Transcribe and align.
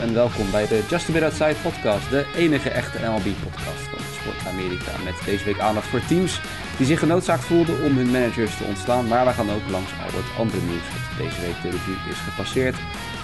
en 0.00 0.14
welkom 0.14 0.50
bij 0.50 0.66
de 0.66 0.84
Just 0.88 1.08
a 1.08 1.12
Bit 1.12 1.22
Outside 1.22 1.54
podcast, 1.62 2.10
de 2.10 2.26
enige 2.36 2.70
echte 2.70 2.98
MLB-podcast 2.98 3.82
van 3.90 3.98
Sport 4.20 4.46
Amerika. 4.46 4.92
Met 5.04 5.14
deze 5.24 5.44
week 5.44 5.58
aandacht 5.58 5.86
voor 5.86 6.04
teams 6.08 6.40
die 6.76 6.86
zich 6.86 6.98
genoodzaakt 6.98 7.44
voelden 7.44 7.82
om 7.82 7.96
hun 7.96 8.10
managers 8.10 8.56
te 8.56 8.64
ontslaan, 8.64 9.08
maar 9.08 9.24
wij 9.24 9.34
gaan 9.34 9.50
ook 9.50 9.70
langs 9.70 9.90
al 9.90 10.18
het 10.20 10.38
andere 10.38 10.62
nieuws 10.62 10.86
dat 10.92 11.18
deze 11.18 11.40
week 11.40 11.62
de 11.62 11.70
revue 11.70 12.10
is 12.10 12.18
gepasseerd. 12.28 12.76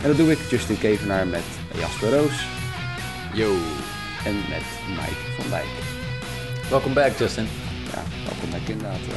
En 0.03 0.09
dat 0.09 0.17
doe 0.17 0.31
ik 0.31 0.39
Justin 0.51 0.79
Kevenaar 0.79 1.27
met 1.27 1.47
Jasper 1.79 2.11
Roos. 2.11 2.47
Yo. 3.33 3.51
En 4.25 4.35
met 4.35 4.67
Mike 4.89 5.25
van 5.39 5.51
Dijk. 5.51 5.73
Welkom 6.71 6.95
back, 6.95 7.19
Justin. 7.19 7.49
Ja, 7.93 8.03
welkom 8.29 8.51
back 8.51 8.69
inderdaad. 8.69 9.05
Uh, 9.09 9.15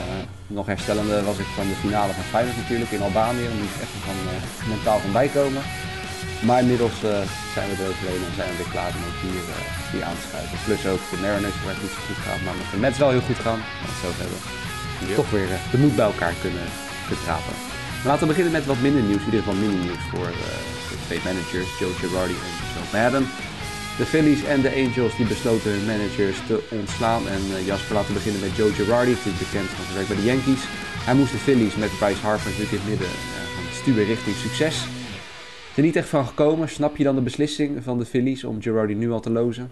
nog 0.47 0.65
herstellende 0.65 1.23
was 1.23 1.37
ik 1.37 1.46
van 1.55 1.68
de 1.68 1.75
finale 1.75 2.14
van 2.14 2.23
Feyenoord 2.23 2.57
natuurlijk 2.57 2.91
in 2.91 3.01
Albanië. 3.01 3.43
Daar 3.43 3.60
moet 3.60 3.75
ik 3.75 3.82
echt 3.82 3.96
van, 4.07 4.18
uh, 4.33 4.69
mentaal 4.69 5.00
van 5.00 5.11
bijkomen. 5.11 5.61
Maar 6.48 6.60
inmiddels 6.61 6.98
uh, 7.04 7.10
zijn 7.56 7.68
we 7.70 7.75
er 7.84 7.89
overheen 7.89 8.24
en 8.28 8.36
zijn 8.39 8.50
we 8.52 8.57
weer 8.61 8.74
klaar 8.75 8.92
om 8.98 9.04
ook 9.10 9.20
hier, 9.25 9.43
hier 9.92 10.06
aan 10.07 10.20
te 10.20 10.25
schuiven. 10.28 10.57
Plus 10.65 10.84
ook 10.93 11.04
de 11.12 11.18
Mariners 11.24 11.57
waar 11.64 11.75
het 11.75 11.84
niet 11.86 11.96
zo 11.98 12.02
goed 12.07 12.21
gaat, 12.25 12.42
maar 12.46 12.57
met 12.62 12.71
de 12.74 12.79
Mets 12.84 12.98
wel 13.04 13.14
heel 13.15 13.28
goed 13.29 13.42
gaan. 13.46 13.62
Dat 13.86 13.98
zo 14.04 14.10
hebben. 14.21 14.42
Yep. 15.07 15.20
Toch 15.21 15.32
weer 15.36 15.50
de 15.71 15.78
moed 15.84 15.96
bij 16.00 16.10
elkaar 16.12 16.36
kunnen, 16.46 16.68
kunnen 17.07 17.25
rapen. 17.32 17.56
Maar 18.00 18.12
laten 18.12 18.25
we 18.25 18.34
beginnen 18.34 18.56
met 18.57 18.65
wat 18.71 18.86
minder 18.88 19.04
nieuws. 19.10 19.24
In 19.25 19.29
ieder 19.32 19.43
geval 19.43 19.64
minder 19.65 19.82
nieuws 19.86 20.06
voor 20.14 20.29
de 20.89 20.98
twee 21.06 21.21
managers, 21.29 21.70
Joe 21.79 21.93
Girardi 22.00 22.36
en 22.46 22.54
Joe 22.74 22.87
Madden. 22.96 23.26
De 24.00 24.06
Phillies 24.12 24.43
en 24.54 24.62
de 24.65 24.74
Angels 24.84 25.14
die 25.20 25.32
besloten 25.34 25.71
hun 25.76 25.86
managers 25.93 26.37
te 26.50 26.56
ontslaan. 26.79 27.24
En 27.36 27.43
Jasper, 27.70 27.93
laten 27.96 28.12
we 28.12 28.20
beginnen 28.20 28.42
met 28.46 28.56
Joe 28.60 28.71
Girardi, 28.78 29.12
natuurlijk 29.12 29.46
bekend 29.46 29.70
van 29.76 29.86
zijn 29.86 29.98
werk 30.00 30.10
bij 30.12 30.20
de 30.20 30.29
Yankees. 30.32 30.64
Hij 31.07 31.15
moest 31.20 31.34
de 31.36 31.46
Phillies 31.46 31.76
met 31.84 31.98
Bryce 32.00 32.23
Harper 32.26 32.50
natuurlijk 32.50 32.76
in 32.76 32.81
het 32.81 32.90
midden 32.92 33.14
van 33.56 33.64
het 33.67 33.76
stuwen 33.81 34.06
richting 34.14 34.36
succes. 34.45 34.76
Er 35.75 35.81
niet 35.81 35.95
echt 35.95 36.09
van 36.09 36.25
gekomen. 36.25 36.70
Snap 36.70 36.98
je 36.98 37.03
dan 37.03 37.16
de 37.16 37.22
beslissing 37.22 37.84
van 37.84 37.98
de 37.98 38.06
Phillies 38.06 38.44
om 38.44 38.62
Girardi 38.62 38.94
nu 38.94 39.12
al 39.12 39.20
te 39.20 39.30
lozen? 39.30 39.72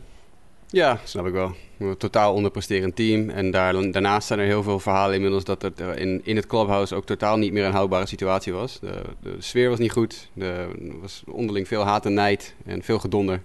Ja, 0.69 0.99
snap 1.03 1.25
ik 1.25 1.33
wel. 1.33 1.55
Een 1.79 1.97
totaal 1.97 2.33
onderpresterend 2.33 2.95
team. 2.95 3.29
En 3.29 3.51
daar, 3.51 3.91
daarnaast 3.91 4.27
zijn 4.27 4.39
er 4.39 4.45
heel 4.45 4.63
veel 4.63 4.79
verhalen 4.79 5.15
inmiddels 5.15 5.43
dat 5.43 5.61
het 5.61 5.79
in, 5.79 6.21
in 6.23 6.35
het 6.35 6.47
clubhouse 6.47 6.95
ook 6.95 7.05
totaal 7.05 7.37
niet 7.37 7.53
meer 7.53 7.65
een 7.65 7.71
houdbare 7.71 8.05
situatie 8.05 8.53
was. 8.53 8.79
De, 8.79 9.01
de 9.21 9.35
sfeer 9.39 9.69
was 9.69 9.79
niet 9.79 9.91
goed. 9.91 10.29
Er 10.37 10.67
was 11.01 11.23
onderling 11.27 11.67
veel 11.67 11.83
haat 11.83 12.05
en 12.05 12.13
nijd 12.13 12.55
en 12.65 12.83
veel 12.83 12.99
gedonder. 12.99 13.35
En 13.35 13.43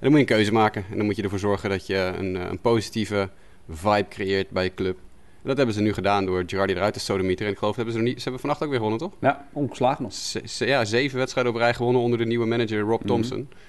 dan 0.00 0.10
moet 0.10 0.20
je 0.20 0.26
een 0.26 0.36
keuze 0.36 0.52
maken. 0.52 0.84
En 0.90 0.96
dan 0.96 1.06
moet 1.06 1.16
je 1.16 1.22
ervoor 1.22 1.38
zorgen 1.38 1.70
dat 1.70 1.86
je 1.86 2.12
een, 2.16 2.34
een 2.34 2.60
positieve 2.60 3.28
vibe 3.68 4.08
creëert 4.08 4.50
bij 4.50 4.64
je 4.64 4.74
club. 4.74 4.98
En 5.42 5.48
dat 5.48 5.56
hebben 5.56 5.74
ze 5.74 5.80
nu 5.80 5.92
gedaan 5.92 6.26
door 6.26 6.42
Girardi 6.46 6.72
eruit 6.72 6.94
te 6.94 7.00
sodemieteren. 7.00 7.46
En 7.46 7.52
ik 7.52 7.58
geloof, 7.58 7.76
hebben 7.76 7.94
ze, 7.94 8.00
niet, 8.00 8.16
ze 8.16 8.22
hebben 8.22 8.40
vannacht 8.40 8.62
ook 8.62 8.68
weer 8.68 8.76
gewonnen, 8.76 9.00
toch? 9.00 9.12
Ja, 9.20 9.48
ongeslagen 9.52 10.02
nog. 10.02 10.12
Z 10.12 10.58
ja, 10.58 10.84
zeven 10.84 11.18
wedstrijden 11.18 11.52
op 11.52 11.58
rij 11.58 11.74
gewonnen 11.74 12.02
onder 12.02 12.18
de 12.18 12.26
nieuwe 12.26 12.46
manager 12.46 12.80
Rob 12.80 13.02
Thompson. 13.06 13.38
Mm 13.38 13.48
-hmm. 13.50 13.66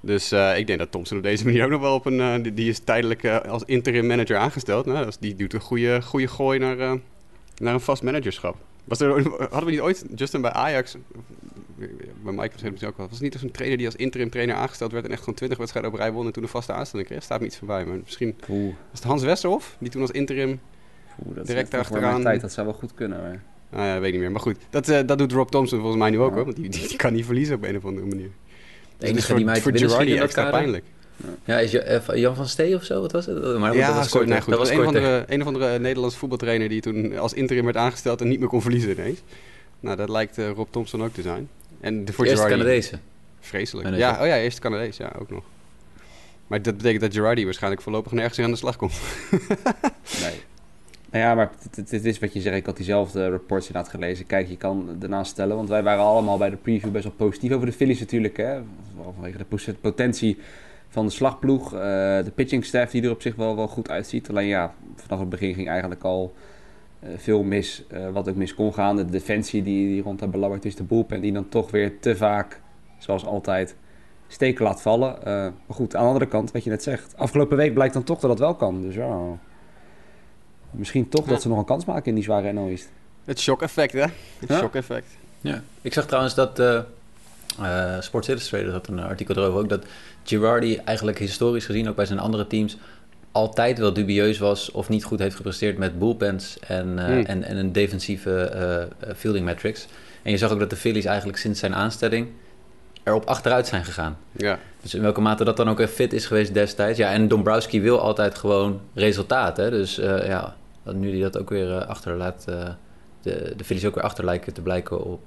Dus 0.00 0.32
uh, 0.32 0.58
ik 0.58 0.66
denk 0.66 0.78
dat 0.78 0.90
Thompson 0.90 1.16
op 1.16 1.22
deze 1.22 1.44
manier 1.44 1.64
ook 1.64 1.70
nog 1.70 1.80
wel 1.80 1.94
op 1.94 2.06
een... 2.06 2.18
Uh, 2.18 2.34
die, 2.42 2.54
die, 2.54 2.68
is 2.68 2.78
tijdelijk 2.78 3.22
uh, 3.22 3.40
als 3.40 3.62
interim 3.64 4.06
manager 4.06 4.36
aangesteld. 4.36 4.86
Nou, 4.86 5.04
dus 5.04 5.18
die 5.18 5.34
doet 5.34 5.52
een 5.52 5.60
goede, 5.60 6.02
goede 6.02 6.28
gooi 6.28 6.58
naar, 6.58 6.76
naar 7.56 7.74
een 7.74 7.80
vast 7.80 8.02
managerschap. 8.02 8.56
Was 8.84 9.00
er, 9.00 9.08
hadden 9.38 9.64
we 9.64 9.70
niet 9.70 9.80
ooit, 9.80 10.04
Justin 10.14 10.40
bij 10.40 10.52
Ajax, 10.52 10.96
bij 12.22 12.32
Mike 12.32 12.50
misschien 12.52 12.88
ook 12.88 12.96
wel, 12.96 13.06
was 13.06 13.14
het 13.14 13.20
niet 13.22 13.32
als 13.32 13.42
een 13.42 13.50
trainer 13.50 13.78
die 13.78 13.86
als 13.86 13.96
interim 13.96 14.30
trainer 14.30 14.56
aangesteld 14.56 14.92
werd 14.92 15.04
en 15.04 15.10
echt 15.10 15.20
gewoon 15.20 15.34
20 15.34 15.58
wedstrijden 15.58 15.92
op 15.92 15.98
rij 15.98 16.12
won 16.12 16.26
en 16.26 16.32
toen 16.32 16.42
een 16.42 16.48
vaste 16.48 16.72
aanstelling 16.72 17.08
kreeg? 17.08 17.22
Staat 17.22 17.40
me 17.40 17.46
iets 17.46 17.58
voorbij, 17.58 17.84
maar 17.84 17.96
misschien 17.96 18.36
Oeh. 18.48 18.74
was 18.90 18.98
het 18.98 19.02
Hans 19.02 19.22
Westerhof 19.22 19.76
die 19.78 19.90
toen 19.90 20.00
als 20.00 20.10
interim 20.10 20.60
Oeh, 21.26 21.36
dat 21.36 21.46
direct 21.46 21.74
achteraan... 21.74 22.22
tijd, 22.22 22.40
dat 22.40 22.52
zou 22.52 22.66
wel 22.66 22.76
goed 22.76 22.94
kunnen. 22.94 23.20
Maar... 23.20 23.42
Ah, 23.80 23.86
ja, 23.86 24.00
weet 24.00 24.06
ik 24.06 24.12
niet 24.12 24.20
meer. 24.20 24.30
Maar 24.30 24.40
goed, 24.40 24.56
dat, 24.70 24.88
uh, 24.88 24.98
dat 25.06 25.18
doet 25.18 25.32
Rob 25.32 25.48
Thompson 25.48 25.78
volgens 25.78 26.00
mij 26.00 26.10
nu 26.10 26.18
ook 26.18 26.28
ja. 26.28 26.34
hoor, 26.34 26.44
want 26.44 26.56
die, 26.56 26.68
die, 26.68 26.88
die, 26.88 26.96
kan 26.96 27.12
niet 27.12 27.24
verliezen 27.24 27.54
op 27.54 27.62
een 27.62 27.76
of 27.76 27.84
andere 27.84 28.06
manier. 28.06 28.30
De 28.98 29.06
enige 29.06 29.26
voor, 29.26 29.36
die 29.36 29.44
mij 29.44 29.60
voor 29.60 29.76
Girardi 29.76 30.18
extra 30.18 30.50
pijnlijk. 30.50 30.84
Ja, 31.44 31.58
is 31.58 31.70
Jan 32.14 32.36
van 32.36 32.48
Stee 32.48 32.74
of 32.74 32.84
zo? 32.84 33.00
Wat 33.00 33.12
was 33.12 33.26
het? 33.26 33.58
Maar 33.58 33.76
ja, 33.76 33.86
dat 33.86 33.96
was 33.96 34.08
kort. 34.08 34.26
Nee, 34.26 34.40
goed, 34.40 34.50
dat 34.50 34.58
was 34.58 34.70
een, 34.70 34.80
of 34.80 34.86
andere, 34.86 35.24
een 35.26 35.40
of 35.40 35.46
andere 35.46 35.78
Nederlandse 35.78 36.18
voetbaltrainer 36.18 36.68
die 36.68 36.80
toen 36.80 37.18
als 37.18 37.32
interim 37.32 37.64
werd 37.64 37.76
aangesteld 37.76 38.20
en 38.20 38.28
niet 38.28 38.38
meer 38.38 38.48
kon 38.48 38.62
verliezen 38.62 38.90
ineens. 38.90 39.20
Nou, 39.80 39.96
dat 39.96 40.08
lijkt 40.08 40.38
uh, 40.38 40.50
Rob 40.50 40.66
Thompson 40.70 41.02
ook 41.02 41.12
te 41.12 41.22
zijn. 41.22 41.48
En 41.80 42.04
de, 42.04 42.12
voor 42.12 42.24
Eerste 42.24 42.46
Girardi. 42.46 42.90
Vreselijk. 43.40 43.96
Ja, 43.96 44.20
oh 44.20 44.26
ja, 44.26 44.38
eerste 44.38 44.60
Canadees, 44.60 44.96
ja, 44.96 45.12
ook 45.18 45.30
nog. 45.30 45.44
Maar 46.46 46.62
dat 46.62 46.76
betekent 46.76 47.00
dat 47.00 47.12
Girardi 47.12 47.44
waarschijnlijk 47.44 47.82
voorlopig 47.82 48.12
nergens 48.12 48.38
aan 48.38 48.50
de 48.50 48.56
slag 48.56 48.76
komt. 48.76 48.94
nee. 50.20 50.40
Nou 51.10 51.24
ja, 51.24 51.34
maar 51.34 51.50
het, 51.76 52.04
is 52.04 52.18
wat 52.18 52.32
je 52.32 52.40
zegt. 52.40 52.56
Ik 52.56 52.66
had 52.66 52.76
diezelfde 52.76 53.28
reports 53.28 53.66
inderdaad 53.66 53.92
gelezen. 53.92 54.26
Kijk, 54.26 54.48
je 54.48 54.56
kan 54.56 54.96
ernaast 55.00 55.30
stellen. 55.30 55.56
Want 55.56 55.68
wij 55.68 55.82
waren 55.82 56.04
allemaal 56.04 56.38
bij 56.38 56.50
de 56.50 56.56
preview 56.56 56.90
best 56.90 57.04
wel 57.04 57.12
positief 57.12 57.52
over 57.52 57.66
de 57.66 57.72
Phillies 57.72 58.00
natuurlijk. 58.00 58.36
Hè? 58.36 58.60
Vanwege 59.14 59.38
de 59.38 59.74
potentie 59.80 60.38
van 60.88 61.06
de 61.06 61.12
slagploeg. 61.12 61.72
Uh, 61.72 61.80
de 62.24 62.32
pitching 62.34 62.64
staff 62.64 62.90
die 62.92 63.02
er 63.02 63.10
op 63.10 63.22
zich 63.22 63.34
wel, 63.34 63.56
wel 63.56 63.68
goed 63.68 63.90
uitziet. 63.90 64.28
Alleen 64.28 64.46
ja, 64.46 64.74
vanaf 64.94 65.20
het 65.20 65.28
begin 65.28 65.54
ging 65.54 65.68
eigenlijk 65.68 66.02
al 66.02 66.34
uh, 67.02 67.10
veel 67.16 67.42
mis. 67.42 67.84
Uh, 67.92 68.10
wat 68.10 68.28
ook 68.28 68.36
mis 68.36 68.54
kon 68.54 68.74
gaan. 68.74 68.96
De 68.96 69.04
defensie 69.04 69.62
die, 69.62 69.86
die 69.86 70.02
rond 70.02 70.18
dat 70.18 70.30
belabberd 70.30 70.64
is. 70.64 70.76
De 70.76 70.82
bullpen 70.82 71.20
die 71.20 71.32
dan 71.32 71.48
toch 71.48 71.70
weer 71.70 72.00
te 72.00 72.16
vaak, 72.16 72.60
zoals 72.98 73.26
altijd, 73.26 73.76
steken 74.26 74.64
laat 74.64 74.82
vallen. 74.82 75.18
maar 75.24 75.52
goed, 75.68 75.94
aan 75.94 76.02
de 76.02 76.08
andere 76.08 76.26
kant, 76.26 76.52
wat 76.52 76.64
je 76.64 76.70
net 76.70 76.82
zegt. 76.82 77.16
Afgelopen 77.16 77.56
week 77.56 77.74
blijkt 77.74 77.94
dan 77.94 78.04
toch 78.04 78.20
dat 78.20 78.30
dat 78.30 78.38
wel 78.38 78.54
kan. 78.54 78.82
Dus 78.82 78.94
ja... 78.94 79.38
Misschien 80.70 81.08
toch 81.08 81.24
ja. 81.24 81.30
dat 81.30 81.42
ze 81.42 81.48
nog 81.48 81.58
een 81.58 81.64
kans 81.64 81.84
maken 81.84 82.06
in 82.06 82.14
die 82.14 82.24
zware 82.24 82.52
NL 82.52 82.68
East. 82.68 82.88
Het 83.24 83.40
shock-effect, 83.40 83.92
hè? 83.92 84.00
Het 84.38 84.48
Ja. 84.48 84.58
shock-effect. 84.58 85.06
Ja. 85.40 85.62
Ik 85.82 85.92
zag 85.92 86.06
trouwens 86.06 86.34
dat 86.34 86.60
uh, 86.60 86.80
uh, 87.60 88.00
Sports 88.00 88.28
Illustrated 88.28 88.72
had 88.72 88.88
een 88.88 89.00
artikel 89.00 89.36
erover 89.36 89.60
ook 89.60 89.68
dat 89.68 89.84
Girardi 90.24 90.76
eigenlijk 90.76 91.18
historisch 91.18 91.64
gezien 91.64 91.88
ook 91.88 91.96
bij 91.96 92.06
zijn 92.06 92.18
andere 92.18 92.46
teams 92.46 92.76
altijd 93.32 93.78
wel 93.78 93.92
dubieus 93.92 94.38
was 94.38 94.70
of 94.70 94.88
niet 94.88 95.04
goed 95.04 95.18
heeft 95.18 95.36
gepresteerd 95.36 95.78
met 95.78 95.98
bullpens 95.98 96.58
en, 96.58 96.88
uh, 96.98 97.04
Hmm. 97.04 97.24
en, 97.24 97.42
en 97.42 97.56
een 97.56 97.72
defensieve 97.72 98.88
uh, 99.04 99.14
fielding 99.16 99.44
metrics. 99.44 99.86
En 100.22 100.30
je 100.30 100.38
zag 100.38 100.50
ook 100.52 100.58
dat 100.58 100.70
de 100.70 100.76
Phillies 100.76 101.04
eigenlijk 101.04 101.38
sinds 101.38 101.60
zijn 101.60 101.74
aanstelling 101.74 102.28
erop 103.06 103.24
achteruit 103.24 103.66
zijn 103.66 103.84
gegaan. 103.84 104.16
Ja. 104.32 104.58
Dus 104.82 104.94
in 104.94 105.02
welke 105.02 105.20
mate 105.20 105.44
dat 105.44 105.56
dan 105.56 105.68
ook 105.68 105.88
fit 105.88 106.12
is 106.12 106.26
geweest 106.26 106.54
destijds. 106.54 106.98
Ja, 106.98 107.10
en 107.12 107.28
Dombrowski 107.28 107.80
wil 107.80 108.00
altijd 108.00 108.34
gewoon 108.34 108.80
resultaat. 108.94 109.56
Hè? 109.56 109.70
Dus 109.70 109.98
uh, 109.98 110.26
ja, 110.26 110.56
nu 110.92 111.10
die 111.10 111.22
dat 111.22 111.38
ook 111.38 111.50
weer 111.50 111.68
uh, 111.68 111.86
achterlaat, 111.86 112.44
uh, 112.48 112.68
de, 113.22 113.52
de 113.56 113.64
Phillies 113.64 113.84
ook 113.84 113.94
weer 113.94 114.04
achter 114.04 114.24
lijken 114.24 114.52
te 114.52 114.62
blijken 114.62 115.04
op... 115.04 115.20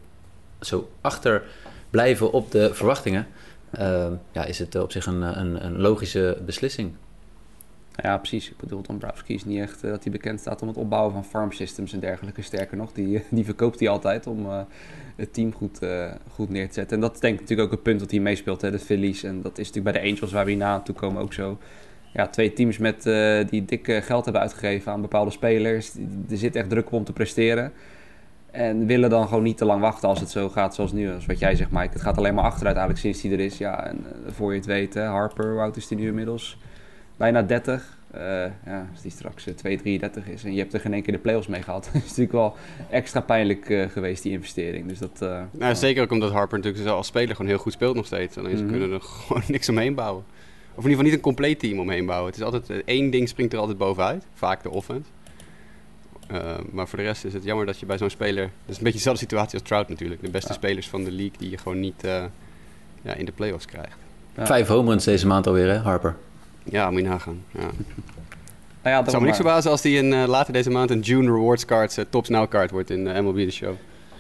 Zo 0.60 0.90
achter 1.02 1.44
blijven 1.90 2.32
op 2.32 2.52
de 2.52 2.74
verwachtingen. 2.74 3.28
Ja, 4.32 4.46
is 4.46 4.60
het 4.60 4.76
op 4.76 4.92
zich 4.92 5.06
een, 5.06 5.22
een, 5.22 5.66
een 5.66 5.82
logische 5.82 6.38
beslissing. 6.46 6.94
Ja, 8.02 8.18
precies. 8.18 8.50
Ik 8.50 8.58
bedoel, 8.58 8.82
Dombrowski 8.82 9.34
is 9.34 9.46
niet 9.46 9.60
echt 9.60 9.84
uh, 9.84 9.92
dat 9.92 10.04
hij 10.04 10.12
bekend 10.12 10.40
staat 10.40 10.62
om 10.62 10.68
het 10.68 10.78
opbouwen 10.78 11.14
van 11.14 11.26
farm 11.26 11.52
systems 11.52 11.94
en 11.94 12.00
dergelijke. 12.00 12.42
Sterker 12.42 12.78
nog, 12.78 12.92
die, 12.92 13.24
die 13.30 13.46
verkoopt 13.46 13.80
hij 13.80 13.90
altijd 13.90 14.28
om 14.28 14.46
uh, 14.46 14.62
het 15.16 15.34
team 15.34 15.54
goed, 15.54 15.84
uh, 15.84 16.12
goed 16.32 16.50
neer 16.50 16.68
te 16.68 16.74
zetten. 16.74 16.96
En 16.96 17.02
dat 17.02 17.14
is 17.14 17.20
denk 17.20 17.34
ik 17.34 17.40
natuurlijk 17.40 17.68
ook 17.68 17.78
een 17.78 17.84
punt 17.84 18.00
dat 18.00 18.12
hij 18.12 18.20
meespeelt, 18.20 18.62
hè, 18.62 18.72
de 18.72 18.80
Phillies. 18.80 19.24
En 19.24 19.42
dat 19.42 19.58
is 19.58 19.68
natuurlijk 19.68 19.96
bij 19.96 20.04
de 20.04 20.10
Angels, 20.10 20.32
waar 20.32 20.46
we 20.46 20.50
hierna 20.50 20.70
naartoe 20.70 20.96
komen, 20.96 21.22
ook 21.22 21.34
zo. 21.34 21.58
Ja, 22.14 22.28
twee 22.28 22.54
teams 22.54 22.78
met, 22.78 23.04
die 23.50 23.66
dik 23.66 24.02
geld 24.04 24.24
hebben 24.24 24.42
uitgegeven 24.42 24.92
aan 24.92 25.02
bepaalde 25.02 25.32
spelers. 25.32 25.92
Er 26.30 26.38
zit 26.38 26.56
echt 26.56 26.70
druk 26.70 26.88
op 26.88 26.94
om 26.94 27.04
te 27.04 27.14
presteren. 27.14 27.72
En 28.52 28.86
willen 28.86 29.10
dan 29.10 29.28
gewoon 29.28 29.44
niet 29.44 29.58
te 29.58 29.66
lang 29.66 29.82
wachten 29.82 30.10
als 30.10 30.20
het 30.20 30.30
zo 30.30 30.50
gaat 30.50 30.76
zoals 30.76 30.92
nu. 30.92 31.12
Als 31.12 31.26
wat 31.26 31.40
jij 31.40 31.56
zegt, 31.56 31.72
Mike. 31.72 31.94
Het 31.94 32.02
gaat 32.02 32.18
alleen 32.18 32.34
maar 32.34 32.44
achteruit 32.44 32.78
eigenlijk 32.78 33.06
sinds 33.06 33.22
hij 33.22 33.32
er 33.32 33.46
is. 33.46 33.58
Ja, 33.58 33.86
en 33.88 34.06
voor 34.28 34.52
je 34.52 34.58
het 34.58 34.68
weet, 34.68 34.96
Harper, 34.96 35.60
oud 35.62 35.78
is 35.78 35.90
hij 35.90 35.98
nu 35.98 36.08
inmiddels? 36.08 36.58
Bijna 37.20 37.42
30. 37.42 37.98
Uh, 38.16 38.22
ja, 38.66 38.88
als 38.92 39.02
die 39.02 39.12
straks 39.12 39.48
uh, 39.48 39.54
2,33 39.54 40.32
is 40.34 40.44
en 40.44 40.54
je 40.54 40.60
hebt 40.60 40.74
er 40.74 40.80
geen 40.80 40.94
één 40.94 41.04
keer 41.04 41.14
de 41.14 41.20
play-offs 41.20 41.48
mee 41.48 41.62
gehad, 41.62 41.90
is 41.94 42.02
natuurlijk 42.02 42.32
wel 42.32 42.56
extra 42.90 43.22
pijnlijk 43.22 43.70
uh, 43.70 43.90
geweest, 43.90 44.24
die 44.24 44.32
investering. 44.32 44.88
Dus 44.88 45.00
dat, 45.00 45.20
nou, 45.20 45.48
ja. 45.60 45.74
Zeker 45.74 46.04
ook 46.04 46.12
omdat 46.12 46.32
Harper 46.32 46.58
natuurlijk 46.58 46.88
als 46.88 47.08
speler 47.08 47.36
gewoon 47.36 47.52
heel 47.52 47.60
goed 47.60 47.74
speelt 47.74 47.96
nog 47.96 48.06
steeds. 48.06 48.38
Alleen 48.38 48.58
ze 48.58 48.64
mm 48.64 48.70
-hmm. 48.70 48.80
kunnen 48.80 48.98
er 48.98 49.02
gewoon 49.26 49.44
niks 49.48 49.70
omheen 49.70 49.96
bouwen. 49.96 50.24
Of 50.80 50.86
in 50.86 50.90
ieder 50.90 50.90
geval 50.90 51.04
niet 51.04 51.14
een 51.14 51.20
compleet 51.20 51.60
team 51.60 51.80
omheen 51.80 52.06
bouwen. 52.06 52.28
Het 52.28 52.40
is 52.40 52.46
altijd, 52.46 52.70
eh, 52.70 52.78
één 52.86 53.10
ding 53.10 53.30
springt 53.30 53.54
er 53.54 53.60
altijd 53.60 53.78
bovenuit, 53.78 54.26
vaak 54.34 54.64
de 54.64 54.70
offense. 54.70 55.10
Uh, 56.32 56.58
maar 56.72 56.88
voor 56.88 56.98
de 56.98 57.06
rest 57.06 57.26
is 57.26 57.34
het 57.34 57.44
jammer 57.44 57.66
dat 57.66 57.80
je 57.80 57.86
bij 57.86 57.98
zo'n 57.98 58.10
speler... 58.10 58.44
Het 58.44 58.52
is 58.66 58.78
een 58.78 58.84
beetje 58.84 58.98
dezelfde 58.98 59.22
situatie 59.22 59.60
als 59.60 59.68
Trout 59.68 59.90
natuurlijk. 59.90 60.22
De 60.22 60.30
beste 60.30 60.50
ja. 60.50 60.54
spelers 60.54 60.90
van 60.90 61.04
de 61.04 61.12
league 61.12 61.38
die 61.38 61.50
je 61.50 61.58
gewoon 61.58 61.80
niet 61.80 62.02
ja, 63.02 63.14
in 63.14 63.26
de 63.26 63.32
play-offs 63.32 63.66
krijgt. 63.66 63.98
Ja. 64.36 64.46
Vijf 64.46 64.68
home 64.68 64.90
runs 64.90 65.04
deze 65.04 65.28
maand 65.28 65.48
alweer, 65.48 65.70
hè, 65.70 65.78
Harper? 65.78 66.16
Ja, 66.72 66.92
moet 66.92 67.02
je 67.02 67.08
nagaan. 67.08 67.44
Ja. 67.52 67.60
Nou 68.82 68.96
ja, 68.96 69.02
het 69.02 69.10
zou 69.10 69.22
me 69.22 69.28
niks 69.28 69.42
verbazen 69.42 69.72
als 69.72 69.84
hij 69.84 69.92
in, 69.92 70.12
uh, 70.12 70.28
later 70.28 70.54
deze 70.54 70.70
maand 70.70 70.90
een 70.90 71.00
June 71.00 71.32
Rewards 71.32 71.66
Cards 71.66 71.98
uh, 71.98 72.06
Tops 72.10 72.30
Now 72.30 72.50
card 72.50 72.72
wordt 72.72 72.90
in 72.90 73.08
uh, 73.08 73.20
MLB 73.20 73.38
The 73.38 73.52
Show. 73.52 73.74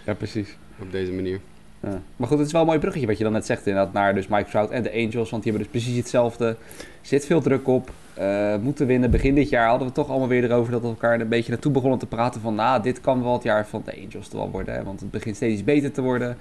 Ja, 0.05 0.13
precies. 0.13 0.55
Op 0.79 0.91
deze 0.91 1.11
manier. 1.11 1.39
Ja. 1.79 2.01
Maar 2.15 2.27
goed, 2.27 2.37
het 2.37 2.47
is 2.47 2.53
wel 2.53 2.61
een 2.61 2.67
mooi 2.67 2.79
bruggetje 2.79 3.07
wat 3.07 3.17
je 3.17 3.23
dan 3.23 3.33
net 3.33 3.45
zegt 3.45 3.67
inderdaad 3.67 3.93
naar 3.93 4.13
dus 4.13 4.27
Mike 4.27 4.49
Trout 4.49 4.69
en 4.69 4.83
de 4.83 4.91
Angels. 4.91 5.29
Want 5.29 5.43
die 5.43 5.51
hebben 5.51 5.71
dus 5.71 5.81
precies 5.81 5.97
hetzelfde. 5.97 6.45
Er 6.45 6.57
zit 7.01 7.25
veel 7.25 7.41
druk 7.41 7.67
op. 7.67 7.91
Uh, 8.19 8.55
moeten 8.55 8.87
winnen. 8.87 9.11
Begin 9.11 9.35
dit 9.35 9.49
jaar 9.49 9.67
hadden 9.67 9.87
we 9.87 9.93
toch 9.93 10.09
allemaal 10.09 10.27
weer 10.27 10.43
erover 10.43 10.71
dat 10.71 10.81
we 10.81 10.87
elkaar 10.87 11.19
een 11.19 11.27
beetje 11.27 11.51
naartoe 11.51 11.71
begonnen 11.71 11.99
te 11.99 12.05
praten 12.05 12.41
van... 12.41 12.55
Nou, 12.55 12.81
dit 12.81 13.01
kan 13.01 13.23
wel 13.23 13.33
het 13.33 13.43
jaar 13.43 13.67
van 13.67 13.81
de 13.85 13.91
Angels 13.91 14.27
toch 14.27 14.39
wel 14.39 14.51
worden. 14.51 14.73
Hè? 14.73 14.83
Want 14.83 14.99
het 14.99 15.11
begint 15.11 15.35
steeds 15.35 15.63
beter 15.63 15.91
te 15.91 16.01
worden. 16.01 16.37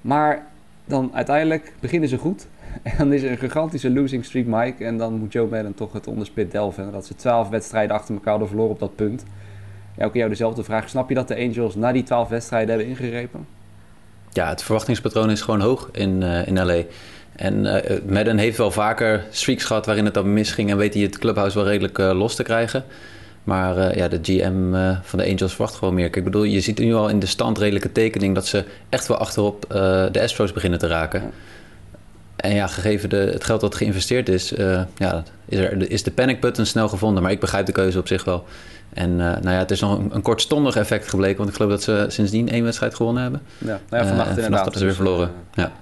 Maar 0.00 0.46
dan 0.84 1.10
uiteindelijk 1.14 1.72
beginnen 1.80 2.08
ze 2.08 2.18
goed. 2.18 2.46
En 2.82 2.96
dan 2.98 3.12
is 3.12 3.22
er 3.22 3.30
een 3.30 3.38
gigantische 3.38 3.90
losing 3.90 4.24
streak, 4.24 4.46
Mike. 4.46 4.84
En 4.84 4.98
dan 4.98 5.14
moet 5.14 5.32
Joe 5.32 5.48
Madden 5.48 5.74
toch 5.74 5.92
het 5.92 6.06
onderspit 6.06 6.50
delven. 6.50 6.84
En 6.84 6.90
dat 6.90 7.06
ze 7.06 7.14
twaalf 7.14 7.48
wedstrijden 7.48 7.96
achter 7.96 8.14
elkaar 8.14 8.30
hadden 8.30 8.48
verloren 8.48 8.72
op 8.72 8.78
dat 8.78 8.96
punt. 8.96 9.24
Ja, 9.96 10.04
ook 10.04 10.14
jou 10.14 10.28
dezelfde 10.28 10.64
vraag. 10.64 10.88
Snap 10.88 11.08
je 11.08 11.14
dat 11.14 11.28
de 11.28 11.36
Angels 11.36 11.74
na 11.74 11.92
die 11.92 12.02
twaalf 12.02 12.28
wedstrijden 12.28 12.68
hebben 12.68 12.86
ingegrepen? 12.86 13.46
Ja, 14.32 14.48
het 14.48 14.62
verwachtingspatroon 14.62 15.30
is 15.30 15.40
gewoon 15.40 15.60
hoog 15.60 15.88
in, 15.92 16.20
uh, 16.22 16.46
in 16.46 16.64
LA. 16.64 16.82
En 17.36 17.64
uh, 17.64 17.74
Madden 18.08 18.38
heeft 18.38 18.58
wel 18.58 18.70
vaker 18.70 19.24
streaks 19.30 19.64
gehad 19.64 19.86
waarin 19.86 20.04
het 20.04 20.14
dan 20.14 20.32
misging 20.32 20.70
en 20.70 20.76
weet 20.76 20.94
hij 20.94 21.02
het 21.02 21.18
clubhouse 21.18 21.56
wel 21.58 21.66
redelijk 21.66 21.98
uh, 21.98 22.12
los 22.12 22.34
te 22.34 22.42
krijgen. 22.42 22.84
Maar 23.44 23.76
uh, 23.76 23.94
ja, 23.94 24.08
de 24.08 24.18
GM 24.22 24.72
van 25.02 25.18
de 25.18 25.24
Angels 25.24 25.54
verwacht 25.54 25.74
gewoon 25.74 25.94
meer. 25.94 26.04
Kijk, 26.04 26.16
ik 26.16 26.24
bedoel, 26.24 26.42
je 26.42 26.60
ziet 26.60 26.78
nu 26.78 26.94
al 26.94 27.08
in 27.08 27.18
de 27.18 27.26
stand 27.26 27.58
redelijke 27.58 27.92
tekening 27.92 28.34
dat 28.34 28.46
ze 28.46 28.64
echt 28.88 29.06
wel 29.06 29.16
achterop 29.16 29.64
de 30.12 30.20
Astros 30.22 30.52
beginnen 30.52 30.78
te 30.78 30.86
raken. 30.86 31.22
Ja. 31.22 31.30
En 32.36 32.54
ja, 32.54 32.66
gegeven 32.66 33.08
de, 33.08 33.16
het 33.16 33.44
geld 33.44 33.60
dat 33.60 33.74
geïnvesteerd 33.74 34.28
is, 34.28 34.52
ja, 34.96 35.22
is, 35.44 35.58
er, 35.58 35.90
is 35.90 36.02
de 36.02 36.10
panic 36.10 36.40
button 36.40 36.66
snel 36.66 36.88
gevonden. 36.88 37.22
Maar 37.22 37.32
ik 37.32 37.40
begrijp 37.40 37.66
de 37.66 37.72
keuze 37.72 37.98
op 37.98 38.08
zich 38.08 38.24
wel. 38.24 38.44
En 38.92 39.16
nou 39.16 39.50
ja, 39.50 39.58
het 39.58 39.70
is 39.70 39.80
nog 39.80 39.98
een, 39.98 40.14
een, 40.14 40.22
kortstondig 40.22 40.76
effect 40.76 41.08
gebleken. 41.08 41.36
Want 41.36 41.48
ik 41.48 41.56
geloof 41.56 41.70
dat 41.70 41.82
ze 41.82 42.06
sindsdien 42.08 42.48
één 42.48 42.64
wedstrijd 42.64 42.94
gewonnen 42.94 43.22
hebben. 43.22 43.42
Ja, 43.58 43.66
nou 43.66 43.78
ja 44.02 44.08
vannacht 44.08 44.28
inderdaad. 44.28 44.42
Vannacht 44.42 44.64
hebben 44.64 44.80
ze 44.80 44.84
weer 44.84 44.94
verloren. 44.94 45.30
ja. 45.54 45.72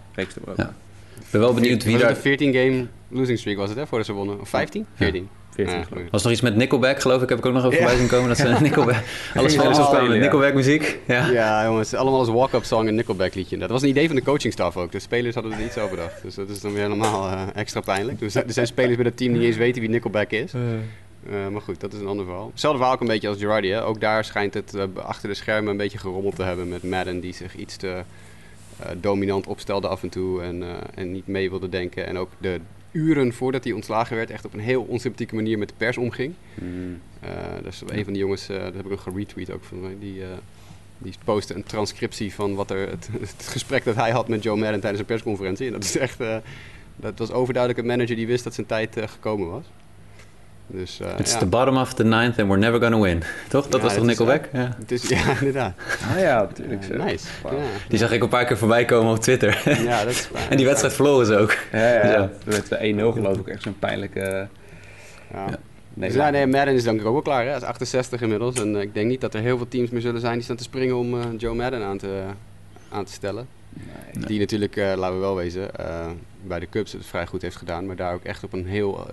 ja. 0.56 0.72
Ik 1.14 1.30
ben 1.30 1.40
wel 1.40 1.54
benieuwd 1.54 1.84
wie 1.84 1.98
daar... 1.98 2.14
De 2.14 2.20
14 2.20 2.52
game 2.52 2.86
losing 3.08 3.38
streak 3.38 3.56
was 3.56 3.68
het, 3.68 3.78
hè, 3.78 3.86
voordat 3.86 4.06
ze 4.06 4.12
wonnen? 4.12 4.40
Of 4.40 4.48
15? 4.48 4.86
14? 4.94 5.28
14 5.54 5.78
ja, 5.78 5.84
was 6.10 6.22
nog 6.22 6.32
iets 6.32 6.40
met 6.40 6.56
Nickelback, 6.56 7.00
geloof 7.00 7.22
ik, 7.22 7.28
heb 7.28 7.38
ik 7.38 7.46
ook 7.46 7.52
nog 7.52 7.64
over 7.64 7.78
voorbij 7.78 7.96
zien 7.96 8.08
komen. 8.08 8.28
Dat 8.28 8.36
ze 8.36 8.56
Nickelback, 8.60 9.02
alle 9.34 9.48
spelers 9.48 9.78
opkwamen 9.78 10.10
met 10.10 10.20
Nickelback 10.20 10.54
muziek. 10.54 10.98
Ja, 11.06 11.26
ja 11.26 11.64
jongens, 11.64 11.94
allemaal 11.94 12.18
als 12.18 12.28
walk-up 12.28 12.64
song 12.64 12.86
en 12.86 12.94
Nickelback 12.94 13.34
liedje. 13.34 13.58
Dat 13.58 13.70
was 13.70 13.82
een 13.82 13.88
idee 13.88 14.06
van 14.06 14.16
de 14.16 14.22
coachingstaf 14.22 14.76
ook. 14.76 14.92
De 14.92 14.98
spelers 14.98 15.34
hadden 15.34 15.52
het 15.52 15.62
niet 15.62 15.72
zo 15.72 15.88
bedacht. 15.88 16.22
Dus 16.22 16.34
dat 16.34 16.48
is 16.48 16.60
dan 16.60 16.72
weer 16.72 16.82
helemaal 16.82 17.30
uh, 17.30 17.42
extra 17.54 17.80
pijnlijk. 17.80 18.18
Dus 18.18 18.34
er 18.34 18.44
zijn 18.46 18.66
spelers 18.66 18.96
bij 18.96 19.04
het 19.04 19.16
team 19.16 19.30
die 19.30 19.40
niet 19.40 19.48
eens 19.48 19.58
weten 19.58 19.80
wie 19.80 19.90
Nickelback 19.90 20.30
is. 20.30 20.52
Uh, 20.54 21.48
maar 21.48 21.60
goed, 21.60 21.80
dat 21.80 21.92
is 21.92 22.00
een 22.00 22.06
ander 22.06 22.24
verhaal. 22.24 22.48
Hetzelfde 22.50 22.78
verhaal 22.78 22.96
ook 22.96 23.02
een 23.02 23.12
beetje 23.12 23.28
als 23.28 23.38
Girardi. 23.38 23.70
Hè? 23.70 23.84
Ook 23.84 24.00
daar 24.00 24.24
schijnt 24.24 24.54
het 24.54 24.74
uh, 24.74 24.82
achter 24.96 25.28
de 25.28 25.34
schermen 25.34 25.70
een 25.70 25.76
beetje 25.76 25.98
gerommeld 25.98 26.36
te 26.36 26.42
hebben 26.42 26.68
met 26.68 26.82
Madden 26.82 27.20
die 27.20 27.34
zich 27.34 27.56
iets 27.56 27.76
te 27.76 28.02
uh, 28.80 28.86
dominant 29.00 29.46
opstelde 29.46 29.88
af 29.88 30.02
en 30.02 30.08
toe 30.08 30.42
en, 30.42 30.62
uh, 30.62 30.68
en 30.94 31.12
niet 31.12 31.26
mee 31.26 31.50
wilde 31.50 31.68
denken. 31.68 32.06
En 32.06 32.18
ook 32.18 32.30
de 32.38 32.60
uren 32.94 33.32
voordat 33.32 33.64
hij 33.64 33.72
ontslagen 33.72 34.16
werd, 34.16 34.30
echt 34.30 34.44
op 34.44 34.54
een 34.54 34.60
heel 34.60 34.82
onsympathieke 34.82 35.34
manier 35.34 35.58
met 35.58 35.68
de 35.68 35.74
pers 35.76 35.98
omging. 35.98 36.34
Mm. 36.54 37.00
Uh, 37.24 37.30
dus 37.62 37.82
een 37.86 38.04
van 38.04 38.12
die 38.12 38.22
jongens, 38.22 38.46
dat 38.46 38.74
heb 38.74 38.86
ik 38.86 38.92
ook 38.92 39.00
geretweet 39.00 39.50
ook 39.50 39.64
van 39.64 39.80
mij, 39.80 39.96
die, 40.00 40.22
die 40.98 41.14
postte 41.24 41.54
een 41.54 41.64
transcriptie 41.64 42.34
van 42.34 42.54
wat 42.54 42.70
er, 42.70 42.88
het, 42.88 43.08
het, 43.20 43.46
gesprek 43.48 43.84
dat 43.84 43.94
hij 43.94 44.10
had 44.10 44.28
met 44.28 44.42
Joe 44.42 44.56
Madden 44.56 44.80
tijdens 44.80 45.00
een 45.00 45.06
persconferentie. 45.06 45.66
En 45.66 45.72
dat 45.72 45.84
is 45.84 45.96
echt, 45.96 46.18
dat 46.96 47.18
was 47.18 47.30
overduidelijk 47.30 47.82
een 47.82 47.96
manager 47.96 48.16
die 48.16 48.26
wist 48.26 48.44
dat 48.44 48.54
zijn 48.54 48.66
tijd 48.66 48.96
gekomen 49.06 49.50
was. 49.50 49.64
Dus, 50.66 51.00
uh, 51.00 51.18
It's 51.18 51.32
ja. 51.32 51.38
the 51.38 51.46
bottom 51.46 51.76
of 51.76 51.94
the 51.94 52.04
ninth 52.04 52.38
and 52.38 52.48
we're 52.48 52.58
never 52.58 52.80
gonna 52.80 53.00
win. 53.00 53.22
Toch? 53.48 53.68
Dat 53.68 53.80
ja, 53.80 53.86
was 53.86 53.94
toch 53.94 54.04
Nickelback? 54.04 54.44
Is, 54.44 54.50
ja. 54.52 54.76
Het 54.78 54.92
is, 54.92 55.08
ja, 55.16 55.38
inderdaad. 55.38 55.72
Ah 56.12 56.20
ja, 56.20 56.40
natuurlijk. 56.40 56.88
Uh, 56.88 57.04
nice. 57.04 57.26
Wow. 57.42 57.52
Die 57.88 57.98
zag 57.98 58.12
ik 58.12 58.22
een 58.22 58.28
paar 58.28 58.44
keer 58.44 58.58
voorbij 58.58 58.84
komen 58.84 59.12
op 59.12 59.20
Twitter. 59.20 59.82
Ja, 59.82 60.04
dat 60.04 60.12
is 60.12 60.30
waar. 60.30 60.46
en 60.50 60.56
die 60.56 60.66
wedstrijd 60.66 60.94
verloren 60.94 61.26
ze 61.26 61.36
ook. 61.36 61.56
Ja, 61.72 61.94
ja. 61.94 62.06
ja. 62.06 62.30
Met 62.44 62.68
1-0 62.70 62.76
geloof 62.96 63.38
ik. 63.38 63.48
Echt 63.48 63.62
zo'n 63.62 63.78
pijnlijke... 63.78 64.48
Ja. 65.32 65.46
Nee, 65.94 66.08
dus 66.08 66.18
ja, 66.18 66.30
nee, 66.30 66.46
Madden 66.46 66.74
is 66.74 66.82
denk 66.82 67.00
ik 67.00 67.06
ook 67.06 67.12
wel 67.12 67.22
klaar. 67.22 67.42
Hè? 67.42 67.48
Hij 67.48 67.56
is 67.56 67.62
68 67.62 68.20
inmiddels. 68.20 68.60
En 68.60 68.74
uh, 68.74 68.80
ik 68.80 68.94
denk 68.94 69.08
niet 69.08 69.20
dat 69.20 69.34
er 69.34 69.40
heel 69.40 69.56
veel 69.56 69.68
teams 69.68 69.90
meer 69.90 70.00
zullen 70.00 70.20
zijn 70.20 70.34
die 70.34 70.42
staan 70.42 70.56
te 70.56 70.62
springen 70.62 70.96
om 70.96 71.14
uh, 71.14 71.24
Joe 71.36 71.54
Madden 71.54 71.82
aan 71.82 71.98
te, 71.98 72.22
aan 72.88 73.04
te 73.04 73.12
stellen. 73.12 73.46
Nee, 74.12 74.26
die 74.26 74.38
natuurlijk, 74.38 74.76
uh, 74.76 74.92
laten 74.96 75.14
we 75.14 75.20
wel 75.20 75.36
wezen, 75.36 75.70
bij 76.42 76.58
de 76.58 76.68
Cubs 76.68 76.92
het 76.92 77.06
vrij 77.06 77.26
goed 77.26 77.42
heeft 77.42 77.56
gedaan. 77.56 77.86
Maar 77.86 77.96
daar 77.96 78.14
ook 78.14 78.24
echt 78.24 78.44
op 78.44 78.52
een 78.52 78.66
heel 78.66 79.06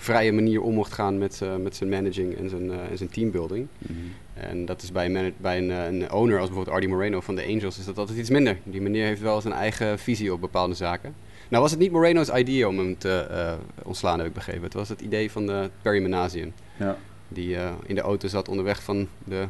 vrije 0.00 0.32
manier 0.32 0.62
om 0.62 0.74
mocht 0.74 0.92
gaan 0.92 1.18
met, 1.18 1.40
uh, 1.42 1.56
met 1.56 1.76
zijn 1.76 1.90
managing 1.90 2.36
en 2.36 2.48
zijn, 2.48 2.64
uh, 2.64 2.90
en 2.90 2.96
zijn 2.96 3.08
teambuilding. 3.08 3.66
Mm 3.78 3.96
-hmm. 3.96 4.12
En 4.34 4.64
dat 4.64 4.82
is 4.82 4.92
bij, 4.92 5.14
een, 5.14 5.34
bij 5.36 5.58
een, 5.58 5.70
een, 5.70 6.12
owner 6.12 6.38
als 6.38 6.46
bijvoorbeeld 6.46 6.76
Artie 6.76 6.88
Moreno 6.88 7.20
van 7.20 7.34
de 7.34 7.44
Angels 7.44 7.78
is 7.78 7.84
dat 7.84 7.98
altijd 7.98 8.18
iets 8.18 8.30
minder. 8.30 8.58
Die 8.64 8.80
meneer 8.80 9.06
heeft 9.06 9.20
wel 9.20 9.40
zijn 9.40 9.54
eigen 9.54 9.98
visie 9.98 10.32
op 10.32 10.40
bepaalde 10.40 10.74
zaken. 10.74 11.14
Nou 11.48 11.62
was 11.62 11.70
het 11.70 11.80
niet 11.80 11.92
Moreno's 11.92 12.28
idee 12.28 12.68
om 12.68 12.78
hem 12.78 12.98
te 12.98 13.26
uh, 13.30 13.52
ontslaan, 13.82 14.18
heb 14.18 14.26
ik 14.26 14.34
begrepen. 14.34 14.62
Het 14.62 14.74
was 14.74 14.88
het 14.88 15.00
idee 15.00 15.30
van 15.30 15.46
de 15.46 15.70
Perry 15.82 16.02
Manasian. 16.02 16.52
Ja. 16.76 16.96
Die 17.28 17.56
in 17.86 17.94
de 17.94 18.00
auto 18.00 18.28
zat 18.28 18.48
onderweg 18.48 18.82
van 18.82 19.08
de 19.24 19.46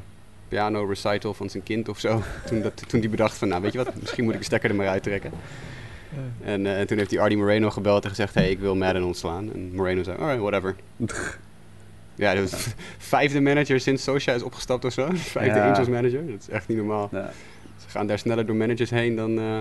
piano 0.48 0.84
recital 0.84 1.34
van 1.34 1.50
zijn 1.50 1.62
kind 1.62 1.88
of 1.88 1.98
zo. 1.98 2.22
toen, 2.48 2.62
dat, 2.62 2.88
toen 2.88 3.00
die 3.00 3.10
bedacht 3.10 3.38
van, 3.38 3.48
nou 3.48 3.62
weet 3.62 3.72
je 3.72 3.78
wat, 3.78 3.94
misschien 4.00 4.24
moet 4.24 4.32
ik 4.32 4.38
de 4.38 4.44
stekker 4.44 4.70
er 4.70 4.76
maar 4.76 4.88
uittrekken. 4.88 5.32
En, 6.44 6.64
uh, 6.64 6.78
en, 6.80 6.86
toen 6.86 6.98
heeft 6.98 7.10
hij 7.10 7.20
Artie 7.20 7.36
Moreno 7.36 7.70
gebeld 7.70 8.04
en 8.04 8.10
gezegd: 8.10 8.34
hey, 8.34 8.50
ik 8.50 8.58
wil 8.58 8.76
Madden 8.76 9.02
ontslaan. 9.02 9.52
En 9.52 9.74
Moreno 9.74 10.02
zei: 10.02 10.16
alright, 10.18 10.40
whatever. 10.40 10.74
ja, 12.14 12.34
dat 12.34 12.50
was 12.50 12.66
vijfde 12.98 13.40
manager 13.40 13.80
sinds 13.80 14.02
Socia 14.02 14.34
is 14.34 14.42
opgestapt 14.42 14.84
of 14.84 14.92
zo. 14.92 15.08
Vijfde 15.14 15.58
ja. 15.58 15.68
Angels 15.68 15.88
manager. 15.88 16.26
Dat 16.26 16.40
is 16.40 16.48
echt 16.48 16.68
niet 16.68 16.76
normaal. 16.76 17.08
Ja. 17.12 17.30
Ze 17.76 17.88
gaan 17.88 18.06
daar 18.06 18.18
sneller 18.18 18.46
door 18.46 18.56
managers 18.56 18.90
heen 18.90 19.16
dan. 19.16 19.30
Uh, 19.30 19.58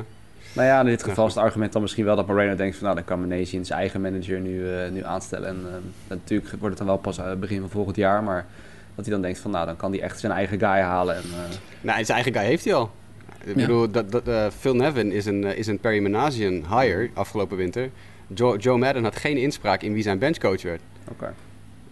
nou 0.54 0.68
ja, 0.68 0.80
in 0.80 0.86
dit 0.86 1.04
geval 1.04 1.28
is 1.28 1.34
het 1.34 1.44
argument 1.44 1.74
dan 1.74 1.82
misschien 1.82 2.06
wel 2.06 2.16
dat 2.16 2.28
Moreno 2.28 2.56
denkt 2.56 2.76
van 2.76 2.84
nou 2.84 2.96
dan 2.96 3.06
kan 3.06 3.28
Menezien 3.28 3.66
zijn 3.66 3.80
eigen 3.80 4.02
manager 4.02 4.40
nu, 4.40 4.60
uh, 4.60 4.90
nu 4.90 5.04
aanstellen. 5.04 5.48
En 5.48 5.66
natuurlijk 6.08 6.50
wordt 6.50 6.68
het 6.68 6.78
dan 6.78 6.88
wel 6.88 6.98
pas 6.98 7.20
begin 7.40 7.60
van 7.60 7.70
volgend 7.70 7.96
jaar, 7.96 8.24
maar 8.24 8.46
dat 8.96 9.06
hij 9.06 9.14
dan 9.14 9.24
denkt 9.24 9.40
van 9.40 9.52
nou 9.52 9.66
dan 9.66 9.76
kan 9.76 9.92
hij 9.92 10.02
echt 10.02 10.20
zijn 10.20 10.32
eigen 10.32 10.60
guy 10.60 10.80
halen. 10.80 11.16
En, 11.16 11.24
nou, 11.82 12.06
zijn 12.06 12.24
eigen 12.24 12.34
guy 12.34 12.50
heeft 12.50 12.66
hij 12.66 12.74
al. 12.74 12.92
Ik 13.50 13.56
bedoel, 13.56 13.92
dat, 13.92 14.12
dat, 14.12 14.28
uh, 14.28 14.48
Phil 14.60 14.76
Nevin 14.76 15.12
is 15.12 15.26
een, 15.26 15.44
uh, 15.44 15.58
is 15.58 15.68
een 15.68 15.80
Perry 15.80 16.02
Manasian 16.02 16.54
hire 16.54 17.10
afgelopen 17.14 17.58
winter. 17.58 17.90
Joe, 18.28 18.58
Joe 18.58 18.78
Madden 18.78 19.04
had 19.04 19.16
geen 19.16 19.38
inspraak 19.38 19.82
in 19.82 19.94
wie 19.94 20.04
zijn 20.04 20.18
benchcoach 20.18 20.62
werd. 20.62 20.82
Okay. 21.12 21.32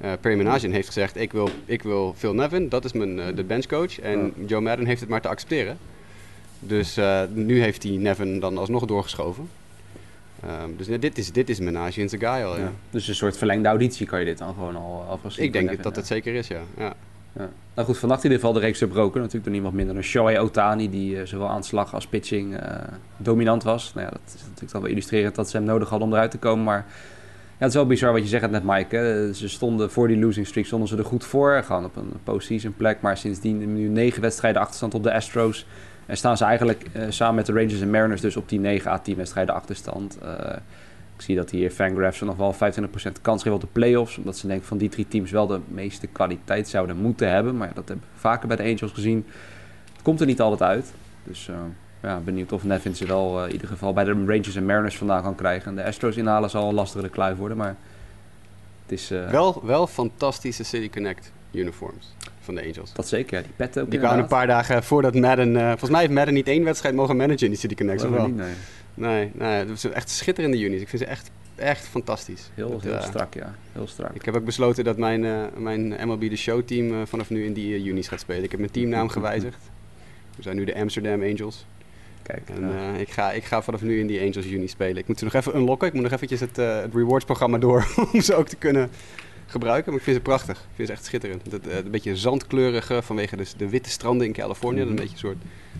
Uh, 0.02 0.12
Perry 0.22 0.38
Manasian 0.38 0.72
heeft 0.72 0.88
gezegd, 0.88 1.18
ik 1.18 1.32
wil, 1.32 1.50
ik 1.66 1.84
wil 1.84 2.14
Phil 2.18 2.34
Nevin, 2.34 2.70
dat 2.70 2.86
is 2.86 2.94
mijn, 2.94 3.36
de 3.36 3.44
benchcoach. 3.44 4.00
En. 4.00 4.34
Joe 4.46 4.62
Madden 4.62 4.86
heeft 4.86 5.00
het 5.00 5.10
maar 5.10 5.22
te 5.22 5.28
accepteren. 5.28 5.78
Dus 6.60 7.00
nu 7.34 7.62
heeft 7.62 7.84
hij 7.84 7.92
Nevin 7.92 8.40
dan 8.40 8.58
alsnog 8.58 8.86
doorgeschoven. 8.86 9.50
Um, 10.46 10.78
dus 10.78 10.88
nee, 10.88 11.00
dit 11.00 11.18
is, 11.18 11.32
dit 11.32 11.50
is 11.50 11.60
Manasian's 11.60 12.12
guy 12.12 12.28
al, 12.28 12.56
ja. 12.56 12.58
ja. 12.58 12.72
Dus 12.90 13.08
een 13.08 13.16
soort 13.16 13.38
verlengde 13.38 13.68
auditie 13.68 14.06
kan 14.06 14.20
je 14.20 14.26
dit 14.26 14.38
dan 14.38 14.54
gewoon 14.54 14.76
al 14.76 15.06
alvast 15.10 15.40
Ik 15.40 15.54
denk 15.54 15.84
dat 15.84 15.96
het 15.96 16.08
zeker 16.08 16.34
is, 16.34 16.48
ja. 16.48 16.94
Ja. 17.34 17.50
Nou 17.74 17.90
goed, 17.90 17.98
vannacht 17.98 18.24
in 18.24 18.30
ieder 18.32 18.46
geval 18.46 18.60
de 18.62 18.66
reeks 18.66 18.78
verbroken. 18.78 19.18
Natuurlijk 19.18 19.44
door 19.44 19.54
niemand 19.54 19.76
minder 19.76 19.94
dan 19.94 20.04
Shohei 20.04 20.40
Otani, 20.40 20.90
die 20.90 21.16
uh, 21.16 21.26
zowel 21.26 21.50
aan 21.50 21.64
slag 21.64 21.94
als 21.94 22.08
pitching 22.08 22.54
uh, 22.54 22.60
dominant 23.18 23.64
was. 23.64 23.94
Nou 23.94 24.06
ja, 24.06 24.12
dat 24.12 24.22
is 24.26 24.42
natuurlijk 24.42 24.72
dan 24.72 24.82
wel 24.82 24.92
illustrerend 24.92 25.36
dat 25.36 25.50
ze 25.50 25.58
hem 25.58 25.66
nodig 25.66 25.90
hadden 25.90 26.08
om 26.08 26.14
eruit 26.14 26.32
te 26.32 26.38
komen. 26.38 26.64
Maar 26.64 26.86
ja, 27.58 27.64
het 27.64 27.68
is 27.68 27.76
wel 27.76 27.88
bizar 27.88 28.12
wat 28.14 28.22
je 28.22 28.28
zegt 28.28 28.52
net, 28.52 28.64
Mike. 28.64 28.96
Hè. 28.96 29.34
Ze 29.34 29.50
stonden 29.50 29.92
voor 29.92 30.08
die 30.08 30.20
losing 30.20 30.48
streak 30.48 30.66
stonden 30.66 30.88
ze 30.88 30.98
er 30.98 31.06
goed 31.06 31.26
voor. 31.26 31.64
Gaan 31.64 31.86
op 31.86 31.96
een 31.96 32.12
postseason 32.24 32.74
plek. 32.76 33.02
Maar 33.02 33.18
sindsdien 33.18 33.74
nu 33.74 33.88
negen 33.88 34.22
wedstrijden 34.22 34.62
achterstand 34.62 34.94
op 34.94 35.04
de 35.04 35.14
Astros. 35.14 35.66
En 36.06 36.18
staan 36.18 36.38
ze 36.38 36.46
eigenlijk 36.46 36.86
uh, 36.94 37.06
samen 37.10 37.36
met 37.36 37.46
de 37.46 37.54
Rangers 37.54 37.82
en 37.82 37.90
Mariners 37.90 38.22
dus 38.22 38.38
op 38.38 38.50
die 38.50 38.60
9 38.60 38.92
à 38.92 38.98
10 38.98 39.16
wedstrijden 39.16 39.56
achterstand. 39.56 40.18
Ik 41.18 41.24
zie 41.24 41.36
dat 41.36 41.50
hier 41.50 41.70
Fangraphs 41.70 42.22
nog 42.22 42.36
wel 42.36 42.54
25% 42.54 42.58
kans 43.22 43.44
geeft 43.44 43.56
op 43.56 43.62
de 43.62 43.68
playoffs. 43.72 44.18
Omdat 44.18 44.38
ze 44.38 44.48
denken 44.48 44.68
van 44.68 44.78
die 44.78 44.90
drie 44.90 45.08
teams 45.08 45.32
wel 45.32 45.48
de 45.48 45.60
meeste 45.68 46.08
kwaliteit 46.08 46.68
zouden 46.68 46.98
moeten 46.98 47.32
hebben. 47.32 47.58
Maar 47.58 47.72
dat 47.74 47.88
hebben 47.88 48.06
we 48.14 48.20
vaker 48.20 48.48
bij 48.48 48.58
de 48.58 48.64
Angels 48.64 48.92
gezien. 48.92 49.26
Het 49.94 50.02
komt 50.02 50.20
er 50.20 50.26
niet 50.26 50.42
altijd 50.42 50.62
uit. 50.70 50.94
Dus 51.24 51.48
uh, 51.48 51.56
ja, 52.02 52.20
benieuwd 52.20 52.52
of 52.52 52.64
Nevin 52.64 52.96
ze 52.96 53.06
wel 53.06 53.40
uh, 53.40 53.46
in 53.46 53.52
ieder 53.52 53.68
geval 53.68 53.94
bij 53.94 54.04
de 54.04 54.12
Rangers 54.12 54.56
en 54.56 54.66
Mariners 54.66 54.98
vandaan 54.98 55.24
kan 55.24 55.36
krijgen. 55.36 55.70
En 55.70 55.76
de 55.76 55.84
Astros 55.84 56.18
inhalen 56.18 56.50
zal 56.50 56.70
een 56.70 56.76
lastigere 56.76 57.10
kluif 57.10 57.38
worden. 57.38 57.58
Maar 57.58 57.76
het 58.84 58.92
is... 58.92 59.12
Uh, 59.12 59.30
wel, 59.30 59.62
wel 59.66 59.88
fantastische 59.88 60.64
City 60.64 60.90
Connect 60.90 61.32
uniforms 61.52 62.16
van 62.40 62.56
de 62.56 62.62
Angels. 62.62 62.94
Dat 62.94 63.08
zeker, 63.08 63.38
ja. 63.38 63.44
Die 63.44 63.54
petten 63.56 63.82
ook 63.82 63.92
Die 63.92 64.00
kwamen 64.00 64.20
een 64.20 64.28
paar 64.28 64.48
dagen 64.48 64.84
voordat 64.84 65.16
Madden... 65.16 65.54
volgens 65.54 65.90
mij 65.90 66.00
heeft 66.00 66.14
Madden 66.14 66.34
niet 66.34 66.48
één 66.48 66.64
wedstrijd 66.64 66.96
mogen 66.96 67.18
managen 67.18 67.46
in 67.46 67.50
die 67.50 67.60
City 67.60 67.76
Connect. 67.76 68.04
Oh, 68.04 68.12
wel? 68.12 68.26
Niet, 68.26 68.36
nee. 68.36 68.54
Nee, 68.98 69.32
nee, 69.34 69.66
dat 69.66 69.80
zijn 69.80 69.94
echt 69.94 70.10
schitterende 70.10 70.60
unis. 70.60 70.82
Ik 70.82 70.88
vind 70.88 71.02
ze 71.02 71.08
echt, 71.08 71.32
echt 71.56 71.88
fantastisch. 71.88 72.50
Heel, 72.54 72.72
dat, 72.72 72.82
heel 72.82 72.94
uh, 72.94 73.04
strak, 73.04 73.34
ja. 73.34 73.56
Heel 73.72 73.88
strak. 73.88 74.14
Ik 74.14 74.26
heb 74.26 74.36
ook 74.36 74.46
besloten 74.46 74.84
dat 74.84 74.98
mijn, 74.98 75.24
uh, 75.24 75.44
mijn 75.58 76.08
MLB 76.08 76.30
The 76.30 76.36
Show 76.36 76.62
team 76.62 76.92
uh, 76.92 77.02
vanaf 77.06 77.30
nu 77.30 77.46
in 77.46 77.54
die 77.54 77.84
unis 77.84 78.08
gaat 78.08 78.20
spelen. 78.20 78.44
Ik 78.44 78.52
heb 78.52 78.60
mijn 78.60 78.72
teamnaam 78.72 79.10
gewijzigd. 79.10 79.70
We 80.36 80.42
zijn 80.42 80.56
nu 80.56 80.66
de 80.66 80.76
Amsterdam 80.76 81.22
Angels. 81.22 81.66
Kijk, 82.22 82.50
en 82.50 82.70
ja. 82.70 82.94
ik, 82.94 83.10
ga, 83.10 83.32
ik 83.32 83.44
ga 83.44 83.62
vanaf 83.62 83.82
nu 83.82 84.00
in 84.00 84.08
die 84.08 84.22
Angels 84.22 84.46
Uni 84.46 84.68
spelen. 84.68 84.98
Ik 84.98 85.08
moet 85.08 85.18
ze 85.18 85.24
nog 85.24 85.34
even 85.34 85.56
unlocken. 85.56 85.88
Ik 85.88 85.94
moet 85.94 86.04
nog 86.04 86.12
eventjes 86.12 86.40
het, 86.40 86.56
het 86.56 86.94
rewards 86.94 87.26
programma 87.26 87.58
door 87.58 87.88
om 88.14 88.22
ze 88.22 88.36
ook 88.36 88.48
te 88.48 88.56
kunnen 88.56 88.90
gebruiken. 89.46 89.92
Maar 89.92 90.00
ik 90.00 90.06
vind 90.06 90.18
ze 90.18 90.22
prachtig. 90.22 90.58
Ik 90.58 90.76
vind 90.76 90.88
ze 90.88 90.94
echt 90.94 91.06
schitterend. 91.06 91.52
Dat, 91.52 91.66
een 91.66 91.92
beetje 91.92 92.16
zandkleurige 92.16 93.02
vanwege 93.02 93.36
dus 93.36 93.54
de 93.54 93.70
witte 93.70 93.90
stranden 93.90 94.28
in 94.28 94.34
Californië. 94.34 94.82
Een 94.82 94.96
beetje 94.96 95.12
een 95.12 95.18
soort 95.18 95.38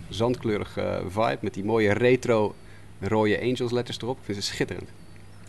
zandkleurige 0.08 1.02
vibe 1.08 1.38
met 1.40 1.54
die 1.54 1.64
mooie 1.64 1.92
retro 1.92 2.54
rode 3.00 3.40
Angels 3.40 3.72
letters 3.72 3.98
erop. 3.98 4.18
Ik 4.18 4.24
vind 4.24 4.36
ze 4.36 4.42
schitterend. 4.42 4.88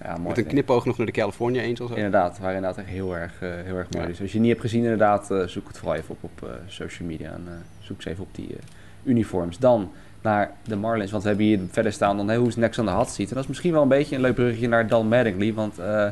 Ja, 0.02 0.16
mooi. 0.16 0.28
Met 0.28 0.38
een 0.38 0.46
knipoog 0.46 0.86
nog 0.86 0.98
naar 0.98 1.06
de 1.06 1.12
California 1.12 1.62
Angels. 1.62 1.92
Ook. 1.92 1.96
Inderdaad, 1.96 2.40
waren 2.40 2.56
inderdaad 2.56 2.80
echt 2.80 2.94
heel 2.94 3.16
erg, 3.16 3.42
uh, 3.42 3.50
heel 3.64 3.76
erg 3.76 3.90
mooi. 3.90 4.04
Ja. 4.04 4.10
Dus 4.10 4.22
als 4.22 4.32
je 4.32 4.38
het 4.38 4.46
niet 4.46 4.50
hebt 4.50 4.62
gezien, 4.62 4.84
inderdaad, 4.84 5.32
uh, 5.32 5.44
zoek 5.48 5.68
het 5.68 5.78
vooral 5.78 5.96
even 5.96 6.10
op 6.10 6.24
op 6.24 6.48
uh, 6.50 6.50
social 6.68 7.08
media. 7.08 7.32
En 7.32 7.48
zoek 7.80 8.02
ze 8.02 8.10
even 8.10 8.24
op 8.24 8.36
die 8.36 8.56
uniforms. 9.04 9.58
Dan 9.58 9.92
naar 10.22 10.52
de 10.64 10.76
Marlins, 10.76 11.12
want 11.12 11.24
we 11.24 11.30
hebben 11.30 11.48
hier 11.48 11.60
verder 11.72 11.94
staan 11.94 12.18
dan 12.18 12.28
hey, 12.28 12.38
hoe 12.38 12.48
is 12.48 12.56
next 12.56 12.80
aan 12.80 12.86
de 12.86 12.92
hot 12.92 13.10
seat. 13.10 13.30
En 13.30 13.34
dat 13.34 13.44
is 13.44 13.50
misschien 13.50 13.72
wel 13.72 13.82
een 13.82 13.88
beetje 13.88 14.16
een 14.16 14.22
leuk 14.22 14.36
bruggetje 14.36 14.68
naar 14.68 14.88
Dan 14.88 15.08
Mattingly, 15.08 15.54
want 15.54 15.80
eh, 15.80 16.08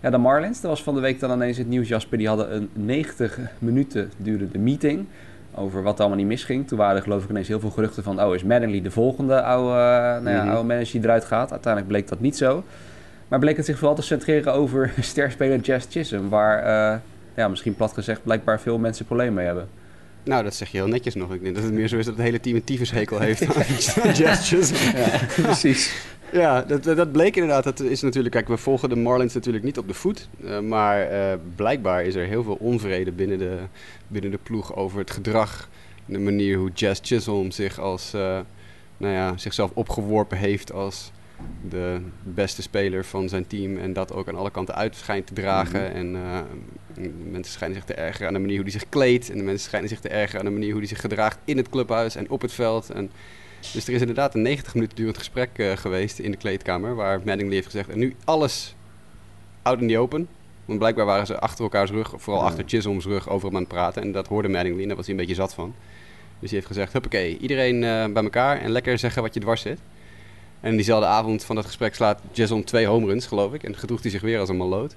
ja, 0.00 0.10
de 0.10 0.18
Marlins, 0.18 0.60
dat 0.60 0.70
was 0.70 0.82
van 0.82 0.94
de 0.94 1.00
week 1.00 1.20
dan 1.20 1.32
ineens 1.32 1.56
het 1.56 1.68
nieuws, 1.68 1.88
Jasper, 1.88 2.18
die 2.18 2.28
hadden 2.28 2.54
een 2.54 2.70
90 2.72 3.38
minuten 3.58 4.10
durende 4.16 4.58
meeting 4.58 5.06
over 5.56 5.82
wat 5.82 6.00
allemaal 6.00 6.18
niet 6.18 6.26
misging. 6.26 6.68
Toen 6.68 6.78
waren 6.78 6.96
er 6.96 7.02
geloof 7.02 7.24
ik 7.24 7.30
ineens 7.30 7.48
heel 7.48 7.60
veel 7.60 7.70
geruchten 7.70 8.02
van, 8.02 8.22
oh 8.22 8.34
is 8.34 8.44
Mattingly 8.44 8.82
de 8.82 8.90
volgende 8.90 9.42
oude, 9.42 9.68
uh, 9.70 10.22
nou 10.24 10.30
ja, 10.30 10.42
Mhm. 10.42 10.48
oude 10.52 10.66
manager 10.68 10.92
die 10.92 11.02
eruit 11.02 11.24
gaat. 11.24 11.50
Uiteindelijk 11.50 11.92
bleek 11.92 12.08
dat 12.08 12.20
niet 12.20 12.36
zo. 12.36 12.62
Maar 13.28 13.38
bleek 13.38 13.56
het 13.56 13.66
zich 13.66 13.78
vooral 13.78 13.96
te 13.96 14.02
centreren 14.02 14.52
over 14.52 14.92
sterspeler 15.00 15.58
Jazz 15.58 15.86
Chisholm, 15.90 16.28
waar... 16.28 16.62
eh, 16.92 16.98
ja, 17.36 17.48
misschien 17.48 17.74
plat 17.74 17.92
gezegd, 17.92 18.22
blijkbaar 18.22 18.60
veel 18.60 18.78
mensen 18.78 19.04
problemen 19.06 19.34
mee 19.34 19.46
hebben. 19.46 19.68
Nou, 20.24 20.42
dat 20.42 20.54
zeg 20.54 20.70
je 20.70 20.76
heel 20.76 20.86
netjes 20.86 21.14
nog. 21.14 21.34
Ik 21.34 21.42
denk 21.42 21.54
dat 21.54 21.64
het 21.64 21.72
meer 21.72 21.88
zo 21.88 21.98
is 21.98 22.04
dat 22.04 22.14
het 22.14 22.24
hele 22.24 22.40
team 22.40 22.56
een 22.56 22.64
tyfushekel 22.64 23.18
heeft 23.18 23.46
aan 23.46 23.64
gestures. 23.64 24.92
Ja, 24.92 25.20
precies. 25.42 25.92
Ja, 26.32 26.62
dat, 26.62 26.84
dat 26.84 27.12
bleek 27.12 27.34
inderdaad. 27.36 27.64
Dat 27.64 27.80
is 27.80 28.02
natuurlijk, 28.02 28.34
kijk, 28.34 28.48
we 28.48 28.56
volgen 28.56 28.88
de 28.88 28.96
Marlins 28.96 29.34
natuurlijk 29.34 29.64
niet 29.64 29.78
op 29.78 29.88
de 29.88 29.94
voet. 29.94 30.28
eh, 30.44 30.60
maar 30.60 31.00
eh, 31.00 31.38
blijkbaar 31.56 32.04
is 32.04 32.14
er 32.14 32.26
heel 32.26 32.42
veel 32.42 32.56
onvrede 32.60 33.12
binnen 33.12 33.38
de, 33.38 33.58
binnen 34.08 34.30
de 34.30 34.38
ploeg 34.42 34.76
over 34.76 34.98
het 34.98 35.10
gedrag. 35.10 35.68
De 36.06 36.18
manier 36.18 36.58
hoe 36.58 36.70
Jazz 36.74 37.00
Chisholm 37.04 37.50
zich 37.50 37.78
als, 37.78 38.14
eh, 38.14 38.38
nou 38.96 39.12
ja, 39.14 39.36
zichzelf 39.36 39.70
opgeworpen 39.74 40.38
heeft 40.38 40.72
als 40.72 41.12
de 41.68 42.00
beste 42.22 42.62
speler 42.62 43.04
van 43.04 43.28
zijn 43.28 43.46
team. 43.46 43.76
En 43.76 43.92
dat 43.92 44.12
ook 44.12 44.28
aan 44.28 44.36
alle 44.36 44.50
kanten 44.50 44.74
uit 44.74 44.96
schijnt 44.96 45.26
te 45.26 45.34
dragen. 45.34 45.92
En 45.92 46.16
eh, 46.16 46.40
mensen 47.30 47.52
schijnen 47.52 47.76
zich 47.76 47.86
te 47.86 47.94
ergeren 47.94 48.26
aan 48.28 48.34
de 48.34 48.40
manier 48.40 48.54
hoe 48.54 48.64
hij 48.64 48.72
zich 48.72 48.88
kleedt. 48.88 49.30
En 49.30 49.36
de 49.38 49.42
mensen 49.44 49.64
schijnen 49.66 49.88
zich 49.88 50.00
te 50.00 50.08
ergeren 50.08 50.40
aan 50.40 50.46
de 50.46 50.52
manier 50.52 50.70
hoe 50.70 50.78
hij 50.78 50.88
zich 50.88 51.00
gedraagt 51.00 51.38
in 51.44 51.56
het 51.56 51.68
clubhuis 51.68 52.16
en 52.16 52.30
op 52.30 52.42
het 52.42 52.52
veld. 52.52 52.90
En 52.90 53.10
dus 53.72 53.86
er 53.86 53.94
is 53.94 54.00
inderdaad 54.00 54.34
een 54.34 54.42
90 54.42 54.74
minuten 54.74 54.96
durend 54.96 55.18
gesprek 55.18 55.50
eh, 55.54 55.76
geweest 55.76 56.18
in 56.18 56.30
de 56.30 56.36
kleedkamer. 56.36 56.94
Waar 56.94 57.20
Mattingly 57.24 57.54
heeft 57.54 57.66
gezegd: 57.66 57.88
en 57.88 57.98
nu 57.98 58.14
alles 58.24 58.74
out 59.62 59.80
in 59.80 59.88
the 59.88 59.98
open. 59.98 60.28
Want 60.64 60.78
blijkbaar 60.78 61.04
waren 61.06 61.26
ze 61.26 61.38
achter 61.38 61.64
elkaars 61.64 61.90
rug, 61.90 62.12
vooral 62.16 62.42
Ja. 62.42 62.48
achter 62.48 62.64
Chisholm's 62.66 63.04
rug, 63.04 63.28
over 63.28 63.46
hem 63.46 63.56
aan 63.56 63.62
het 63.62 63.72
praten. 63.72 64.02
En 64.02 64.12
dat 64.12 64.26
hoorde 64.28 64.48
Mattingly 64.48 64.80
en 64.82 64.86
daar 64.88 64.96
was 64.96 65.06
hij 65.06 65.14
een 65.14 65.20
beetje 65.20 65.34
zat 65.34 65.54
van. 65.54 65.74
Dus 66.38 66.50
hij 66.50 66.58
heeft 66.58 66.66
gezegd: 66.66 66.92
huppakee, 66.92 67.38
iedereen 67.38 67.74
eh, 67.84 68.06
bij 68.12 68.22
elkaar 68.22 68.60
en 68.60 68.70
lekker 68.70 68.98
zeggen 68.98 69.22
wat 69.22 69.34
je 69.34 69.40
dwars 69.40 69.60
zit. 69.62 69.78
En 70.64 70.74
diezelfde 70.76 71.06
avond 71.06 71.44
van 71.44 71.56
dat 71.56 71.64
gesprek 71.66 71.94
slaat 71.94 72.20
Chisholm 72.32 72.64
twee 72.64 72.86
home 72.86 73.06
runs, 73.06 73.26
geloof 73.26 73.52
ik. 73.54 73.62
En 73.62 73.76
gedroeg 73.76 74.02
hij 74.02 74.10
zich 74.10 74.20
weer 74.20 74.38
als 74.38 74.48
een 74.48 74.56
maloot. 74.56 74.94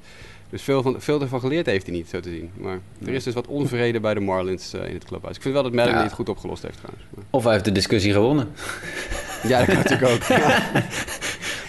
Dus 0.49 0.61
veel, 0.61 0.81
van, 0.81 0.95
veel 1.01 1.21
ervan 1.21 1.39
geleerd 1.39 1.65
heeft 1.65 1.85
hij 1.87 1.95
niet, 1.95 2.09
zo 2.09 2.19
te 2.19 2.29
zien. 2.29 2.51
Maar 2.57 2.79
er 3.05 3.13
is 3.13 3.23
dus 3.23 3.33
wat 3.33 3.47
onvrede 3.47 3.99
bij 3.99 4.13
de 4.13 4.19
Marlins 4.19 4.73
eh, 4.73 4.87
in 4.87 4.93
het 4.93 5.05
clubhuis. 5.05 5.35
Ik 5.35 5.41
vind 5.41 5.53
wel 5.53 5.63
dat 5.63 5.71
Mattingly 5.73 5.99
Ja. 6.01 6.05
het 6.07 6.15
goed 6.15 6.29
opgelost 6.29 6.63
heeft 6.63 6.77
trouwens. 6.77 7.05
Of 7.29 7.43
hij 7.43 7.51
heeft 7.53 7.65
de 7.65 7.71
discussie 7.71 8.11
gewonnen. 8.11 8.47
Ja, 9.47 9.57
dat 9.57 9.65
kan 9.67 9.75
natuurlijk 9.75 10.11
ook. 10.11 10.21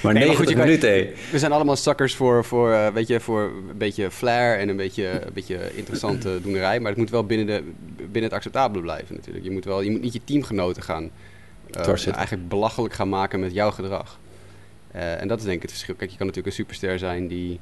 Maar 0.02 0.12
Nee, 0.12 0.26
maar 0.26 0.36
90 0.36 0.36
goed, 0.36 0.48
je 0.48 0.54
kan- 0.80 0.90
minuten. 0.90 1.30
We 1.32 1.38
zijn 1.38 1.52
allemaal 1.52 1.76
suckers 1.76 2.14
voor, 2.14 2.44
voor, 2.44 2.72
eh, 2.72 2.88
weet 2.92 3.06
je, 3.06 3.20
voor 3.20 3.40
een 3.42 3.78
beetje 3.78 4.10
flair 4.10 4.58
en 4.58 4.68
een 4.68 4.76
beetje, 4.76 5.06
een 5.26 5.32
beetje 5.32 5.70
interessante 5.74 6.38
doenerij. 6.42 6.80
Maar 6.80 6.88
het 6.90 6.98
moet 7.00 7.10
wel 7.10 7.24
binnen, 7.26 7.46
de, 7.46 7.62
binnen 7.96 8.22
het 8.22 8.32
acceptabele 8.32 8.82
blijven 8.82 9.14
natuurlijk. 9.14 9.44
Je 9.44 9.50
moet, 9.50 9.64
wel, 9.64 9.80
je 9.80 9.90
moet 9.90 10.00
niet 10.00 10.12
je 10.12 10.20
teamgenoten 10.24 10.82
gaan. 10.82 11.10
Eigenlijk 11.76 12.48
belachelijk 12.48 12.94
gaan 12.94 13.08
maken 13.08 13.40
met 13.40 13.52
jouw 13.52 13.70
gedrag. 13.70 14.18
Eh, 14.90 15.20
en 15.20 15.28
dat 15.28 15.38
is 15.38 15.44
denk 15.44 15.56
ik 15.56 15.62
het 15.62 15.70
verschil. 15.70 15.94
Kijk, 15.94 16.10
je 16.10 16.16
kan 16.16 16.26
natuurlijk 16.26 16.56
een 16.56 16.62
superster 16.64 16.98
zijn 16.98 17.28
die 17.28 17.60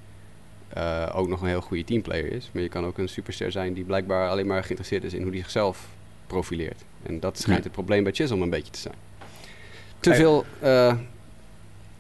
eh, 0.69 1.13
ook 1.15 1.29
nog 1.29 1.41
een 1.43 1.49
heel 1.49 1.61
goede 1.61 1.85
teamplayer 1.85 2.33
is. 2.33 2.51
Maar 2.53 2.63
je 2.63 2.69
kan 2.69 2.85
ook 2.87 2.99
een 2.99 3.09
superster 3.09 3.53
zijn 3.53 3.75
die 3.75 3.85
blijkbaar 3.85 4.29
alleen 4.29 4.47
maar 4.47 4.63
geïnteresseerd 4.63 5.05
is 5.05 5.15
in 5.15 5.23
hoe 5.23 5.31
hij 5.31 5.41
zichzelf 5.41 5.89
profileert. 6.27 6.85
En 7.03 7.21
dat 7.21 7.39
schijnt 7.39 7.59
Ja. 7.59 7.65
het 7.65 7.73
probleem 7.73 8.03
bij 8.03 8.13
Chisholm 8.13 8.43
een 8.43 8.51
beetje 8.51 8.73
te 8.73 8.79
zijn. 8.79 8.95
Te 10.01 10.15
veel 10.15 10.45
eh, 10.61 10.95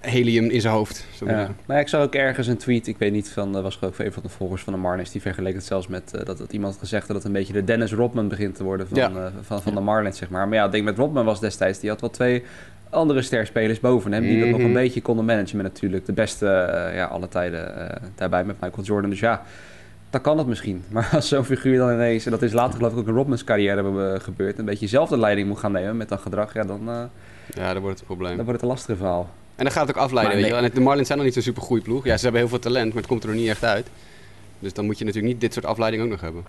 helium 0.00 0.44
in 0.50 0.60
zijn 0.60 0.74
hoofd. 0.74 1.06
Zo 1.14 1.26
Ja. 1.26 1.32
Nou 1.36 1.48
ja, 1.66 1.78
ik 1.78 1.88
zag 1.88 2.02
ook 2.02 2.14
ergens 2.14 2.46
een 2.46 2.56
tweet, 2.56 2.86
ik 2.86 2.98
weet 2.98 3.12
niet, 3.12 3.30
van, 3.30 3.52
dat 3.52 3.62
was 3.62 3.78
ik 3.82 3.98
een 3.98 4.12
van 4.12 4.22
de 4.22 4.28
volgers 4.28 4.62
van 4.62 4.72
de 4.72 4.78
Marlins, 4.78 5.10
die 5.10 5.20
vergeleek 5.20 5.54
het 5.54 5.64
zelfs 5.64 5.86
met 5.86 6.14
eh, 6.14 6.24
dat, 6.24 6.38
dat 6.38 6.52
iemand 6.52 6.72
had 6.72 6.82
gezegd 6.82 7.06
dat 7.06 7.16
het 7.16 7.24
een 7.24 7.32
beetje 7.32 7.52
de 7.52 7.64
Dennis 7.64 7.92
Rodman 7.92 8.28
begint 8.28 8.54
te 8.54 8.64
worden 8.64 8.88
van, 8.88 8.98
Ja. 8.98 9.10
eh, 9.10 9.26
van, 9.40 9.62
van 9.62 9.74
de 9.74 9.80
Marlins, 9.80 10.18
zeg 10.18 10.30
maar. 10.30 10.48
Maar 10.48 10.58
ja, 10.58 10.64
ik 10.64 10.72
denk 10.72 10.84
met 10.84 10.98
Rodman 10.98 11.24
was 11.24 11.40
destijds, 11.40 11.78
die 11.80 11.90
had 11.90 12.00
wel 12.00 12.10
twee 12.10 12.44
andere 12.90 13.22
sterspelers 13.22 13.80
boven 13.80 14.12
hem, 14.12 14.22
die 14.22 14.40
dat 14.40 14.48
nog 14.48 14.58
een 14.58 14.64
Mhm. 14.64 14.72
beetje 14.72 15.02
konden 15.02 15.24
managen 15.24 15.56
met 15.56 15.66
natuurlijk 15.66 16.06
de 16.06 16.12
beste 16.12 16.46
eh, 16.48 16.94
ja, 16.94 17.04
alle 17.04 17.28
tijden 17.28 17.90
eh, 17.90 18.02
daarbij 18.14 18.44
met 18.44 18.60
Michael 18.60 18.82
Jordan. 18.86 19.10
Dus 19.10 19.20
ja, 19.20 19.42
dan 20.10 20.20
kan 20.20 20.38
het 20.38 20.46
misschien. 20.46 20.84
Maar 20.92 21.08
als 21.12 21.28
zo'n 21.28 21.44
figuur 21.44 21.78
dan 21.78 21.92
ineens, 21.92 22.24
en 22.24 22.30
dat 22.30 22.42
is 22.42 22.52
later 22.52 22.76
geloof 22.76 22.92
ik 22.92 22.98
ook 22.98 23.06
in 23.08 23.14
Rodmans 23.14 23.44
carrière 23.44 24.12
eh, 24.14 24.20
gebeurd, 24.20 24.58
een 24.58 24.64
beetje 24.64 24.86
zelf 24.86 25.08
de 25.08 25.18
leiding 25.18 25.48
moet 25.48 25.58
gaan 25.58 25.72
nemen 25.72 25.96
met 25.96 26.08
dat 26.08 26.20
gedrag, 26.20 26.54
ja, 26.54 26.62
dan, 26.64 26.88
eh, 26.88 27.02
Ja, 27.54 27.72
dan 27.72 27.82
wordt 27.82 27.98
het 28.00 28.00
een 28.00 28.14
probleem. 28.16 28.36
dan 28.36 28.44
wordt 28.44 28.60
het 28.60 28.62
een 28.62 28.74
lastige 28.76 28.96
verhaal. 28.96 29.28
En 29.56 29.64
dan 29.64 29.72
gaat 29.72 29.86
het 29.86 29.96
ook 29.96 30.02
afleiden, 30.02 30.34
Maar 30.34 30.42
weet 30.42 30.50
je 30.52 30.60
wel. 30.60 30.70
En 30.70 30.74
de 30.74 30.80
Marlins 30.80 31.06
zijn 31.06 31.18
nog 31.18 31.26
niet 31.26 31.36
zo'n 31.36 31.46
super 31.46 31.62
goede 31.62 31.82
ploeg. 31.82 32.04
Ja, 32.04 32.16
ze 32.16 32.22
hebben 32.22 32.40
heel 32.40 32.50
veel 32.50 32.58
talent, 32.58 32.88
maar 32.88 32.96
het 32.96 33.06
komt 33.06 33.22
er 33.22 33.28
nog 33.28 33.38
niet 33.38 33.48
echt 33.48 33.64
uit. 33.64 33.86
Dus 34.58 34.72
dan 34.72 34.84
moet 34.84 34.98
je 34.98 35.04
natuurlijk 35.04 35.32
niet 35.32 35.42
dit 35.42 35.52
soort 35.52 35.66
afleiding 35.66 36.02
ook 36.02 36.08
nog 36.08 36.20
hebben. 36.20 36.44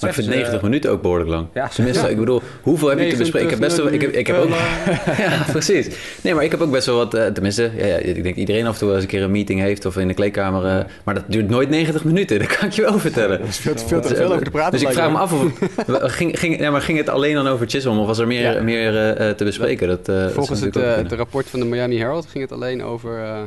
Maar 0.00 0.08
ik 0.10 0.14
vind 0.16 0.26
Zeg, 0.26 0.34
90 0.36 0.54
eh, 0.56 0.62
minuten 0.62 0.90
ook 0.90 1.02
behoorlijk 1.02 1.30
lang. 1.30 1.46
Ja, 1.54 1.68
Tenminste, 1.68 2.10
ik 2.10 2.16
bedoel, 2.18 2.42
hoeveel 2.60 2.88
heb 2.88 2.98
je 2.98 3.04
te 3.04 3.16
90 3.16 3.18
bespreken? 3.32 3.48
Ik 3.48 3.60
heb, 3.60 3.68
best 3.68 3.76
wel, 3.82 3.92
ik 3.92 4.00
heb, 4.00 4.12
ik 4.12 4.26
heb 4.26 4.36
ook... 4.36 4.48
ja, 5.26 5.44
precies. 5.50 5.88
Nee, 6.20 6.34
maar 6.34 6.44
ik 6.44 6.50
heb 6.50 6.60
ook 6.60 6.70
best 6.70 6.86
wel 6.86 6.96
wat... 6.96 7.14
eh, 7.14 7.26
tenminste, 7.26 7.70
ja, 7.76 7.86
ja, 7.86 7.96
ik 7.96 8.22
denk 8.22 8.36
iedereen 8.36 8.66
af 8.66 8.72
en 8.72 8.78
toe 8.78 8.86
wel 8.86 8.96
eens 8.96 9.04
een 9.04 9.10
keer 9.10 9.22
een 9.22 9.30
meeting 9.30 9.60
heeft... 9.60 9.84
of 9.86 9.96
in 9.96 10.08
de 10.08 10.14
kleedkamer... 10.14 10.64
eh, 10.78 10.84
maar 11.04 11.14
dat 11.14 11.24
duurt 11.26 11.48
nooit 11.48 11.68
90 11.68 12.04
minuten, 12.04 12.38
dat 12.44 12.56
kan 12.56 12.68
ik 12.68 12.74
je 12.74 12.82
wel 12.82 12.98
vertellen. 12.98 13.40
is 13.42 13.58
veel 13.58 13.74
te, 13.74 13.86
veel 13.86 14.00
te 14.00 14.14
veel 14.14 14.32
over 14.32 14.44
te 14.44 14.50
praten. 14.50 14.72
Dus 14.72 14.82
ik 14.88 14.92
vraag 14.94 15.10
me 15.10 15.18
af, 15.18 15.32
of, 15.32 15.52
ging, 16.16 16.38
ging, 16.38 16.58
ja, 16.60 16.70
maar 16.70 16.82
ging 16.82 16.98
het 16.98 17.08
alleen 17.08 17.34
dan 17.34 17.46
over 17.48 17.68
Chisholm... 17.68 17.98
of 17.98 18.06
was 18.06 18.18
er 18.18 18.26
meer, 18.26 18.52
Ja. 18.54 18.62
meer 18.62 18.96
eh, 18.96 19.28
eh, 19.28 19.36
te 19.36 19.44
bespreken? 19.44 19.88
Dat, 19.88 20.08
eh, 20.08 20.26
Volgens 20.28 20.60
het, 20.60 20.76
eh, 20.76 20.94
het 20.96 21.12
rapport 21.12 21.48
van 21.48 21.60
de 21.60 21.66
Miami 21.66 21.98
Herald 21.98 22.26
ging 22.26 22.42
het 22.44 22.52
alleen 22.52 22.82
over, 22.84 23.22
eh 23.24 23.38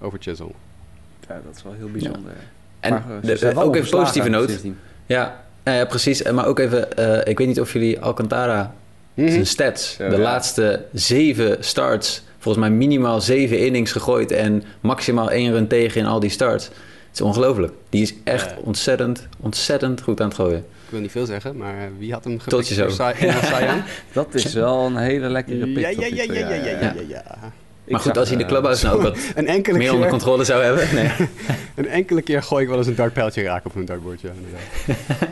over 0.00 0.18
Chisholm. 0.22 0.52
Ja, 1.28 1.40
dat 1.46 1.56
is 1.56 1.62
wel 1.62 1.74
heel 1.78 1.88
bijzonder. 1.90 2.32
En 2.80 2.90
Maar, 2.92 3.04
eh, 3.22 3.38
de- 3.40 3.54
ook 3.60 3.76
even 3.76 3.90
positieve 3.90 4.28
noot. 4.28 4.60
Ja, 5.06 5.44
ja, 5.74 5.84
precies. 5.84 6.22
Maar 6.22 6.46
ook 6.46 6.58
even, 6.58 6.96
eh, 6.96 7.30
ik 7.30 7.38
weet 7.38 7.46
niet 7.46 7.60
of 7.60 7.72
jullie 7.72 8.00
Alcantara, 8.00 8.74
Mhm. 9.14 9.30
zijn 9.30 9.46
stats, 9.46 9.96
de 9.96 10.04
ja. 10.04 10.18
laatste 10.18 10.84
zeven 10.92 11.56
starts, 11.64 12.22
volgens 12.38 12.66
mij 12.66 12.76
minimaal 12.76 13.20
zeven 13.20 13.58
innings 13.58 13.92
gegooid 13.92 14.30
en 14.32 14.62
maximaal 14.80 15.30
één 15.30 15.52
run 15.52 15.66
tegen 15.66 16.00
in 16.00 16.06
al 16.06 16.20
die 16.20 16.30
starts. 16.30 16.64
Het 16.64 16.74
is 17.14 17.20
ongelooflijk. 17.20 17.72
Die 17.90 18.02
is 18.02 18.14
echt 18.24 18.50
Ja. 18.50 18.56
ontzettend, 18.64 19.28
ontzettend 19.40 20.00
goed 20.00 20.20
aan 20.20 20.26
het 20.28 20.36
gooien. 20.36 20.58
Ik 20.58 20.92
wil 20.92 21.00
niet 21.00 21.10
veel 21.10 21.26
zeggen, 21.26 21.56
maar 21.56 21.74
eh, 21.74 21.82
wie 21.98 22.12
had 22.12 22.24
hem 22.24 22.38
Tot 22.46 22.68
je 22.68 22.74
gepikt 22.74 22.96
zo. 22.96 23.10
Young? 23.64 23.82
Dat 24.12 24.34
is 24.34 24.52
wel 24.52 24.86
een 24.86 24.96
hele 24.96 25.28
lekkere 25.28 25.66
pick. 25.66 25.78
Ja, 25.78 25.88
ja, 25.88 26.06
ja, 26.06 26.06
ja, 26.06 26.32
ja, 26.32 26.54
ja, 26.54 26.54
ja, 26.54 26.78
ja, 26.80 26.92
ja. 27.08 27.24
Ik 27.84 27.92
maar 27.92 28.00
goed, 28.00 28.10
zag, 28.10 28.16
als 28.16 28.28
hij 28.28 28.36
de 28.38 28.44
eh, 28.44 28.48
clubhuis 28.50 28.82
nou 28.82 28.96
ook 28.96 29.02
wat 29.02 29.16
Een 29.34 29.46
enkele, 29.46 29.78
meer 29.78 29.86
onder 29.92 30.00
keer, 30.08 30.10
controle 30.10 30.44
zou 30.44 30.62
hebben. 30.62 30.94
Nee. 30.94 31.10
een 31.76 31.88
enkele 31.88 32.22
keer 32.22 32.42
gooi 32.42 32.62
ik 32.62 32.68
wel 32.68 32.78
eens 32.78 32.86
een 32.86 32.94
dartpijltje 32.94 33.42
raken 33.42 33.70
op 33.70 33.76
een. 33.76 33.86
Ja, 34.20 34.30
inderdaad. 34.36 35.28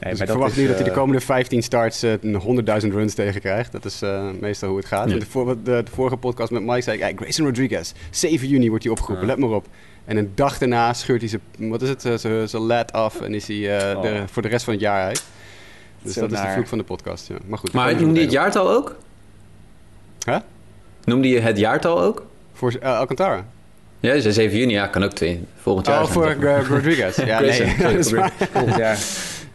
Nee, 0.00 0.10
dus 0.10 0.18
maar 0.18 0.28
ik 0.28 0.32
verwacht 0.34 0.52
is, 0.52 0.58
niet 0.58 0.66
dat 0.66 0.76
hij 0.76 0.84
de 0.84 0.90
eh, 0.90 0.96
komende 0.96 1.20
15 1.20 1.62
starts 1.62 2.02
eh, 2.02 2.12
een 2.20 2.62
100.000 2.82 2.88
runs 2.92 3.14
tegen 3.14 3.40
krijgt. 3.40 3.72
Dat 3.72 3.84
is 3.84 4.02
eh, 4.02 4.24
meestal 4.40 4.68
hoe 4.68 4.78
het 4.78 4.86
gaat. 4.86 5.10
Ja. 5.10 5.18
De, 5.18 5.26
voor, 5.26 5.56
de, 5.62 5.82
de 5.82 5.90
vorige 5.92 6.16
podcast 6.16 6.50
met 6.50 6.62
Mike 6.62 6.80
zei 6.80 6.98
ik, 6.98 7.08
ja, 7.08 7.16
Grayson 7.16 7.46
Rodriguez, 7.46 7.92
7 8.10 8.48
juni 8.48 8.68
wordt 8.68 8.84
hij 8.84 8.92
opgeroepen, 8.92 9.26
Ja. 9.26 9.32
let 9.32 9.40
maar 9.40 9.50
op. 9.56 9.66
En 10.04 10.16
een 10.16 10.32
dag 10.34 10.58
daarna 10.58 10.92
scheurt 10.92 11.20
hij 11.20 11.28
zijn, 11.28 11.42
wat 11.70 11.82
is 11.82 11.88
het, 11.88 12.04
eh, 12.04 12.42
zijn 12.44 12.62
lat 12.62 12.92
af 12.92 13.20
en 13.20 13.34
is 13.34 13.46
hij 13.46 13.78
eh, 13.78 13.96
Oh. 13.96 14.02
de- 14.02 14.22
voor 14.26 14.42
de 14.42 14.48
rest 14.48 14.64
van 14.64 14.72
het 14.72 14.82
jaar 14.82 15.02
uit. 15.04 15.22
Dus 16.02 16.12
Zo 16.14 16.20
dat 16.20 16.32
is 16.32 16.40
de 16.40 16.48
vloek 16.52 16.66
van 16.66 16.78
de 16.78 16.84
podcast, 16.84 17.28
ja. 17.28 17.34
Maar 17.46 17.58
goed. 17.58 17.72
Maar 17.72 17.94
noemde 18.00 18.14
je 18.18 18.24
het 18.24 18.32
jaartal 18.34 18.70
ook? 18.70 18.96
Huh? 20.26 20.36
Noemde 21.04 21.28
je 21.28 21.40
het 21.40 21.58
jaartal 21.58 22.00
ook? 22.02 22.26
Voor 22.52 22.74
eh, 22.80 22.98
Alcantara. 22.98 23.46
Ja, 24.00 24.20
zei 24.20 24.32
7 24.34 24.58
juni. 24.58 24.72
Ja, 24.72 24.86
kan 24.86 25.04
ook 25.04 25.12
twee, 25.12 25.44
volgend 25.56 25.86
jaar 25.86 26.02
Oh, 26.02 26.10
voor 26.10 26.26
eh, 26.30 26.66
Rodriguez. 26.68 27.16
Ja, 27.24 27.40
nee. 27.40 27.50
Grayson, 27.78 28.04
sorry, 28.04 28.30
dat 28.52 28.66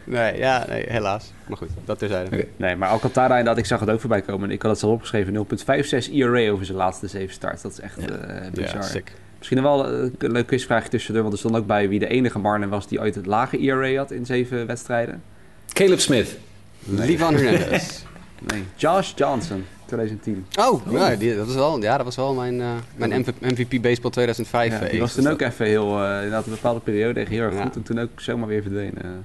nee, 0.04 0.36
ja, 0.38 0.64
nee, 0.68 0.84
helaas. 0.88 1.32
Maar 1.46 1.56
goed, 1.56 1.68
dat 1.84 1.98
terzijde. 1.98 2.36
Oké. 2.36 2.44
Nee, 2.56 2.76
maar 2.76 2.88
Alcantara 2.88 3.28
inderdaad, 3.38 3.58
ik 3.58 3.66
zag 3.66 3.80
het 3.80 3.90
ook 3.90 4.00
voorbij 4.00 4.20
komen. 4.22 4.50
Ik 4.50 4.62
had 4.62 4.70
het 4.70 4.80
zelf 4.80 4.92
opgeschreven, 4.92 5.32
0.56 5.32 6.12
ERA 6.12 6.50
over 6.50 6.64
zijn 6.64 6.78
laatste 6.78 7.06
zeven 7.06 7.34
starts. 7.34 7.62
Dat 7.62 7.72
is 7.72 7.80
echt 7.80 8.00
Ja. 8.00 8.08
eh 8.08 8.44
Ja, 8.44 8.50
bizar. 8.62 8.82
sick. 8.84 9.12
Misschien 9.38 9.62
nog 9.62 9.76
wel 9.76 9.86
eh, 9.92 10.10
een 10.18 10.32
leuk 10.32 10.46
quizvraagje 10.46 10.88
tussendoor, 10.88 11.22
want 11.22 11.34
er 11.34 11.40
stond 11.40 11.56
ook 11.56 11.66
bij 11.66 11.88
wie 11.88 11.98
de 11.98 12.06
enige 12.08 12.38
Marlin 12.38 12.68
was 12.68 12.88
die 12.88 13.00
ooit 13.00 13.14
het 13.14 13.26
lage 13.26 13.58
ERA 13.58 13.96
had 13.96 14.10
in 14.10 14.26
zeven 14.26 14.66
wedstrijden. 14.66 15.22
Caleb 15.72 16.00
Smith. 16.00 16.36
Livan 16.84 17.34
Hernandez. 17.38 18.02
Nee, 18.52 18.62
Josh 18.76 19.12
Johnson, 19.16 19.64
2010. 19.86 20.46
Oh, 20.58 20.82
ja, 20.90 21.14
die, 21.16 21.36
dat, 21.36 21.46
was 21.46 21.54
wel, 21.54 21.82
ja, 21.82 21.96
dat 21.96 22.04
was 22.04 22.16
wel 22.16 22.34
mijn, 22.34 22.60
eh, 22.60 22.66
mijn 22.96 23.20
MV- 23.20 23.28
MVP 23.40 23.82
Baseball 23.82 24.10
2005. 24.10 24.80
Ja, 24.80 24.88
die 24.88 25.00
was 25.00 25.14
toen 25.14 25.26
ook 25.28 25.40
even 25.40 25.66
heel, 25.66 26.02
eh 26.02 26.14
inderdaad 26.14 26.44
een 26.46 26.52
bepaalde 26.52 26.80
periode 26.80 27.20
echt 27.20 27.28
heel 27.28 27.42
erg 27.42 27.54
Ja. 27.54 27.62
goed. 27.62 27.74
En 27.76 27.82
toen 27.82 27.98
ook 28.00 28.08
zomaar 28.16 28.48
weer 28.48 28.62
verdwenen. 28.62 29.24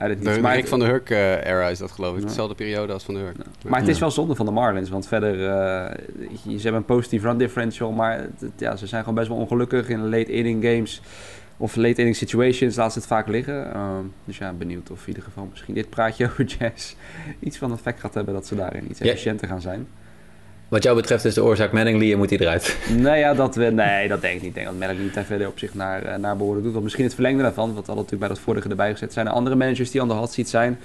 Uit 0.00 0.10
het 0.10 0.18
De, 0.18 0.24
niets. 0.24 0.36
de 0.36 0.42
Maar 0.42 0.54
Rick 0.54 0.66
van 0.66 0.78
der 0.78 0.88
Hurk 0.88 1.10
eh, 1.10 1.46
era 1.46 1.68
is 1.68 1.78
dat 1.78 1.90
geloof 1.90 2.14
ik. 2.16 2.20
Ja. 2.22 2.26
Dezelfde 2.26 2.54
periode 2.54 2.92
als 2.92 3.04
van 3.04 3.14
der 3.14 3.22
Hurk. 3.22 3.36
Maar 3.68 3.80
het 3.80 3.88
is 3.88 3.94
Ja. 3.94 4.00
wel 4.00 4.10
zonde 4.10 4.34
van 4.34 4.46
de 4.46 4.52
Marlins, 4.52 4.90
want 4.90 5.06
verder, 5.08 5.32
eh, 5.32 5.96
je- 6.42 6.56
ze 6.56 6.62
hebben 6.62 6.74
een 6.80 6.84
positief 6.84 7.22
run 7.22 7.38
differential, 7.38 7.90
maar 7.92 8.18
het- 8.18 8.52
ja, 8.56 8.76
ze 8.76 8.86
zijn 8.86 9.00
gewoon 9.00 9.14
best 9.18 9.28
wel 9.28 9.36
ongelukkig 9.36 9.88
in 9.88 10.08
late 10.08 10.32
inning 10.32 10.64
games. 10.64 11.02
of 11.62 11.76
late 11.76 11.94
inning 11.98 12.16
situations 12.16 12.76
laat 12.76 12.92
ze 12.92 12.98
het 12.98 13.08
vaak 13.08 13.26
liggen. 13.28 13.72
Ehm, 13.74 14.04
dus 14.24 14.38
ja, 14.38 14.52
benieuwd 14.52 14.90
of 14.90 15.00
in 15.02 15.08
ieder 15.08 15.22
geval 15.22 15.48
misschien 15.50 15.74
dit 15.74 15.90
praatje 15.90 16.24
over 16.30 16.44
Jazz 16.44 16.94
iets 17.40 17.58
van 17.58 17.72
effect 17.72 18.00
gaat 18.00 18.14
hebben 18.14 18.34
dat 18.34 18.46
ze 18.46 18.54
daarin 18.54 18.90
iets 18.90 19.00
efficiënter 19.00 19.48
gaan 19.48 19.60
zijn. 19.60 19.86
Wat 20.70 20.82
jou 20.82 20.96
betreft 20.96 21.24
is 21.24 21.34
de 21.34 21.42
oorzaak 21.44 21.72
Manningley 21.72 22.12
en 22.12 22.18
moet 22.18 22.30
hij 22.30 22.38
eruit. 22.38 22.76
Nou 22.96 23.16
ja, 23.16 23.34
dat, 23.34 23.54
we, 23.54 23.64
nee, 23.64 24.08
dat 24.08 24.20
denk 24.20 24.34
ik 24.34 24.40
niet. 24.40 24.48
Ik 24.48 24.54
denk 24.54 24.66
dat 24.66 24.76
Melanie 24.76 25.02
niet 25.02 25.14
daar 25.14 25.24
verder 25.24 25.46
op 25.46 25.58
zich 25.58 25.74
naar, 25.74 26.02
eh, 26.02 26.18
naar 26.18 26.36
behoren 26.36 26.62
doet. 26.62 26.72
Want 26.72 26.84
misschien 26.84 27.04
het 27.04 27.14
verlengde 27.14 27.42
daarvan, 27.42 27.64
want 27.74 27.86
we 27.86 27.92
hadden 27.92 28.04
natuurlijk 28.04 28.20
bij 28.20 28.28
dat 28.28 28.38
vorige 28.44 28.68
erbij 28.68 28.92
gezet. 28.92 29.12
Zijn 29.12 29.26
er 29.26 29.32
andere 29.32 29.56
managers 29.56 29.90
die 29.90 30.00
aan 30.00 30.08
de 30.08 30.14
hot 30.14 30.32
seat 30.32 30.48
zijn? 30.48 30.78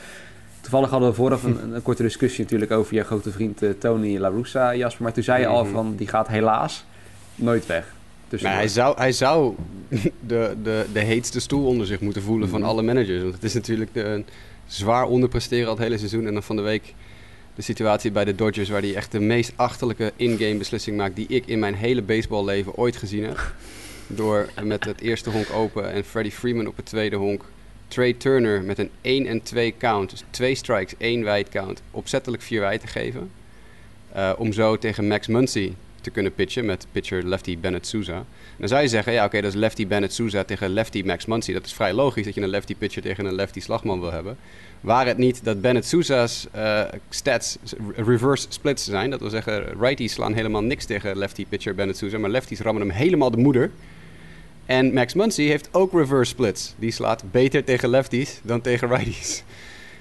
Toevallig 0.61 0.89
hadden 0.89 1.09
we 1.09 1.15
vooraf 1.15 1.43
een, 1.43 1.59
een, 1.75 1.81
korte 1.81 2.03
discussie 2.03 2.43
natuurlijk 2.43 2.71
over 2.71 2.95
je 2.95 3.03
grote 3.03 3.31
vriend 3.31 3.61
eh, 3.63 3.69
Tony 3.79 4.17
La 4.17 4.27
Russa, 4.29 4.75
Jasper. 4.75 5.03
Maar 5.03 5.13
toen 5.13 5.23
zei 5.23 5.39
je 5.41 5.47
al 5.47 5.63
Mhm. 5.63 5.73
van, 5.73 5.95
die 5.95 6.07
gaat 6.07 6.27
helaas 6.27 6.85
nooit 7.35 7.65
weg. 7.65 7.93
Dus 8.29 8.41
Maar 8.41 8.53
hij 8.53 8.67
zou, 8.67 8.97
hij 8.97 9.11
zou 9.11 9.55
de, 10.19 10.55
de, 10.63 10.85
de 10.93 10.99
heetste 10.99 11.39
stoel 11.39 11.65
onder 11.67 11.87
zich 11.87 11.99
moeten 11.99 12.21
voelen 12.21 12.49
van 12.49 12.59
Mhm. 12.59 12.69
alle 12.69 12.81
managers. 12.81 13.21
Want 13.21 13.33
het 13.33 13.43
is 13.43 13.53
natuurlijk 13.53 13.93
de, 13.93 14.03
een 14.03 14.25
zwaar 14.65 15.05
onderpresteren 15.05 15.65
al 15.67 15.73
het 15.73 15.83
hele 15.83 15.97
seizoen. 15.97 16.27
En 16.27 16.33
dan 16.33 16.43
van 16.43 16.55
de 16.55 16.61
week 16.61 16.93
de 17.55 17.61
situatie 17.61 18.11
bij 18.11 18.25
de 18.25 18.35
Dodgers... 18.35 18.69
waar 18.69 18.81
hij 18.81 18.95
echt 18.95 19.11
de 19.11 19.19
meest 19.19 19.51
achterlijke 19.55 20.13
in-game 20.15 20.55
beslissing 20.55 20.97
maakt... 20.97 21.15
die 21.15 21.27
ik 21.27 21.45
in 21.45 21.59
mijn 21.59 21.75
hele 21.75 22.01
baseballleven 22.01 22.75
ooit 22.75 22.95
gezien 22.95 23.23
heb. 23.23 23.53
Door 24.07 24.49
met 24.63 24.85
het 24.85 25.01
eerste 25.01 25.29
honk 25.29 25.51
open 25.51 25.91
en 25.91 26.03
Freddie 26.03 26.31
Freeman 26.31 26.67
op 26.67 26.75
het 26.75 26.85
tweede 26.85 27.15
honk... 27.15 27.43
Trey 27.87 28.13
Turner 28.13 28.63
met 28.63 28.79
een 28.79 28.89
1 29.01 29.25
en 29.25 29.41
2 29.41 29.73
count, 29.77 30.09
dus 30.09 30.23
twee 30.29 30.55
strikes, 30.55 30.93
één 30.97 31.23
wijd 31.23 31.49
count... 31.49 31.81
opzettelijk 31.91 32.43
vier 32.43 32.59
wijd 32.59 32.81
te 32.81 32.87
geven. 32.87 33.31
Eh, 34.11 34.31
om 34.37 34.53
zo 34.53 34.77
tegen 34.77 35.07
Max 35.07 35.27
Muncy 35.27 35.73
te 36.05 36.11
kunnen 36.11 36.33
pitchen 36.33 36.65
met 36.65 36.87
pitcher 36.91 37.27
lefty 37.27 37.57
Bennett 37.57 37.87
Souza. 37.87 38.25
Dan 38.57 38.67
zou 38.67 38.81
je 38.81 38.87
zeggen, 38.87 39.13
ja 39.13 39.25
oké, 39.25 39.41
dat 39.41 39.53
is 39.53 39.59
lefty 39.59 39.87
Bennett 39.87 40.13
Souza 40.13 40.43
tegen 40.43 40.69
lefty 40.69 41.03
Max 41.05 41.25
Muncy. 41.25 41.53
Dat 41.53 41.65
is 41.65 41.73
vrij 41.73 41.93
logisch 41.93 42.25
dat 42.25 42.35
je 42.35 42.41
een 42.41 42.49
lefty 42.49 42.75
pitcher 42.75 43.01
tegen 43.01 43.25
een 43.25 43.33
lefty 43.33 43.59
slagman 43.59 43.99
wil 43.99 44.11
hebben. 44.11 44.37
Waar 44.81 45.05
het 45.05 45.17
niet 45.17 45.43
dat 45.43 45.61
Bennett 45.61 45.85
Souza's 45.85 46.47
eh, 46.51 46.81
stats 47.09 47.57
reverse 47.95 48.45
splits 48.49 48.85
zijn. 48.85 49.09
Dat 49.09 49.19
wil 49.19 49.29
zeggen, 49.29 49.79
righties 49.79 50.13
slaan 50.13 50.33
helemaal 50.33 50.63
niks 50.63 50.85
tegen 50.85 51.17
lefty 51.17 51.45
pitcher 51.49 51.75
Bennett 51.75 51.97
Souza. 51.97 52.17
Maar 52.17 52.29
lefties 52.29 52.59
rammen 52.59 52.87
hem 52.87 52.91
helemaal 52.91 53.31
de 53.31 53.37
moeder. 53.37 53.71
En 54.65 54.93
Max 54.93 55.13
Muncy 55.13 55.43
heeft 55.43 55.69
ook 55.71 55.93
reverse 55.93 56.31
splits. 56.31 56.73
Die 56.79 56.91
slaat 56.91 57.23
beter 57.31 57.63
tegen 57.63 57.89
lefties 57.89 58.39
dan 58.43 58.61
tegen 58.61 58.87
righties. 58.87 59.43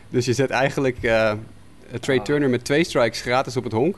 Dus 0.08 0.24
je 0.24 0.32
zet 0.32 0.50
eigenlijk 0.50 1.02
eh, 1.02 1.32
Trey 2.00 2.20
Turner 2.20 2.48
met 2.48 2.64
twee 2.64 2.84
strikes 2.84 3.20
gratis 3.20 3.56
op 3.56 3.64
het 3.64 3.72
honk. 3.72 3.96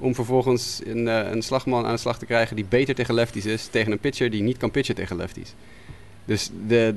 Om 0.00 0.14
vervolgens 0.14 0.80
een, 0.84 1.08
eh, 1.08 1.30
een 1.30 1.42
slagman 1.42 1.86
aan 1.86 1.92
de 1.92 2.00
slag 2.00 2.18
te 2.18 2.26
krijgen 2.26 2.56
die 2.56 2.64
beter 2.68 2.94
tegen 2.94 3.14
lefties 3.14 3.46
is. 3.46 3.66
Tegen 3.66 3.92
een 3.92 3.98
pitcher 3.98 4.30
die 4.30 4.42
niet 4.42 4.56
kan 4.56 4.70
pitchen 4.70 4.94
tegen 4.94 5.16
lefties. 5.16 5.54
Dus 6.24 6.50
de, 6.66 6.94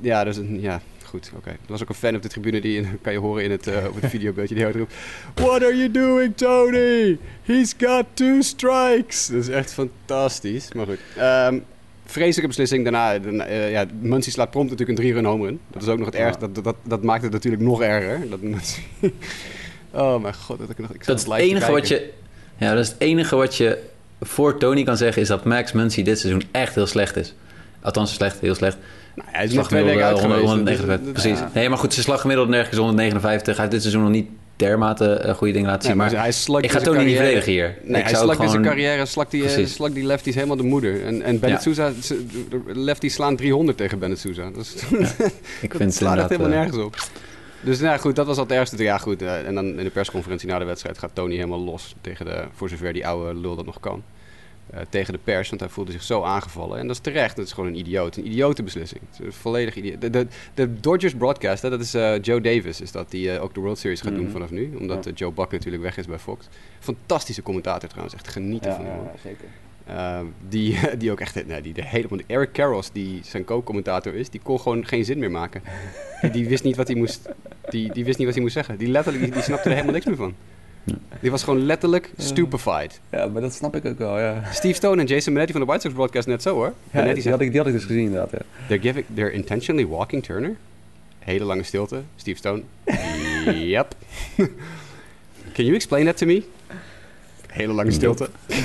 ja, 0.00 0.24
dus 0.24 0.36
een, 0.36 0.60
ja, 0.60 0.80
goed, 1.04 1.30
oké. 1.36 1.50
Er 1.50 1.58
was 1.66 1.82
ook 1.82 1.88
een 1.88 1.94
fan 1.94 2.14
op 2.14 2.22
de 2.22 2.28
tribune 2.28 2.60
die, 2.60 2.86
kan 3.02 3.12
je 3.12 3.18
horen 3.18 3.44
in 3.44 3.50
het, 3.50 3.66
eh, 3.66 3.86
op 3.88 4.00
het 4.00 4.10
videobeeldje, 4.16 4.54
die 4.54 4.64
houdt 4.64 4.78
roept... 4.78 4.94
What 5.34 5.62
are 5.62 5.76
you 5.76 5.90
doing, 5.90 6.36
Tony? 6.36 7.18
He's 7.42 7.74
got 7.78 8.04
two 8.14 8.40
strikes. 8.40 9.26
Dat 9.26 9.40
is 9.40 9.48
echt 9.48 9.72
fantastisch, 9.72 10.72
maar 10.72 10.86
goed. 10.86 10.98
Ehm, 11.16 11.58
vreselijke 12.04 12.46
beslissing. 12.46 12.82
Daarna, 12.82 13.14
eh, 13.14 13.70
ja, 13.70 13.86
Muncy 14.00 14.30
slaat 14.30 14.50
prompt 14.50 14.70
natuurlijk 14.70 14.98
een 14.98 15.04
drie-run 15.04 15.24
home 15.24 15.46
run. 15.46 15.60
Dat 15.70 15.82
is 15.82 15.88
ook 15.88 15.98
nog 15.98 16.06
het 16.06 16.14
ergste. 16.14 16.52
Dat, 16.52 16.64
dat, 16.64 16.76
dat, 16.82 17.02
maakt 17.02 17.22
het 17.22 17.32
natuurlijk 17.32 17.62
nog 17.62 17.82
erger. 17.82 18.28
Dat 18.30 18.40
Muncy... 18.40 18.80
oh 19.92 20.22
mijn 20.22 20.34
god, 20.34 20.58
dat 20.58 20.70
ik 20.70 20.78
nog... 20.78 20.90
Ik 20.90 21.04
Dat 21.04 21.18
is 21.18 21.24
het 21.24 21.34
enige 21.34 21.72
wat 21.72 21.88
je. 21.88 22.12
Ja, 22.62 22.74
dat 22.74 22.84
is 22.84 22.88
het 22.88 22.96
enige 22.98 23.36
wat 23.36 23.56
je 23.56 23.78
voor 24.20 24.58
Tony 24.58 24.82
kan 24.82 24.96
zeggen, 24.96 25.22
is 25.22 25.28
dat 25.28 25.44
Max 25.44 25.72
Muncy 25.72 26.02
dit 26.02 26.18
seizoen 26.18 26.42
echt 26.50 26.74
heel 26.74 26.86
slecht 26.86 27.16
is. 27.16 27.34
Althans, 27.80 28.14
slecht, 28.14 28.40
heel 28.40 28.54
slecht. 28.54 28.76
Nou, 29.14 29.28
hij 29.32 29.44
is 29.44 29.52
nog 29.52 29.68
twee 29.68 29.84
weken 29.84 30.04
uit 30.04 30.18
100, 30.18 30.32
geweest. 30.40 30.48
159, 30.52 31.04
Dat- 31.04 31.12
precies. 31.12 31.38
ja. 31.38 31.50
Nee, 31.54 31.68
maar 31.68 31.78
goed, 31.78 31.92
zijn 31.92 32.04
slaggemiddelde 32.04 32.50
nergens 32.50 32.76
159. 32.78 33.52
Hij 33.56 33.56
heeft 33.64 33.70
dit 33.70 33.80
seizoen 33.80 34.02
nog 34.02 34.10
niet 34.12 34.28
dermate 34.56 35.12
eh, 35.14 35.34
goede 35.34 35.52
dingen 35.52 35.68
laten 35.68 35.82
Nee, 35.82 35.88
zien. 35.90 35.98
maar 35.98 36.12
maar 36.12 36.22
hij 36.22 36.32
slakt 36.32 36.64
ik 36.64 36.70
ga 36.70 36.78
Tony 36.80 37.04
niet 37.04 37.16
verdedigen 37.16 37.52
hier. 37.52 37.76
Nee, 37.82 38.00
ik 38.02 38.08
hij 38.08 38.14
slakt 38.14 38.30
in 38.30 38.36
zijn 38.36 38.50
gewoon- 38.50 38.62
carrière, 38.64 39.06
slakt 39.06 39.30
die, 39.30 39.44
eh, 39.54 39.66
slakt 39.66 39.94
die 39.94 40.04
lefties 40.06 40.34
helemaal 40.34 40.56
de 40.56 40.62
moeder. 40.62 41.04
En, 41.04 41.22
en 41.22 41.38
Bennett 41.40 41.64
Ja. 41.64 41.72
Souza, 41.72 41.92
lefties 42.66 43.14
slaan 43.14 43.36
300 43.36 43.78
tegen 43.78 43.98
Bennett 43.98 44.20
Souza. 44.20 44.50
Dat, 44.54 44.64
is, 44.64 44.74
Ik 44.74 44.88
dat 44.98 45.28
vind 45.60 45.78
het 45.78 45.94
slaat 45.94 46.28
helemaal 46.28 46.50
eh, 46.52 46.56
nergens 46.58 46.76
op. 46.78 46.96
Dus 47.62 47.80
nou 47.80 47.98
goed, 47.98 48.16
dat 48.16 48.26
was 48.26 48.36
al 48.36 48.42
het 48.42 48.52
ergste. 48.52 48.82
Ja 48.82 48.98
goed, 48.98 49.22
eh, 49.22 49.46
en 49.46 49.54
dan 49.54 49.66
in 49.66 49.84
de 49.84 49.90
persconferentie 49.90 50.48
na 50.48 50.58
de 50.58 50.64
wedstrijd 50.64 50.98
gaat 50.98 51.10
Tony 51.14 51.34
helemaal 51.34 51.60
los. 51.60 51.94
Tegen 52.00 52.24
de, 52.26 52.44
voor 52.52 52.68
zover 52.68 52.92
die 52.92 53.06
oude 53.06 53.34
lul 53.40 53.56
dat 53.56 53.64
nog 53.66 53.80
kan. 53.80 54.02
Eh, 54.70 54.80
tegen 54.88 55.12
de 55.12 55.18
pers, 55.24 55.48
want 55.48 55.60
hij 55.60 55.70
voelde 55.70 55.92
zich 55.92 56.02
zo 56.02 56.22
aangevallen. 56.22 56.78
En 56.78 56.86
dat 56.86 56.96
is 56.96 57.02
terecht, 57.02 57.36
dat 57.36 57.46
is 57.46 57.52
gewoon 57.52 57.70
een 57.70 57.78
idioot. 57.78 58.16
Een 58.16 58.26
idiote 58.26 58.62
beslissing. 58.62 59.00
Het 59.10 59.20
is 59.20 59.26
een 59.26 59.32
volledig 59.32 59.74
idioot. 59.76 60.00
De, 60.00 60.10
de, 60.10 60.26
de 60.54 60.80
Dodgers 60.80 61.14
broadcast, 61.14 61.62
hè, 61.62 61.70
dat 61.70 61.80
is 61.80 61.94
eh, 61.94 62.20
Joe 62.22 62.40
Davis, 62.40 62.80
is 62.80 62.92
dat, 62.92 63.10
die 63.10 63.40
ook 63.40 63.54
de 63.54 63.60
World 63.60 63.78
Series 63.78 64.00
gaat 64.00 64.14
doen 64.14 64.22
Mhm. 64.22 64.32
vanaf 64.32 64.50
nu. 64.50 64.76
Omdat 64.80 65.04
Ja. 65.04 65.10
Joe 65.14 65.32
Buck 65.32 65.50
natuurlijk 65.50 65.82
weg 65.82 65.96
is 65.96 66.06
bij 66.06 66.18
Fox. 66.18 66.46
Fantastische 66.80 67.42
commentator 67.42 67.88
trouwens, 67.88 68.14
echt 68.14 68.28
genieten 68.28 68.70
Ja, 68.70 68.76
van 68.76 68.84
hem. 68.84 68.94
ja, 69.04 69.12
zeker. 69.22 69.46
Uh, 69.88 70.20
die, 70.48 70.78
die 70.98 71.10
ook 71.10 71.20
echt, 71.20 71.46
nee, 71.46 71.62
die 71.62 71.72
de 71.72 71.84
hele, 71.84 72.08
want 72.08 72.22
Eric 72.26 72.52
Carros, 72.52 72.92
die 72.92 73.20
zijn 73.22 73.44
co-commentator 73.44 74.14
is, 74.14 74.30
die 74.30 74.40
kon 74.42 74.60
gewoon 74.60 74.86
geen 74.86 75.04
zin 75.04 75.18
meer 75.18 75.30
maken. 75.30 75.62
Die, 76.20 76.30
die 76.30 76.48
wist 76.48 76.64
niet 76.64 76.76
wat 76.76 76.86
hij 76.86 76.96
moest, 76.96 77.28
die, 77.70 77.92
die 77.92 78.04
wist 78.04 78.16
niet 78.16 78.26
wat 78.26 78.34
hij 78.34 78.42
moest 78.42 78.54
zeggen. 78.54 78.76
Die 78.76 78.88
letterlijk, 78.88 79.24
die, 79.24 79.32
die 79.32 79.42
snapte 79.42 79.68
er 79.68 79.74
helemaal 79.74 79.94
niks 79.94 80.06
meer 80.06 80.16
van. 80.16 80.34
Die 81.20 81.30
was 81.30 81.42
gewoon 81.42 81.64
letterlijk 81.66 82.10
stupefied. 82.16 83.00
Ja, 83.10 83.26
maar 83.26 83.42
dat 83.42 83.54
snap 83.54 83.76
ik 83.76 83.84
ook 83.84 83.98
wel, 83.98 84.20
ja. 84.20 84.42
Steve 84.52 84.74
Stone 84.74 85.00
en 85.00 85.06
Jason 85.06 85.32
Benetti 85.32 85.52
van 85.52 85.60
de 85.60 85.66
White 85.66 85.82
Sox 85.82 85.94
broadcast 85.94 86.26
net 86.26 86.42
zo 86.42 86.54
hoor. 86.54 86.72
ja 86.90 87.02
die, 87.02 87.22
zegt, 87.22 87.34
had 87.34 87.40
ik, 87.40 87.48
die 87.50 87.58
had 87.58 87.66
ik 87.66 87.72
dus 87.72 87.84
gezien 87.84 88.04
inderdaad, 88.04 88.30
ja. 88.30 88.38
they're, 88.66 88.82
giving, 88.82 89.04
they're 89.14 89.32
intentionally 89.32 89.88
walking 89.88 90.22
Turner. 90.22 90.56
Hele 91.18 91.44
lange 91.44 91.62
stilte. 91.62 92.02
Steve 92.16 92.38
Stone. 92.38 92.62
yep. 93.74 93.94
Can 95.52 95.64
you 95.64 95.74
explain 95.74 96.04
that 96.04 96.16
to 96.16 96.26
me? 96.26 96.42
Hele 97.52 97.72
lange 97.72 97.90
stilte. 97.90 98.28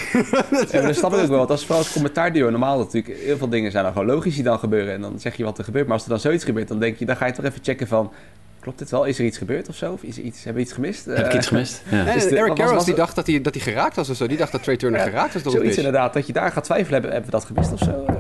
Ja, 0.72 0.80
maar 0.80 0.82
dat 0.82 0.96
snap 0.96 1.14
ik 1.14 1.20
ook 1.20 1.28
wel. 1.28 1.38
Want 1.38 1.50
als 1.50 1.62
vooral 1.66 1.78
als 1.78 1.92
commentaarduo 1.92 2.50
normaal 2.50 2.78
natuurlijk... 2.78 3.20
Heel 3.20 3.38
veel 3.38 3.50
dingen 3.50 3.72
zijn 3.72 3.84
dan 3.84 3.94
gewoon 3.94 4.08
logisch 4.08 4.36
die 4.36 4.44
dan 4.44 4.60
gebeuren. 4.60 4.94
En 4.94 5.02
dan 5.02 5.20
zeg 5.20 5.36
je 5.38 5.44
wat 5.44 5.58
er 5.58 5.64
gebeurt. 5.64 5.86
Maar 5.86 5.94
als 5.96 6.04
er 6.04 6.10
dan 6.10 6.20
zoiets 6.20 6.44
gebeurt, 6.44 6.68
dan 6.68 6.80
denk 6.80 6.98
je... 6.98 7.06
Dan 7.06 7.18
ga 7.18 7.26
je 7.26 7.32
toch 7.32 7.46
even 7.46 7.60
checken 7.64 7.88
van... 7.88 8.12
Klopt 8.60 8.80
dit 8.80 8.90
wel? 8.90 9.06
Is 9.06 9.20
er 9.20 9.26
iets 9.26 9.38
gebeurd 9.38 9.70
of 9.70 9.76
zo? 9.76 9.92
Of 9.92 10.04
is 10.04 10.18
er 10.18 10.24
iets, 10.24 10.38
hebben 10.44 10.54
we 10.56 10.62
iets 10.62 10.74
gemist? 10.74 11.06
Heb 11.06 11.18
ik 11.18 11.26
Eh, 11.26 11.34
iets 11.38 11.48
gemist? 11.48 11.82
Ja. 11.90 12.04
Nee, 12.04 12.18
de- 12.28 12.38
Eric 12.38 12.58
was- 12.58 12.72
was 12.72 12.86
die 12.86 12.94
dacht 12.96 13.16
dat 13.16 13.28
hij, 13.28 13.42
dat 13.42 13.54
hij 13.54 13.64
geraakt 13.64 13.96
was 13.96 14.10
of 14.10 14.16
zo. 14.16 14.28
Die 14.28 14.38
dacht 14.38 14.52
dat 14.52 14.64
Trey 14.64 14.78
Turner 14.78 15.00
Ja, 15.00 15.06
geraakt 15.06 15.34
was 15.34 15.44
door 15.44 15.52
Zoiets 15.52 15.78
inderdaad. 15.78 16.14
Dat 16.14 16.28
je 16.28 16.34
daar 16.34 16.52
gaat 16.52 16.64
twijfelen. 16.64 16.94
Hebben, 16.94 17.12
hebben 17.12 17.30
we 17.32 17.38
dat 17.38 17.46
gemist 17.46 17.72
of 17.74 17.80
zo? 17.80 18.06
Eh, 18.08 18.16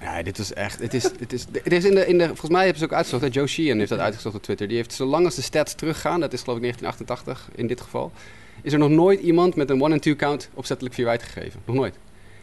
Ja, 0.00 0.22
dit 0.22 0.38
is 0.38 0.52
echt. 0.52 0.80
Het 0.80 0.94
is, 0.94 1.02
het 1.02 1.32
is, 1.32 1.46
het 1.62 1.72
is 1.72 1.84
in 1.84 1.94
de, 1.94 2.06
in 2.06 2.18
de, 2.18 2.26
volgens 2.26 2.50
mij 2.50 2.60
hebben 2.62 2.78
ze 2.78 2.84
ook 2.84 2.92
uitgezocht. 2.92 3.22
Hè? 3.22 3.28
Joe 3.32 3.46
Sheehan 3.46 3.78
heeft 3.78 3.90
dat 3.90 3.98
uitgezocht 3.98 4.34
op 4.34 4.42
Twitter. 4.42 4.68
Die 4.68 4.76
heeft, 4.76 4.92
zolang 4.92 5.24
als 5.24 5.34
de 5.34 5.42
stats 5.42 5.74
teruggaan, 5.74 6.20
dat 6.20 6.32
is 6.32 6.40
geloof 6.42 6.56
ik 6.58 6.62
1988 6.62 7.48
in 7.60 7.66
dit 7.66 7.80
geval, 7.80 8.12
is 8.62 8.72
er 8.72 8.78
nog 8.78 8.90
nooit 8.90 9.20
iemand 9.20 9.56
met 9.56 9.70
een 9.70 9.80
1 9.80 10.00
2 10.00 10.16
count 10.16 10.50
opzettelijk 10.54 10.94
vier 10.94 11.04
wijd 11.04 11.22
gegeven. 11.22 11.60
Nog 11.64 11.76
nooit. 11.76 11.94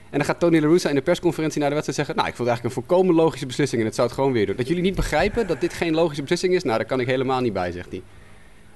En 0.09 0.17
dan 0.17 0.25
gaat 0.25 0.39
Tony 0.39 0.59
La 0.59 0.67
Russa 0.67 0.89
in 0.89 0.95
de 0.95 1.01
persconferentie 1.01 1.61
na 1.61 1.67
de 1.67 1.73
wedstrijd 1.73 1.97
zeggen: 1.97 2.15
Nou, 2.15 2.27
ik 2.29 2.35
vond 2.35 2.49
het 2.49 2.57
eigenlijk 2.57 2.77
een 2.77 2.83
volkomen 2.83 3.15
logische 3.23 3.45
beslissing 3.45 3.81
en 3.81 3.87
het 3.87 3.95
zou 3.95 4.07
het 4.07 4.15
gewoon 4.15 4.31
weer 4.31 4.45
doen. 4.45 4.55
Dat 4.55 4.67
jullie 4.67 4.83
niet 4.83 4.95
begrijpen 4.95 5.47
dat 5.47 5.61
dit 5.61 5.73
geen 5.73 5.93
logische 5.93 6.21
beslissing 6.21 6.53
is, 6.53 6.63
nou, 6.63 6.77
daar 6.77 6.87
kan 6.87 6.99
ik 6.99 7.07
helemaal 7.07 7.41
niet 7.41 7.53
bij, 7.53 7.71
zegt 7.71 7.89
hij. 7.89 8.01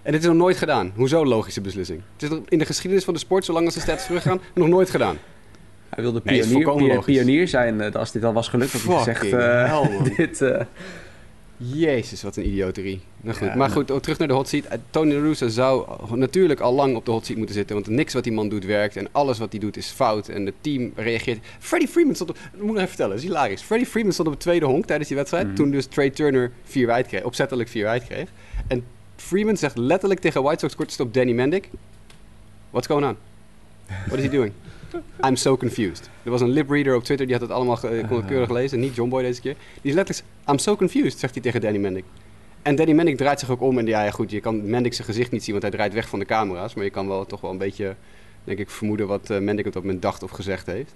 En 0.02 0.12
dit 0.12 0.21
is 0.21 0.28
nog 0.28 0.38
nooit 0.38 0.58
gedaan. 0.58 0.91
Hoezo 0.95 1.25
logische 1.25 1.62
beslissing? 1.62 2.02
Het 2.17 2.32
is 2.32 2.38
in 2.47 2.60
de 2.60 2.65
geschiedenis 2.65 3.04
van 3.04 3.13
de 3.13 3.19
sport, 3.19 3.45
zolang 3.45 3.65
als 3.65 3.73
de 3.73 3.80
stats 3.82 4.06
teruggaan, 4.06 4.41
nog 4.54 4.67
nooit 4.67 4.89
gedaan. 4.89 5.17
Hij 5.89 6.04
wilde 6.04 6.21
pionier, 6.21 7.04
pionier 7.04 7.47
zijn 7.47 7.82
eh, 7.82 7.93
als 7.93 8.12
dit 8.12 8.23
al 8.23 8.34
was 8.34 8.47
gelukt. 8.47 8.71
Dat 8.71 8.82
hij 8.82 8.97
gezegd, 8.97 9.19
Fucking 9.19 9.41
eh, 9.41 9.82
hell, 9.82 10.13
dit, 10.15 10.41
eh, 10.41 10.62
Jezus, 11.62 12.24
wat 12.24 12.36
een 12.36 12.48
idioterie. 12.48 13.02
Nou 13.22 13.38
goed, 13.38 13.48
Ja, 13.48 13.56
maar 13.56 13.69
goed, 13.69 13.88
terug 13.88 14.17
naar 14.17 14.28
de 14.28 14.34
hot 14.34 14.48
seat. 14.48 14.65
Eh, 14.65 14.78
Tony 14.89 15.13
La 15.13 15.19
Russa 15.19 15.48
zou 15.48 15.88
natuurlijk 16.15 16.60
al 16.60 16.74
lang 16.74 16.95
op 16.95 17.06
de 17.06 17.12
hot 17.12 17.26
seat 17.26 17.38
moeten 17.38 17.56
zitten. 17.56 17.76
Want 17.76 17.88
niks 17.88 18.13
wat 18.13 18.24
die 18.24 18.34
man 18.34 18.50
doet 18.50 18.65
werkt. 18.65 18.95
En 18.95 19.08
alles 19.12 19.38
wat 19.38 19.52
hij 19.52 19.60
doet 19.60 19.78
is 19.78 19.88
fout. 19.88 20.28
En 20.28 20.45
het 20.45 20.56
team 20.62 20.91
reageert. 20.95 21.45
Freddie 21.60 21.89
Freeman 21.89 22.15
stond 22.15 22.30
op... 22.30 22.38
Dat 22.52 22.62
moet 22.62 22.69
ik 22.69 22.76
even 22.76 22.88
vertellen, 22.88 23.12
dat 23.12 23.19
is 23.24 23.28
hilarisch. 23.28 23.62
Freddie 23.62 23.88
Freeman 23.88 24.13
stond 24.13 24.28
op 24.28 24.34
het 24.34 24.43
tweede 24.43 24.65
honk 24.65 24.86
tijdens 24.86 25.08
die 25.08 25.17
wedstrijd. 25.17 25.45
Mhm. 25.45 25.56
Toen 25.56 25.72
dus 25.72 25.86
Trey 25.86 26.10
Turner 26.10 26.52
vier 26.63 26.88
wijd 26.88 27.08
kreeg. 27.08 27.24
Opzettelijk 27.24 27.69
vier 27.69 27.84
wijd 27.84 28.04
kreeg. 28.04 28.30
En 28.67 28.84
Freeman 29.15 29.58
zegt 29.58 29.78
letterlijk 29.78 30.19
tegen 30.19 30.43
White 30.43 30.60
Sox 30.60 30.76
kortstop 30.76 31.13
Danny 31.13 31.34
Mendick. 31.34 31.69
What's 32.69 32.88
going 32.88 33.08
on? 33.08 33.17
What 34.08 34.17
is 34.17 34.24
he 34.26 34.30
doing? 34.30 34.52
I'm 35.25 35.36
so 35.36 35.58
confused. 35.58 36.10
Er 36.23 36.32
was 36.32 36.41
een 36.41 36.49
lip 36.49 36.69
reader 36.69 36.95
op 36.95 37.04
Twitter, 37.04 37.25
die 37.28 37.36
had 37.36 37.43
het 37.47 37.54
allemaal 37.56 37.78
kon 37.80 38.17
het 38.17 38.25
keurig 38.25 38.49
lezen. 38.49 38.80
Niet 38.80 38.95
John 38.95 39.10
Boy 39.10 39.21
deze 39.21 39.41
keer. 39.41 39.56
Die 39.82 39.91
is 39.91 39.93
letterlijk, 39.93 40.28
I'm 40.49 40.58
so 40.58 40.75
confused, 40.75 41.19
zegt 41.19 41.34
hij 41.34 41.43
tegen 41.43 41.62
Danny 41.62 41.78
Mendick. 41.80 42.04
En 42.62 42.75
Danny 42.75 42.93
Mendick 42.93 43.17
draait 43.17 43.39
zich 43.39 43.49
ook 43.49 43.62
om. 43.62 43.78
En 43.78 43.86
ja, 43.86 44.04
ja 44.04 44.12
goed, 44.12 44.32
je 44.32 44.39
kan 44.39 44.69
Mendick 44.69 44.93
zijn 44.93 45.08
gezicht 45.08 45.32
niet 45.32 45.41
zien, 45.43 45.52
want 45.52 45.63
hij 45.63 45.73
draait 45.73 45.93
weg 45.93 46.10
van 46.10 46.19
de 46.19 46.25
camera's. 46.25 46.73
Maar 46.73 46.84
je 46.84 46.89
kan 46.89 47.08
wel 47.08 47.25
toch 47.25 47.41
wel 47.41 47.52
een 47.52 47.58
beetje, 47.58 47.95
denk 48.43 48.60
ik, 48.60 48.69
vermoeden 48.69 49.08
wat 49.08 49.30
eh 49.30 49.39
Mendick 49.39 49.65
op 49.65 49.73
dat 49.73 49.84
moment 49.84 50.02
dacht 50.02 50.23
of 50.23 50.32
gezegd 50.32 50.65
heeft. 50.65 50.93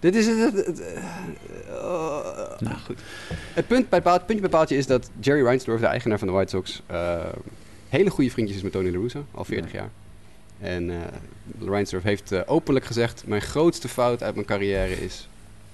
Dit 0.00 0.14
is 0.16 0.26
het. 0.26 0.38
het- 0.38 0.66
het- 0.66 0.80
eh, 0.80 1.74
nou 2.58 2.76
goed. 2.86 2.98
Het 3.54 3.66
punt 3.66 3.88
bij 3.88 4.00
paal, 4.02 4.18
puntje 4.18 4.40
bij 4.40 4.48
paaltje 4.50 4.76
is 4.76 4.86
dat 4.86 5.10
Jerry 5.20 5.42
Reinsdorf, 5.42 5.80
de 5.80 5.86
eigenaar 5.86 6.18
van 6.18 6.28
de 6.28 6.34
White 6.34 6.50
Sox, 6.50 6.82
eh, 6.86 7.18
hele 7.88 8.10
goede 8.10 8.30
vriendjes 8.30 8.56
is 8.56 8.62
met 8.62 8.72
Tony 8.72 8.90
La 8.90 8.98
Russa, 8.98 9.22
al 9.30 9.44
40 9.44 9.72
jaar. 9.72 9.90
En 10.60 10.90
eh 10.90 10.96
Reinsdorf 11.60 12.02
heeft 12.02 12.32
eh, 12.32 12.40
openlijk 12.46 12.84
gezegd: 12.84 13.22
Mijn 13.26 13.42
grootste 13.42 13.88
fout 13.88 14.22
uit 14.22 14.34
mijn 14.34 14.46
carrière 14.46 15.04
is 15.04 15.28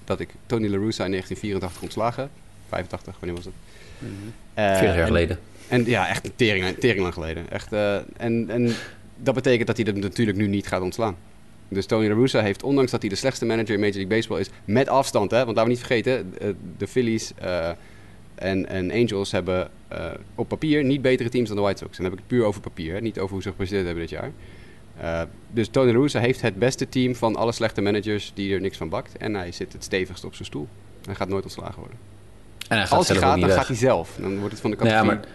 dat 0.05 0.19
ik 0.19 0.29
Tony 0.45 0.67
La 0.67 0.77
Russa 0.77 1.03
in 1.05 1.11
1984 1.11 1.81
ontslagen 1.81 2.21
heb. 2.23 2.31
85, 2.67 3.15
wanneer 3.19 3.35
was 3.35 3.45
het? 3.45 3.53
Mhm. 3.99 4.11
Eh, 4.53 4.65
40 4.65 4.81
jaar 4.87 4.97
en- 4.97 5.05
geleden. 5.05 5.39
En 5.67 5.85
ja, 5.85 6.07
echt 6.07 6.25
een 6.25 6.35
tering, 6.35 6.77
tering 6.79 7.01
lang 7.01 7.13
geleden. 7.13 7.49
Echt, 7.51 7.73
en, 8.17 8.49
en 8.49 8.71
dat 9.17 9.33
betekent 9.35 9.67
dat 9.67 9.77
hij 9.77 9.85
het 9.85 9.95
natuurlijk 9.95 10.37
nu 10.37 10.47
niet 10.47 10.67
gaat 10.67 10.81
ontslaan. 10.81 11.15
Dus 11.69 11.85
Tony 11.85 12.07
La 12.07 12.13
Russa 12.13 12.41
heeft, 12.41 12.63
ondanks 12.63 12.91
dat 12.91 13.01
hij 13.01 13.09
de 13.09 13.15
slechtste 13.15 13.45
manager 13.45 13.73
in 13.73 13.79
Major 13.79 13.95
League 13.95 14.15
Baseball 14.15 14.39
is, 14.39 14.49
met 14.65 14.87
afstand, 14.89 15.31
hè, 15.31 15.37
want 15.37 15.47
laten 15.47 15.63
we 15.63 15.69
niet 15.69 15.85
vergeten, 15.85 16.33
de 16.77 16.87
Phillies 16.87 17.31
en, 18.35 18.67
en 18.69 18.91
Angels 18.91 19.31
hebben 19.31 19.69
op 20.35 20.47
papier 20.47 20.83
niet 20.83 21.01
betere 21.01 21.29
teams 21.29 21.47
dan 21.47 21.57
de 21.57 21.63
White 21.63 21.83
Sox. 21.83 21.97
En 21.97 22.03
dan 22.03 22.11
heb 22.11 22.13
ik 22.21 22.25
het 22.27 22.37
puur 22.37 22.45
over 22.47 22.61
papier, 22.61 22.93
hè, 22.93 23.01
niet 23.01 23.19
over 23.19 23.33
hoe 23.33 23.41
ze 23.41 23.49
gepresteerd 23.49 23.85
hebben 23.85 24.01
dit 24.01 24.11
jaar. 24.11 24.31
Eh, 25.01 25.21
dus 25.51 25.67
Tony 25.67 25.91
La 25.91 25.97
Russa 25.99 26.19
heeft 26.19 26.41
het 26.41 26.55
beste 26.59 26.89
team 26.89 27.15
van 27.15 27.35
alle 27.35 27.51
slechte 27.51 27.81
managers 27.81 28.31
die 28.33 28.53
er 28.53 28.61
niks 28.61 28.77
van 28.77 28.89
bakt. 28.89 29.17
En 29.17 29.33
hij 29.33 29.51
zit 29.51 29.73
het 29.73 29.83
stevigst 29.83 30.23
op 30.23 30.33
zijn 30.35 30.47
stoel. 30.47 30.67
Hij 31.05 31.15
gaat 31.15 31.27
nooit 31.29 31.43
ontslagen 31.43 31.79
worden. 31.79 31.97
En 32.67 32.77
hij 32.77 32.87
gaat 32.87 32.97
Als 32.97 33.07
hij 33.07 33.17
gaat, 33.17 33.39
dan 33.39 33.47
weg. 33.47 33.57
gaat 33.57 33.67
hij 33.67 33.75
zelf. 33.75 34.17
Dan 34.21 34.37
wordt 34.37 34.51
het 34.51 34.61
van 34.61 34.71
de 34.71 34.77
Ja, 34.77 34.83
categorie 34.83 35.11
maar- 35.19 35.27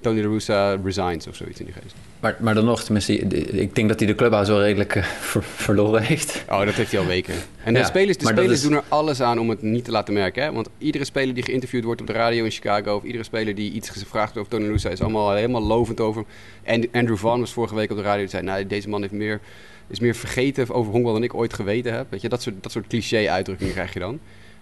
Tony 0.00 0.20
La 0.20 0.28
Russa 0.28 0.76
resigns 0.84 1.26
of 1.26 1.36
zoiets 1.36 1.58
in 1.60 1.64
die 1.64 1.74
geest. 1.74 1.94
Maar, 2.20 2.36
maar 2.40 2.54
dan 2.54 2.64
nog, 2.64 2.82
tenminste, 2.84 3.12
ik 3.60 3.74
denk 3.74 3.88
dat 3.88 3.98
hij 3.98 4.08
de 4.08 4.14
clubhouse 4.14 4.50
wel 4.52 4.62
redelijk 4.62 4.94
eh, 4.94 5.02
ver- 5.30 5.42
verloren 5.42 6.02
heeft. 6.02 6.44
Oh, 6.48 6.64
dat 6.64 6.74
heeft 6.74 6.90
hij 6.90 7.00
al 7.00 7.06
weken. 7.06 7.34
En 7.64 7.72
de 7.74 7.78
Ja, 7.80 7.86
spelers, 7.86 8.16
de 8.18 8.26
spelers 8.26 8.52
is- 8.52 8.62
doen 8.62 8.72
er 8.72 8.82
alles 8.88 9.20
aan 9.20 9.38
om 9.38 9.48
het 9.48 9.62
niet 9.62 9.84
te 9.84 9.90
laten 9.90 10.14
merken. 10.14 10.42
Hè? 10.42 10.52
Want 10.52 10.68
iedere 10.78 11.04
speler 11.04 11.34
die 11.34 11.44
geïnterviewd 11.44 11.84
wordt 11.84 12.00
op 12.00 12.06
de 12.06 12.12
radio 12.12 12.44
in 12.44 12.50
Chicago... 12.50 12.96
of 12.96 13.02
iedere 13.02 13.24
speler 13.24 13.54
die 13.54 13.72
iets 13.72 13.88
gevraagd 13.88 14.34
wordt 14.34 14.48
over 14.48 14.50
Tony 14.60 14.72
Russa... 14.72 14.90
is 14.90 15.00
allemaal 15.00 15.34
helemaal 15.34 15.62
lovend 15.62 16.00
over. 16.00 16.24
En 16.62 16.88
Andrew 16.92 17.16
Vaughn 17.16 17.40
was 17.40 17.52
vorige 17.52 17.74
week 17.74 17.90
op 17.90 17.96
de 17.96 18.02
radio... 18.02 18.20
die 18.20 18.28
zei, 18.30 18.42
nou, 18.42 18.66
deze 18.66 18.88
man 18.88 19.00
heeft 19.00 19.12
meer, 19.12 19.40
is 19.88 20.00
meer 20.00 20.14
vergeten 20.14 20.70
over 20.74 20.92
honkbal 20.92 21.12
dan 21.12 21.22
ik 21.22 21.34
ooit 21.34 21.54
geweten 21.54 21.92
heb. 21.94 22.06
Weet 22.10 22.20
je, 22.20 22.28
dat 22.28 22.42
soort, 22.42 22.62
dat 22.62 22.72
soort 22.72 22.86
cliché-uitdrukkingen 22.86 23.72
krijg 23.72 23.92
je 23.92 24.00
dan. 24.00 24.18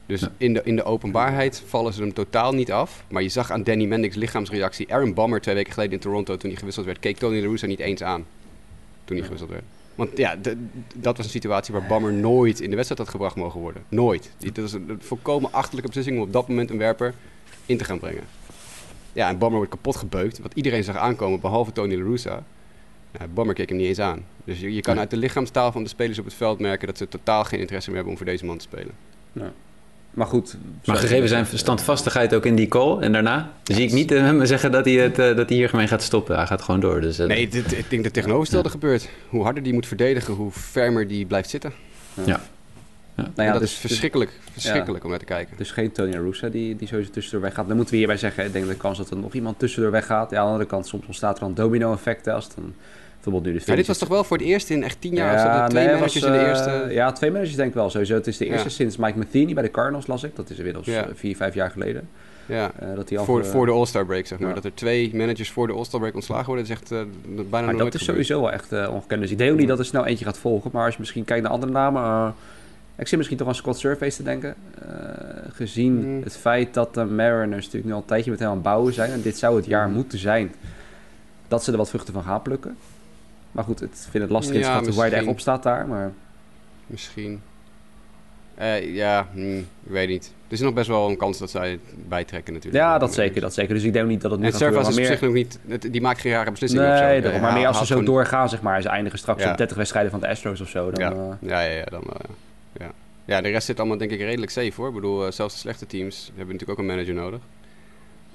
Dus 0.06 0.20
Ja. 0.20 0.32
in, 0.36 0.54
de, 0.54 0.60
in 0.64 0.76
de 0.76 0.84
openbaarheid 0.84 1.62
vallen 1.66 1.92
ze 1.92 2.00
hem 2.00 2.12
totaal 2.12 2.52
niet 2.52 2.72
af. 2.72 3.04
Maar 3.08 3.22
je 3.22 3.28
zag 3.28 3.50
aan 3.50 3.62
Danny 3.62 3.84
Mendick's 3.84 4.16
lichaamsreactie... 4.16 4.92
Aaron 4.92 5.14
Bummer 5.14 5.40
twee 5.40 5.54
weken 5.54 5.72
geleden 5.72 5.92
in 5.94 6.00
Toronto 6.00 6.36
toen 6.36 6.50
hij 6.50 6.58
gewisseld 6.58 6.86
werd... 6.86 6.98
keek 6.98 7.16
Tony 7.16 7.40
La 7.40 7.46
Russa 7.46 7.66
niet 7.66 7.78
eens 7.78 8.02
aan 8.02 8.26
toen 9.04 9.16
hij 9.16 9.24
gewisseld 9.24 9.50
werd. 9.50 9.64
Want 9.94 10.16
ja, 10.16 10.36
dat 10.94 11.16
was 11.16 11.26
een 11.26 11.32
situatie 11.32 11.74
waar 11.74 11.86
Bammer 11.86 12.12
nooit 12.12 12.60
in 12.60 12.70
de 12.70 12.76
wedstrijd 12.76 13.00
had 13.00 13.10
gebracht 13.10 13.36
mogen 13.36 13.60
worden. 13.60 13.82
Nooit. 13.88 14.30
Dat 14.38 14.56
was 14.56 14.72
een 14.72 14.98
volkomen 15.00 15.52
achterlijke 15.52 15.86
beslissing 15.86 16.16
om 16.16 16.22
op 16.22 16.32
dat 16.32 16.48
moment 16.48 16.70
een 16.70 16.78
werper 16.78 17.14
in 17.66 17.76
te 17.78 17.84
gaan 17.84 17.98
brengen. 17.98 18.24
Ja, 19.12 19.28
en 19.28 19.38
Bammer 19.38 19.58
wordt 19.58 19.72
kapot 19.74 19.96
gebeukt, 19.96 20.38
wat 20.38 20.52
iedereen 20.54 20.84
zag 20.84 20.96
aankomen, 20.96 21.40
behalve 21.40 21.72
Tony 21.72 21.96
La 21.96 22.02
Russa. 22.02 22.44
Ja, 23.18 23.26
Bammer 23.34 23.54
keek 23.54 23.68
hem 23.68 23.78
niet 23.78 23.86
eens 23.86 23.98
aan. 23.98 24.24
Dus 24.44 24.60
je, 24.60 24.74
je 24.74 24.80
kan 24.80 24.98
uit 24.98 25.10
de 25.10 25.16
lichaamstaal 25.16 25.72
van 25.72 25.82
de 25.82 25.88
spelers 25.88 26.18
op 26.18 26.24
het 26.24 26.34
veld 26.34 26.58
merken 26.58 26.86
dat 26.86 26.96
ze 26.98 27.08
totaal 27.08 27.44
geen 27.44 27.60
interesse 27.60 27.88
meer 27.90 27.98
hebben 27.98 28.16
om 28.16 28.24
voor 28.24 28.32
deze 28.32 28.44
man 28.44 28.56
te 28.56 28.64
spelen. 28.64 28.94
Maar 30.16 30.26
goed. 30.26 30.56
Maar 30.84 30.96
gegeven 30.96 31.28
zijn 31.28 31.46
standvastigheid 31.54 32.34
ook 32.34 32.46
in 32.46 32.54
die 32.54 32.68
call 32.68 32.98
en 32.98 33.12
daarna, 33.12 33.52
zie 33.64 33.82
ik 33.82 33.92
niet 33.92 34.12
eh, 34.12 34.20
hem 34.28 34.46
zeggen 34.46 34.72
dat 34.72 34.84
hij, 34.84 34.94
het, 34.94 35.18
eh, 35.18 35.36
dat 35.36 35.48
hij 35.48 35.58
hier 35.58 35.68
gemeen 35.68 35.88
gaat 35.88 36.02
stoppen. 36.02 36.36
Hij 36.36 36.46
gaat 36.46 36.62
gewoon 36.62 36.80
door. 36.80 37.00
Dus, 37.00 37.18
eh, 37.18 37.26
Nee, 37.26 37.48
dit, 37.48 37.64
ik 37.64 37.70
denk 37.70 37.90
dat 37.90 38.04
het 38.04 38.12
tegenovergestelde 38.12 38.68
gebeurt. 38.68 39.08
Hoe 39.28 39.42
harder 39.42 39.62
die 39.62 39.72
moet 39.72 39.86
verdedigen, 39.86 40.34
hoe 40.34 40.50
fermer 40.50 41.08
die 41.08 41.26
blijft 41.26 41.50
zitten. 41.50 41.72
Ja. 42.24 42.40
Nou 43.14 43.28
en 43.34 43.44
ja, 43.44 43.52
dat 43.52 43.60
dus, 43.60 43.72
is 43.72 43.78
verschrikkelijk, 43.78 44.30
verschrikkelijk 44.52 45.04
om 45.04 45.10
naar 45.10 45.18
te 45.18 45.24
kijken. 45.24 45.56
Dus 45.56 45.70
geen 45.70 45.92
Tony 45.92 46.16
Russa 46.16 46.48
die, 46.48 46.76
die 46.76 46.88
sowieso 46.88 47.10
tussendoor 47.10 47.40
weggaat. 47.40 47.66
Dan 47.66 47.76
moeten 47.76 47.94
we 47.94 47.98
hierbij 47.98 48.16
zeggen, 48.16 48.44
ik 48.44 48.52
denk 48.52 48.66
de 48.66 48.74
kans 48.74 48.98
dat 48.98 49.10
er 49.10 49.16
nog 49.16 49.34
iemand 49.34 49.58
tussendoor 49.58 49.90
weggaat. 49.90 50.30
Ja, 50.30 50.38
aan 50.38 50.44
de 50.44 50.50
andere 50.50 50.68
kant, 50.68 50.86
soms 50.86 51.06
ontstaat 51.06 51.38
er 51.38 51.46
een 51.46 51.54
domino-effect. 51.54 52.28
Als 52.28 52.54
dan 52.54 52.74
nu 53.32 53.40
de 53.52 53.60
Ja, 53.64 53.74
dit 53.74 53.86
was 53.86 53.98
toch 53.98 54.08
wel 54.08 54.24
voor 54.24 54.36
het 54.36 54.46
eerst 54.46 54.70
in 54.70 54.82
echt 54.82 55.00
tien 55.00 55.14
jaar? 55.14 55.32
Ja, 55.34 55.60
dat 55.60 55.70
twee 55.70 55.84
nee, 55.84 55.92
managers 55.94 56.14
was, 56.14 56.30
in 56.30 56.32
de 56.32 56.38
eh, 56.44 56.48
eerste... 56.48 56.86
Ja, 56.94 57.12
twee 57.12 57.30
managers 57.30 57.56
denk 57.56 57.68
ik 57.68 57.74
wel 57.74 57.90
sowieso. 57.90 58.14
Het 58.14 58.26
is 58.26 58.36
de 58.36 58.46
eerste 58.46 58.68
Ja. 58.68 58.74
sinds 58.74 58.96
Mike 58.96 59.18
Matheny 59.18 59.54
bij 59.54 59.62
de 59.62 59.70
Cardinals, 59.70 60.06
las 60.06 60.22
ik. 60.22 60.36
Dat 60.36 60.50
is 60.50 60.56
inmiddels 60.58 60.86
Ja. 60.86 61.02
eh, 61.06 61.10
vier, 61.14 61.36
vijf 61.36 61.54
jaar 61.54 61.70
geleden. 61.70 62.08
Ja. 62.46 62.70
eh, 62.78 62.88
dat 62.94 63.16
al 63.16 63.24
Voor, 63.24 63.44
voor 63.44 63.66
de 63.66 63.72
All-Star 63.72 64.06
break, 64.06 64.26
zeg 64.26 64.38
maar. 64.38 64.48
ja. 64.48 64.54
Dat 64.54 64.64
er 64.64 64.74
twee 64.74 65.14
managers 65.14 65.50
voor 65.50 65.66
de 65.66 65.72
All-Star 65.72 66.00
break 66.00 66.14
ontslagen 66.14 66.46
worden, 66.46 66.66
dat 66.66 66.76
is 66.76 66.82
echt 66.82 67.04
bijna 67.24 67.46
Maar 67.50 67.62
nooit 67.62 67.78
dat 67.78 67.94
is 67.94 68.06
gebeurd. 68.06 68.26
sowieso 68.26 68.40
wel 68.40 68.52
echt 68.52 68.72
eh, 68.72 68.92
ongekend. 68.94 69.20
Dus 69.20 69.30
ik 69.30 69.38
denk 69.38 69.52
ook 69.52 69.58
niet 69.58 69.68
dat 69.68 69.78
er 69.78 69.84
snel 69.84 70.06
eentje 70.06 70.24
gaat 70.24 70.38
volgen. 70.38 70.70
Maar 70.72 70.84
als 70.84 70.92
je 70.94 71.00
misschien 71.00 71.24
kijkt 71.24 71.42
naar 71.42 71.52
andere 71.52 71.72
namen... 71.72 72.34
ik 72.96 73.06
zit 73.08 73.16
misschien 73.16 73.38
toch 73.38 73.48
aan 73.48 73.54
Scott 73.54 73.78
Surface 73.78 74.16
te 74.16 74.22
denken. 74.22 74.54
Gezien 75.52 75.92
Mm. 76.16 76.22
het 76.22 76.36
feit 76.36 76.74
dat 76.74 76.94
de 76.94 77.04
Mariners 77.04 77.64
natuurlijk 77.64 77.84
nu 77.84 77.92
al 77.92 77.98
een 77.98 78.04
tijdje 78.04 78.30
met 78.30 78.38
hem 78.40 78.48
aan 78.48 78.54
het 78.54 78.62
bouwen 78.64 78.92
zijn. 78.92 79.10
En 79.12 79.22
dit 79.22 79.38
zou 79.38 79.56
het 79.56 79.66
jaar 79.66 79.88
Mm. 79.88 79.94
moeten 79.94 80.18
zijn 80.18 80.54
dat 81.48 81.64
ze 81.64 81.70
er 81.72 81.76
wat 81.76 81.88
vruchten 81.90 82.12
van 82.12 82.22
gaan 82.22 82.42
plukken. 82.42 82.76
Maar 83.56 83.64
goed, 83.64 83.82
ik 83.82 83.88
vind 83.92 84.22
het 84.22 84.32
lastig 84.32 84.54
in 84.54 84.60
te 84.60 84.66
schatten 84.66 84.94
hij 84.94 85.06
er 85.10 85.12
echt 85.16 85.26
op 85.26 85.40
staat 85.40 85.62
daar. 85.62 85.86
Maar 85.86 86.12
Misschien. 86.86 87.40
Eh, 88.54 88.94
ja, 88.94 89.26
hm, 89.32 89.58
ik 89.58 89.64
weet 89.82 90.08
niet. 90.08 90.32
Er 90.46 90.52
is 90.52 90.60
nog 90.60 90.74
best 90.74 90.88
wel 90.88 91.08
een 91.08 91.16
kans 91.16 91.38
dat 91.38 91.50
zij 91.50 91.70
het 91.70 92.08
bijtrekken 92.08 92.52
natuurlijk. 92.52 92.84
ja, 92.84 92.98
dat 92.98 93.14
zeker, 93.14 93.40
dat 93.40 93.54
zeker. 93.54 93.74
Dus 93.74 93.82
ik 93.84 93.92
denk 93.92 94.08
niet 94.08 94.20
dat 94.20 94.30
het 94.30 94.40
nu 94.40 94.46
En 94.46 94.52
gaat 94.52 94.62
gebeuren. 94.62 94.88
Is 94.88 94.94
Maar 94.94 95.04
op 95.04 95.08
meer... 95.08 95.18
zich 95.18 95.26
nog 95.26 95.34
niet... 95.34 95.58
het- 95.82 95.92
Die 95.92 96.00
maakt 96.00 96.20
geen 96.20 96.32
rare 96.32 96.50
beslissingen 96.50 96.88
Nee, 96.88 97.26
of 97.26 97.32
zo. 97.34 97.40
maar 97.40 97.52
meer 97.52 97.66
als 97.66 97.78
ze 97.78 97.86
zo 97.86 98.02
doorgaan, 98.02 98.48
zeg 98.48 98.62
maar. 98.62 98.82
Ze 98.82 98.88
eindigen 98.88 99.18
straks 99.18 99.42
Ja. 99.42 99.50
op 99.50 99.56
30 99.56 99.76
wedstrijden 99.76 100.10
van 100.10 100.20
de 100.20 100.28
Astros 100.28 100.60
of 100.60 100.68
zo. 100.68 100.90
Dan, 100.90 101.00
Ja. 101.04 101.10
eh, 101.40 101.48
Ja, 101.48 101.60
ja, 101.60 101.72
ja, 101.72 101.84
dan 101.84 102.02
wel, 102.06 102.20
ja. 102.72 102.90
ja. 103.24 103.40
De 103.40 103.48
rest 103.48 103.66
zit 103.66 103.78
allemaal 103.78 103.98
denk 103.98 104.10
ik 104.10 104.20
redelijk 104.20 104.50
safe 104.52 104.72
hoor. 104.76 104.88
Ik 104.88 104.94
bedoel, 104.94 105.26
eh, 105.26 105.32
zelfs 105.32 105.54
de 105.54 105.60
slechte 105.60 105.86
teams 105.86 106.26
hebben 106.36 106.52
natuurlijk 106.54 106.70
ook 106.80 106.86
een 106.86 106.92
manager 106.94 107.14
nodig. 107.14 107.40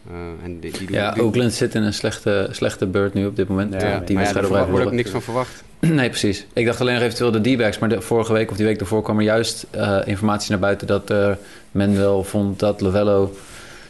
Eh, 0.10 0.16
en 0.44 0.60
die, 0.60 0.72
die 0.72 0.88
doen- 0.88 0.96
ja, 0.96 1.12
die- 1.12 1.24
Oakland 1.24 1.54
zit 1.54 1.76
in 1.76 1.84
een 1.84 1.94
slechte, 1.94 2.48
slechte 2.52 2.86
beurt 2.86 3.14
nu 3.14 3.26
op 3.26 3.36
dit 3.36 3.48
moment. 3.48 3.74
Ja, 3.74 3.80
Ja, 3.80 3.88
maar 4.14 4.34
daar 4.34 4.70
wordt 4.70 4.86
ook 4.86 4.92
niks 4.92 5.10
van 5.10 5.22
verwacht. 5.22 5.64
Nee, 5.80 6.10
precies. 6.10 6.46
Ik 6.54 6.66
dacht 6.66 6.82
alleen 6.82 6.94
nog 6.94 7.04
eventueel 7.04 7.32
de 7.32 7.40
D-backs, 7.54 7.80
maar 7.80 7.90
de, 7.90 8.02
vorige 8.02 8.34
week 8.34 8.52
of 8.52 8.58
die 8.58 8.66
week 8.66 8.80
daarvoor 8.80 9.02
kwam 9.04 9.18
er 9.18 9.24
juist 9.24 9.66
eh, 9.72 9.98
informatie 10.06 10.50
naar 10.52 10.60
buiten 10.60 10.88
dat 10.88 11.14
men 11.72 11.98
wel 11.98 12.24
vond 12.24 12.60
dat 12.60 12.82
Lovello 12.82 13.36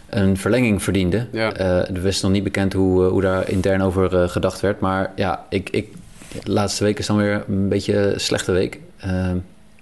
een 0.10 0.38
verlenging 0.38 0.84
verdiende. 0.84 1.28
Ja. 1.32 1.54
Eh, 1.54 1.96
er 1.96 2.02
was 2.04 2.22
nog 2.22 2.32
niet 2.32 2.44
bekend 2.44 2.74
hoe, 2.74 3.04
hoe 3.04 3.22
daar 3.22 3.50
intern 3.50 3.82
over 3.82 4.30
gedacht 4.30 4.60
werd, 4.62 4.80
maar 4.80 5.12
ja, 5.16 5.46
ik, 5.50 5.70
ik, 5.70 5.88
de 6.44 6.52
laatste 6.52 6.84
week 6.84 7.00
is 7.00 7.06
dan 7.06 7.18
weer 7.18 7.44
een 7.48 7.68
beetje 7.70 7.96
een 8.14 8.20
slechte 8.20 8.52
week. 8.52 8.80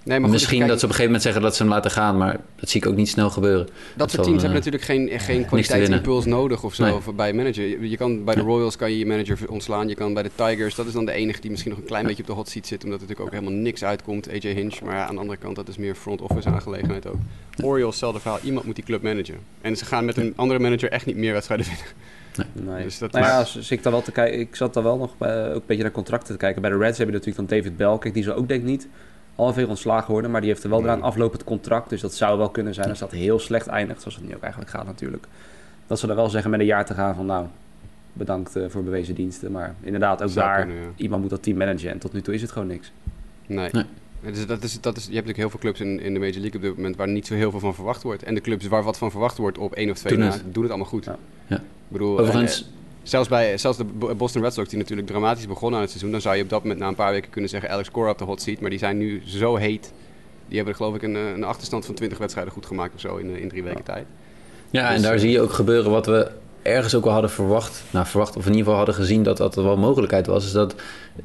Eh, 0.10 0.16
Nee, 0.16 0.20
maar 0.20 0.30
misschien 0.30 0.68
dat 0.68 0.80
ze 0.80 0.86
op 0.86 0.92
een 0.92 0.96
gegeven 0.96 1.06
moment 1.06 1.24
zeggen 1.24 1.42
dat 1.42 1.56
ze 1.56 1.64
hem 1.64 1.72
laten 1.72 1.92
gaan, 1.92 2.18
maar 2.18 2.40
dat 2.56 2.70
zie 2.70 2.82
ik 2.82 2.88
ook 2.88 2.96
niet 2.96 3.10
snel 3.10 3.30
gebeuren. 3.30 3.68
Dat 3.96 4.12
soort 4.12 4.12
zal, 4.12 4.24
teams 4.24 4.36
eh, 4.36 4.42
hebben 4.42 4.58
natuurlijk 4.58 4.84
geen, 4.84 5.08
geen 5.10 5.28
winnen. 5.28 5.46
kwaliteitsimpuls 5.48 6.26
nodig 6.26 6.64
of 6.64 6.74
zo 6.74 6.84
Nee. 6.84 6.94
of 6.94 7.16
bij 7.16 7.30
een 7.30 7.36
manager. 7.36 7.68
Je, 7.68 7.90
je 7.90 7.98
kan 7.98 8.24
bij 8.24 8.36
de. 8.36 8.42
Royals 8.42 8.76
kan 8.76 8.92
je 8.92 8.98
je 8.98 9.06
manager 9.06 9.38
ontslaan. 9.50 9.88
Je 9.88 9.96
kan 9.96 10.14
bij 10.14 10.24
de 10.24 10.32
Tigers, 10.36 10.76
dat 10.76 10.88
is 10.88 10.94
dan 10.94 11.06
de 11.06 11.12
enige 11.12 11.42
die 11.42 11.50
misschien 11.50 11.72
nog 11.72 11.80
een 11.80 11.86
klein 11.88 12.06
beetje 12.06 12.22
op 12.22 12.28
de 12.28 12.34
hot 12.36 12.50
seat 12.50 12.68
zit. 12.68 12.84
Omdat 12.84 13.02
er 13.02 13.08
natuurlijk 13.08 13.36
ook 13.36 13.40
helemaal 13.40 13.62
niks 13.62 13.84
uitkomt. 13.84 14.30
AJ 14.30 14.54
Hinch. 14.54 14.82
Maar 14.82 14.96
ja, 14.96 15.06
aan 15.06 15.16
de 15.16 15.22
andere 15.22 15.40
kant, 15.40 15.56
dat 15.56 15.68
is 15.68 15.78
meer 15.78 15.96
front 15.96 16.22
office 16.22 16.50
aangelegenheid 16.50 17.08
ook. 17.08 17.18
Orioles, 17.64 17.90
hetzelfde 17.90 18.20
verhaal. 18.20 18.40
Iemand 18.44 18.66
moet 18.66 18.76
die 18.76 18.84
club 18.84 19.02
managen. 19.02 19.38
En 19.62 19.78
ze 19.78 19.86
gaan 19.86 20.06
met 20.06 20.18
een 20.18 20.34
andere 20.36 20.60
manager 20.60 20.92
echt 20.92 21.06
niet 21.06 21.18
meer 21.18 21.34
wedstrijden 21.34 21.66
winnen. 21.66 21.86
Nee. 22.74 22.84
Dus 22.84 22.98
dat 22.98 23.12
nou 23.12 23.26
ja, 23.26 23.40
dus 23.54 23.72
ik, 23.72 23.84
dan 23.84 23.92
wel 23.92 24.02
te 24.02 24.12
kijken, 24.12 24.40
ik 24.40 24.56
zat 24.56 24.74
dan 24.74 24.84
wel 24.84 24.98
nog 24.98 25.18
bij, 25.18 25.50
ook 25.50 25.56
een 25.56 25.62
beetje 25.66 25.84
naar 25.84 25.92
contracten 25.92 26.34
te 26.34 26.40
kijken. 26.40 26.62
Bij 26.62 26.72
de 26.72 26.78
Reds 26.78 26.98
heb 26.98 27.08
je 27.08 27.14
natuurlijk 27.14 27.50
dan 27.50 27.58
David 27.58 27.78
Bell. 27.78 27.98
Kijk, 27.98 28.14
die 28.14 28.24
zal 28.24 28.36
ook 28.36 28.48
denk 28.48 28.62
ik 28.62 28.68
niet 28.68 28.88
half 29.40 29.66
ontslagen 29.66 30.12
worden. 30.12 30.32
Maar 30.32 30.42
die 30.42 30.50
heeft 30.50 30.64
er 30.64 30.70
wel 30.70 30.80
Nee. 30.82 30.88
eraan 30.88 31.02
aflopend 31.02 31.44
contract. 31.44 31.90
Dus 31.90 32.02
dat 32.02 32.14
zou 32.14 32.38
wel 32.38 32.50
kunnen 32.50 32.74
zijn 32.74 32.90
als 32.90 33.00
dat 33.00 33.12
heel 33.12 33.40
slecht 33.40 33.68
eindigt. 33.68 34.02
Zoals 34.02 34.16
het 34.18 34.28
nu 34.28 34.36
ook 34.36 34.42
eigenlijk 34.42 34.72
gaat 34.72 34.86
natuurlijk. 34.86 35.28
Dat 35.88 36.00
ze 36.00 36.08
dan 36.08 36.16
wel 36.16 36.30
zeggen 36.30 36.52
met 36.52 36.60
een 36.60 36.66
jaar 36.66 36.86
te 36.86 36.94
gaan 36.94 37.16
van 37.16 37.26
nou, 37.26 37.46
bedankt 38.14 38.56
eh, 38.56 38.64
voor 38.70 38.84
bewezen 38.84 39.16
diensten. 39.16 39.52
Maar 39.52 39.76
inderdaad, 39.82 40.24
ook 40.24 40.30
Zou 40.30 40.46
daar, 40.48 40.66
kunnen, 40.66 40.84
ja. 40.84 40.90
iemand 40.96 41.22
moet 41.22 41.30
dat 41.30 41.44
team 41.44 41.58
managen. 41.58 41.90
En 41.90 42.00
tot 42.00 42.14
nu 42.14 42.22
toe 42.22 42.34
is 42.34 42.42
het 42.42 42.52
gewoon 42.52 42.68
niks. 42.68 42.92
Nee. 43.48 43.70
Nee. 43.72 43.86
Dus 44.22 44.46
dat 44.46 44.64
is, 44.64 44.82
dat 44.82 44.98
is, 44.98 45.06
je 45.08 45.14
hebt 45.14 45.28
natuurlijk 45.28 45.38
heel 45.38 45.50
veel 45.50 45.60
clubs 45.60 45.80
in, 45.80 46.00
in 46.00 46.14
de 46.14 46.20
Major 46.20 46.40
League 46.40 46.56
op 46.56 46.62
dit 46.62 46.76
moment 46.76 46.96
waar 46.96 47.08
niet 47.08 47.28
zo 47.28 47.34
heel 47.34 47.52
veel 47.52 47.60
van 47.60 47.76
verwacht 47.76 48.04
wordt. 48.04 48.24
En 48.24 48.34
de 48.36 48.42
clubs 48.42 48.68
waar 48.68 48.84
wat 48.84 48.98
van 48.98 49.12
verwacht 49.12 49.38
wordt 49.38 49.58
op 49.58 49.74
één 49.74 49.90
of 49.90 49.98
twee 49.98 50.18
Doen 50.18 50.26
na, 50.26 50.32
het. 50.32 50.44
doen 50.54 50.64
het 50.64 50.72
allemaal 50.72 50.90
goed. 50.90 51.06
Ja. 51.06 51.18
Ja. 51.48 51.56
Ik 51.56 51.62
bedoel, 51.88 52.20
Overigens, 52.20 52.62
eh, 52.62 52.68
zelfs, 53.04 53.30
bij, 53.30 53.58
zelfs 53.58 53.78
de 53.78 53.84
Bo- 53.84 54.16
Boston 54.16 54.42
Red 54.42 54.54
Sox, 54.54 54.70
die 54.70 54.78
natuurlijk 54.78 55.08
dramatisch 55.08 55.48
begonnen 55.48 55.76
aan 55.76 55.82
het 55.82 55.90
seizoen, 55.90 56.12
dan 56.12 56.22
zou 56.22 56.36
je 56.36 56.44
op 56.44 56.50
dat 56.50 56.62
moment 56.62 56.80
na 56.80 56.88
een 56.88 56.96
paar 56.96 57.12
weken 57.12 57.30
kunnen 57.30 57.50
zeggen 57.50 57.70
Alex 57.70 57.92
Cora 57.92 58.10
op 58.10 58.18
de 58.18 58.24
hot 58.24 58.42
seat. 58.42 58.60
Maar 58.60 58.70
die 58.70 58.80
zijn 58.80 58.98
nu 58.98 59.22
zo 59.26 59.56
heet. 59.56 59.94
Die 60.48 60.58
hebben 60.58 60.76
geloof 60.76 60.96
ik 60.96 61.02
een, 61.04 61.16
eh, 61.16 61.30
een 61.36 61.44
achterstand 61.44 61.86
van 61.86 61.96
20 61.96 62.18
wedstrijden 62.18 62.54
goed 62.54 62.66
gemaakt 62.66 62.94
of 62.94 63.00
zo 63.00 63.16
in, 63.16 63.36
eh, 63.36 63.42
in 63.42 63.50
drie 63.50 63.64
weken 63.64 63.84
tijd. 63.84 64.06
Ja, 64.70 64.88
en 64.88 64.94
Dus, 64.94 65.04
daar 65.04 65.14
eh, 65.14 65.20
zie 65.20 65.32
je 65.32 65.42
ook 65.42 65.54
gebeuren 65.54 65.92
wat 65.92 66.06
we 66.06 66.32
ergens 66.62 66.96
ook 66.96 67.06
al 67.06 67.12
hadden 67.12 67.30
verwacht. 67.30 67.84
Nou, 67.92 68.06
verwacht 68.06 68.36
of 68.36 68.42
in 68.46 68.48
ieder 68.52 68.60
geval 68.64 68.78
hadden 68.78 68.96
gezien 68.96 69.24
dat 69.24 69.38
dat 69.38 69.56
wel 69.56 69.78
mogelijkheid 69.78 70.28
was. 70.28 70.46
Is 70.46 70.52
dat 70.52 70.76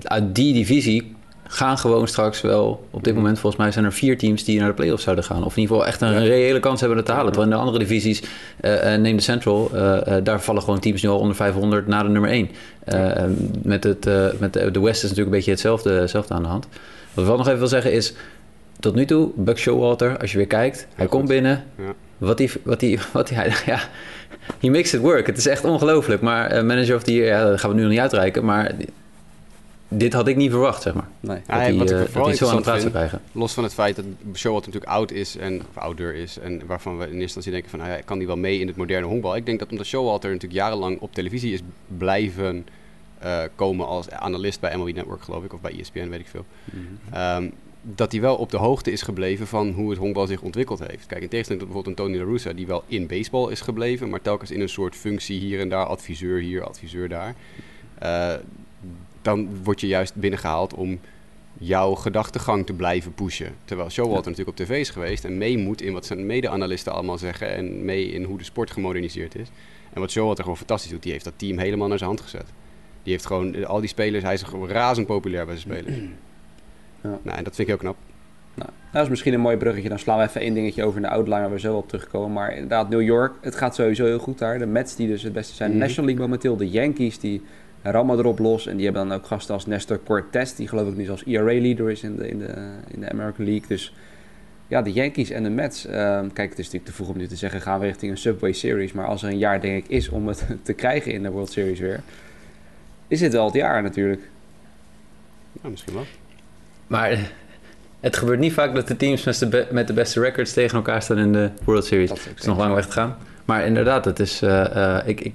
uit 0.02 0.34
die 0.34 0.52
divisie 0.54 1.16
gaan 1.48 1.78
gewoon 1.78 2.08
straks 2.08 2.40
wel... 2.40 2.86
Op 2.90 3.04
dit 3.04 3.14
moment 3.14 3.38
volgens 3.38 3.62
mij 3.62 3.72
zijn 3.72 3.84
er 3.84 3.92
vier 3.92 4.18
teams 4.18 4.44
die 4.44 4.58
naar 4.58 4.68
de 4.68 4.74
playoffs 4.74 5.02
zouden 5.02 5.24
gaan. 5.24 5.44
Of 5.44 5.56
in 5.56 5.62
ieder 5.62 5.76
geval 5.76 5.90
echt 5.92 6.00
een 6.00 6.12
Ja. 6.12 6.18
reële 6.18 6.60
kans 6.60 6.80
hebben 6.80 6.98
het 6.98 7.06
te 7.06 7.12
halen. 7.12 7.32
Terwijl 7.32 7.50
in 7.52 7.56
de 7.58 7.62
andere 7.62 7.78
divisies, 7.84 8.22
eh, 8.60 8.94
eh, 8.94 9.00
neem 9.00 9.16
de 9.16 9.22
Central... 9.22 9.70
eh, 9.74 10.14
daar 10.22 10.40
vallen 10.40 10.62
gewoon 10.62 10.78
teams 10.80 11.02
nu 11.02 11.08
al 11.08 11.18
onder 11.18 11.36
500 11.36 11.86
na 11.86 12.02
de 12.02 12.08
nummer 12.08 12.30
1. 12.30 12.50
Eh, 12.84 13.22
met 13.62 13.84
het, 13.84 14.08
met 14.38 14.52
de, 14.52 14.70
de 14.70 14.80
West 14.80 14.96
is 14.96 15.02
natuurlijk 15.02 15.26
een 15.28 15.36
beetje 15.36 15.50
hetzelfde, 15.50 15.90
hetzelfde 15.92 16.34
aan 16.34 16.42
de 16.42 16.48
hand. 16.48 16.66
Wat 17.14 17.24
ik 17.24 17.30
wel 17.30 17.36
nog 17.36 17.46
even 17.46 17.58
wil 17.58 17.68
zeggen 17.68 17.92
is... 17.92 18.14
Tot 18.80 18.94
nu 18.94 19.04
toe, 19.04 19.30
Buck 19.36 19.58
Showalter, 19.58 20.18
als 20.18 20.30
je 20.32 20.36
weer 20.36 20.46
kijkt... 20.46 20.86
hij 20.94 21.06
goed. 21.06 21.14
komt 21.14 21.28
binnen, 21.28 21.64
Ja. 21.78 21.92
wat 22.18 22.38
hij, 22.38 22.50
wat 22.62 22.80
hij, 22.80 22.98
wat 23.12 23.30
hij, 23.30 23.52
ja, 23.66 23.78
he 24.60 24.68
makes 24.68 24.94
it 24.94 25.00
work. 25.00 25.26
Het 25.26 25.36
is 25.38 25.46
echt 25.46 25.64
ongelooflijk. 25.64 26.20
Maar 26.22 26.64
manager 26.64 26.96
of 26.96 27.02
the 27.02 27.12
year, 27.14 27.26
ja, 27.26 27.44
dat 27.50 27.60
gaan 27.60 27.70
we 27.70 27.76
nu 27.76 27.82
nog 27.82 27.90
niet 27.90 28.00
uitreiken. 28.00 28.44
Maar 28.44 28.76
die- 28.78 28.88
dit 29.88 30.12
had 30.12 30.28
ik 30.28 30.36
niet 30.36 30.50
verwacht, 30.50 30.82
zeg 30.82 30.94
maar. 30.94 31.08
Nee. 31.20 31.40
Dat 31.46 31.56
hij, 31.56 31.74
wat 31.74 31.90
ik 31.90 32.08
vooral 32.08 32.26
hij 32.26 32.36
zo 32.36 32.48
aan 32.48 32.56
de 32.56 32.62
praat 32.62 32.80
zou 32.80 32.92
krijgen. 32.92 33.20
Los 33.32 33.52
van 33.52 33.64
het 33.64 33.74
feit 33.74 33.96
dat 33.96 34.04
Showalter 34.34 34.72
natuurlijk 34.72 34.92
oud 34.92 35.10
is 35.10 35.36
en 35.36 35.60
of 35.60 35.82
ouder 35.82 36.14
is 36.14 36.38
en 36.38 36.66
waarvan 36.66 36.98
we 36.98 37.04
in 37.04 37.08
eerste 37.08 37.22
instantie 37.22 37.52
denken 37.52 37.70
van, 37.70 37.78
nou 37.78 37.90
ja, 37.90 38.00
kan 38.00 38.18
die 38.18 38.26
wel 38.26 38.36
mee 38.36 38.58
in 38.58 38.66
het 38.66 38.76
moderne 38.76 39.06
honkbal? 39.06 39.36
Ik 39.36 39.46
denk 39.46 39.58
dat 39.58 39.70
omdat 39.70 39.86
Showalter 39.86 40.30
natuurlijk 40.30 40.60
jarenlang 40.60 41.00
op 41.00 41.14
televisie 41.14 41.52
is 41.52 41.60
blijven 41.98 42.66
eh, 43.18 43.42
komen 43.54 43.86
als 43.86 44.10
analist 44.10 44.60
bij 44.60 44.76
MLB 44.76 44.94
Network, 44.94 45.22
geloof 45.22 45.44
ik, 45.44 45.52
of 45.52 45.60
bij 45.60 45.78
ESPN, 45.78 46.08
weet 46.08 46.20
ik 46.20 46.28
veel. 46.28 46.44
Ehm, 47.10 47.48
dat 47.82 48.12
hij 48.12 48.20
wel 48.20 48.36
op 48.36 48.50
de 48.50 48.56
hoogte 48.56 48.92
is 48.92 49.02
gebleven 49.02 49.46
van 49.46 49.70
hoe 49.70 49.90
het 49.90 49.98
honkbal 49.98 50.26
zich 50.26 50.40
ontwikkeld 50.40 50.78
heeft. 50.78 51.06
Kijk, 51.06 51.22
in 51.22 51.28
tegenstelling 51.28 51.64
tot 51.64 51.72
bijvoorbeeld 51.72 51.98
een 51.98 52.04
Tony 52.04 52.18
La 52.18 52.24
Russa, 52.24 52.52
die 52.52 52.66
wel 52.66 52.84
in 52.86 53.06
baseball 53.06 53.50
is 53.50 53.60
gebleven, 53.60 54.08
maar 54.08 54.22
telkens 54.22 54.50
in 54.50 54.60
een 54.60 54.68
soort 54.68 54.96
functie 54.96 55.40
hier 55.40 55.60
en 55.60 55.68
daar, 55.68 55.86
adviseur 55.86 56.40
hier, 56.40 56.64
adviseur 56.64 57.08
daar. 57.08 57.34
Eh, 57.98 58.34
dan 59.24 59.48
word 59.62 59.80
je 59.80 59.86
juist 59.86 60.14
binnengehaald 60.14 60.74
om 60.74 61.00
jouw 61.58 61.94
gedachtegang 61.94 62.66
te 62.66 62.72
blijven 62.72 63.14
pushen. 63.14 63.54
Terwijl 63.64 63.90
Showalter 63.90 64.30
natuurlijk 64.30 64.58
op 64.58 64.66
tv 64.66 64.80
is 64.80 64.90
geweest 64.90 65.24
en 65.24 65.38
mee 65.38 65.58
moet 65.58 65.82
in 65.82 65.92
wat 65.92 66.06
zijn 66.06 66.26
mede-analisten 66.26 66.92
allemaal 66.92 67.18
zeggen 67.18 67.54
en 67.54 67.84
mee 67.84 68.06
in 68.06 68.24
hoe 68.24 68.38
de 68.38 68.44
sport 68.44 68.70
gemoderniseerd 68.70 69.34
is. 69.34 69.48
En 69.92 70.00
wat 70.00 70.10
Showalter 70.10 70.42
gewoon 70.42 70.58
fantastisch 70.58 70.90
doet, 70.90 71.02
die 71.02 71.12
heeft 71.12 71.24
dat 71.24 71.32
team 71.36 71.58
helemaal 71.58 71.88
naar 71.88 71.98
zijn 71.98 72.10
hand 72.10 72.22
gezet. 72.22 72.46
Die 73.02 73.12
heeft 73.12 73.26
gewoon 73.26 73.66
al 73.66 73.80
die 73.80 73.88
spelers, 73.88 74.24
hij 74.24 74.34
is 74.34 74.42
gewoon 74.42 74.68
razend 74.68 75.06
populair 75.06 75.46
bij 75.46 75.56
zijn 75.56 75.74
spelers. 75.74 75.98
Ja. 77.00 77.18
Nou, 77.22 77.38
en 77.38 77.44
dat 77.44 77.54
vind 77.54 77.58
ik 77.58 77.66
heel 77.66 77.76
knap. 77.76 77.96
Nou, 78.54 78.70
dat 78.92 79.02
is 79.02 79.08
misschien 79.08 79.34
een 79.34 79.40
mooi 79.40 79.56
bruggetje. 79.56 79.88
Dan 79.88 79.98
slaan 79.98 80.18
we 80.18 80.24
even 80.24 80.40
één 80.40 80.54
dingetje 80.54 80.84
over 80.84 80.96
in 80.96 81.02
de 81.02 81.08
outline 81.08 81.40
waar 81.40 81.50
we 81.50 81.58
zo 81.58 81.76
op 81.76 81.88
terugkomen. 81.88 82.32
Maar 82.32 82.52
inderdaad, 82.52 82.88
New 82.88 83.02
York, 83.02 83.32
het 83.40 83.54
gaat 83.54 83.74
sowieso 83.74 84.04
heel 84.04 84.18
goed 84.18 84.38
daar. 84.38 84.58
De 84.58 84.66
Mets 84.66 84.96
die 84.96 85.08
dus 85.08 85.22
het 85.22 85.32
beste 85.32 85.54
zijn. 85.54 85.70
Mhm. 85.70 85.78
National 85.78 86.04
League 86.04 86.24
momenteel. 86.24 86.56
De 86.56 86.70
Yankees 86.70 87.18
die 87.18 87.42
rammen 87.92 88.18
erop 88.18 88.38
los. 88.38 88.66
En 88.66 88.76
die 88.76 88.84
hebben 88.84 89.08
dan 89.08 89.18
ook 89.18 89.26
gasten 89.26 89.54
als 89.54 89.66
Nestor 89.66 90.00
Cortez. 90.04 90.52
Die 90.52 90.68
geloof 90.68 90.88
ik 90.88 90.96
nu 90.96 91.04
zelfs 91.04 91.24
ERA-leader 91.26 91.90
is 91.90 92.02
in 92.02 92.16
de, 92.16 92.28
in, 92.28 92.38
de, 92.38 92.54
in 92.94 93.00
de 93.00 93.10
American 93.10 93.44
League. 93.44 93.68
Dus 93.68 93.94
ja, 94.68 94.82
de 94.82 94.92
Yankees 94.92 95.30
en 95.30 95.42
de 95.42 95.50
Mets. 95.50 95.86
ehm, 95.86 96.28
kijk, 96.32 96.50
het 96.50 96.58
is 96.58 96.64
natuurlijk 96.64 96.84
te 96.84 96.92
vroeg 96.92 97.08
om 97.08 97.16
nu 97.16 97.26
te 97.26 97.36
zeggen 97.36 97.60
gaan 97.60 97.80
we 97.80 97.86
richting 97.86 98.10
een 98.12 98.18
Subway 98.18 98.52
Series. 98.52 98.92
Maar 98.92 99.06
als 99.06 99.22
er 99.22 99.28
een 99.28 99.38
jaar 99.38 99.60
denk 99.60 99.84
ik 99.84 99.90
is 99.90 100.08
om 100.08 100.28
het 100.28 100.46
te 100.62 100.72
krijgen 100.72 101.12
in 101.12 101.22
de 101.22 101.30
World 101.30 101.50
Series 101.52 101.80
weer. 101.80 102.00
Is 103.08 103.18
dit 103.20 103.32
wel 103.32 103.44
het 103.44 103.54
jaar 103.54 103.82
natuurlijk. 103.82 104.22
Nou, 105.52 105.70
misschien 105.70 105.94
wel. 105.94 106.04
Maar 106.86 107.30
het 108.00 108.16
gebeurt 108.16 108.38
niet 108.38 108.52
vaak 108.52 108.74
dat 108.74 108.88
de 108.88 108.96
teams 108.96 109.24
met 109.24 109.38
de, 109.38 109.48
be- 109.48 109.66
met 109.70 109.86
de 109.86 109.92
beste 109.92 110.20
records 110.20 110.52
tegen 110.52 110.76
elkaar 110.76 111.02
staan 111.02 111.18
in 111.18 111.32
de 111.32 111.50
World 111.64 111.84
Series. 111.84 112.08
Dat 112.08 112.18
is 112.18 112.24
ook 112.24 112.30
Het 112.30 112.40
is 112.40 112.46
nog 112.46 112.58
lang 112.58 112.74
weg 112.74 112.86
te 112.86 112.92
gaan. 112.92 113.16
Maar 113.44 113.66
inderdaad, 113.66 114.04
het 114.04 114.18
is. 114.20 114.42
eh, 114.42 114.96
eh, 114.98 115.08
ik, 115.08 115.20
ik, 115.20 115.34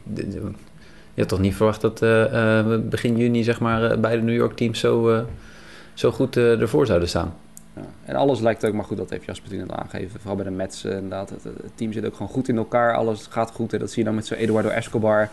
had 1.19 1.29
toch 1.29 1.39
niet 1.39 1.55
verwacht 1.55 1.82
dat 1.82 2.01
eh, 2.01 2.60
eh, 2.60 2.79
begin 2.82 3.17
juni, 3.17 3.43
zeg 3.43 3.60
maar, 3.60 3.91
eh, 3.91 3.97
beide 3.97 4.21
New 4.21 4.36
York 4.36 4.55
teams 4.55 4.79
zo, 4.79 5.10
eh, 5.10 5.21
zo 5.93 6.12
goed 6.12 6.38
eh, 6.38 6.62
ervoor 6.62 6.86
zouden 6.86 7.10
staan. 7.10 7.34
Ja. 7.75 7.82
En 8.05 8.15
alles 8.15 8.39
lijkt 8.39 8.65
ook 8.65 8.73
maar 8.73 8.84
goed, 8.86 8.97
dat 8.97 9.10
heeft 9.10 9.25
Jasper 9.25 9.49
toen 9.49 9.69
al 9.69 9.75
aangegeven. 9.77 10.19
Vooral 10.19 10.36
bij 10.36 10.45
de 10.45 10.51
Mets 10.51 10.84
inderdaad. 10.86 11.29
Het, 11.29 11.43
het 11.43 11.71
team 11.75 11.93
zit 11.93 12.05
ook 12.05 12.13
gewoon 12.15 12.32
goed 12.32 12.47
in 12.47 12.58
elkaar. 12.58 12.95
Alles 12.95 13.27
gaat 13.29 13.51
goed. 13.51 13.73
En 13.73 13.79
dat 13.79 13.89
zie 13.89 13.97
je 13.99 14.05
dan 14.05 14.15
met 14.15 14.27
zo'n 14.27 14.38
Eduardo 14.38 14.69
Escobar. 14.69 15.29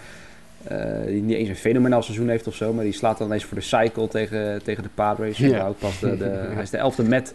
eh, 0.65 0.79
die 1.07 1.23
niet 1.23 1.37
eens 1.37 1.49
een 1.49 1.57
fenomenaal 1.57 2.03
seizoen 2.03 2.29
heeft 2.29 2.47
of 2.47 2.55
zo. 2.55 2.73
Maar 2.73 2.85
die 2.85 2.93
slaat 2.93 3.19
dan 3.19 3.27
ineens 3.27 3.45
voor 3.45 3.57
de 3.59 3.65
cycle 3.65 4.09
tegen, 4.09 4.63
tegen 4.63 4.83
de 4.83 4.89
Padres. 4.95 5.39
Ja. 5.39 5.73
Pas 5.79 5.99
de, 5.99 6.17
de, 6.17 6.25
hij 6.55 6.63
is 6.63 6.71
de 6.71 6.77
elfde 6.77 7.03
Met 7.03 7.35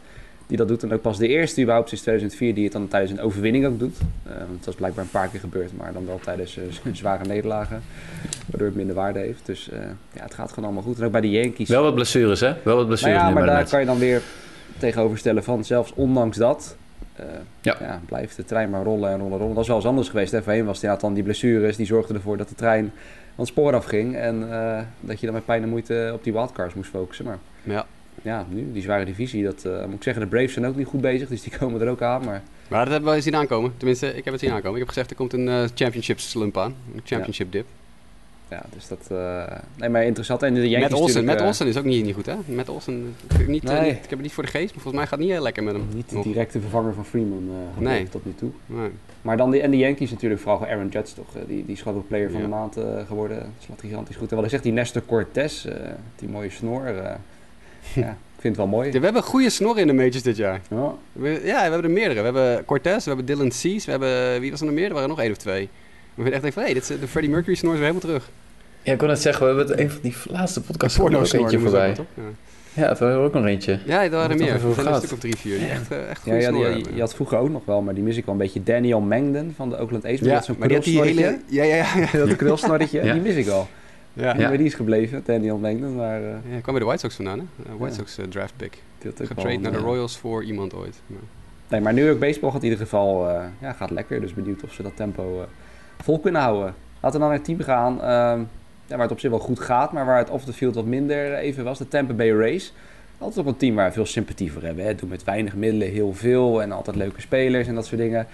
die 0.52 0.60
dat 0.60 0.68
doet. 0.68 0.84
En 0.84 0.94
ook 0.94 1.02
pas 1.02 1.18
de 1.18 1.28
eerste 1.28 1.62
überhaupt 1.62 1.90
sinds 1.90 2.04
2004 2.04 2.54
die 2.54 2.64
het 2.64 2.74
dan 2.74 2.88
tijdens 2.88 3.12
een 3.12 3.20
overwinning 3.22 3.66
ook 3.66 3.80
doet. 3.80 3.98
Eh, 4.24 4.32
want 4.38 4.60
dat 4.60 4.68
is 4.68 4.76
blijkbaar 4.76 5.04
een 5.04 5.10
paar 5.10 5.28
keer 5.28 5.40
gebeurd. 5.40 5.78
Maar 5.78 5.94
dan 5.94 6.06
wel 6.06 6.20
tijdens 6.24 6.58
eh, 6.58 6.64
zware 6.94 7.26
nederlagen. 7.26 7.82
Waardoor 8.50 8.68
het 8.68 8.76
minder 8.78 8.96
waarde 8.96 9.20
heeft. 9.20 9.46
Dus 9.46 9.70
eh, 9.70 9.80
ja, 10.14 10.24
het 10.24 10.34
gaat 10.34 10.50
gewoon 10.50 10.66
allemaal 10.66 10.84
goed. 10.84 11.00
En 11.00 11.06
ook 11.06 11.12
bij 11.12 11.22
de 11.22 11.30
Yankees. 11.30 11.70
Wel 11.70 11.84
wat 11.84 11.96
blessures, 11.96 12.40
hè? 12.40 12.54
Wel 12.64 12.76
wat 12.76 12.88
blessures 12.88 13.16
Nou 13.18 13.28
ja, 13.30 13.34
nu 13.40 13.46
maar 13.46 13.56
daar 13.56 13.70
kan 13.70 13.80
je 13.80 13.86
dan 13.86 14.00
weer 14.00 14.22
tegenoverstellen 14.78 15.44
van 15.44 15.64
zelfs 15.66 15.94
ondanks 15.96 16.38
dat. 16.38 16.76
eh, 17.16 17.26
Ja. 17.62 17.76
ja. 17.80 18.02
blijft 18.06 18.36
de 18.36 18.46
trein 18.46 18.70
maar 18.70 18.84
rollen 18.84 19.10
en 19.10 19.18
rollen 19.18 19.32
en 19.34 19.38
rollen. 19.38 19.54
Dat 19.54 19.62
is 19.64 19.68
wel 19.70 19.78
eens 19.78 19.86
anders 19.86 20.10
geweest. 20.10 20.32
Hè? 20.32 20.44
Voorheen 20.44 20.66
was 20.66 20.74
het 20.76 20.84
inderdaad 20.84 21.06
dan 21.06 21.14
die 21.14 21.24
blessures. 21.24 21.76
Die 21.76 21.86
zorgden 21.86 22.16
ervoor 22.16 22.38
dat 22.38 22.50
de 22.50 22.56
trein 22.56 22.84
van 23.36 23.44
het 23.44 23.48
spoor 23.48 23.74
afging. 23.76 24.16
En 24.16 24.52
eh, 24.52 24.80
dat 25.00 25.20
je 25.20 25.26
dan 25.26 25.36
met 25.36 25.46
pijn 25.46 25.64
en 25.64 25.70
moeite 25.70 26.12
op 26.14 26.24
die 26.24 26.34
wildcards 26.34 26.74
moest 26.74 26.90
focussen. 26.90 27.26
Maar 27.26 27.38
Ja. 27.64 27.86
Ja, 28.22 28.46
nu, 28.50 28.72
die 28.74 28.82
zware 28.82 29.06
divisie. 29.06 29.44
Dat 29.44 29.66
eh, 29.66 29.86
moet 29.86 29.96
ik 29.96 30.04
zeggen, 30.04 30.24
de 30.24 30.30
Braves 30.30 30.54
zijn 30.54 30.66
ook 30.66 30.76
niet 30.76 30.88
goed 30.88 31.02
bezig. 31.02 31.28
Dus 31.28 31.42
die 31.42 31.58
komen 31.60 31.82
er 31.82 31.90
ook 31.90 32.02
aan. 32.02 32.26
Maar 32.26 32.42
Maar 32.68 32.84
dat 32.86 32.94
hebben 32.94 33.14
we 33.14 33.22
zien 33.22 33.36
aankomen. 33.36 33.74
Tenminste, 33.78 34.08
ik 34.08 34.24
heb 34.24 34.34
het 34.34 34.40
zien 34.42 34.52
aankomen. 34.52 34.74
Ik 34.74 34.80
heb 34.80 34.88
gezegd, 34.88 35.10
er 35.10 35.16
komt 35.16 35.34
een 35.34 35.48
eh, 35.48 35.64
championship 35.76 36.20
slump 36.20 36.58
aan. 36.58 36.76
Een 36.96 37.02
championship 37.04 37.52
dip. 37.52 37.66
ja, 38.50 38.64
dus 38.74 38.88
dat... 38.88 39.08
eh, 39.12 39.58
nee, 39.76 39.90
maar 39.90 40.04
interessant. 40.06 40.44
En 40.44 40.54
de 40.54 40.70
Yankees 40.70 40.90
Matt 40.90 41.02
Olsen, 41.02 41.30
eh, 41.40 41.46
Olsen 41.46 41.68
is 41.68 41.78
ook 41.78 41.84
niet, 41.84 42.06
niet 42.06 42.16
goed, 42.16 42.26
hè? 42.26 42.36
Matt 42.46 42.70
Olsen, 42.70 43.16
ik, 43.30 43.38
heb 43.38 43.48
niet, 43.48 43.64
Nee. 43.64 43.82
niet- 43.82 43.92
ik 43.92 44.00
heb 44.02 44.10
het 44.10 44.22
niet 44.22 44.34
voor 44.34 44.44
de 44.44 44.50
geest, 44.50 44.74
maar 44.74 44.82
volgens 44.84 44.94
mij 44.94 45.04
gaat 45.04 45.12
het 45.12 45.20
niet 45.20 45.30
heel 45.30 45.42
lekker 45.44 45.64
met 45.64 45.74
hem. 45.74 45.84
Niet 45.94 46.10
de 46.10 46.22
directe 46.24 46.60
vervanger 46.60 46.94
van 46.94 47.06
Freeman 47.06 47.50
Nee. 47.78 48.10
tot 48.10 48.26
nu 48.26 48.34
toe. 48.36 48.50
Nee. 48.66 48.90
Maar 49.22 49.38
dan 49.38 49.52
die, 49.52 49.62
en 49.62 49.72
de 49.72 49.78
Yankees 49.78 50.12
natuurlijk, 50.12 50.42
vooral 50.42 50.66
Aaron 50.68 50.88
Judge 50.90 51.16
toch. 51.16 51.32
Die, 51.48 51.66
die 51.66 51.74
is 51.76 51.82
gewoon 51.82 52.08
player 52.08 52.30
van 52.32 52.40
Ja. 52.40 52.46
de 52.46 52.52
maand 52.52 52.78
eh, 52.78 52.84
geworden. 53.08 53.38
Dat 53.40 53.48
slaat 53.66 53.80
gigantisch 53.80 54.16
goed. 54.16 54.30
En 54.30 54.36
wat 54.36 54.46
ik 54.46 54.52
zeg, 54.52 54.62
die 54.62 54.72
Nestor 54.72 55.02
Cortez, 55.06 55.66
die 56.16 56.30
mooie 56.30 56.50
snor. 56.50 56.86
eh, 56.86 57.16
ja, 57.94 58.10
ik 58.36 58.42
vind 58.42 58.56
het 58.56 58.58
wel 58.58 58.68
mooi. 58.68 58.92
Ja, 58.92 59.00
we 59.00 59.06
hebben 59.06 59.24
goede 59.24 59.50
snorren 59.50 59.82
in 59.82 59.88
de 59.88 59.94
majors 59.94 60.22
dit 60.24 60.38
jaar. 60.38 60.62
Ja. 60.70 60.94
We, 61.12 61.30
ja, 61.30 61.56
we 61.66 61.72
hebben 61.72 61.84
er 61.84 61.90
meerdere. 61.90 62.20
We 62.20 62.26
hebben 62.26 62.66
Cortez, 62.66 63.04
we 63.04 63.08
hebben 63.08 63.26
Dylan 63.26 63.52
Cease, 63.52 63.86
we 63.86 63.92
hebben... 63.92 64.42
Wie 64.42 64.52
was 64.52 64.60
er 64.60 64.66
nog 64.66 64.76
meer? 64.76 64.88
Er 64.88 64.94
waren 64.94 65.10
nog 65.10 65.20
één 65.22 65.32
of 65.32 65.38
twee. 65.38 65.70
We 66.16 66.22
vinden 66.24 66.44
echt 66.44 66.54
van, 66.54 66.64
dit 66.66 66.76
is, 66.78 66.88
de 66.88 67.08
Freddie 67.08 67.32
Mercury 67.34 67.56
snor 67.56 67.74
is 67.74 67.80
weer 67.80 67.88
helemaal 67.90 68.08
terug. 68.10 68.30
Ja, 68.82 68.92
ik 68.92 68.98
kon 68.98 69.08
net 69.08 69.22
zeggen, 69.22 69.42
we 69.42 69.48
hebben 69.56 69.68
het 69.72 69.80
een 69.80 69.90
van 69.92 70.00
die 70.02 70.16
laatste 70.30 70.62
podcasts 70.62 71.00
ook 71.00 71.10
Porno-snor 71.10 71.42
eentje 71.42 71.60
voorbij. 71.60 71.96
Ja. 72.16 72.24
Ja, 72.74 73.00
er 73.00 73.18
ook 73.18 73.34
nog 73.34 73.46
eentje. 73.46 73.80
Ja, 73.86 74.04
er 74.04 74.10
waren 74.10 74.32
er 74.32 74.38
meer. 74.38 74.54
er 74.54 74.60
voor 74.60 74.74
zijn 74.74 74.88
een 74.88 74.96
stuk 74.96 75.12
of 75.12 75.20
drie, 75.20 75.36
vier. 75.38 75.58
Die 75.60 75.68
echt, 75.68 75.92
eh, 75.92 76.10
echt 76.10 76.26
Ja, 76.26 76.50
goede 76.52 76.70
ja, 76.70 76.76
die- 76.76 77.00
had 77.00 77.14
vroeger 77.16 77.38
ook 77.38 77.50
nog 77.50 77.62
wel, 77.66 77.82
maar 77.82 77.94
die 77.94 78.04
mis 78.04 78.18
ik 78.18 78.26
wel 78.26 78.34
een 78.34 78.40
beetje. 78.42 78.64
Daniel 78.64 79.00
Mangden 79.00 79.54
van 79.56 79.70
de 79.70 79.80
Oakland 79.80 80.06
A's. 80.06 80.20
Ja, 80.20 80.26
Ja, 80.48 80.54
maar 80.58 80.68
die 80.68 80.78
had 80.78 80.86
die 80.86 81.02
hele... 81.02 81.40
Ja, 81.48 81.64
ja, 81.64 81.76
ja. 81.76 81.86
ja. 82.12 82.26
Dat 82.26 82.36
krulsnorretje, 82.36 83.04
Ja. 83.06 83.14
die 83.14 83.22
mis 83.22 83.36
ik 83.36 83.48
al. 83.48 83.68
Ja. 84.13 84.36
Ja. 84.38 84.47
Maar 84.47 84.58
die 84.58 84.65
is 84.65 84.74
gebleven, 84.74 85.21
Daniel 85.26 85.58
Mangden. 85.58 85.95
Maar 85.95 86.21
uh, 86.21 86.28
Ja, 86.28 86.34
hij 86.50 86.62
kwam 86.62 86.74
bij 86.76 86.80
de 86.80 86.86
White 86.86 87.00
Sox 87.02 87.15
vandaan, 87.15 87.39
hè? 87.39 87.45
Uh, 87.74 87.78
White 87.80 87.93
Ja. 87.93 87.97
Sox 88.00 88.17
eh, 88.17 88.26
draft 88.26 88.54
pick. 88.58 88.71
die 88.71 88.82
had 89.12 89.12
ook 89.12 89.17
wel 89.17 89.28
Getrade 89.28 89.54
een, 89.56 89.62
naar 89.62 89.71
de 89.71 89.78
eh, 89.78 89.84
Royals 89.84 90.17
voor 90.17 90.43
iemand 90.43 90.74
ooit. 90.74 91.02
Maar- 91.08 91.19
Nee, 91.67 91.82
maar 91.82 91.93
New 91.93 92.06
York 92.06 92.19
Baseball 92.19 92.52
gaat 92.52 92.63
in 92.63 92.69
ieder 92.69 92.84
geval 92.86 93.30
eh, 93.30 93.43
ja, 93.60 93.74
gaat 93.74 93.89
lekker. 93.91 94.21
Dus 94.21 94.34
benieuwd 94.34 94.63
of 94.63 94.74
ze 94.74 94.84
dat 94.84 94.95
tempo 94.95 95.39
eh, 95.41 95.47
vol 96.04 96.19
kunnen 96.19 96.41
houden. 96.41 96.74
Laten 97.00 97.12
we 97.12 97.26
dan 97.26 97.28
naar 97.28 97.38
het 97.38 97.43
team 97.45 97.60
gaan 97.60 98.02
ehm, 98.02 98.39
ja, 98.86 98.95
waar 98.95 99.00
het 99.02 99.12
op 99.12 99.19
zich 99.19 99.30
wel 99.30 99.39
goed 99.39 99.60
gaat, 99.60 99.91
maar 99.91 100.06
waar 100.06 100.17
het 100.17 100.30
off 100.30 100.45
the 100.45 100.54
field 100.54 100.76
wat 100.76 100.86
minder 100.86 101.34
even 101.34 101.63
was. 101.63 101.78
De 101.78 101.88
Tampa 101.88 102.13
Bay 102.13 102.32
Rays. 102.32 102.74
Altijd 103.17 103.39
ook 103.39 103.52
een 103.54 103.58
team 103.60 103.76
waar 103.76 103.88
we 103.88 103.93
veel 103.93 104.06
sympathie 104.06 104.52
voor 104.52 104.62
hebben. 104.62 104.86
Hè. 104.86 104.95
Doen 104.95 105.10
met 105.10 105.24
weinig 105.24 105.56
middelen 105.56 105.88
heel 105.89 106.13
veel 106.13 106.62
en 106.62 106.71
altijd 106.71 106.95
leuke 106.95 107.21
spelers 107.21 107.67
en 107.67 107.76
dat 107.76 107.86
soort 107.86 108.02
dingen. 108.02 108.28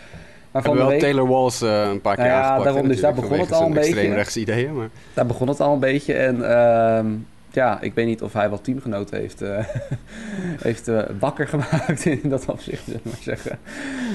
Maar 0.57 0.65
van 0.65 0.77
Hebben 0.77 0.95
de 0.95 1.01
wel 1.01 1.11
week, 1.11 1.17
Taylor 1.17 1.39
Walls 1.39 1.61
eh, 1.61 1.89
een 1.91 2.01
paar 2.01 2.15
keer 2.15 2.25
Nou 2.25 2.37
ja, 2.37 2.59
daarom, 2.63 2.87
dus 2.87 2.99
daar 2.99 3.13
begon 3.13 3.39
het 3.39 3.51
al 3.51 3.65
een 3.65 3.73
beetje. 3.73 3.89
extreemrechtse 3.89 4.39
ideeën, 4.39 4.75
maar... 4.75 4.89
daar 5.13 5.25
begon 5.25 5.47
het 5.47 5.59
al 5.59 5.73
een 5.73 5.79
beetje. 5.79 6.13
En 6.13 6.49
ehm, 6.49 7.05
ja, 7.51 7.81
ik 7.81 7.93
weet 7.93 8.05
niet 8.05 8.21
of 8.21 8.33
hij 8.33 8.49
wat 8.49 8.63
teamgenoten 8.63 9.19
heeft, 9.19 9.41
eh, 9.41 9.57
heeft 10.67 10.87
eh, 10.87 11.01
wakker 11.19 11.47
gemaakt 11.47 12.05
in 12.23 12.29
dat 12.29 12.45
opzicht, 12.45 12.83
zullen 12.85 12.99
we 13.03 13.09
maar 13.09 13.21
zeggen. 13.21 13.59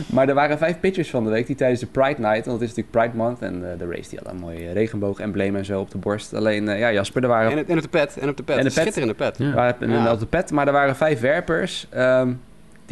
Maar 0.06 0.28
er 0.28 0.34
waren 0.34 0.58
vijf 0.58 0.80
pitchers 0.80 1.10
van 1.10 1.24
de 1.24 1.30
week 1.30 1.46
die 1.46 1.56
tijdens 1.56 1.80
de 1.80 1.86
Pride 1.86 2.20
Night, 2.20 2.46
want 2.46 2.60
het 2.60 2.70
is 2.70 2.76
natuurlijk 2.76 2.90
Pride 2.90 3.16
Month 3.16 3.42
en 3.42 3.60
de 3.78 3.86
race 3.86 4.08
die 4.08 4.18
had 4.22 4.32
een 4.32 4.40
mooi 4.40 4.72
regenboog-embleem 4.72 5.56
en 5.56 5.64
zo 5.64 5.80
op 5.80 5.90
de 5.90 5.98
borst. 5.98 6.34
Alleen, 6.34 6.64
ja, 6.64 6.92
Jasper, 6.92 7.22
er 7.22 7.28
waren 7.28 7.50
En, 7.50 7.68
en 7.68 7.76
op 7.76 7.82
de 7.82 7.88
pet, 7.88 8.18
en 8.18 8.28
op 8.28 8.36
de 8.36 8.42
pet. 8.42 8.56
En 8.56 8.64
de 8.64 8.70
pet. 8.70 8.82
Schitterende 8.82 9.14
pet. 9.14 9.38
Ja. 9.38 9.54
waren 9.54 9.90
Ja. 9.90 10.12
op 10.12 10.18
de 10.18 10.26
pet, 10.26 10.50
maar 10.50 10.66
er 10.66 10.72
waren 10.72 10.96
vijf 10.96 11.20
werpers. 11.20 11.86
ehm, 11.90 12.32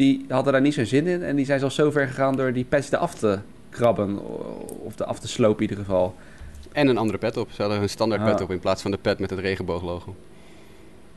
die 0.01 0.25
hadden 0.29 0.53
daar 0.53 0.61
niet 0.61 0.73
zo'n 0.73 0.85
zin 0.85 1.07
in. 1.07 1.23
En 1.23 1.35
die 1.35 1.45
zijn 1.45 1.59
zelfs 1.59 1.75
zo 1.75 1.91
ver 1.91 2.07
gegaan 2.07 2.35
door 2.35 2.53
die 2.53 2.63
pets 2.69 2.91
eraf 2.91 3.13
te 3.15 3.39
krabben. 3.69 4.19
Of 4.83 4.95
de 4.95 5.05
af 5.05 5.19
te 5.19 5.27
slopen 5.27 5.63
in 5.63 5.69
ieder 5.69 5.85
geval. 5.85 6.15
En 6.71 6.87
een 6.87 6.97
andere 6.97 7.17
pet 7.17 7.37
op. 7.37 7.51
Ze 7.51 7.61
hadden 7.61 7.79
hun 7.79 7.89
standaard 7.89 8.23
pet 8.23 8.35
Ah. 8.35 8.41
op 8.41 8.51
in 8.51 8.59
plaats 8.59 8.81
van 8.81 8.91
de 8.91 8.97
pet 8.97 9.19
met 9.19 9.29
het 9.29 9.39
regenbooglogo. 9.39 10.15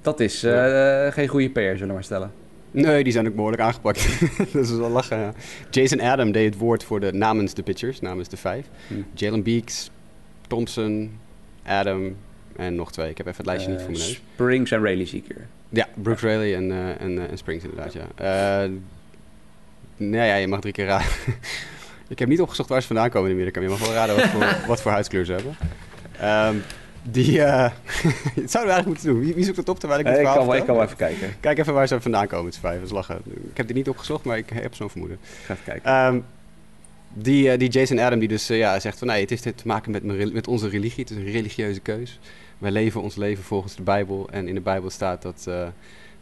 Dat 0.03 0.21
is 0.21 0.43
eh, 0.45 1.07
geen 1.13 1.29
goede 1.29 1.51
PR, 1.51 1.61
zullen 1.61 1.87
we 1.87 1.93
maar 1.93 2.05
stellen. 2.05 2.33
Nee, 2.71 3.05
die 3.05 3.13
zijn 3.13 3.27
ook 3.29 3.35
behoorlijk 3.35 3.63
aangepakt. 3.63 4.21
dat 4.53 4.65
is 4.65 4.71
wel 4.71 4.91
lachen, 4.91 5.19
ja. 5.19 5.33
Jason 5.71 6.01
Adam 6.01 6.33
deed 6.33 6.45
het 6.45 6.59
woord 6.63 6.85
voor 6.85 7.01
de, 7.01 7.13
namens 7.13 7.55
de 7.55 7.63
pitchers, 7.63 8.01
namens 8.01 8.29
de 8.29 8.37
vijf. 8.37 8.67
Hm. 8.89 8.95
Jalen 9.15 9.43
Beeks, 9.43 9.91
Thompson, 10.47 11.19
Adam 11.65 12.17
en 12.57 12.75
nog 12.75 12.93
twee. 12.93 13.11
Ik 13.11 13.17
heb 13.17 13.27
even 13.27 13.39
het 13.39 13.47
lijstje 13.47 13.71
niet 13.71 13.81
voor 13.81 13.91
mijn 13.91 14.03
Eh, 14.03 14.09
neus. 14.09 14.23
Springs 14.35 14.71
en 14.71 14.83
Rayleigh 14.83 15.11
Zieker. 15.11 15.47
Ja, 15.75 15.89
Brooks 15.95 16.23
Raley 16.23 16.55
en, 16.55 16.73
eh, 16.73 17.01
en, 17.01 17.19
eh, 17.19 17.31
en 17.31 17.39
Springs 17.39 17.65
inderdaad, 17.65 17.93
ja. 17.93 18.07
Eh 18.63 18.71
nee, 19.97 20.27
ja, 20.27 20.35
je 20.35 20.47
mag 20.47 20.61
drie 20.61 20.73
keer 20.73 20.87
raden. 20.87 21.07
ik 22.09 22.19
heb 22.19 22.29
niet 22.29 22.41
opgezocht 22.41 22.69
waar 22.69 22.81
ze 22.81 22.87
vandaan 22.87 23.11
komen 23.11 23.29
in 23.29 23.35
Amerika. 23.35 23.61
maar 23.61 23.69
Je 23.69 23.77
mag 23.77 23.87
wel 23.87 23.95
raden 23.95 24.17
wat 24.17 24.27
voor, 24.27 24.57
wat 24.69 24.83
voor 24.83 24.91
huidskleur 24.91 25.25
ze 25.25 25.33
hebben. 25.33 25.57
Ehm, 26.19 26.57
die, 27.03 27.41
het 27.41 28.51
zouden 28.51 28.51
we 28.51 28.57
eigenlijk 28.57 28.87
moeten 28.87 29.07
doen. 29.07 29.21
Wie, 29.21 29.35
wie 29.35 29.45
zoekt 29.45 29.57
het 29.57 29.69
op 29.69 29.79
terwijl 29.79 30.01
ik 30.01 30.07
het 30.07 30.15
Eh, 30.15 30.21
ik, 30.21 30.27
verhaal 30.27 30.47
kan, 30.47 30.57
ik 30.57 30.65
kan 30.65 30.75
wel 30.75 30.85
even 30.85 30.97
kijken. 30.97 31.35
Kijk 31.41 31.59
even 31.59 31.75
waar 31.75 31.89
ze 31.89 32.01
vandaan 32.01 32.27
komen, 32.27 32.45
het 32.45 32.55
is 32.55 32.61
vijf. 32.61 32.77
Dat 32.77 32.87
is 32.87 32.93
lachen. 32.93 33.21
Ik 33.51 33.57
heb 33.57 33.67
dit 33.67 33.77
niet 33.77 33.89
opgezocht, 33.89 34.25
maar 34.25 34.39
ik 34.39 34.51
heb 34.55 34.75
zo'n 34.75 34.91
vermoeden. 34.91 35.19
Ik 35.23 35.45
ga 35.45 35.53
even 35.53 35.65
kijken. 35.65 35.91
Ehm, 35.91 36.21
die, 37.13 37.57
die 37.57 37.69
Jason 37.69 37.99
Adam 37.99 38.19
die 38.19 38.29
dus 38.29 38.47
ja, 38.47 38.81
zegt 38.81 38.99
van 38.99 39.09
nee, 39.09 39.21
het 39.21 39.31
heeft 39.31 39.43
te 39.43 39.53
maken 39.65 39.91
met, 39.91 40.03
mijn, 40.03 40.33
met 40.33 40.49
onze 40.49 40.69
religie. 40.69 41.05
Het 41.05 41.11
is 41.11 41.17
een 41.17 41.33
religieuze 41.33 41.81
keus. 41.81 42.19
Wij 42.65 42.73
leven 42.73 43.03
ons 43.03 43.17
leven 43.17 43.45
volgens 43.45 43.77
de 43.77 43.83
Bijbel. 43.83 44.29
En 44.31 44.49
in 44.49 44.55
de 44.55 44.61
Bijbel 44.61 44.91
staat 44.91 45.23
dat, 45.23 45.45
uh, 45.49 45.67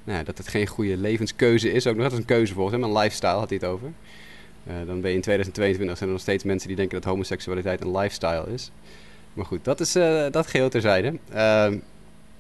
nou 0.04 0.24
dat 0.24 0.38
het 0.38 0.48
geen 0.48 0.66
goede 0.66 0.96
levenskeuze 0.96 1.72
is. 1.72 1.86
Ook 1.86 1.94
nog 1.94 2.02
dat 2.02 2.12
is 2.12 2.18
een 2.18 2.24
keuze 2.24 2.54
volgens 2.54 2.76
hem, 2.76 2.84
een 2.84 2.98
lifestyle 2.98 3.38
had 3.38 3.48
hij 3.48 3.58
het 3.60 3.68
over. 3.68 3.92
Uh, 4.66 4.74
dan 4.86 5.00
ben 5.00 5.10
je 5.10 5.16
in 5.16 5.22
2022 5.22 5.96
zijn 5.96 6.08
er 6.08 6.14
nog 6.14 6.24
steeds 6.24 6.44
mensen 6.44 6.68
die 6.68 6.76
denken 6.76 7.00
dat 7.00 7.10
homoseksualiteit 7.10 7.80
een 7.80 7.96
lifestyle 7.96 8.46
is. 8.52 8.70
Maar 9.32 9.44
goed, 9.44 9.64
dat 9.64 9.80
is 9.80 9.96
uh, 9.96 10.26
dat 10.30 10.46
geheel 10.46 10.68
terzijde. 10.68 11.18
Ehm, 11.32 11.78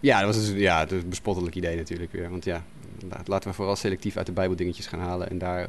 ja, 0.00 0.22
dat 0.22 0.34
was 0.34 0.46
dus, 0.46 0.60
ja, 0.60 0.90
een 0.90 1.08
bespottelijk 1.08 1.54
idee 1.54 1.76
natuurlijk 1.76 2.12
weer. 2.12 2.30
Want 2.30 2.44
ja, 2.44 2.64
laten 3.24 3.48
we 3.48 3.54
vooral 3.54 3.76
selectief 3.76 4.16
uit 4.16 4.26
de 4.26 4.32
Bijbel 4.32 4.56
dingetjes 4.56 4.86
gaan 4.86 5.00
halen. 5.00 5.30
En 5.30 5.38
daar 5.38 5.68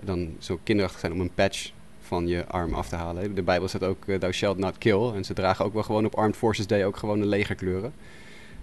dan 0.00 0.36
zo 0.38 0.60
kinderachtig 0.62 1.00
zijn 1.00 1.12
om 1.12 1.20
een 1.20 1.34
patch 1.34 1.70
van 2.12 2.26
je 2.26 2.46
arm 2.46 2.74
af 2.74 2.88
te 2.88 2.96
halen. 2.96 3.34
De 3.34 3.42
Bijbel 3.42 3.68
staat 3.68 3.84
ook, 3.84 4.04
uh, 4.06 4.18
thou 4.18 4.32
shalt 4.32 4.58
not 4.58 4.78
kill. 4.78 5.12
En 5.14 5.24
ze 5.24 5.34
dragen 5.34 5.64
ook 5.64 5.72
wel 5.72 5.82
gewoon 5.82 6.04
op 6.04 6.14
Armed 6.14 6.36
Forces 6.36 6.66
Day 6.66 6.84
ook 6.84 6.96
gewoon 6.96 7.20
de 7.20 7.26
legerkleuren. 7.26 7.92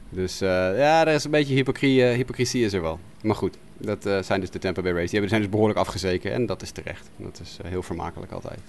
Dus 0.09 0.41
uh, 0.41 0.49
ja, 0.77 1.07
er 1.07 1.13
is 1.13 1.23
een 1.23 1.31
beetje 1.31 1.53
hypocrisie, 1.53 2.01
uh, 2.01 2.15
hypocrisie 2.15 2.65
is 2.65 2.73
er 2.73 2.81
wel. 2.81 2.99
Maar 3.21 3.35
goed, 3.35 3.57
dat 3.77 4.25
zijn 4.25 4.39
dus 4.39 4.49
de 4.49 4.59
Tampa 4.59 4.81
Bay 4.81 4.91
Rays. 4.91 5.09
Die 5.09 5.11
hebben, 5.11 5.29
zijn 5.29 5.41
dus 5.41 5.49
behoorlijk 5.49 5.79
afgezeken 5.79 6.31
en 6.31 6.45
dat 6.45 6.61
is 6.61 6.71
terecht. 6.71 7.09
Dat 7.15 7.39
is 7.43 7.57
heel 7.63 7.83
vermakelijk 7.83 8.31
altijd. 8.31 8.59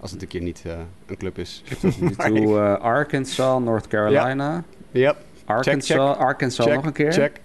Als 0.00 0.10
het 0.10 0.22
een 0.22 0.28
keer 0.28 0.42
niet 0.42 0.62
een 1.06 1.16
club 1.16 1.38
is. 1.38 1.62
Toe 2.26 2.58
Arkansas, 2.78 3.60
North 3.60 3.86
Carolina. 3.86 4.64
Ja. 4.90 5.00
Yep. 5.00 5.16
Arkansas, 5.44 5.96
check, 5.96 6.06
check. 6.06 6.16
Arkansas 6.16 6.66
check, 6.66 6.74
nog 6.74 6.84
een 6.84 6.92
keer. 6.92 7.12
Check. 7.12 7.40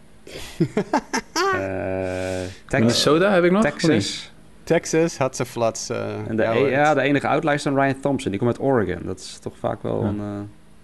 Texas, 2.67 2.79
Minnesota 2.79 3.33
heb 3.33 3.43
ik 3.43 3.51
nog? 3.51 3.61
Texas. 3.61 4.32
Texas 4.63 5.17
had 5.17 5.35
ze 5.35 5.45
flats. 5.45 5.89
Uh, 5.89 5.97
en 6.27 6.35
de, 6.35 6.43
e 6.43 6.69
ja, 6.69 6.93
de 6.93 7.01
enige 7.01 7.27
outlier 7.27 7.53
is 7.53 7.63
dan 7.63 7.75
Ryan 7.79 7.99
Thompson. 7.99 8.31
Die 8.31 8.39
komt 8.39 8.51
uit 8.51 8.67
Oregon. 8.67 9.01
Dat 9.05 9.19
is 9.19 9.37
toch 9.41 9.53
vaak 9.59 9.83
wel 9.83 10.01
ja. 10.01 10.07
een 10.07 10.17
uh, 10.17 10.23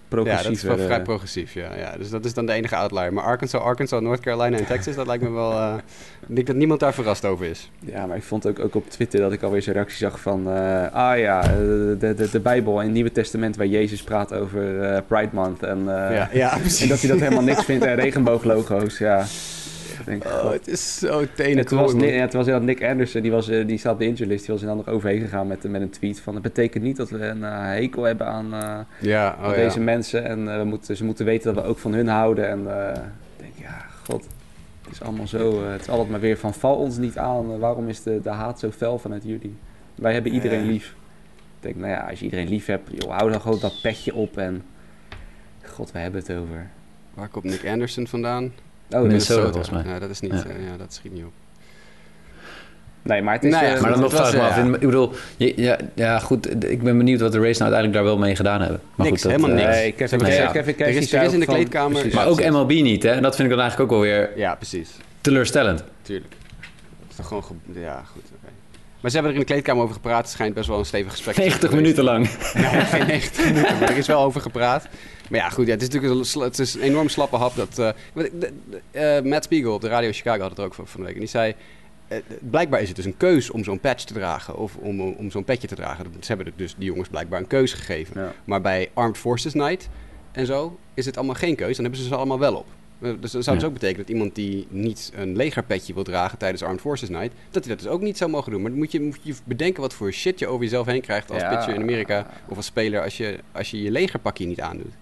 progressief. 0.08 0.44
Ja, 0.44 0.50
dat 0.50 0.58
is 0.58 0.64
wel 0.64 0.78
vrij 0.78 1.02
progressief, 1.02 1.54
ja, 1.54 1.76
ja. 1.76 1.98
Dus 1.98 2.10
dat 2.10 2.26
is 2.26 2.34
dan 2.34 2.46
de 2.46 2.54
enige 2.54 2.76
outlier. 2.76 3.14
Maar 3.14 3.24
Arkansas, 3.24 3.62
Arkansas, 3.62 4.02
North 4.02 4.20
Carolina 4.20 4.58
en 4.58 4.66
Texas, 4.66 4.96
dat 4.96 5.08
lijkt 5.08 5.24
me 5.24 5.30
wel... 5.30 5.52
Uh, 5.52 5.74
ik 6.28 6.36
denk 6.36 6.48
dat 6.48 6.56
niemand 6.56 6.80
daar 6.80 6.94
verrast 6.94 7.26
over 7.26 7.46
is. 7.46 7.72
Ja, 7.80 8.06
maar 8.06 8.18
ik 8.18 8.24
vond 8.24 8.48
ook, 8.48 8.60
ook 8.60 8.76
op 8.76 8.90
Twitter 8.90 9.20
dat 9.20 9.32
ik 9.32 9.44
alweer 9.44 9.62
zo'n 9.62 9.74
reactie 9.74 9.98
zag 9.98 10.20
van... 10.20 10.48
ah 10.94 11.18
ja, 11.18 11.42
de, 11.42 12.14
de, 12.16 12.30
de 12.32 12.40
Bijbel 12.40 12.80
en 12.80 12.84
het 12.84 12.94
Nieuwe 12.94 13.12
Testament 13.12 13.56
waar 13.56 13.68
Jezus 13.68 14.04
praat 14.04 14.34
over 14.34 14.62
Pride 15.08 15.30
Month. 15.32 15.64
En, 15.64 15.84
ja, 15.86 16.30
ja, 16.34 16.54
en 16.54 16.88
dat 16.88 17.00
hij 17.00 17.10
dat 17.10 17.20
helemaal 17.20 17.44
niks 17.44 17.64
vindt 17.64 17.86
en 17.86 17.96
regenbooglogo's, 17.96 18.98
ja. 18.98 19.26
Denk, 20.06 20.26
oh, 20.26 20.52
het 20.52 20.68
is 20.68 20.98
zo 20.98 21.26
tenen 21.36 21.58
het 21.58 21.72
was, 21.72 21.94
Nick, 21.94 22.14
ja, 22.14 22.20
het 22.20 22.34
was 22.34 22.46
inderdaad 22.46 22.68
Nick 22.68 22.90
Anderson, 22.90 23.22
die, 23.22 23.32
was, 23.32 23.46
die 23.46 23.78
staat 23.78 23.94
op 23.94 24.00
de 24.00 24.06
interlist, 24.06 24.46
die 24.46 24.54
was 24.54 24.62
inderdaad 24.62 24.86
nog 24.86 24.96
overheen 24.96 25.20
gegaan 25.20 25.48
met, 25.48 25.64
met 25.64 25.82
een 25.82 25.90
tweet 25.90 26.20
van... 26.20 26.34
Het 26.34 26.44
betekent 26.44 26.84
niet 26.84 26.98
dat 26.98 27.10
we 27.10 27.26
een 27.26 27.38
uh, 27.38 27.66
hekel 27.66 28.04
hebben 28.04 28.28
aan, 28.28 28.54
uh, 28.54 28.80
ja, 29.00 29.36
oh, 29.40 29.46
aan 29.46 29.54
deze 29.54 29.80
mensen 29.80 30.26
en 30.26 30.40
uh, 30.40 30.58
we 30.58 30.64
moeten, 30.64 30.98
ze 30.98 31.06
moeten 31.06 31.26
weten 31.26 31.54
dat 31.54 31.64
we 31.64 31.70
ook 31.70 31.78
van 31.78 31.94
hun 31.94 32.08
houden. 32.08 32.50
En 32.50 32.60
ik 32.60 33.44
denk, 33.44 33.54
ja, 33.56 33.86
god, 34.06 34.28
het 34.82 34.92
is 34.92 35.02
allemaal 35.02 35.28
zo, 35.28 35.64
het 35.64 35.82
is 35.82 35.90
altijd 35.90 36.10
maar 36.10 36.20
weer 36.20 36.38
van 36.38 36.54
val 36.54 36.76
ons 36.76 36.98
niet 36.98 37.18
aan, 37.18 37.60
waarom 37.60 37.88
is 37.88 38.04
de, 38.04 38.22
de 38.22 38.30
haat 38.30 38.60
zo 38.60 38.72
fel 38.72 39.00
vanuit 39.00 39.24
jullie? 39.24 39.56
Wij 39.96 40.14
hebben 40.14 40.34
iedereen 40.34 40.66
lief. 40.66 40.96
Ik 41.56 41.66
denk, 41.66 41.76
nou 41.76 41.90
ja, 41.90 42.08
als 42.10 42.20
je 42.20 42.26
iedereen 42.26 42.50
lief 42.50 42.66
hebt, 42.66 42.90
joh, 42.92 43.18
hou 43.18 43.32
dan 43.32 43.42
gewoon 43.42 43.60
dat 43.60 43.80
petje 43.82 44.16
op 44.16 44.38
en... 44.38 44.64
God, 45.66 45.92
we 45.92 46.00
hebben 46.00 46.22
het 46.22 46.32
over. 46.32 46.70
Waar 47.14 47.28
komt 47.28 47.44
Nick 47.44 47.66
Anderson 47.68 48.08
vandaan? 48.08 48.52
Oh, 48.92 49.02
Minnesota, 49.02 49.42
volgens 49.42 49.70
mij. 49.70 49.84
Ja, 49.86 50.00
dat 50.00 50.10
is 50.10 50.20
niet, 50.20 50.32
ja. 50.32 50.38
Uh, 50.38 50.44
ja, 50.72 50.78
dat 50.78 50.94
schiet 50.94 51.14
niet 51.14 51.24
op. 51.24 51.32
Nee, 53.02 53.22
maar 53.22 53.34
het 53.34 53.44
is... 53.44 53.52
Nou 53.52 53.66
ja, 53.66 53.76
uh, 53.76 53.82
maar 53.82 53.92
dan 53.92 54.00
nog 54.00 54.12
vraag 54.12 54.24
was, 54.24 54.34
me 54.34 54.40
af. 54.42 54.74
Ik 54.74 54.80
bedoel, 54.80 55.12
ja, 55.38 55.78
ja, 55.94 56.20
goed, 56.20 56.64
ik 56.70 56.84
ben 56.84 56.98
benieuwd 56.98 57.20
wat 57.20 57.32
de 57.32 57.38
race 57.40 57.60
nou 57.62 57.74
uiteindelijk 57.74 57.94
daar 57.94 58.04
wel 58.04 58.18
mee 58.18 58.36
gedaan 58.36 58.62
hebben. 58.62 58.82
Maar 58.96 59.08
niks, 59.08 59.22
goed, 59.22 59.32
dat, 59.32 59.42
helemaal 59.42 59.64
niks. 59.66 59.78
Nee, 59.78 59.92
Kevin, 59.92 60.20
Nee, 60.20 60.36
ja. 60.36 60.52
Kevin 60.52 60.80
Er 60.80 60.88
is, 60.88 61.14
er 61.14 61.24
is 61.24 61.34
in 61.34 61.40
de 61.40 61.46
kleedkamer... 61.46 62.08
Maar 62.14 62.28
ook 62.28 62.50
MLB 62.50 62.70
niet, 62.72 63.04
hè? 63.04 63.10
En 63.10 63.22
dat 63.22 63.36
vind 63.36 63.48
ik 63.50 63.54
dan 63.56 63.64
eigenlijk 63.64 63.92
ook 63.92 63.98
wel 64.00 64.08
weer 64.08 64.32
Ja, 64.36 64.56
precies. 64.56 64.90
teleurstellend. 65.22 65.84
Tuurlijk. 66.02 66.34
Het 67.02 67.10
is 67.10 67.16
toch 67.16 67.28
gewoon... 67.28 67.44
ge- 67.44 67.80
Ja, 67.80 68.04
goed. 68.12 68.22
oké. 68.36 68.52
Maar 69.02 69.12
ze 69.12 69.16
hebben 69.18 69.34
er 69.36 69.40
in 69.40 69.46
de 69.46 69.52
kleedkamer 69.54 69.84
over 69.84 69.96
gepraat. 69.96 70.22
Het 70.22 70.30
schijnt 70.30 70.54
best 70.54 70.68
wel 70.68 70.80
een 70.80 70.86
stevig 70.86 71.12
gesprek 71.12 71.36
te 71.36 71.42
zijn 71.42 71.52
90 71.60 71.70
geweest. 71.70 71.98
minuten 71.98 72.04
lang. 72.04 72.30
Nee, 72.72 72.86
geen 72.86 73.08
90 73.08 73.46
minuten, 73.46 73.80
maar 73.80 73.90
er 73.90 73.98
is 73.98 74.08
wel 74.08 74.22
over 74.24 74.42
gepraat. 74.42 74.88
Maar 75.30 75.40
ja, 75.40 75.50
goed, 75.50 75.66
ja, 75.66 75.72
het 75.72 75.82
is 75.82 75.90
natuurlijk 75.90 76.36
een, 76.36 76.42
het 76.42 76.60
is 76.60 76.74
een 76.74 76.82
enorm 76.82 77.10
slappe 77.10 77.36
hap. 77.36 77.56
Dat, 77.56 77.80
eh, 77.80 79.18
eh, 79.18 79.24
Matt 79.24 79.44
Spiegel 79.44 79.74
op 79.74 79.82
de 79.82 79.88
radio 79.88 80.12
Chicago 80.12 80.42
had 80.42 80.50
het 80.50 80.60
er 80.60 80.66
ook 80.66 80.74
van, 80.74 80.88
van 80.88 81.00
de 81.00 81.06
week. 81.06 81.16
En 81.16 81.22
die 81.22 81.30
zei, 81.30 81.56
eh, 82.08 82.18
blijkbaar 82.40 82.82
is 82.82 82.88
het 82.88 82.96
dus 82.96 83.06
een 83.06 83.18
keus 83.18 83.50
om 83.50 83.64
zo'n 83.64 83.80
patch 83.80 84.04
te 84.04 84.14
dragen. 84.14 84.58
Of 84.58 84.76
om, 84.76 85.02
om 85.02 85.32
zo'n 85.32 85.44
petje 85.44 85.68
te 85.68 85.76
dragen. 85.76 86.06
Ze 86.20 86.28
hebben 86.34 86.54
dus 86.56 86.76
die 86.78 86.86
jongens 86.86 87.10
blijkbaar 87.10 87.40
een 87.40 87.48
keus 87.48 87.74
gegeven. 87.74 88.22
Ja. 88.22 88.34
Maar 88.44 88.62
bij 88.62 88.90
Armed 88.94 89.18
Forces 89.18 89.54
Night 89.54 89.90
en 90.32 90.46
zo 90.46 90.78
is 90.94 91.06
het 91.06 91.18
allemaal 91.18 91.36
geen 91.36 91.56
keus. 91.56 91.76
Dan 91.76 91.86
hebben 91.86 92.02
ze 92.02 92.08
ze 92.08 92.16
allemaal 92.16 92.40
wel 92.40 92.56
op. 92.56 92.66
Dus 93.20 93.32
dat 93.32 93.44
zou 93.44 93.58
dus 93.58 93.66
ook 93.66 93.74
betekenen 93.74 94.02
dat 94.06 94.16
iemand 94.16 94.36
die 94.36 94.68
niet 94.70 95.12
een 95.16 95.36
legerpetje 95.36 95.94
wil 95.94 96.04
dragen 96.04 96.38
tijdens 96.38 96.64
Armed 96.64 96.82
Forces 96.82 97.10
Night, 97.10 97.32
dat 97.52 97.66
hij 97.66 97.76
dat 97.76 97.84
dus 97.84 97.94
ook 97.94 98.02
niet 98.02 98.18
zou 98.18 98.30
mogen 98.30 98.52
doen. 98.52 98.62
Maar 98.62 98.70
dan 98.70 98.80
moet 98.80 98.92
je, 98.92 99.02
moet 99.02 99.20
je 99.22 99.36
bedenken 99.44 99.82
wat 99.82 99.94
voor 99.94 100.12
shit 100.12 100.40
je 100.40 100.48
over 100.48 100.64
jezelf 100.64 100.86
heen 100.86 101.02
krijgt 101.02 101.32
als 101.32 101.42
Ja. 101.42 101.56
pitcher 101.56 101.74
in 101.74 101.82
Amerika 101.82 102.28
of 102.48 102.58
als 102.58 102.66
speler 102.66 103.04
als 103.04 103.18
je, 103.18 103.40
als 103.52 103.72
je 103.72 103.82
je 103.82 103.92
legerpakje 103.92 104.46
niet 104.46 104.62
aandoet. 104.62 104.94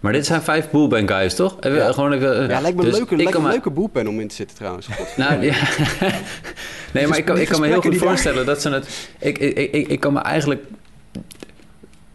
Maar 0.00 0.12
dit 0.12 0.26
zijn 0.26 0.42
vijf 0.42 0.70
bullpen 0.70 1.08
guys, 1.08 1.34
toch? 1.34 1.56
Even, 1.60 1.78
Ja. 1.78 1.92
Gewoon 1.92 2.12
even, 2.12 2.42
eh, 2.42 2.48
Ja, 2.48 2.60
lijkt 2.60 2.76
me 2.76 2.82
een 2.82 2.88
dus 2.88 2.98
leuke, 2.98 3.16
lijkt 3.16 3.32
me 3.32 3.44
een 3.44 3.50
leuke 3.50 3.70
boelpen 3.70 4.06
om 4.06 4.20
in 4.20 4.28
te 4.28 4.34
zitten 4.34 4.56
trouwens. 4.56 4.88
Nou, 5.16 5.42
ja. 5.42 5.54
nee, 6.94 7.06
maar 7.06 7.18
ik 7.18 7.24
kan, 7.24 7.38
ik 7.38 7.48
kan 7.48 7.60
me 7.60 7.66
heel 7.66 7.80
goed 7.80 7.90
daar- 7.90 8.00
voorstellen 8.00 8.46
dat 8.46 8.60
ze 8.62 8.70
het... 8.70 9.08
Ik, 9.18 9.38
ik, 9.38 9.72
ik, 9.72 9.88
ik 9.88 10.00
kan 10.00 10.12
me 10.12 10.18
eigenlijk 10.20 10.62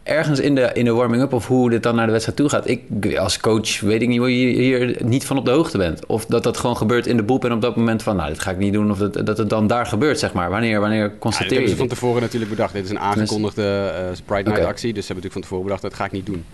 ergens 0.02 0.40
in 0.40 0.54
de, 0.54 0.70
in 0.72 0.84
de 0.84 0.92
warming-up 0.92 1.32
of 1.32 1.46
hoe 1.46 1.70
dit 1.70 1.82
dan 1.82 1.94
naar 1.94 2.06
de 2.06 2.12
wedstrijd 2.12 2.38
toe 2.38 2.48
gaat. 2.48 2.68
Ik, 2.68 3.16
als 3.16 3.38
coach 3.40 3.80
weet 3.80 4.02
ik 4.02 4.08
niet 4.08 4.18
hoe 4.18 4.40
je 4.40 4.46
hier 4.62 4.96
niet 5.04 5.26
van 5.26 5.38
op 5.38 5.44
de 5.44 5.50
hoogte 5.50 5.78
bent. 5.78 6.06
Of 6.06 6.26
dat 6.26 6.42
dat 6.42 6.56
gewoon 6.56 6.76
gebeurt 6.76 7.06
in 7.06 7.16
de 7.16 7.22
boep 7.22 7.44
en 7.44 7.52
op 7.52 7.60
dat 7.60 7.76
moment 7.76 8.02
van... 8.02 8.16
nou, 8.16 8.28
dit 8.28 8.40
ga 8.40 8.50
ik 8.50 8.58
niet 8.58 8.72
doen. 8.72 8.90
Of 8.90 8.98
dat, 8.98 9.26
dat 9.26 9.38
het 9.38 9.48
dan 9.50 9.66
daar 9.66 9.86
gebeurt, 9.86 10.18
zeg 10.18 10.32
maar. 10.32 10.50
Wanneer, 10.50 10.80
wanneer 10.80 11.02
Ja, 11.02 11.08
dit 11.08 11.18
constateer 11.18 11.48
hebben 11.50 11.68
je 11.68 11.74
ze 11.74 11.80
van 11.80 11.88
tevoren 11.88 12.20
natuurlijk 12.22 12.50
bedacht. 12.50 12.72
Dit 12.72 12.84
is 12.84 12.90
een 12.90 12.98
aangekondigde 12.98 13.92
eh, 13.94 14.18
Pride 14.24 14.50
Night 14.50 14.64
actie. 14.66 14.92
Dus 14.92 15.06
ze 15.06 15.12
hebben 15.12 15.22
natuurlijk 15.22 15.32
van 15.32 15.42
tevoren 15.42 15.64
bedacht, 15.64 15.82
dat 15.82 15.94
ga 15.94 16.04
ik 16.04 16.12
niet 16.12 16.26
doen. 16.26 16.44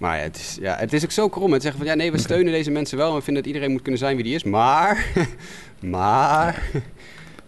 Maar 0.00 0.16
ja, 0.16 0.22
het 0.22 0.36
is, 0.36 0.58
ja, 0.60 0.76
het 0.76 0.92
is 0.92 1.04
ook 1.04 1.10
zo 1.10 1.28
krom. 1.28 1.52
Het 1.52 1.62
zeggen 1.62 1.80
van, 1.80 1.88
ja 1.90 1.94
nee, 1.94 2.12
we 2.12 2.18
steunen 2.18 2.52
deze 2.52 2.70
mensen 2.70 2.98
wel. 2.98 3.08
En 3.10 3.16
we 3.16 3.22
vinden 3.22 3.42
dat 3.42 3.52
iedereen 3.52 3.72
moet 3.72 3.82
kunnen 3.82 4.00
zijn 4.00 4.14
wie 4.16 4.24
die 4.24 4.34
is. 4.34 4.44
Maar, 4.44 5.06
maar... 5.80 6.62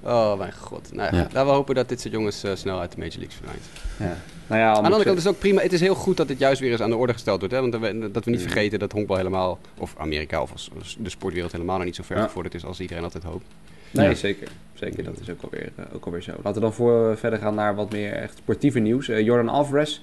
Oh 0.05 0.39
mijn 0.39 0.53
god. 0.53 0.89
Nou, 0.93 1.17
ja. 1.17 1.23
Laten 1.23 1.45
we 1.47 1.53
hopen 1.53 1.75
dat 1.75 1.89
dit 1.89 2.01
soort 2.01 2.13
jongens 2.15 2.43
eh, 2.45 2.51
snel 2.55 2.81
uit 2.81 2.93
de 2.93 2.99
Major 2.99 3.17
Leagues 3.17 3.35
verdwijnt. 3.35 3.63
Ja. 3.99 4.17
Nou 4.47 4.61
ja, 4.61 4.69
Aan 4.69 4.75
de 4.75 4.83
andere 4.85 5.05
kant 5.05 5.17
is 5.19 5.25
het 5.25 5.33
ook 5.35 5.39
prima. 5.39 5.61
Het 5.63 5.73
is 5.73 5.81
heel 5.81 5.95
goed 5.95 6.17
dat 6.17 6.29
dit 6.29 6.39
juist 6.39 6.61
weer 6.61 6.71
eens 6.71 6.81
aan 6.81 6.91
de 6.91 6.97
orde 6.97 7.13
gesteld 7.13 7.39
wordt. 7.39 7.55
Hè? 7.55 7.61
Want 7.61 7.77
we, 7.79 8.11
dat 8.13 8.25
we 8.25 8.31
niet 8.31 8.41
vergeten 8.43 8.79
dat 8.79 8.93
honkbal 8.93 9.17
helemaal, 9.17 9.59
of 9.79 9.95
Amerika 9.99 10.43
of 10.43 10.53
als, 10.53 10.71
als 10.79 10.97
de 11.01 11.11
sportwereld 11.11 11.53
helemaal 11.53 11.77
nog 11.77 11.85
niet 11.87 11.97
zo 11.97 12.03
ver 12.03 12.17
Ja. 12.17 12.23
gevorderd 12.23 12.55
is 12.55 12.65
als 12.65 12.81
iedereen 12.81 13.03
altijd 13.05 13.25
hoopt. 13.25 13.45
Nee, 13.91 14.09
Ja. 14.09 14.15
zeker. 14.15 14.49
Zeker, 14.75 15.05
dat 15.05 15.21
is 15.21 15.31
ook 15.31 15.43
alweer, 15.43 15.73
eh, 15.77 15.85
ook 15.95 16.05
alweer 16.05 16.23
zo. 16.23 16.33
Laten 16.37 16.55
we 16.55 16.61
dan 16.61 16.73
voor 16.73 17.11
eh, 17.11 17.17
verder 17.17 17.39
gaan 17.39 17.55
naar 17.55 17.75
wat 17.75 17.93
meer 17.93 18.13
echt 18.13 18.37
sportieve 18.37 18.79
nieuws. 18.79 19.07
Jordan 19.07 19.49
Alvarez 19.49 20.01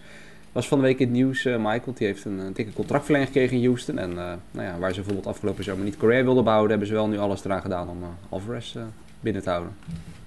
was 0.52 0.68
van 0.68 0.78
de 0.78 0.84
week 0.84 1.00
in 1.00 1.06
het 1.06 1.16
nieuws, 1.16 1.46
eh, 1.46 1.56
Michael. 1.58 1.94
Die 1.94 2.08
heeft 2.08 2.26
een, 2.26 2.54
dikke 2.54 2.74
contractverlenging 2.74 3.32
gekregen 3.32 3.58
in 3.58 3.66
Houston. 3.66 3.98
En 3.98 4.10
eh, 4.10 4.34
nou 4.52 4.68
ja, 4.68 4.78
waar 4.80 4.90
ze 4.90 4.96
bijvoorbeeld 4.96 5.28
afgelopen 5.28 5.64
zomer 5.64 5.84
niet 5.84 5.98
Correa 5.98 6.24
wilden 6.24 6.44
behouden... 6.44 6.70
hebben 6.70 6.88
ze 6.88 6.94
wel 6.94 7.08
nu 7.08 7.18
alles 7.18 7.46
eraan 7.46 7.62
gedaan 7.62 7.90
om 7.90 8.04
eh, 8.04 8.08
Alvarez 8.30 8.76
binnen 9.20 9.42
te 9.42 9.50
houden. 9.50 9.76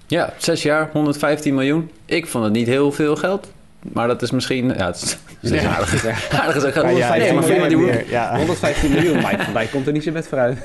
Ja, 0.07 0.33
zes 0.37 0.63
jaar, 0.63 0.89
115 0.91 1.55
miljoen. 1.55 1.91
Ik 2.05 2.27
vond 2.27 2.43
het 2.43 2.53
niet 2.53 2.67
heel 2.67 2.91
veel 2.91 3.15
geld. 3.15 3.52
Maar 3.93 4.07
dat 4.07 4.21
is 4.21 4.31
misschien... 4.31 4.67
Ja, 4.67 4.85
het 4.85 4.95
is, 4.95 5.17
het 5.39 5.51
is 5.51 5.65
aardig. 5.65 6.05
aardig 6.31 6.55
is 6.55 6.63
ook 6.63 6.73
ja, 6.73 6.81
maar 6.81 6.93
ja, 6.93 7.07
voor 7.41 7.41
die 7.67 7.77
ja, 7.77 7.93
rookie- 7.93 8.09
ja. 8.11 8.35
115 8.37 8.91
miljoen, 8.91 9.15
Mike 9.15 9.43
van 9.43 9.53
Dijk 9.53 9.71
komt 9.71 9.87
er 9.87 9.93
niet 9.93 10.03
zijn 10.03 10.15
bed 10.15 10.27
vooruit. 10.27 10.57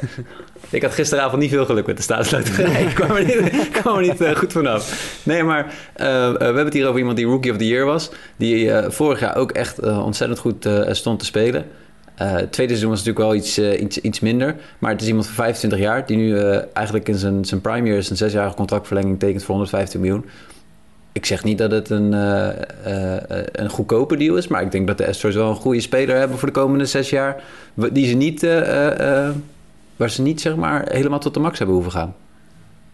Ik 0.70 0.83
had 0.83 0.92
gisteravond 0.92 1.40
niet 1.42 1.50
veel 1.50 1.64
geluk 1.64 1.87
met 1.87 1.96
de 1.96 2.02
staatsloterij. 2.02 2.83
ik 2.88 2.94
kwam 2.94 3.11
er 3.16 3.24
niet, 3.24 3.70
kwam 3.72 3.96
er 3.96 4.02
niet 4.02 4.20
eh, 4.20 4.37
goed 4.37 4.52
vanaf. 4.52 5.16
Nee, 5.22 5.42
maar 5.42 5.74
eh, 5.92 6.26
eh, 6.26 6.33
we 6.33 6.44
hebben 6.44 6.64
het 6.64 6.74
hier 6.74 6.87
over 6.87 6.98
iemand 6.98 7.16
die 7.16 7.26
Rookie 7.26 7.50
of 7.52 7.57
the 7.57 7.66
Year 7.66 7.85
was. 7.85 8.11
Die 8.37 8.72
eh, 8.72 8.90
vorig 8.90 9.20
jaar 9.20 9.37
ook 9.37 9.52
echt 9.52 9.81
ontzettend 9.83 10.38
goed 10.40 10.66
eh, 10.66 10.92
stond 10.92 11.18
te 11.18 11.24
spelen. 11.24 11.64
Eh, 12.14 12.31
het 12.33 12.52
tweede 12.52 12.72
seizoen 12.72 12.90
was 12.90 13.04
natuurlijk 13.04 13.26
wel 13.26 13.35
iets, 13.35 13.59
iets, 13.81 13.98
iets 14.00 14.20
minder. 14.20 14.54
Maar 14.78 14.90
het 14.90 15.00
is 15.02 15.07
iemand 15.09 15.26
van 15.26 15.35
25 15.35 15.78
jaar... 15.78 16.07
die 16.07 16.16
nu 16.16 16.38
eh, 16.38 16.61
eigenlijk 16.72 17.09
in 17.09 17.14
zijn, 17.14 17.44
zijn 17.44 17.61
prime 17.61 17.88
years... 17.88 18.11
een 18.11 18.16
zesjarige 18.16 18.57
contractverlenging 18.57 19.18
tekent 19.18 19.40
voor 19.40 19.50
115 19.54 20.00
miljoen. 20.00 20.24
Ik 21.12 21.27
zeg 21.27 21.44
niet 21.44 21.59
dat 21.59 21.71
het 21.71 21.90
een, 21.90 22.14
eh, 22.14 22.49
een 23.53 23.68
goedkope 23.71 24.16
deal 24.16 24.37
is... 24.37 24.49
maar 24.49 24.63
ik 24.63 24.71
denk 24.71 24.87
dat 24.87 24.98
de 24.98 25.06
Astros 25.06 25.35
wel 25.35 25.50
een 25.50 25.56
goede 25.56 25.81
speler 25.81 26.17
hebben... 26.17 26.38
voor 26.38 26.48
de 26.48 26.54
komende 26.54 26.87
zes 26.87 27.11
jaar... 27.11 27.42
die 27.92 28.06
ze 28.06 28.15
niet... 28.15 28.42
waar 29.96 30.11
ze 30.11 30.23
niet 30.23 30.40
zeg 30.40 30.56
maar 30.56 30.92
helemaal 30.92 31.19
tot 31.19 31.35
de 31.35 31.40
max 31.40 31.59
hebben 31.59 31.77
hoeven 31.77 31.94
gaan. 31.94 32.15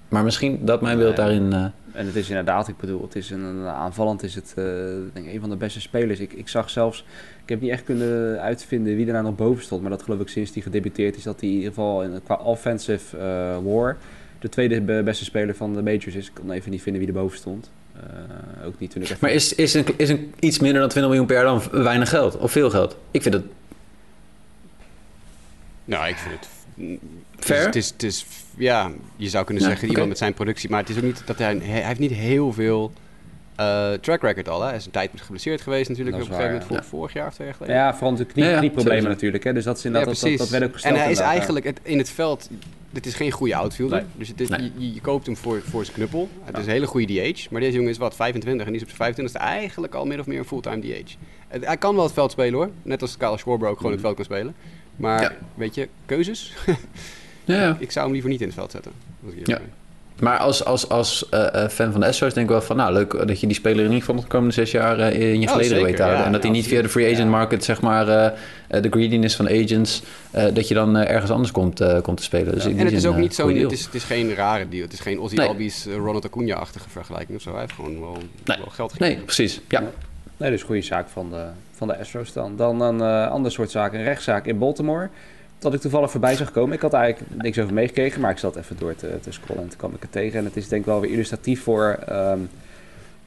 Maar 0.09 0.25
misschien 0.25 0.59
dat 0.65 0.81
mijn 0.81 0.99
beeld 0.99 1.17
daarin. 1.17 1.53
En 1.53 2.07
het 2.07 2.15
is 2.15 2.29
inderdaad, 2.29 2.69
ik 2.69 2.77
bedoel, 2.77 3.03
het 3.03 3.17
is 3.17 3.31
een, 3.31 3.67
aanvallend 3.67 4.23
is 4.23 4.35
het 4.35 4.53
denk 5.13 5.27
ik 5.27 5.33
een 5.35 5.41
van 5.41 5.51
de 5.51 5.57
beste 5.57 5.81
spelers. 5.81 6.21
Ik, 6.21 6.33
ik 6.33 6.49
zag 6.49 6.71
zelfs, 6.71 7.05
ik 7.43 7.49
heb 7.49 7.61
niet 7.61 7.71
echt 7.71 7.85
kunnen 7.85 8.41
uitvinden 8.41 8.97
wie 8.97 9.07
er 9.07 9.13
nou 9.13 9.25
nog 9.25 9.37
boven 9.37 9.63
stond, 9.63 9.81
maar 9.81 9.91
dat 9.91 10.03
geloof 10.03 10.21
ik 10.21 10.29
sinds 10.29 10.55
hij 10.55 10.63
gedebuteerd 10.63 11.17
is 11.17 11.23
dat 11.23 11.41
hij 11.41 11.49
in 11.49 11.55
ieder 11.55 11.69
geval 11.69 12.03
in, 12.03 12.21
qua 12.25 12.35
offensive 12.35 13.17
war 13.65 13.97
de 14.39 14.49
tweede 14.49 14.81
be- 14.81 15.03
beste 15.05 15.25
speler 15.25 15.55
van 15.55 15.75
de 15.75 15.83
majors 15.83 16.15
is. 16.15 16.27
Ik 16.27 16.35
kon 16.35 16.51
even 16.51 16.71
niet 16.71 16.83
vinden 16.83 17.03
wie 17.03 17.11
er 17.13 17.21
boven 17.21 17.39
stond. 17.39 17.71
Eh, 17.97 18.67
ook 18.67 18.79
niet 18.79 18.91
toen 18.91 19.03
ik 19.03 19.09
even... 19.09 19.19
maar 19.21 19.31
is, 19.31 19.55
is, 19.55 19.75
een, 19.75 19.85
is 19.97 20.09
een 20.09 20.35
iets 20.39 20.59
minder 20.59 20.81
dan 20.81 20.89
20 20.89 21.11
miljoen 21.13 21.27
per 21.27 21.37
jaar 21.37 21.45
dan 21.45 21.83
weinig 21.83 22.09
geld? 22.09 22.37
Of 22.37 22.53
veel 22.53 22.71
geld? 22.71 22.97
Ik 23.11 23.23
vind 23.23 23.35
het. 23.35 23.45
Nou, 25.85 26.09
ik 26.09 26.17
vind 26.17 26.35
het... 26.35 26.49
Fair? 27.39 27.65
Het 27.67 27.77
is, 27.77 27.91
het 27.91 28.03
is, 28.03 28.27
ja, 28.57 28.91
je 29.17 29.29
zou 29.29 29.45
kunnen 29.45 29.63
Ja, 29.63 29.69
zeggen 29.69 29.89
iemand 29.89 30.09
met 30.09 30.19
zijn 30.19 30.35
productie, 30.35 30.71
maar 30.71 30.81
het 30.81 30.89
is 30.89 30.97
ook 30.97 31.03
niet 31.03 31.23
dat 31.27 31.39
hij, 31.39 31.57
hij 31.57 31.87
heeft 31.87 32.01
niet 32.01 32.11
heel 32.11 32.53
veel 32.53 32.93
eh, 33.57 33.93
track 33.93 34.23
record 34.23 34.49
al. 34.49 34.61
Hè. 34.61 34.67
Hij 34.69 34.77
is 34.77 34.85
een 34.85 34.91
tijd 34.91 35.11
geblesseerd 35.17 35.61
geweest 35.61 35.89
natuurlijk 35.89 36.17
Dat 36.17 36.27
op 36.27 36.33
een 36.33 36.39
gegeven 36.41 36.61
moment, 36.61 36.79
vor- 36.85 36.99
vorig 36.99 37.13
jaar 37.13 37.27
of 37.27 37.35
twee 37.35 37.47
jaar 37.47 37.57
geleden. 37.57 37.77
Ja, 37.77 37.95
vooral 37.95 38.15
de 38.15 38.25
knie, 38.25 38.45
Ja, 38.45 38.51
ja, 38.51 38.59
knieproblemen 38.59 39.11
natuurlijk. 39.11 39.45
Hè? 39.45 39.53
Dus 39.53 39.65
dat 39.65 39.79
is 39.79 39.85
inderdaad, 39.85 40.15
Ja, 40.21 40.21
dat, 40.21 40.31
dat, 40.31 40.39
dat 40.39 40.49
werd 40.49 40.65
ook 40.65 40.73
gesteld. 40.73 40.95
En 40.95 41.01
hij 41.01 41.11
is 41.11 41.17
inderdaad, 41.19 41.33
ja. 41.33 41.39
eigenlijk 41.45 41.67
het, 41.67 41.81
in 41.83 41.99
het 41.99 42.11
veld. 42.11 42.49
Dit 42.91 43.07
is 43.07 43.15
geen 43.15 43.31
goede 43.31 43.55
outfielder. 43.57 43.99
Nee. 43.99 44.07
Dus 44.17 44.29
het 44.29 44.41
is, 44.41 44.49
Nee. 44.49 44.73
je, 44.77 44.95
je 44.95 45.01
koopt 45.01 45.27
hem 45.27 45.37
voor, 45.37 45.63
voor 45.63 45.85
zijn 45.85 45.97
knuppel. 45.97 46.29
Het 46.45 46.55
Ja. 46.55 46.61
is 46.61 46.67
een 46.67 46.73
hele 46.73 46.87
goede 46.87 47.33
DH. 47.33 47.51
Maar 47.51 47.61
deze 47.61 47.75
jongen 47.77 47.91
is 47.91 47.99
wat 47.99 48.15
25 48.15 48.67
en 48.67 48.73
die 48.73 48.83
is 48.83 48.91
op 48.91 48.97
zijn 48.97 49.15
25ste 49.29 49.37
eigenlijk 49.41 49.95
al 49.95 50.05
min 50.07 50.21
of 50.21 50.27
meer 50.27 50.39
een 50.39 50.45
fulltime 50.45 50.81
DH. 50.81 51.15
Het- 51.49 51.65
hij 51.67 51.77
kan 51.77 51.95
wel 51.95 52.05
het 52.05 52.13
veld 52.13 52.31
spelen 52.31 52.55
hoor. 52.55 52.71
Net 52.83 53.03
als 53.03 53.17
Kyle 53.17 53.39
Schwarber 53.39 53.69
ook 53.69 53.77
gewoon 53.77 53.93
het 53.93 54.01
veld 54.01 54.15
kan 54.15 54.25
spelen. 54.25 54.55
Maar 54.97 55.21
Ja. 55.23 55.33
weet 55.55 55.75
je, 55.75 55.89
keuzes? 56.07 56.53
Ja, 57.47 57.61
ja. 57.61 57.77
ik 57.79 57.91
zou 57.91 58.05
hem 58.05 58.13
liever 58.13 58.31
niet 58.31 58.41
in 58.41 58.47
het 58.47 58.57
veld 58.57 58.71
zetten. 58.71 58.93
Als 59.25 59.33
ik 59.33 59.39
eerlijk 59.39 59.59
Ja. 59.61 59.67
ben. 59.67 59.84
Maar 60.21 60.39
als, 60.39 60.65
als, 60.65 60.89
als 60.89 61.29
eh, 61.29 61.63
eh, 61.65 61.71
fan 61.71 61.93
van 61.93 62.01
de 62.01 62.07
Astros 62.07 62.35
denk 62.35 62.47
ik 62.47 62.53
wel 62.53 62.63
van... 62.63 62.77
nou, 62.77 62.93
leuk 62.93 63.29
dat 63.29 63.41
je 63.41 63.47
die 63.47 63.57
speler 63.57 63.79
in 63.85 63.91
ieder 63.93 63.99
geval 64.05 64.21
de 64.21 64.27
komende 64.27 64.55
zes 64.55 64.71
jaar 64.71 64.99
eh, 64.99 65.33
in 65.33 65.41
je 65.41 65.49
Oh, 65.49 65.57
weet 65.57 65.69
te 65.69 65.75
houden. 65.75 66.21
ja, 66.21 66.25
en 66.25 66.33
dat 66.33 66.43
hij 66.43 66.51
ja, 66.51 66.57
niet 66.57 66.67
via 66.67 66.83
de 66.83 66.89
free 66.89 67.05
agent 67.07 67.19
Ja. 67.19 67.25
market, 67.31 67.65
zeg 67.65 67.81
maar... 67.81 68.07
de 68.69 68.89
greediness 68.91 69.37
van 69.37 69.49
agents... 69.49 70.03
eh, 70.31 70.45
dat 70.55 70.69
je 70.69 70.75
dan 70.75 70.97
ergens 70.97 71.31
anders 71.31 71.51
komt, 71.53 71.81
eh, 71.81 72.01
komt 72.01 72.17
te 72.17 72.23
spelen. 72.23 72.55
Dus 72.55 72.65
En 72.65 72.79
het 72.79 72.93
is 72.93 73.07
ook 73.07 73.17
niet 73.17 73.35
zo, 73.35 73.49
het 73.49 73.73
is, 73.73 73.85
het 73.85 73.95
is 73.95 74.05
geen 74.05 74.35
rare 74.35 74.69
deal. 74.69 74.83
Het 74.83 74.93
is 74.93 75.01
geen 75.01 75.21
Ozzy 75.21 75.37
Nee. 75.37 75.49
Albies, 75.49 75.87
Ronald 75.97 76.25
Acuna-achtige 76.25 76.91
vergelijking 76.91 77.37
of 77.37 77.43
zo. 77.43 77.51
Hij 77.51 77.61
heeft 77.61 77.73
gewoon 77.73 78.01
wel, 78.01 78.17
Nee. 78.45 78.57
wel 78.57 78.67
geld 78.71 78.91
gekregen. 78.93 79.15
Nee, 79.17 79.25
precies. 79.25 79.61
Ja. 79.69 79.83
Nee, 80.37 80.51
dus 80.51 80.63
goede 80.63 80.83
zaak 80.83 81.09
van 81.09 81.31
de, 81.31 81.45
van 81.77 81.89
de 81.89 81.99
Astros 81.99 82.33
dan. 82.33 82.57
Dan 82.57 82.81
een 82.81 83.01
eh 83.01 83.31
ander 83.31 83.53
soort 83.53 83.71
zaak, 83.71 83.93
een 83.93 84.03
rechtszaak 84.05 84.47
in 84.47 84.59
Baltimore. 84.59 85.09
Dat 85.65 85.75
ik 85.75 85.81
toevallig 85.81 86.11
voorbij 86.11 86.35
zag 86.35 86.51
komen. 86.51 86.75
Ik 86.75 86.81
had 86.81 86.93
eigenlijk 86.93 87.43
niks 87.43 87.59
over 87.59 87.75
meegekregen, 87.75 88.21
maar 88.21 88.31
ik 88.31 88.39
zat 88.39 88.57
even 88.57 88.77
door 88.79 88.95
te, 88.95 89.19
te 89.21 89.33
scrollen 89.33 89.63
en 89.63 89.69
toen 89.69 89.79
kwam 89.79 89.95
ik 89.95 90.03
het 90.03 90.13
tegen. 90.13 90.39
En 90.39 90.45
het 90.45 90.57
is 90.57 90.69
denk 90.69 90.81
ik 90.81 90.87
wel 90.87 91.01
weer 91.01 91.11
illustratief 91.11 91.63
voor 91.63 91.99
ehm, 92.07 92.39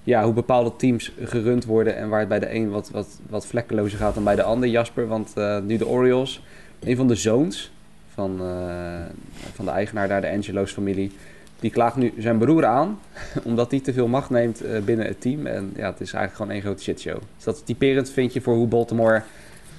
ja, 0.03 0.23
hoe 0.23 0.33
bepaalde 0.33 0.75
teams 0.75 1.11
gerund 1.23 1.65
worden 1.65 1.95
en 1.95 2.09
waar 2.09 2.19
het 2.19 2.29
bij 2.29 2.39
de 2.39 2.53
een 2.53 2.69
wat, 2.69 2.89
wat, 2.89 3.07
wat 3.29 3.45
vlekkelozer 3.45 3.97
gaat 3.97 4.13
dan 4.13 4.23
bij 4.23 4.35
de 4.35 4.43
ander, 4.43 4.69
Jasper. 4.69 5.07
Want 5.07 5.31
eh, 5.35 5.59
nu 5.59 5.77
de 5.77 5.87
Orioles, 5.87 6.43
een 6.79 6.95
van 6.95 7.07
de 7.07 7.15
zoons 7.15 7.71
van, 8.13 8.39
eh, 8.41 9.45
van 9.53 9.65
de 9.65 9.71
eigenaar 9.71 10.07
daar, 10.07 10.21
de 10.21 10.29
Angelo's 10.29 10.71
familie, 10.71 11.11
die 11.59 11.71
klaagt 11.71 11.95
nu 11.95 12.13
zijn 12.17 12.37
broer 12.37 12.65
aan 12.65 12.99
omdat 13.43 13.71
hij 13.71 13.79
te 13.79 13.93
veel 13.93 14.07
macht 14.07 14.29
neemt 14.29 14.61
eh, 14.61 14.81
binnen 14.81 15.05
het 15.05 15.21
team. 15.21 15.45
En 15.45 15.71
ja, 15.75 15.85
het 15.85 16.01
is 16.01 16.13
eigenlijk 16.13 16.35
gewoon 16.35 16.51
één 16.51 16.61
grote 16.61 16.83
shitshow. 16.83 17.21
Is 17.37 17.43
dat 17.43 17.65
typerend, 17.65 18.09
vind 18.09 18.33
je, 18.33 18.41
voor 18.41 18.55
hoe 18.55 18.67
Baltimore 18.67 19.21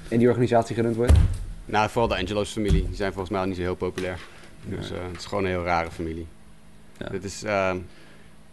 in 0.09 0.19
die 0.19 0.29
organisatie 0.29 0.75
gerund 0.75 0.97
wordt? 0.97 1.13
Nou, 1.69 1.91
vooral 1.91 2.09
de 2.09 2.17
Angelo's 2.17 2.51
familie. 2.51 2.87
Die 2.87 2.97
zijn 2.97 3.13
volgens 3.13 3.31
mij 3.37 3.45
niet 3.45 3.57
zo 3.57 3.63
heel 3.63 3.75
populair. 3.75 4.19
Dus 4.65 4.91
eh, 4.91 4.99
het 5.11 5.19
is 5.19 5.27
gewoon 5.27 5.45
een 5.45 5.51
heel 5.51 5.65
rare 5.65 5.91
familie. 5.91 6.27
Ja. 6.99 7.09
Het 7.11 7.25
is 7.25 7.43
eh, 7.43 7.75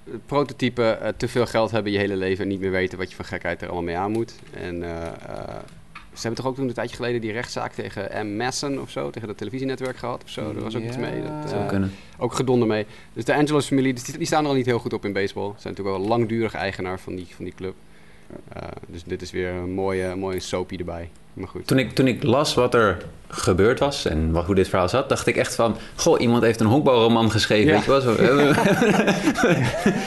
het 0.04 0.26
prototype 0.26 0.84
eh, 0.84 1.10
te 1.18 1.28
veel 1.28 1.46
geld 1.46 1.72
hebben 1.72 1.92
je 1.92 1.98
hele 1.98 2.16
leven 2.16 2.44
en 2.44 2.50
niet 2.50 2.60
meer 2.60 2.72
weten 2.72 2.98
wat 2.98 3.10
je 3.10 3.16
van 3.16 3.26
gekheid 3.26 3.62
er 3.62 3.68
allemaal 3.68 3.86
mee 3.86 3.98
aan 3.98 4.12
moet. 4.12 4.36
En 4.54 4.84
ze 6.14 6.22
hebben 6.22 6.44
toch 6.44 6.52
ook 6.52 6.56
toen 6.56 6.68
een 6.68 6.74
tijdje 6.74 6.96
geleden 6.96 7.22
die 7.22 7.32
rechtszaak 7.32 7.74
tegen 7.74 8.28
M. 8.28 8.36
Masson 8.36 8.82
of 8.82 8.90
zo, 8.90 9.10
tegen 9.10 9.28
dat 9.28 9.38
televisienetwerk 9.38 9.98
gehad 9.98 10.24
of 10.24 10.30
zo. 10.30 10.54
Daar 10.54 10.64
was 10.64 10.76
ook 10.76 10.84
iets 10.84 10.98
mee. 10.98 11.22
Dat, 11.22 11.50
Zou 11.50 11.66
kunnen. 11.66 11.92
ook 12.18 12.34
gedonder 12.34 12.68
mee. 12.68 12.86
Dus 13.14 13.26
de 13.26 13.36
Angelos 13.36 13.68
familie, 13.68 13.94
die, 13.94 14.18
die 14.18 14.28
staan 14.28 14.44
er 14.44 14.50
al 14.50 14.56
niet 14.56 14.66
heel 14.66 14.80
goed 14.80 14.94
op 14.94 15.06
in 15.06 15.14
baseball. 15.14 15.52
Ze 15.56 15.62
zijn 15.62 15.74
natuurlijk 15.74 15.98
wel 15.98 16.08
langdurig 16.08 16.54
eigenaar 16.54 17.00
van 17.00 17.16
die, 17.16 17.28
van 17.36 17.46
die 17.46 17.54
club. 17.54 17.76
Dus 18.88 19.04
dit 19.04 19.22
is 19.22 19.32
weer 19.32 19.50
een 19.50 19.74
mooie, 19.74 20.16
mooie 20.16 20.40
soapie 20.40 20.80
erbij. 20.80 21.10
Maar 21.36 21.48
goed. 21.48 21.68
Toen 21.68 21.80
ik, 21.80 21.92
toen 21.92 22.08
ik 22.08 22.24
las 22.24 22.54
wat 22.54 22.74
er 22.74 22.98
gebeurd 23.28 23.80
was 23.80 24.06
en 24.06 24.32
wat, 24.32 24.46
hoe 24.46 24.56
dit 24.56 24.68
verhaal 24.70 24.90
zat, 24.90 25.10
dacht 25.10 25.28
ik 25.28 25.36
echt 25.36 25.56
van... 25.56 25.76
Goh, 25.96 26.22
iemand 26.22 26.44
heeft 26.44 26.60
een 26.60 26.66
honkbalroman 26.68 27.32
geschreven, 27.32 27.68
Ja. 27.68 27.74
weet 27.76 27.84
je 27.86 27.92
wel? 27.92 28.02
Zo, 28.02 28.16
de, 28.16 28.54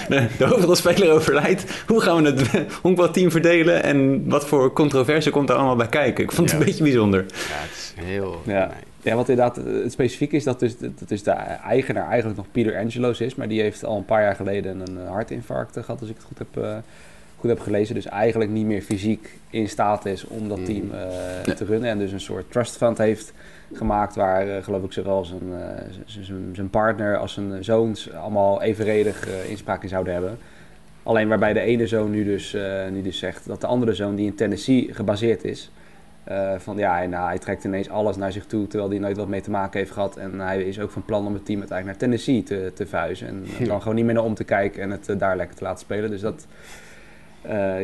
de 0.38 0.44
hoofdrolspeler 0.44 1.10
overlijdt. 1.10 1.82
Hoe 1.86 2.00
gaan 2.00 2.22
we 2.22 2.30
het 2.30 2.50
honkbalteam 2.82 3.30
verdelen? 3.30 3.82
En 3.82 4.28
wat 4.28 4.46
voor 4.46 4.72
controverse 4.72 5.30
komt 5.30 5.48
er 5.50 5.54
allemaal 5.56 5.76
bij 5.76 5.86
kijken? 5.88 6.24
Ik 6.24 6.32
vond 6.32 6.50
het 6.50 6.58
Ja. 6.58 6.64
een 6.64 6.70
beetje 6.70 6.82
bijzonder. 6.84 7.20
Ja, 7.28 7.34
het 7.36 7.70
is 7.70 7.92
heel... 8.04 8.42
Ja. 8.46 8.66
nee. 8.66 8.76
Ja, 9.02 9.14
wat 9.14 9.28
inderdaad 9.28 9.56
het 9.56 9.92
specifiek 9.92 10.32
is, 10.32 10.44
dat 10.44 10.60
dus, 10.60 10.78
dat 10.78 11.08
dus 11.08 11.22
de 11.22 11.30
eigenaar 11.30 12.06
eigenlijk 12.08 12.36
nog 12.36 12.46
Peter 12.52 12.76
Angelos 12.78 13.20
is. 13.20 13.34
Maar 13.34 13.48
die 13.48 13.60
heeft 13.60 13.84
al 13.84 13.96
een 13.96 14.04
paar 14.04 14.22
jaar 14.22 14.34
geleden 14.34 14.80
een 14.80 15.06
hartinfarct 15.06 15.76
eh, 15.76 15.84
gehad, 15.84 16.00
als 16.00 16.08
ik 16.10 16.16
het 16.16 16.24
goed 16.24 16.38
heb, 16.38 16.64
eh, 16.64 16.76
goed 17.38 17.50
heb 17.50 17.60
gelezen. 17.60 17.94
Dus 17.94 18.06
eigenlijk 18.06 18.50
niet 18.50 18.66
meer 18.66 18.82
fysiek 18.82 19.38
in 19.50 19.68
staat 19.68 20.06
is 20.06 20.24
om 20.26 20.48
dat 20.48 20.64
team 20.64 20.90
eh, 20.92 21.00
Ja. 21.44 21.54
te 21.54 21.64
runnen. 21.64 21.90
En 21.90 21.98
dus 21.98 22.12
een 22.12 22.20
soort 22.20 22.50
trust 22.52 22.76
fund 22.76 22.98
heeft 22.98 23.32
gemaakt 23.72 24.14
waar, 24.14 24.48
eh, 24.48 24.62
geloof 24.64 24.84
ik, 24.84 24.92
zowel 24.92 25.24
zijn, 25.24 25.52
eh, 25.52 25.82
zijn 26.52 26.70
partner 26.70 27.16
als 27.16 27.32
zijn 27.32 27.64
zoons 27.64 28.12
allemaal 28.12 28.62
evenredig 28.62 29.28
eh, 29.28 29.50
inspraak 29.50 29.82
in 29.82 29.88
zouden 29.88 30.12
hebben. 30.12 30.38
Alleen 31.02 31.28
waarbij 31.28 31.52
de 31.52 31.60
ene 31.60 31.86
zoon 31.86 32.10
nu 32.10 32.24
dus, 32.24 32.54
eh, 32.54 32.88
nu 32.92 33.02
dus 33.02 33.18
zegt 33.18 33.46
dat 33.46 33.60
de 33.60 33.66
andere 33.66 33.94
zoon, 33.94 34.14
die 34.14 34.26
in 34.26 34.34
Tennessee 34.34 34.88
gebaseerd 34.92 35.44
is, 35.44 35.70
eh, 36.24 36.52
van 36.58 36.76
ja, 36.76 36.92
hij, 36.94 37.06
nou, 37.06 37.26
hij 37.28 37.38
trekt 37.38 37.64
ineens 37.64 37.88
alles 37.88 38.16
naar 38.16 38.32
zich 38.32 38.46
toe, 38.46 38.66
terwijl 38.66 38.90
hij 38.90 38.98
nooit 38.98 39.16
wat 39.16 39.28
mee 39.28 39.40
te 39.40 39.50
maken 39.50 39.78
heeft 39.78 39.90
gehad. 39.92 40.16
En 40.16 40.40
hij 40.40 40.62
is 40.62 40.80
ook 40.80 40.90
van 40.90 41.04
plan 41.04 41.26
om 41.26 41.34
het 41.34 41.44
team 41.44 41.58
uiteindelijk 41.58 41.98
naar 42.00 42.08
Tennessee 42.08 42.42
te, 42.42 42.72
te 42.74 42.86
vuizen. 42.86 43.26
En 43.28 43.44
Ja. 43.58 43.64
dan 43.66 43.80
gewoon 43.80 43.94
niet 43.96 44.04
meer 44.04 44.14
naar 44.14 44.24
om 44.24 44.34
te 44.34 44.44
kijken 44.44 44.82
en 44.82 44.90
het 44.90 45.08
eh, 45.08 45.18
daar 45.18 45.36
lekker 45.36 45.56
te 45.56 45.62
laten 45.64 45.80
spelen. 45.80 46.10
Dus 46.10 46.20
dat, 46.20 46.46
eh, 46.50 46.56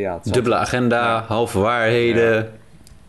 ja, 0.00 0.14
het 0.14 0.22
zal- 0.24 0.32
Dubbele 0.32 0.54
agenda, 0.56 1.00
Ja. 1.00 1.20
halve 1.26 1.58
waarheden. 1.58 2.50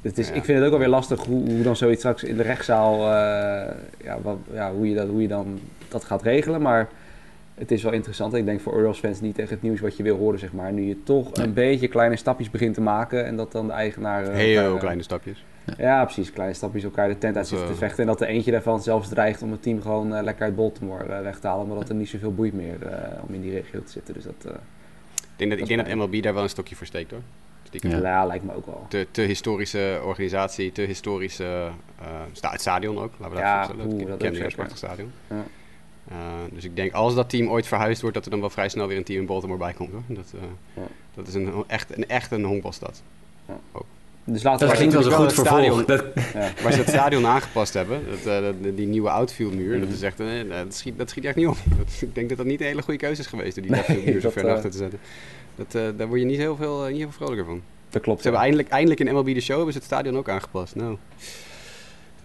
het 0.01 0.17
is, 0.17 0.27
Ja. 0.27 0.33
Ik 0.33 0.43
vind 0.43 0.57
het 0.57 0.67
ook 0.67 0.73
alweer 0.73 0.87
lastig 0.87 1.23
hoe, 1.25 1.49
hoe 1.51 1.61
dan 1.63 1.75
zoiets 1.75 1.99
straks 1.99 2.23
in 2.23 2.37
de 2.37 2.43
rechtszaal, 2.43 2.93
eh, 2.93 3.73
ja, 4.03 4.17
wat, 4.21 4.37
ja, 4.53 4.71
hoe, 4.71 4.89
je 4.89 4.95
dat, 4.95 5.07
hoe 5.07 5.21
je 5.21 5.27
dan 5.27 5.59
dat 5.87 6.03
gaat 6.03 6.21
regelen. 6.21 6.61
Maar 6.61 6.87
het 7.55 7.71
is 7.71 7.83
wel 7.83 7.91
interessant. 7.91 8.33
Ik 8.33 8.45
denk 8.45 8.61
voor 8.61 8.73
Orioles 8.73 8.99
fans 8.99 9.21
niet 9.21 9.39
echt 9.39 9.49
het 9.49 9.61
nieuws 9.61 9.79
wat 9.79 9.97
je 9.97 10.03
wil 10.03 10.17
horen, 10.17 10.39
zeg 10.39 10.53
maar. 10.53 10.71
Nu 10.73 10.81
je 10.87 11.03
toch 11.03 11.29
een 11.37 11.53
beetje 11.53 11.87
kleine 11.87 12.15
stapjes 12.15 12.49
begint 12.49 12.73
te 12.73 12.81
maken 12.81 13.25
en 13.25 13.35
dat 13.35 13.51
dan 13.51 13.67
de 13.67 13.73
eigenaar... 13.73 14.23
eh, 14.27 14.33
Heel 14.35 14.57
elkaar, 14.57 14.73
eh, 14.73 14.79
kleine 14.79 15.03
stapjes. 15.03 15.45
Ja, 15.77 16.03
precies. 16.03 16.31
Kleine 16.31 16.53
stapjes 16.55 16.83
elkaar 16.83 17.07
de 17.07 17.17
tent 17.17 17.23
uit 17.23 17.33
Dat, 17.35 17.47
zitten 17.47 17.67
te 17.67 17.73
eh, 17.73 17.79
vechten. 17.79 17.99
En 17.99 18.07
dat 18.09 18.21
er 18.21 18.27
eentje 18.27 18.51
daarvan 18.51 18.81
zelfs 18.81 19.09
dreigt 19.09 19.41
om 19.41 19.51
het 19.51 19.61
team 19.63 19.81
gewoon 19.81 20.15
eh, 20.15 20.23
lekker 20.23 20.43
uit 20.45 20.55
Baltimore 20.55 21.03
eh, 21.13 21.21
weg 21.21 21.39
te 21.39 21.47
halen. 21.47 21.63
Omdat 21.71 21.89
er 21.89 21.95
niet 21.95 22.09
zoveel 22.09 22.33
boeit 22.33 22.53
meer 22.53 22.87
eh, 22.87 22.97
om 23.27 23.33
in 23.33 23.41
die 23.41 23.51
regio 23.51 23.83
te 23.83 23.91
zitten. 23.91 24.13
Dus 24.13 24.23
dat 24.23 24.45
eh, 24.45 24.51
denk 25.35 25.51
dat, 25.51 25.59
ik 25.59 25.67
denk 25.67 25.85
dat 25.85 25.95
MLB 25.95 26.23
daar 26.23 26.33
wel 26.33 26.43
een 26.43 26.49
stokje 26.49 26.75
voor 26.75 26.85
steekt 26.87 27.11
hoor. 27.11 27.21
Stiekem. 27.63 27.89
Ja. 27.89 27.97
ja, 27.97 28.25
lijkt 28.25 28.43
me 28.45 28.55
ook 28.55 28.65
wel. 28.65 28.85
Te, 28.89 29.07
te 29.11 29.21
historische 29.21 30.01
organisatie, 30.03 30.71
te 30.71 30.81
historische 30.81 31.69
eh, 31.99 32.05
sta- 32.31 32.51
het 32.51 32.61
stadion 32.61 32.97
ook. 32.99 33.11
Laten 33.17 33.35
we 33.35 33.41
Ja, 33.41 33.59
dat 33.67 33.75
voorstellen. 33.75 34.19
dat 34.39 34.53
prachtig 34.55 34.77
stadion. 34.77 35.11
Ja. 35.29 35.45
Eh, 36.07 36.15
dus 36.51 36.63
ik 36.63 36.75
denk 36.75 36.93
als 36.93 37.15
dat 37.15 37.29
team 37.29 37.47
ooit 37.49 37.67
verhuisd 37.67 38.01
wordt, 38.01 38.15
dat 38.15 38.25
er 38.25 38.31
dan 38.31 38.39
wel 38.39 38.49
vrij 38.49 38.69
snel 38.69 38.87
weer 38.87 38.97
een 38.97 39.03
team 39.03 39.19
in 39.19 39.25
Baltimore 39.25 39.59
bij 39.59 39.73
komt 39.73 39.91
hoor. 39.91 40.01
Dat, 40.07 40.33
eh, 40.35 40.41
Ja. 40.73 40.87
dat 41.13 41.27
is 41.27 41.33
een, 41.33 41.63
echt, 41.67 41.97
een, 41.97 42.07
echt 42.07 42.31
een 42.31 42.43
honkbalstad. 42.43 43.01
Dus 44.27 44.43
laten 44.43 44.59
Dat 44.59 44.69
we 44.69 44.75
klinkt 44.75 44.95
als 44.95 45.05
een 45.05 45.11
goed 45.11 45.33
vervolg. 45.33 45.85
Dat, 45.85 46.03
ja. 46.33 46.51
Waar 46.63 46.71
ze 46.71 46.77
het 46.77 46.89
stadion 46.89 47.25
aangepast 47.25 47.73
hebben, 47.73 48.01
dat, 48.09 48.33
eh, 48.33 48.41
dat- 48.43 48.75
die 48.77 48.87
nieuwe 48.87 49.09
outfieldmuur, 49.09 49.79
dat, 49.79 49.89
is 49.89 50.01
echt, 50.01 50.19
eh, 50.19 50.27
dat, 50.49 50.75
schiet, 50.75 50.97
dat 50.97 51.09
schiet 51.09 51.25
echt 51.25 51.35
niet 51.35 51.47
op. 51.47 51.57
Dat, 51.77 51.87
ik 52.01 52.15
denk 52.15 52.29
dat 52.29 52.37
dat 52.37 52.47
niet 52.47 52.59
een 52.59 52.65
hele 52.65 52.81
goede 52.81 52.99
keuze 52.99 53.21
is 53.21 53.27
geweest, 53.27 53.55
door 53.55 53.63
die 53.63 53.71
Nee, 53.71 53.79
outfieldmuur 53.79 54.13
zo 54.15 54.21
dat, 54.21 54.31
ver 54.33 54.41
eh, 54.41 54.47
naar 54.47 54.55
achter 54.55 54.71
te 54.71 54.77
zetten. 54.77 54.99
Dat, 55.55 55.97
daar 55.97 56.07
word 56.07 56.19
je 56.19 56.25
niet 56.25 56.37
heel 56.37 56.55
veel, 56.55 56.83
niet 56.83 56.97
heel 56.97 57.11
veel 57.11 57.11
vrolijker 57.11 57.45
van. 57.45 57.61
Dat 57.89 58.01
klopt. 58.01 58.17
Ze 58.17 58.23
hebben 58.23 58.41
eindelijk, 58.41 58.69
eindelijk 58.69 58.99
in 58.99 59.13
MLB 59.13 59.33
de 59.33 59.41
Show 59.41 59.55
hebben 59.55 59.73
ze 59.73 59.79
het 59.79 59.87
stadion 59.87 60.17
ook 60.17 60.29
aangepast. 60.29 60.75
Nou, 60.75 60.97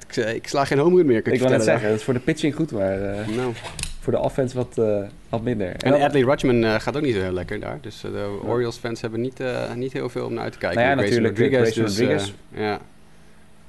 ik, 0.09 0.17
ik 0.17 0.47
sla 0.49 0.65
geen 0.65 0.79
home 0.79 0.97
run 0.97 1.07
meer, 1.07 1.23
kan 1.23 1.33
Ik 1.33 1.41
wil 1.41 1.49
net 1.49 1.63
zeggen, 1.63 1.89
dat 1.89 1.99
is 1.99 2.05
voor 2.05 2.15
de 2.15 2.21
pitching 2.21 2.55
goed, 2.55 2.73
maar 2.73 2.99
Nou. 3.37 3.53
Voor 4.01 4.13
de 4.13 4.19
offense 4.19 4.57
wat, 4.57 4.79
eh, 4.79 5.03
wat 5.29 5.43
minder. 5.43 5.77
En 5.77 6.01
Adley 6.01 6.23
Rutschman 6.23 6.65
eh, 6.65 6.81
gaat 6.81 6.97
ook 6.97 7.03
niet 7.03 7.15
zo 7.15 7.21
heel 7.21 7.33
lekker 7.33 7.61
daar. 7.61 7.79
Dus 7.81 8.05
eh, 8.05 8.13
de 8.13 8.39
Orioles 8.45 8.77
fans 8.77 9.01
hebben 9.01 9.21
niet, 9.21 9.43
niet 9.75 9.93
heel 9.93 10.09
veel 10.09 10.27
om 10.27 10.33
naar 10.33 10.43
uit 10.43 10.53
te 10.53 10.59
kijken. 10.59 10.79
Nou 10.79 10.91
ja, 10.91 11.03
natuurlijk, 11.03 11.39
Rodriguez. 11.39 11.75
Dus, 11.75 11.99
Rodriguez. 11.99 12.33
ja. 12.55 12.81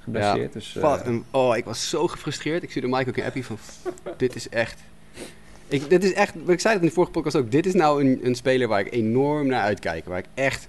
geblesseerd. 0.04 0.54
Dus, 0.54 0.74
Wat 0.74 1.06
een- 1.06 1.24
oh, 1.32 1.58
ik 1.58 1.66
was 1.66 1.90
zo 1.90 2.08
gefrustreerd. 2.08 2.64
Ik 2.64 2.70
stuurde 2.70 2.88
Mike 2.88 3.10
ook 3.10 3.18
een 3.18 3.24
appie 3.24 3.46
van, 3.46 3.58
dit 4.18 4.36
is 4.36 4.50
echt... 4.50 4.82
Ik, 5.68 5.90
dit 5.90 6.04
is 6.04 6.14
echt, 6.14 6.34
ik 6.48 6.60
zei 6.60 6.74
het 6.74 6.84
in 6.84 6.88
de 6.88 6.94
vorige 6.94 7.12
podcast 7.12 7.36
ook, 7.36 7.52
dit 7.52 7.66
is 7.66 7.74
nou 7.74 8.04
een, 8.06 8.20
een 8.24 8.36
speler 8.36 8.68
waar 8.68 8.80
ik 8.80 8.94
enorm 8.94 9.48
naar 9.48 9.62
uitkijk. 9.62 10.06
Waar 10.06 10.18
ik 10.18 10.26
echt, 10.34 10.68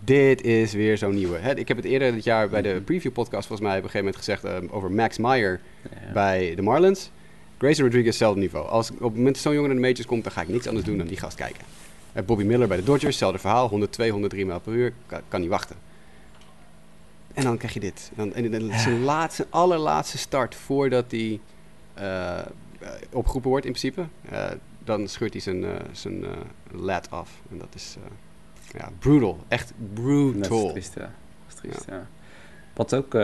dit 0.00 0.42
is 0.42 0.72
weer 0.72 0.98
zo'n 0.98 1.14
nieuwe. 1.14 1.38
Hè, 1.38 1.56
ik 1.56 1.68
heb 1.68 1.76
het 1.76 1.86
eerder 1.86 2.12
dit 2.12 2.24
jaar 2.24 2.48
bij 2.48 2.62
de 2.62 2.80
preview 2.84 3.12
podcast 3.12 3.46
volgens 3.46 3.68
mij 3.68 3.78
op 3.78 3.84
een 3.84 3.90
gegeven 3.90 4.14
moment 4.14 4.16
gezegd 4.16 4.44
eh, 4.44 4.74
over 4.76 4.90
Max 4.90 5.18
Meyer 5.18 5.60
ja. 5.82 6.12
bij 6.12 6.54
de 6.54 6.62
Marlins. 6.62 7.10
Grayson 7.62 7.84
Rodriguez, 7.84 8.10
hetzelfde 8.10 8.40
niveau. 8.40 8.68
Als 8.68 8.90
op 8.90 8.98
het 8.98 9.14
moment 9.16 9.34
dat 9.34 9.42
zo'n 9.42 9.52
jongen 9.52 9.68
naar 9.68 9.78
de 9.78 9.86
majors 9.86 10.06
komt, 10.06 10.24
dan 10.24 10.32
ga 10.32 10.40
ik 10.40 10.48
niks 10.48 10.66
anders 10.66 10.86
doen 10.86 10.98
dan 10.98 11.06
die 11.06 11.16
gast 11.16 11.36
kijken. 11.36 11.64
Eh, 12.12 12.24
Bobby 12.24 12.44
Miller 12.44 12.68
bij 12.68 12.76
de 12.76 12.82
Dodgers, 12.82 13.06
hetzelfde 13.06 13.38
verhaal. 13.38 13.68
102, 13.68 14.10
103 14.10 14.46
mijl 14.46 14.60
per 14.60 14.72
uur, 14.72 14.92
kan, 15.06 15.20
kan 15.28 15.40
niet 15.40 15.48
wachten. 15.48 15.76
En 17.34 17.44
dan 17.44 17.56
krijg 17.56 17.74
je 17.74 17.80
dit. 17.80 18.10
Dan, 18.14 18.34
en 18.34 18.78
zijn 18.78 19.02
laatste, 19.02 19.46
allerlaatste 19.50 20.18
start 20.18 20.54
voordat 20.54 21.10
hij 21.10 21.40
eh, 21.94 22.38
opgeroepen 23.10 23.50
wordt 23.50 23.66
in 23.66 23.72
principe. 23.72 24.06
dan 24.84 25.08
scheurt 25.08 25.32
hij 25.32 25.42
zijn, 25.42 25.64
eh, 25.64 25.70
zijn 25.92 26.24
lat 26.70 27.10
af. 27.10 27.30
En 27.50 27.58
dat 27.58 27.74
is 27.74 27.96
ja, 28.72 28.90
brutal. 28.98 29.38
Echt 29.48 29.72
Dat 29.78 29.98
is 29.98 30.02
brutal. 30.02 30.70
triest, 30.70 30.94
ja. 30.94 31.00
Dat 31.00 31.10
is 31.48 31.54
triest, 31.54 31.84
ja. 31.88 32.06
Wat 32.72 32.94
ook 32.94 33.14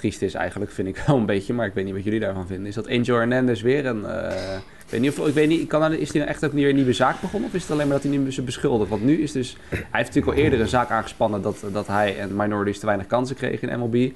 triest 0.00 0.22
is 0.22 0.34
eigenlijk, 0.34 0.70
vind 0.70 0.88
ik 0.88 1.02
wel 1.06 1.16
een 1.16 1.26
beetje, 1.26 1.54
maar 1.54 1.66
ik 1.66 1.74
weet 1.74 1.84
niet 1.84 1.94
wat 1.94 2.04
jullie 2.04 2.20
daarvan 2.20 2.46
vinden, 2.46 2.66
is 2.66 2.74
dat 2.74 2.88
Angel 2.88 3.16
Hernandez 3.16 3.62
weer 3.62 3.86
een... 3.86 4.04
eh, 4.04 4.56
ik 4.56 4.90
weet 4.90 5.00
niet 5.00 5.18
of 5.18 5.28
ik 5.28 5.34
weet 5.34 5.48
niet, 5.48 5.68
kan, 5.68 5.92
is 5.92 6.08
hij 6.08 6.18
nou 6.20 6.32
echt 6.32 6.44
ook 6.44 6.52
weer 6.52 6.68
een 6.68 6.74
nieuwe 6.74 6.92
zaak 6.92 7.20
begonnen 7.20 7.48
of 7.48 7.54
is 7.54 7.62
het 7.62 7.70
alleen 7.70 7.88
maar 7.88 8.00
dat 8.00 8.10
hij 8.10 8.18
nu 8.18 8.32
ze 8.32 8.42
beschuldigt? 8.42 8.90
Want 8.90 9.04
nu 9.04 9.22
is 9.22 9.32
dus, 9.32 9.56
hij 9.68 9.78
heeft 9.78 10.06
natuurlijk 10.14 10.36
al 10.36 10.42
eerder 10.44 10.60
een 10.60 10.68
zaak 10.68 10.90
aangespannen 10.90 11.42
dat, 11.42 11.64
dat 11.72 11.86
hij 11.86 12.18
en 12.18 12.36
minorities 12.36 12.80
te 12.80 12.86
weinig 12.86 13.06
kansen 13.06 13.36
kregen 13.36 13.68
in 13.68 13.78
MLB. 13.78 14.12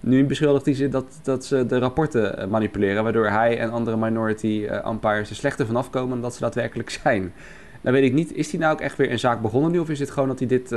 Nu 0.00 0.24
beschuldigt 0.24 0.64
hij 0.64 0.74
ze 0.74 0.88
dat, 0.88 1.20
dat 1.22 1.44
ze 1.44 1.66
de 1.66 1.78
rapporten 1.78 2.38
eh, 2.38 2.46
manipuleren, 2.46 3.02
waardoor 3.02 3.26
hij 3.28 3.58
en 3.58 3.70
andere 3.70 3.96
minority 3.96 4.66
eh, 4.68 4.90
umpires 4.90 5.30
er 5.30 5.36
slechter 5.36 5.66
vanaf 5.66 5.90
komen 5.90 6.10
dan 6.10 6.20
dat 6.20 6.34
ze 6.34 6.40
daadwerkelijk 6.40 6.90
zijn. 7.02 7.32
Nou 7.80 7.96
weet 7.96 8.04
ik 8.04 8.12
niet, 8.12 8.34
is 8.34 8.50
hij 8.50 8.60
nou 8.60 8.72
ook 8.72 8.80
echt 8.80 8.96
weer 8.96 9.10
een 9.10 9.18
zaak 9.18 9.40
begonnen 9.40 9.70
nu 9.70 9.78
of 9.78 9.88
is 9.90 10.00
het 10.00 10.10
gewoon 10.10 10.28
dat 10.28 10.38
hij 10.38 10.48
dit 10.48 10.68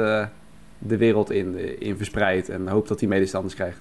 de 0.86 0.98
wereld 0.98 1.32
in, 1.32 1.80
in 1.82 1.98
verspreidt 1.98 2.50
en 2.50 2.68
hoopt 2.68 2.88
dat 2.88 3.00
hij 3.00 3.10
medestanders 3.10 3.56
krijgt? 3.56 3.80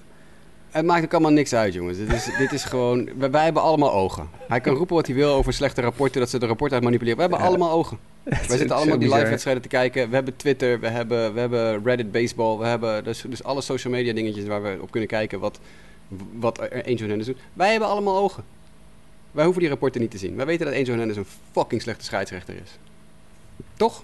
Het 0.73 0.85
maakt 0.85 1.03
ook 1.03 1.11
allemaal 1.13 1.31
niks 1.31 1.53
uit, 1.53 1.73
jongens. 1.73 1.97
Dit 1.97 2.13
is, 2.13 2.29
dit 2.37 2.51
is 2.51 2.63
gewoon... 2.63 3.09
Wij, 3.17 3.31
wij 3.31 3.43
hebben 3.43 3.61
allemaal 3.61 3.93
ogen. 3.93 4.29
Hij 4.47 4.61
kan 4.61 4.75
roepen 4.75 4.95
wat 4.95 5.05
hij 5.07 5.15
wil 5.15 5.33
over 5.33 5.53
slechte 5.53 5.81
rapporten, 5.81 6.19
dat 6.19 6.29
ze 6.29 6.39
de 6.39 6.45
rapporten 6.45 6.75
uit 6.75 6.83
manipuleren. 6.85 7.15
We 7.17 7.21
hebben 7.23 7.41
Ja. 7.41 7.45
allemaal 7.47 7.71
ogen. 7.71 7.97
Wij 8.23 8.37
zitten 8.57 8.69
allemaal 8.75 8.85
die 8.97 8.97
bizar. 8.97 9.17
live-wedstrijden 9.17 9.63
te 9.63 9.69
kijken. 9.69 10.09
We 10.09 10.15
hebben 10.15 10.35
Twitter, 10.35 10.79
we 10.79 10.87
hebben, 10.87 11.33
we 11.33 11.39
hebben 11.39 11.83
Reddit 11.83 12.11
Baseball, 12.11 12.57
we 12.57 12.65
hebben 12.65 13.03
dus, 13.03 13.23
dus 13.27 13.43
alle 13.43 13.61
social 13.61 13.93
media 13.93 14.13
dingetjes 14.13 14.45
waar 14.45 14.61
we 14.63 14.77
op 14.81 14.91
kunnen 14.91 15.09
kijken 15.09 15.39
wat, 15.39 15.59
wat 16.39 16.59
Angel 16.59 16.97
Hernandez 16.97 17.27
doet. 17.27 17.37
Wij 17.53 17.71
hebben 17.71 17.89
allemaal 17.89 18.17
ogen. 18.17 18.43
Wij 19.31 19.43
hoeven 19.43 19.61
die 19.61 19.71
rapporten 19.71 20.01
niet 20.01 20.11
te 20.11 20.17
zien. 20.17 20.35
Wij 20.35 20.45
weten 20.45 20.65
dat 20.65 20.75
Angel 20.75 20.87
Hernandez 20.89 21.17
een 21.17 21.25
fucking 21.51 21.81
slechte 21.81 22.03
scheidsrechter 22.05 22.53
is. 22.63 22.71
Toch? 23.77 24.03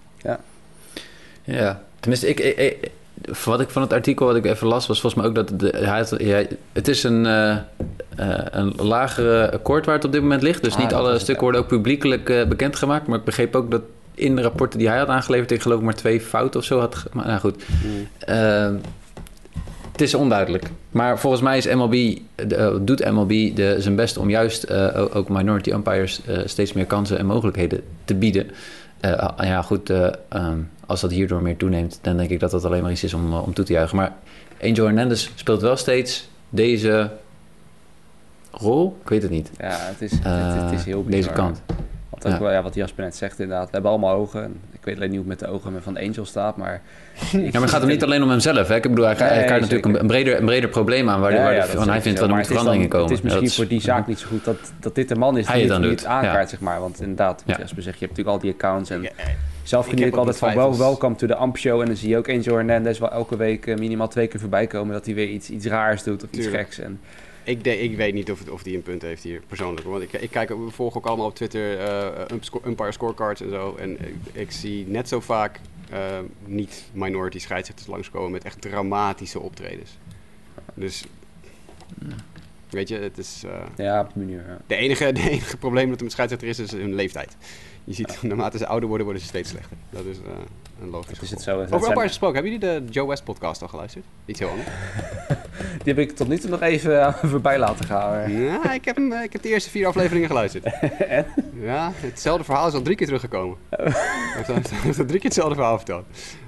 Ja, 1.44 1.84
tenminste, 2.00 2.28
ik, 2.28 2.40
ik, 2.40 2.58
ik- 2.58 2.92
wat 3.46 3.60
ik 3.60 3.70
van 3.70 3.82
het 3.82 3.94
artikel 3.94 4.26
wat 4.26 4.36
ik 4.36 4.46
even 4.46 4.68
las, 4.68 4.88
was 4.88 5.02
volgens 5.02 5.22
mij 5.22 5.30
ook 5.32 5.36
dat 5.48 5.60
de, 5.60 5.78
hij 5.78 6.48
het 6.74 6.88
is 6.88 7.04
een, 7.04 7.26
eh, 7.26 7.58
een 8.52 8.74
lagere 8.78 9.52
akkoord 9.52 9.86
waar 9.86 9.96
het 9.96 10.06
op 10.06 10.12
dit 10.12 10.22
moment 10.22 10.42
ligt. 10.42 10.64
Dus 10.64 10.74
Ah, 10.74 10.80
niet 10.80 10.94
alle 10.94 11.20
stukken 11.20 11.44
worden 11.44 11.62
ook 11.62 11.68
publiekelijk 11.68 12.30
eh, 12.30 12.46
bekendgemaakt. 12.48 13.08
Maar 13.08 13.20
ik 13.20 13.24
begreep 13.26 13.56
ook 13.56 13.72
dat 13.72 13.82
in 14.16 14.36
de 14.36 14.42
rapporten 14.42 14.80
die 14.80 14.88
hij 14.88 14.98
had 14.98 15.08
aangeleverd, 15.08 15.52
ik 15.52 15.62
geloof 15.62 15.80
ik 15.80 15.86
maar 15.86 15.96
twee 15.96 16.22
fouten 16.22 16.60
of 16.60 16.66
zo 16.66 16.80
had. 16.80 17.04
Maar 17.14 17.28
nou 17.28 17.40
goed, 17.40 17.64
Ehm, 18.20 18.74
het 19.92 20.02
is 20.02 20.14
onduidelijk. 20.14 20.70
Maar 20.92 21.20
volgens 21.20 21.42
mij 21.42 21.58
is 21.58 21.66
MLB, 21.74 22.18
doet 22.82 23.12
MLB 23.12 23.56
de, 23.56 23.76
zijn 23.80 23.96
best 23.96 24.18
om 24.18 24.30
juist 24.30 24.72
ook- 25.14 25.30
minority 25.30 25.72
umpires 25.72 26.22
steeds 26.46 26.74
meer 26.74 26.86
kansen 26.86 27.18
en 27.18 27.26
mogelijkheden 27.26 27.82
te 28.06 28.16
bieden. 28.16 28.48
Ah, 29.02 29.46
ja, 29.48 29.62
goed, 29.62 29.90
eh, 29.90 30.08
ehm, 30.30 30.58
als 30.90 31.02
dat 31.02 31.12
hierdoor 31.12 31.42
meer 31.42 31.58
toeneemt, 31.58 32.00
dan 32.02 32.18
denk 32.18 32.30
ik 32.30 32.40
dat 32.40 32.52
dat 32.52 32.66
alleen 32.66 32.82
maar 32.82 32.92
iets 32.92 33.04
is 33.04 33.14
om, 33.14 33.32
eh, 33.34 33.44
om 33.44 33.54
toe 33.54 33.66
te 33.66 33.74
juichen. 33.74 33.98
Maar 33.98 34.14
Angel 34.64 34.86
Hernandez 34.86 35.30
speelt 35.36 35.62
wel 35.62 35.76
steeds 35.76 36.30
deze 36.50 37.12
rol. 38.52 38.98
Ik 39.04 39.10
weet 39.10 39.22
het 39.22 39.32
niet. 39.32 39.50
Ja, 39.58 39.68
het 39.80 40.02
is, 40.02 40.12
het, 40.12 40.64
het 40.64 40.72
is 40.80 40.84
heel 40.86 41.00
Eh, 41.00 41.06
bizar. 41.06 41.22
deze 41.22 41.30
kant. 41.30 41.62
Want 42.10 42.26
ook 42.26 42.32
Ja. 42.32 42.40
wel, 42.40 42.52
ja, 42.52 42.64
wat 42.64 42.76
Jasper 42.76 43.04
net 43.04 43.16
zegt 43.16 43.40
inderdaad. 43.40 43.66
We 43.66 43.72
hebben 43.72 43.92
allemaal 43.92 44.16
ogen. 44.16 44.44
En 44.44 44.60
Ik 44.74 44.86
weet 44.86 44.96
alleen 44.96 45.10
niet 45.10 45.20
hoe 45.20 45.30
het 45.30 45.40
met 45.40 45.50
de 45.50 45.56
ogen 45.56 45.84
van 45.84 45.98
Angel 45.98 46.26
staat, 46.26 46.58
maar... 46.58 46.82
Ja, 47.32 47.40
maar 47.52 47.62
het 47.62 47.70
gaat 47.70 47.82
hem 47.82 47.90
niet 47.90 48.04
alleen 48.04 48.24
om 48.24 48.30
hemzelf. 48.30 48.68
Hè? 48.68 48.76
Ik 48.76 48.82
bedoel, 48.82 49.06
hij, 49.06 49.16
hij 49.18 49.36
Nee, 49.38 49.46
kaart 49.46 49.62
natuurlijk 49.62 49.86
een, 49.88 50.00
een 50.00 50.08
breder, 50.08 50.38
een 50.40 50.46
breder 50.46 50.70
probleem 50.70 51.10
aan 51.10 51.20
waar, 51.22 51.34
Ja, 51.34 51.44
waar 51.44 51.54
ja, 51.54 51.62
de- 51.62 51.68
dat 51.68 51.76
van 51.84 51.90
hij 51.90 52.02
vindt 52.02 52.20
dat 52.20 52.30
er 52.30 52.36
moeten 52.36 52.54
dan- 52.54 52.62
veranderingen 52.64 52.90
komen. 52.90 53.08
Het 53.10 53.18
is 53.18 53.22
misschien 53.24 53.44
Ja, 53.44 53.50
dat 53.50 53.58
voor 53.58 53.68
die 53.68 53.82
zaak 53.82 54.08
niet 54.08 54.20
zo 54.20 54.28
goed 54.28 54.46
dat, 54.46 54.58
dat 54.80 54.96
dit 54.96 55.08
de 55.10 55.16
man 55.16 55.38
is 55.38 55.46
die 55.46 55.54
het 55.54 55.62
het, 55.64 55.72
dan 55.72 55.82
die 55.82 55.90
doet, 55.90 56.00
het 56.00 56.08
aankaart, 56.10 56.44
ja. 56.44 56.48
zeg 56.50 56.60
maar. 56.60 56.80
Want 56.80 57.02
inderdaad, 57.02 57.44
wat 57.46 57.56
Ja. 57.56 57.62
Jasper 57.62 57.84
zegt, 57.84 58.00
je 58.00 58.06
hebt 58.06 58.18
natuurlijk 58.18 58.44
al 58.44 58.52
die 58.52 58.54
accounts. 58.54 58.90
En 58.90 59.02
Ja, 59.02 59.10
zelf 59.70 59.84
ik 59.86 59.90
geniet 59.90 60.06
ik 60.06 60.12
ook 60.14 60.18
altijd 60.20 60.38
van 60.38 60.54
wel, 60.56 60.78
welcome 60.78 61.16
to 61.16 61.28
the 61.28 61.36
Amp 61.36 61.58
Show. 61.58 61.80
En 61.82 61.86
dan 61.88 61.96
zie 61.96 62.10
je 62.10 62.18
ook 62.18 62.30
Angel 62.30 62.56
Hernandez 62.56 63.00
wel 63.00 63.12
elke 63.12 63.38
week 63.38 63.66
eh, 63.68 63.76
minimaal 63.78 64.08
twee 64.08 64.28
keer 64.28 64.40
voorbij 64.40 64.68
komen 64.68 64.94
dat 64.94 65.06
hij 65.06 65.16
weer 65.16 65.28
iets, 65.30 65.50
iets 65.50 65.66
raars 65.66 66.04
doet 66.04 66.24
of 66.24 66.30
iets 66.32 66.48
geks. 66.48 66.80
En, 66.80 67.00
Ik, 67.44 67.64
de- 67.64 67.80
ik 67.80 67.96
weet 67.96 68.14
niet 68.14 68.32
of, 68.32 68.40
het- 68.40 68.50
of 68.50 68.64
die 68.64 68.76
een 68.76 68.82
punt 68.82 69.02
heeft 69.02 69.24
hier 69.24 69.42
persoonlijk. 69.48 69.88
Want 69.88 70.04
ik, 70.04 70.14
ik 70.14 70.30
kijk, 70.30 70.52
ook- 70.52 70.66
we 70.66 70.72
volgen 70.72 70.98
ook 71.00 71.06
allemaal 71.08 71.26
op 71.26 71.36
Twitter 71.36 71.80
eh, 71.80 72.08
sco- 72.40 72.62
umpire 72.66 72.92
scorecards 72.92 73.42
en 73.42 73.50
zo. 73.50 73.76
En 73.80 73.92
ik, 73.92 74.16
ik 74.32 74.52
zie 74.52 74.88
net 74.88 75.08
zo 75.08 75.20
vaak 75.20 75.60
eh, 75.92 76.00
niet 76.46 76.84
minority 76.94 77.40
scheidsrechters 77.40 77.88
langskomen 77.90 78.32
met 78.32 78.44
echt 78.44 78.62
dramatische 78.62 79.40
optredens. 79.40 79.98
Dus, 80.74 81.04
weet 82.70 82.88
je, 82.90 82.98
het 82.98 83.18
is... 83.18 83.44
ja, 83.78 84.02
op 84.02 84.10
die 84.14 84.24
manier. 84.24 84.44
Ja. 84.48 84.58
de, 84.68 84.76
enige, 84.76 85.12
de 85.22 85.30
enige 85.30 85.58
probleem 85.58 85.88
dat 85.90 85.98
er 85.98 86.04
met 86.04 86.12
scheidsrechter 86.12 86.48
is, 86.50 86.60
is 86.60 86.72
hun 86.72 86.94
leeftijd. 86.96 87.36
Je 87.84 87.94
ziet, 87.94 88.18
naarmate 88.24 88.58
ze 88.58 88.68
ouder 88.68 88.88
worden, 88.88 89.06
worden 89.06 89.24
ze 89.24 89.30
steeds 89.30 89.50
slechter. 89.50 89.78
Dat 89.90 90.06
is 90.06 90.18
eh, 90.18 90.32
een 90.82 90.90
logisch 90.90 91.10
Het 91.10 91.22
is 91.22 91.30
het 91.30 91.44
gevolg. 91.44 91.68
zo. 91.70 91.76
Over 91.76 92.02
gesproken, 92.02 92.36
hebben 92.44 92.60
jullie 92.60 92.86
de 92.86 92.92
Joe 92.92 93.08
West 93.08 93.24
podcast 93.24 93.62
al 93.62 93.68
geluisterd? 93.68 94.06
Iets 94.26 94.40
heel 94.40 94.50
anders. 94.50 94.68
die 95.84 95.94
heb 95.94 95.98
ik 95.98 96.12
tot 96.16 96.28
nu 96.28 96.38
toe 96.38 96.50
nog 96.50 96.62
even 96.62 97.02
eh, 97.02 97.14
voorbij 97.32 97.60
laten 97.60 97.86
gaan. 97.86 98.32
Ja, 98.32 98.74
ik 98.74 98.86
heb, 98.86 98.96
hem, 98.96 99.14
ik 99.14 99.34
heb 99.34 99.42
de 99.42 99.50
eerste 99.50 99.70
vier 99.70 99.88
afleveringen 99.88 100.28
geluisterd. 100.28 100.64
Ja, 101.62 101.92
hetzelfde 101.96 102.44
verhaal 102.44 102.68
is 102.68 102.74
al 102.74 102.82
drie 102.82 102.96
keer 102.96 103.06
teruggekomen. 103.08 103.58
Hij 103.70 103.92
heeft 104.36 104.50
al- 104.50 104.56
hij 104.56 104.80
heeft 104.82 104.96
drie 104.96 105.08
keer 105.20 105.24
hetzelfde 105.30 105.56
verhaal 105.56 105.78
verteld. 105.78 106.06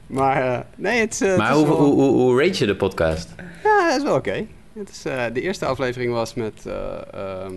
Maar 0.07 0.53
eh, 0.53 0.59
nee, 0.75 0.99
het, 0.99 1.13
is, 1.13 1.19
het 1.19 1.38
Maar 1.38 1.53
hoe, 1.53 1.67
wel- 1.67 1.77
hoe, 1.77 1.93
hoe, 1.93 2.11
hoe 2.11 2.41
rate 2.43 2.57
je 2.59 2.65
de 2.65 2.75
podcast? 2.75 3.29
Ja, 3.63 3.88
dat 3.89 3.97
is 3.97 4.03
wel 4.03 4.15
oké. 4.15 4.45
Het 4.73 4.89
is, 4.89 5.05
eh, 5.05 5.23
de 5.34 5.41
eerste 5.41 5.65
aflevering 5.65 6.11
was 6.13 6.34
met... 6.34 6.65
eh, 6.65 6.73
ehm, 7.13 7.53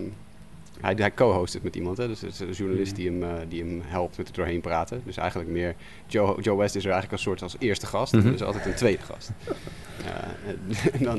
hij 0.85 0.93
hij 0.97 1.13
co-host 1.13 1.53
het 1.53 1.63
met 1.63 1.75
iemand, 1.75 1.97
hè? 1.97 2.07
dus 2.07 2.21
het 2.21 2.31
is 2.33 2.39
een 2.39 2.51
journalist 2.51 2.95
die 2.95 3.09
hem, 3.09 3.23
eh, 3.23 3.29
die 3.49 3.63
hem 3.63 3.81
helpt 3.85 4.17
met 4.17 4.27
het 4.27 4.35
doorheen 4.35 4.61
praten. 4.61 5.01
Dus 5.05 5.17
eigenlijk 5.17 5.49
meer... 5.49 5.75
Joe, 6.07 6.41
Joe 6.41 6.57
West 6.57 6.75
is 6.75 6.81
er 6.85 6.91
eigenlijk 6.91 7.11
als 7.13 7.21
soort 7.21 7.41
als 7.41 7.55
eerste 7.59 7.85
gast. 7.85 8.13
En 8.13 8.25
er 8.25 8.33
is 8.33 8.43
altijd 8.43 8.65
een 8.65 8.73
tweede 8.75 9.03
gast. 9.03 9.29
Ja, 10.05 10.23
en 10.97 11.03
dan... 11.03 11.17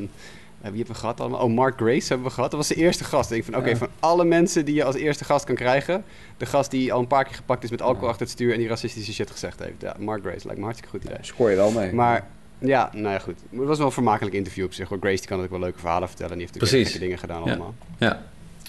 eh, 0.60 0.70
wie 0.70 0.76
hebben 0.76 0.86
we 0.86 0.94
gehad 0.94 1.20
allemaal? 1.20 1.40
Oh, 1.40 1.52
Mark 1.54 1.76
Grace 1.76 2.08
hebben 2.08 2.26
we 2.26 2.32
gehad. 2.32 2.50
Dat 2.50 2.58
was 2.60 2.68
de 2.68 2.74
eerste 2.74 3.04
gast. 3.04 3.30
Ik 3.30 3.42
denk 3.42 3.44
van, 3.54 3.60
oké, 3.62 3.70
Ja. 3.70 3.76
van 3.76 3.88
alle 4.00 4.24
mensen 4.24 4.64
die 4.64 4.74
je 4.74 4.84
als 4.84 4.94
eerste 4.94 5.24
gast 5.24 5.44
kan 5.44 5.54
krijgen... 5.54 6.04
de 6.36 6.46
gast 6.46 6.70
die 6.70 6.92
al 6.92 7.00
een 7.00 7.06
paar 7.06 7.24
keer 7.24 7.34
gepakt 7.34 7.64
is 7.64 7.70
met 7.70 7.82
alcohol 7.82 8.08
achter 8.08 8.22
het 8.22 8.30
stuur... 8.30 8.52
en 8.52 8.58
die 8.58 8.68
racistische 8.68 9.12
shit 9.12 9.30
gezegd 9.30 9.58
heeft. 9.58 9.80
Ja, 9.80 9.96
Mark 9.98 10.22
Grace 10.22 10.44
lijkt 10.44 10.56
me 10.58 10.64
hartstikke 10.64 10.96
goed 10.96 11.04
idee. 11.04 11.18
Scoor 11.20 11.50
je 11.50 11.56
wel 11.56 11.70
mee. 11.70 11.92
Maar 11.92 12.26
ja, 12.58 12.90
nou 12.92 13.08
ja, 13.12 13.18
goed. 13.18 13.40
Het 13.50 13.64
was 13.66 13.78
wel 13.78 13.86
een 13.86 13.92
vermakelijk 13.92 14.34
interview 14.34 14.64
op 14.64 14.72
zich. 14.72 14.88
hoor. 14.88 14.98
Grace 15.00 15.16
die 15.16 15.26
kan 15.26 15.42
ook 15.42 15.50
wel 15.50 15.58
leuke 15.60 15.78
verhalen 15.78 16.08
vertellen. 16.08 16.32
En 16.32 16.38
die 16.38 16.46
heeft 16.46 16.60
natuurlijk 16.60 16.98
dingen 17.00 17.18
gedaan 17.18 17.42
allemaal. 17.42 17.74
Ja. 17.98 18.22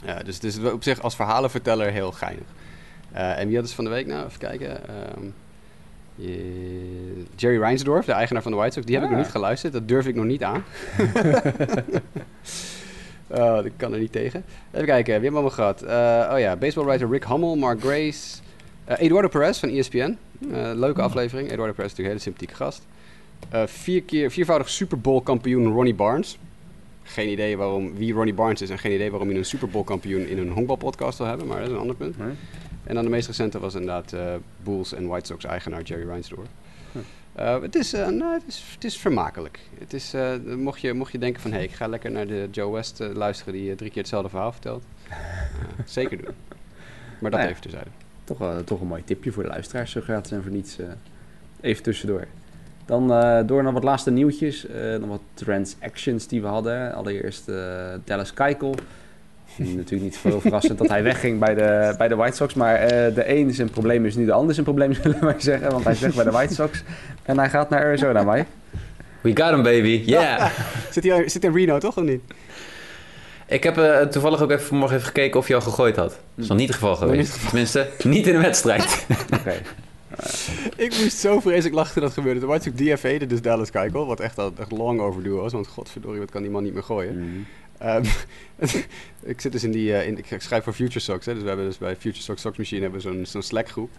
Ja, 0.05 0.23
dus 0.23 0.35
het 0.35 0.43
is 0.43 0.57
op 0.59 0.83
zich 0.83 1.01
als 1.01 1.15
verhalenverteller 1.15 1.91
heel 1.91 2.11
geinig. 2.11 2.45
Eh, 3.11 3.29
en 3.39 3.45
wie 3.45 3.51
hadden 3.51 3.67
ze 3.67 3.75
van 3.75 3.83
de 3.83 3.89
week 3.89 4.07
nou? 4.07 4.25
Even 4.25 4.39
kijken. 4.39 4.87
Ehm, 4.87 5.23
je- 6.15 7.23
Jerry 7.35 7.57
Reinsdorf, 7.59 8.05
de 8.05 8.11
eigenaar 8.11 8.41
van 8.41 8.51
de 8.51 8.57
White 8.57 8.73
Sox. 8.73 8.85
Die 8.85 8.95
heb 8.95 9.03
ik 9.03 9.09
Ah. 9.09 9.15
nog 9.15 9.25
niet 9.25 9.35
geluisterd. 9.35 9.73
Dat 9.73 9.87
durf 9.87 10.07
ik 10.07 10.15
nog 10.15 10.25
niet 10.25 10.43
aan. 10.43 10.63
Oh, 13.29 13.55
dat 13.55 13.69
kan 13.77 13.93
er 13.93 13.99
niet 13.99 14.11
tegen. 14.11 14.43
Even 14.71 14.85
kijken, 14.85 15.03
wie 15.21 15.29
hebben 15.29 15.31
we 15.31 15.37
allemaal 15.37 15.49
gehad? 15.49 15.81
Eh, 15.81 16.33
oh 16.33 16.39
ja, 16.39 16.55
baseballwriter 16.55 17.09
Rick 17.09 17.23
Hummel, 17.25 17.55
Mark 17.55 17.79
Grace, 17.81 18.37
eh, 18.85 18.95
Eduardo 18.99 19.27
Perez 19.27 19.59
van 19.59 19.69
ESPN. 19.69 20.17
Leuke 20.75 21.01
aflevering. 21.01 21.51
Eduardo 21.51 21.73
Perez 21.73 21.91
is 21.91 21.97
natuurlijk 21.97 21.97
een 21.97 22.05
hele 22.05 22.19
sympathieke 22.19 22.55
gast. 22.55 22.85
Vier 23.71 24.03
keer, 24.03 24.31
viervoudig 24.31 24.69
Super 24.69 24.99
Bowl 24.99 25.21
kampioen 25.21 25.67
Ronnie 25.73 25.93
Barnes. 25.95 26.37
Geen 27.07 27.29
idee 27.29 27.57
waarom, 27.57 27.95
wie 27.95 28.13
Ronnie 28.13 28.33
Barnes 28.33 28.61
is 28.61 28.69
en 28.69 28.79
geen 28.79 28.91
idee 28.91 29.11
waarom 29.11 29.29
je 29.29 29.37
een 29.37 29.45
Super 29.45 29.69
Bowl 29.69 29.83
kampioen 29.83 30.27
in 30.27 30.37
een 30.37 30.49
honkbalpodcast 30.49 31.17
wil 31.17 31.27
hebben, 31.27 31.47
maar 31.47 31.57
dat 31.57 31.67
is 31.67 31.73
een 31.73 31.79
ander 31.79 31.95
punt. 31.95 32.17
Nee? 32.17 32.33
En 32.83 32.95
dan 32.95 33.03
de 33.03 33.09
meest 33.09 33.27
recente 33.27 33.59
was 33.59 33.73
inderdaad 33.73 34.13
eh, 34.13 34.33
Bulls 34.63 34.93
en 34.93 35.07
White 35.07 35.25
Sox 35.25 35.45
eigenaar 35.45 35.81
Jerry 35.81 36.07
Reinsdorf. 36.07 36.47
Hm. 36.91 36.97
Eh, 37.33 37.61
het, 37.61 37.75
is, 37.75 37.93
eh, 37.93 38.07
nou, 38.07 38.33
het, 38.33 38.43
is, 38.47 38.63
het 38.73 38.83
is 38.83 38.97
vermakelijk. 38.97 39.59
Het 39.79 39.93
is, 39.93 40.13
mocht, 40.57 40.81
je, 40.81 40.93
mocht 40.93 41.11
je 41.11 41.17
denken 41.17 41.41
van, 41.41 41.51
hé, 41.51 41.57
hey, 41.57 41.65
ik 41.65 41.73
ga 41.73 41.87
lekker 41.87 42.11
naar 42.11 42.27
de 42.27 42.47
Joe 42.51 42.73
West 42.73 42.99
luisteren 42.99 43.53
die 43.53 43.75
drie 43.75 43.89
keer 43.89 44.01
hetzelfde 44.01 44.29
verhaal 44.29 44.51
vertelt. 44.51 44.83
Zeker 45.85 46.17
doen. 46.17 46.35
Maar 47.19 47.31
dat 47.31 47.39
Nou 47.39 47.43
ja. 47.43 47.49
even 47.49 47.61
terzijde. 47.61 47.89
Toch, 48.23 48.37
wel, 48.37 48.63
toch 48.63 48.81
een 48.81 48.87
mooi 48.87 49.03
tipje 49.03 49.31
voor 49.31 49.43
de 49.43 49.49
luisteraars, 49.49 49.91
zo 49.91 50.01
gratis 50.01 50.31
en 50.31 50.43
voor 50.43 50.51
niets. 50.51 50.77
even 51.61 51.83
tussendoor. 51.83 52.27
Dan 52.87 53.13
eh, 53.13 53.39
door 53.45 53.63
naar 53.63 53.73
wat 53.73 53.83
laatste 53.83 54.11
nieuwtjes. 54.11 54.67
eh, 54.67 54.95
nog 54.99 55.09
wat 55.09 55.21
transactions 55.33 56.27
die 56.27 56.41
we 56.41 56.47
hadden. 56.47 56.93
Allereerst 56.93 57.47
eh, 57.49 57.55
Dallas 58.03 58.33
Keuchel. 58.33 58.75
Natuurlijk 59.55 60.01
niet 60.01 60.17
veel 60.17 60.41
verrassend 60.41 60.77
dat 60.77 60.87
hij 60.87 61.03
wegging 61.03 61.39
bij 61.39 61.55
de, 61.55 61.95
bij 61.97 62.07
de 62.07 62.15
White 62.15 62.35
Sox. 62.35 62.53
Maar 62.53 62.75
eh, 62.75 63.15
de 63.15 63.35
een 63.35 63.53
zijn 63.53 63.69
probleem 63.69 64.05
is 64.05 64.15
nu 64.15 64.25
de 64.25 64.31
ander 64.31 64.53
zijn 64.53 64.65
probleem, 64.65 64.93
zullen 65.01 65.19
we 65.19 65.25
maar 65.25 65.35
zeggen. 65.37 65.71
Want 65.71 65.83
hij 65.83 65.93
is 65.93 65.99
weg 65.99 66.15
bij 66.15 66.23
de 66.23 66.31
White 66.31 66.53
Sox. 66.53 66.83
En 67.23 67.37
hij 67.37 67.49
gaat 67.49 67.69
naar 67.69 67.83
Arizona, 67.83 68.23
Mike. 68.23 68.45
We 69.21 69.31
got 69.35 69.49
him, 69.49 69.63
baby. 69.63 70.03
Yeah. 70.05 70.51
Zit 70.91 71.03
hij 71.03 71.29
zit 71.29 71.43
in 71.43 71.53
Reno, 71.53 71.77
toch? 71.79 71.97
Of 71.97 72.03
niet? 72.03 72.21
Ik 73.47 73.63
heb 73.63 73.77
eh, 73.77 74.01
toevallig 74.01 74.41
ook 74.41 74.51
even 74.51 74.65
vanmorgen 74.65 74.95
even 74.97 75.07
gekeken 75.07 75.39
of 75.39 75.47
je 75.47 75.55
al 75.55 75.61
gegooid 75.61 75.95
had. 75.95 76.09
Dat 76.09 76.19
is 76.35 76.47
nog 76.47 76.57
niet 76.57 76.67
het 76.67 76.77
geval 76.77 76.95
geweest. 76.95 77.17
niet 77.17 77.41
het 77.41 77.47
Tenminste, 77.49 77.89
niet 78.03 78.27
in 78.27 78.35
een 78.35 78.41
wedstrijd. 78.41 79.05
Oké. 79.39 79.53
Ik 80.85 80.97
moest 81.01 81.17
zo 81.17 81.39
vreselijk 81.39 81.75
lachen 81.75 81.93
toen 81.93 82.03
dat 82.03 82.13
gebeurde. 82.13 82.39
De 82.39 82.45
White 82.45 82.63
Sox 82.63 82.75
DFA'de 82.75 83.25
dus 83.25 83.41
Dallas 83.41 83.71
Keuchel, 83.71 84.05
wat 84.05 84.19
echt, 84.19 84.37
al- 84.37 84.53
echt 84.59 84.71
long 84.71 84.99
overdue 84.99 85.33
was. 85.33 85.51
Want 85.53 85.67
godverdorie, 85.67 86.19
wat 86.19 86.31
kan 86.31 86.41
die 86.41 86.51
man 86.51 86.63
niet 86.63 86.73
meer 86.73 86.83
gooien. 86.83 87.17
Mhm. 87.17 87.39
Ehm, 87.77 88.03
ik 89.31 89.41
zit 89.41 89.51
dus 89.51 89.63
in 89.63 89.71
die, 89.71 89.93
eh, 89.93 90.07
in, 90.07 90.17
ik 90.17 90.41
schrijf 90.41 90.63
voor 90.63 90.73
Future 90.73 90.99
Socks, 90.99 91.25
hè, 91.25 91.33
dus 91.33 91.41
we 91.41 91.47
hebben 91.47 91.65
dus 91.65 91.77
bij 91.77 91.95
Future 91.95 92.23
Socks 92.23 92.41
Socks 92.41 92.57
Machine 92.57 92.81
hebben 92.81 93.01
we 93.01 93.07
zo'n 93.07 93.25
zo'n 93.25 93.41
Slack 93.41 93.69
groep. 93.69 93.89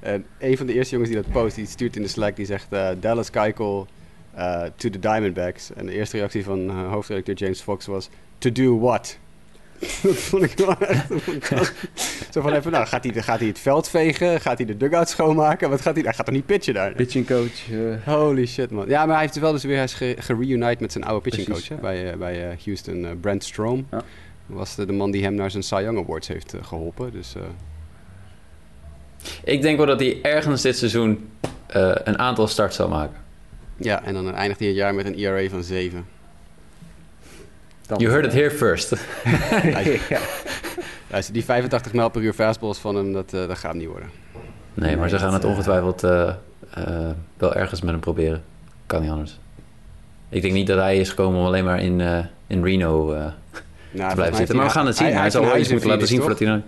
En 0.00 0.26
een 0.38 0.56
van 0.56 0.66
de 0.66 0.72
eerste 0.72 0.92
jongens 0.92 1.12
die 1.12 1.22
dat 1.22 1.32
post, 1.32 1.56
die 1.56 1.66
stuurt 1.66 1.96
in 1.96 2.02
de 2.02 2.08
Slack, 2.08 2.36
die 2.36 2.46
zegt 2.46 2.72
eh, 2.72 2.88
Dallas 3.00 3.30
Keuchel 3.30 3.86
uh, 4.36 4.62
to 4.62 4.90
the 4.90 4.98
Diamondbacks. 4.98 5.72
En 5.72 5.86
de 5.86 5.92
eerste 5.92 6.16
reactie 6.16 6.44
van 6.44 6.70
hoofdredacteur 6.70 7.34
James 7.34 7.60
Fox 7.60 7.86
was: 7.86 8.08
To 8.38 8.52
do 8.52 8.78
what? 8.78 9.18
dat 10.02 10.14
vond 10.14 10.42
ik 10.42 10.52
wel 10.56 10.78
echt 10.78 11.06
Zo 12.32 12.40
van 12.40 12.52
even, 12.52 12.72
nou, 12.72 12.86
gaat 12.86 13.04
hij, 13.04 13.22
gaat 13.22 13.38
hij 13.38 13.48
het 13.48 13.58
veld 13.58 13.88
vegen? 13.88 14.40
Gaat 14.40 14.58
hij 14.58 14.66
de 14.66 14.76
dugout 14.76 15.08
schoonmaken? 15.08 15.70
Wat 15.70 15.80
gaat 15.80 15.94
hij? 15.94 16.02
Hij 16.04 16.12
gaat 16.12 16.26
toch 16.26 16.34
niet 16.34 16.46
pitchen 16.46 16.74
daar? 16.74 16.92
Pitching 16.92 17.26
coach. 17.26 17.70
Uh... 17.70 17.94
Holy 18.04 18.46
shit, 18.46 18.70
man. 18.70 18.88
Ja, 18.88 19.06
maar 19.06 19.14
hij 19.14 19.24
heeft 19.24 19.38
wel 19.38 19.52
dus 19.52 19.64
weer 19.64 19.76
hij 19.76 20.16
gereunite 20.18 20.76
met 20.82 20.92
zijn 20.92 21.04
oude 21.04 21.20
pitching 21.20 21.48
coach 21.48 21.68
hè, 21.68 21.76
bij, 21.76 22.12
uh, 22.12 22.18
bij 22.18 22.52
uh, 22.52 22.64
Houston, 22.64 23.18
Brent 23.20 23.44
Strom. 23.44 23.86
Ja. 23.90 24.02
Was 24.46 24.74
de, 24.74 24.86
de, 24.86 24.92
man 24.92 25.10
die 25.10 25.22
hem 25.22 25.34
naar 25.34 25.50
zijn 25.50 25.62
Cy 25.62 25.80
Young 25.80 25.98
Awards 25.98 26.28
heeft 26.28 26.54
geholpen. 26.60 27.12
Dus, 27.12 27.34
Ik 29.44 29.62
denk 29.62 29.76
wel 29.76 29.86
dat 29.86 30.00
hij 30.00 30.18
ergens 30.22 30.62
dit 30.62 30.76
seizoen 30.76 31.28
een 32.04 32.18
aantal 32.18 32.46
starts 32.46 32.76
zal 32.76 32.88
maken. 32.88 33.16
Ja, 33.76 34.04
en 34.04 34.14
dan 34.14 34.34
eindigt 34.34 34.58
hij 34.58 34.68
het 34.68 34.76
jaar 34.76 34.94
met 34.94 35.06
een 35.06 35.18
ERA 35.18 35.48
van 35.48 35.62
7. 35.62 36.06
Dan 37.86 37.98
you 37.98 38.10
heard 38.10 38.24
it 38.24 38.32
here 38.32 38.50
first. 38.50 38.90
ja. 40.08 41.20
die 41.32 41.44
85 41.44 41.92
mijl 41.92 42.08
per 42.08 42.22
uur 42.22 42.32
fastballs 42.32 42.78
van 42.78 42.94
hem, 42.94 43.12
dat, 43.12 43.32
uh, 43.34 43.46
dat 43.48 43.58
gaat 43.58 43.74
niet 43.74 43.88
worden. 43.88 44.10
Nee, 44.74 44.96
maar 44.96 45.08
ze 45.08 45.18
gaan 45.18 45.32
het 45.32 45.44
ongetwijfeld 45.44 46.04
uh, 46.04 46.32
uh, 46.78 47.10
wel 47.36 47.54
ergens 47.54 47.80
met 47.80 47.90
hem 47.90 48.00
proberen. 48.00 48.42
Kan 48.86 49.02
niet 49.02 49.10
anders. 49.10 49.38
Ik 50.28 50.42
denk 50.42 50.54
niet 50.54 50.66
dat 50.66 50.78
hij 50.78 50.98
is 50.98 51.08
gekomen 51.08 51.40
om 51.40 51.46
alleen 51.46 51.64
maar 51.64 51.80
in, 51.80 52.00
in 52.46 52.64
Reno 52.64 53.14
nou, 53.90 54.08
te 54.08 54.14
blijven 54.14 54.36
zitten. 54.36 54.56
Maar 54.56 54.64
we 54.64 54.70
gaan 54.70 54.86
het 54.86 54.96
zien. 54.96 55.04
Hij, 55.04 55.14
hij, 55.14 55.22
hij 55.22 55.30
zal 55.30 55.44
wel 55.44 55.56
iets 55.56 55.70
moeten 55.70 55.88
laten 55.88 56.06
zien 56.06 56.20
voordat 56.20 56.38
hij... 56.38 56.48
Nou... 56.48 56.62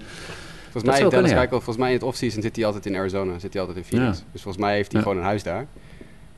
Volgens 0.83 1.01
mij, 1.01 1.11
Dennis 1.11 1.31
ja. 1.31 1.49
volgens 1.49 1.77
mij 1.77 1.89
in 1.89 1.95
het 1.95 2.03
offseason 2.03 2.43
zit 2.43 2.57
hij 2.57 2.65
altijd 2.65 2.87
in 2.87 2.97
Arizona. 2.97 3.39
Zit 3.39 3.53
hij 3.53 3.63
altijd 3.63 3.79
in 3.79 3.85
Phoenix. 3.85 4.19
Ja. 4.19 4.25
Dus 4.33 4.43
volgens 4.43 4.65
mij 4.65 4.75
heeft 4.75 4.93
hij 4.93 5.03
gewoon 5.03 5.17
een 5.17 5.23
huis 5.23 5.43
daar. 5.43 5.67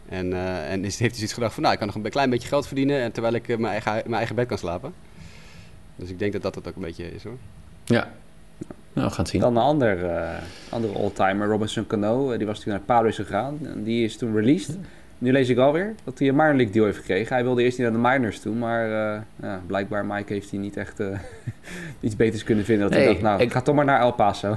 En, 0.08 0.26
uh, 0.26 0.72
en 0.72 0.84
is, 0.84 0.98
heeft 0.98 1.10
hij 1.10 1.10
zoiets 1.10 1.32
gedacht 1.32 1.54
van, 1.54 1.62
nou, 1.62 1.74
ik 1.74 1.80
kan 1.80 1.88
nog 1.94 2.04
een 2.04 2.10
klein 2.10 2.30
beetje 2.30 2.48
geld 2.48 2.66
verdienen... 2.66 3.00
En 3.00 3.12
terwijl 3.12 3.34
ik 3.34 3.48
uh, 3.48 3.56
mijn, 3.56 3.72
eigen, 3.72 3.92
mijn 3.92 4.14
eigen 4.14 4.34
bed 4.34 4.46
kan 4.46 4.58
slapen. 4.58 4.94
Dus 5.96 6.10
ik 6.10 6.18
denk 6.18 6.32
dat 6.32 6.42
dat 6.42 6.54
het 6.54 6.68
ook 6.68 6.76
een 6.76 6.82
beetje 6.82 7.14
is, 7.14 7.24
hoor. 7.24 7.36
Ja. 7.84 8.12
Nou, 8.92 9.08
we 9.08 9.14
gaan 9.14 9.24
het 9.24 9.28
zien. 9.28 9.40
Dan 9.40 9.56
een 9.56 9.62
ander, 9.62 10.04
uh, 10.04 10.30
andere 10.68 10.92
oldtimer, 10.92 11.48
Robinson 11.48 11.86
Cano. 11.86 12.36
die 12.36 12.46
was 12.46 12.56
natuurlijk 12.56 12.86
naar 12.86 12.96
Padres 12.96 13.16
gegaan. 13.16 13.58
En 13.62 13.84
die 13.84 14.04
is 14.04 14.16
toen 14.16 14.34
released. 14.34 14.78
Nu 15.18 15.32
lees 15.32 15.48
ik 15.48 15.58
alweer 15.58 15.94
dat 16.04 16.18
hij 16.18 16.28
een 16.28 16.36
minor 16.36 16.54
league 16.54 16.72
deal 16.72 16.84
heeft 16.84 16.98
gekregen. 16.98 17.34
Hij 17.34 17.44
wilde 17.44 17.62
eerst 17.62 17.78
niet 17.78 17.86
naar 17.86 18.02
de 18.02 18.08
minors 18.08 18.40
toe, 18.40 18.54
maar 18.54 18.88
ja, 19.42 19.62
blijkbaar 19.66 20.06
Mike 20.06 20.32
heeft 20.32 20.50
hij 20.50 20.58
niet 20.58 20.76
echt 20.76 21.00
iets 22.00 22.16
beters 22.16 22.44
kunnen 22.44 22.64
vinden. 22.64 22.88
Dat 22.88 22.98
nee, 22.98 23.06
hij 23.06 23.12
dacht, 23.12 23.24
nou, 23.24 23.42
ik 23.42 23.52
ga 23.52 23.60
toch 23.60 23.74
maar 23.74 23.84
naar 23.84 24.00
El 24.00 24.12
Paso. 24.12 24.56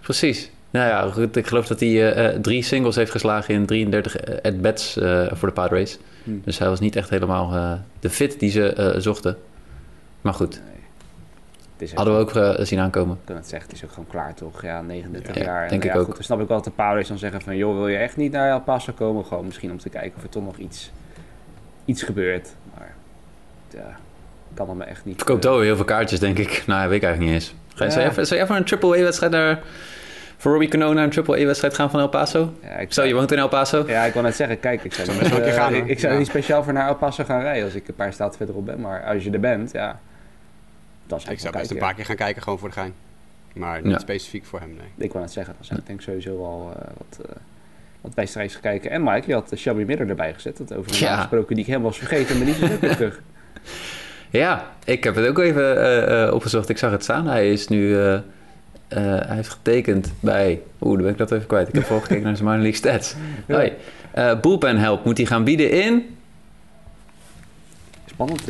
Precies. 0.00 0.50
Nou 0.76 0.88
ja, 0.88 1.10
goed, 1.10 1.36
ik 1.36 1.46
geloof 1.46 1.66
dat 1.66 1.80
hij 1.80 2.34
uh, 2.34 2.40
drie 2.40 2.62
singles 2.62 2.96
heeft 2.96 3.10
geslagen 3.10 3.54
in 3.54 3.66
33 3.66 4.42
at-bats 4.42 4.96
uh, 4.96 5.26
voor 5.32 5.48
de 5.48 5.54
Padres. 5.54 5.98
Hmm. 6.24 6.42
Dus 6.44 6.58
hij 6.58 6.68
was 6.68 6.80
niet 6.80 6.96
echt 6.96 7.10
helemaal 7.10 7.54
uh, 7.54 7.72
de 8.00 8.10
fit 8.10 8.40
die 8.40 8.50
ze 8.50 8.94
zochten. 8.98 9.36
Maar 10.20 10.34
goed, 10.34 10.60
nee. 11.78 11.90
hadden 11.94 12.14
we 12.14 12.20
ook 12.20 12.66
zien 12.66 12.78
aankomen. 12.78 13.14
Ik 13.14 13.26
kan 13.26 13.36
het 13.36 13.48
zeggen, 13.48 13.68
het 13.68 13.78
is 13.78 13.84
ook 13.84 13.90
gewoon 13.90 14.08
klaar 14.10 14.34
toch? 14.34 14.62
Ja, 14.62 14.82
39 14.82 15.36
ja, 15.36 15.42
jaar. 15.42 15.68
Denk 15.68 15.82
en, 15.82 15.88
ik 15.88 15.94
ja, 15.94 16.00
ook. 16.00 16.06
Goed, 16.06 16.14
dan 16.14 16.24
snap 16.24 16.40
ik 16.40 16.48
wel 16.48 16.56
dat 16.56 16.66
de 16.66 16.70
Padres 16.70 17.08
dan 17.08 17.18
zeggen 17.18 17.40
van... 17.40 17.56
joh, 17.56 17.76
wil 17.76 17.88
je 17.88 17.96
echt 17.96 18.16
niet 18.16 18.32
naar 18.32 18.50
El 18.50 18.60
Paso 18.60 18.92
komen? 18.92 19.24
Gewoon 19.24 19.44
misschien 19.44 19.70
om 19.70 19.78
te 19.78 19.88
kijken 19.88 20.12
of 20.16 20.22
er 20.22 20.28
toch 20.28 20.44
nog 20.44 20.56
iets, 20.56 20.90
iets 21.84 22.02
gebeurt. 22.02 22.48
Maar 22.74 22.94
ja, 23.70 23.96
kan 24.54 24.66
dat 24.66 24.76
me 24.76 24.84
echt 24.84 25.04
niet... 25.04 25.16
Verkoopt 25.16 25.44
wel 25.44 25.60
heel 25.60 25.76
veel 25.76 25.84
kaartjes, 25.84 26.20
denk 26.20 26.38
ik. 26.38 26.64
Nou, 26.66 26.88
weet 26.88 26.96
ik 26.96 27.04
eigenlijk 27.04 27.32
niet 27.32 27.42
eens. 27.42 27.54
Ga 27.74 27.84
ja. 27.84 27.90
zou, 28.24 28.38
je 28.38 28.44
even 28.44 28.56
een 28.56 28.64
triple-A-wedstrijd 28.64 29.32
naar 29.32 29.62
voor 30.36 30.50
Robbie 30.50 30.68
Cano 30.68 30.92
naar 30.92 31.04
een 31.04 31.10
Triple-A-wedstrijd 31.10 31.74
gaan 31.74 31.90
van 31.90 32.00
El 32.00 32.08
Paso? 32.08 32.52
Ja, 32.62 32.68
ik 32.68 32.92
Zo, 32.92 33.02
je 33.02 33.14
woont 33.14 33.32
in 33.32 33.38
El 33.38 33.48
Paso? 33.48 33.84
Ja, 33.86 34.04
ik 34.04 34.12
wil 34.12 34.22
net 34.22 34.36
zeggen, 34.36 34.60
kijk, 34.60 34.84
ik 34.84 34.92
zou, 34.92 35.12
niet, 35.12 35.38
uh, 35.38 35.52
gaan, 35.52 35.74
ik, 35.74 35.86
ik 35.86 35.98
zou 35.98 36.12
ja. 36.12 36.18
niet 36.18 36.28
speciaal 36.28 36.62
voor 36.62 36.72
naar 36.72 36.88
El 36.88 36.94
Paso 36.94 37.24
gaan 37.24 37.40
rijden 37.40 37.64
als 37.64 37.74
ik 37.74 37.88
een 37.88 37.94
paar 37.94 38.12
staten 38.12 38.36
verderop 38.36 38.66
ben. 38.66 38.80
Maar 38.80 39.04
als 39.04 39.24
je 39.24 39.30
er 39.30 39.40
bent, 39.40 39.72
ja, 39.72 40.00
dan 41.06 41.20
zou 41.20 41.32
ik, 41.32 41.40
zou 41.40 41.52
best 41.52 41.70
een 41.70 41.78
paar 41.78 41.94
keer 41.94 42.04
gaan 42.04 42.16
kijken, 42.16 42.42
gewoon 42.42 42.58
voor 42.58 42.68
de 42.68 42.74
gein. 42.74 42.94
Maar 43.54 43.80
niet 43.82 44.00
specifiek 44.00 44.44
voor 44.44 44.60
hem, 44.60 44.68
nee. 44.68 45.06
Ik 45.06 45.12
wil 45.12 45.20
net 45.20 45.32
zeggen, 45.32 45.54
dan 45.56 45.64
zou 45.64 45.80
ik 45.80 45.86
denk 45.86 46.00
sowieso 46.00 46.38
wel 46.38 46.72
uh, 46.76 46.82
wat... 46.96 47.26
Uh, 47.26 47.36
wat 48.00 48.14
wedstrijdjes 48.14 48.60
gekeken. 48.60 48.90
En 48.90 49.02
Mike, 49.02 49.22
je 49.26 49.32
had 49.34 49.52
Shelby 49.56 49.82
Midder 49.82 50.08
erbij 50.08 50.34
gezet. 50.34 50.56
Dat 50.56 50.74
over 50.74 50.92
een 50.92 50.98
ja. 50.98 51.16
gesproken 51.16 51.54
die 51.54 51.58
ik 51.58 51.66
helemaal 51.66 51.88
was 51.88 51.98
vergeten, 51.98 52.36
maar 52.36 52.46
niet 52.46 52.56
zo 52.56 52.66
weer 52.80 52.96
terug. 52.96 53.20
Ja, 54.30 54.70
ik 54.84 55.04
heb 55.04 55.14
het 55.14 55.26
ook 55.26 55.38
even 55.38 55.76
uh, 56.10 56.34
opgezocht. 56.34 56.68
Ik 56.68 56.78
zag 56.78 56.90
het 56.90 57.02
staan. 57.02 57.26
Hij 57.26 57.52
is 57.52 57.68
nu 57.68 57.96
uh, 58.88 58.98
uh, 58.98 59.04
hij 59.04 59.36
heeft 59.36 59.48
getekend 59.48 60.12
bij... 60.20 60.60
Oeh, 60.80 60.92
dan 60.94 61.02
ben 61.02 61.12
ik 61.12 61.18
dat 61.18 61.32
even 61.32 61.46
kwijt. 61.46 61.68
Ik 61.68 61.74
heb 61.74 61.82
vooral 61.82 62.00
gekeken 62.00 62.24
naar 62.24 62.36
zijn 62.36 62.48
minor 62.48 62.62
league 62.62 62.78
stats. 62.78 63.14
Ja. 63.46 63.54
Hoi. 63.54 63.72
Uh, 64.18 64.40
bullpen 64.40 64.76
help 64.76 65.04
moet 65.04 65.16
hij 65.16 65.26
gaan 65.26 65.44
bieden 65.44 65.70
in... 65.70 66.16
Spannend. 68.06 68.42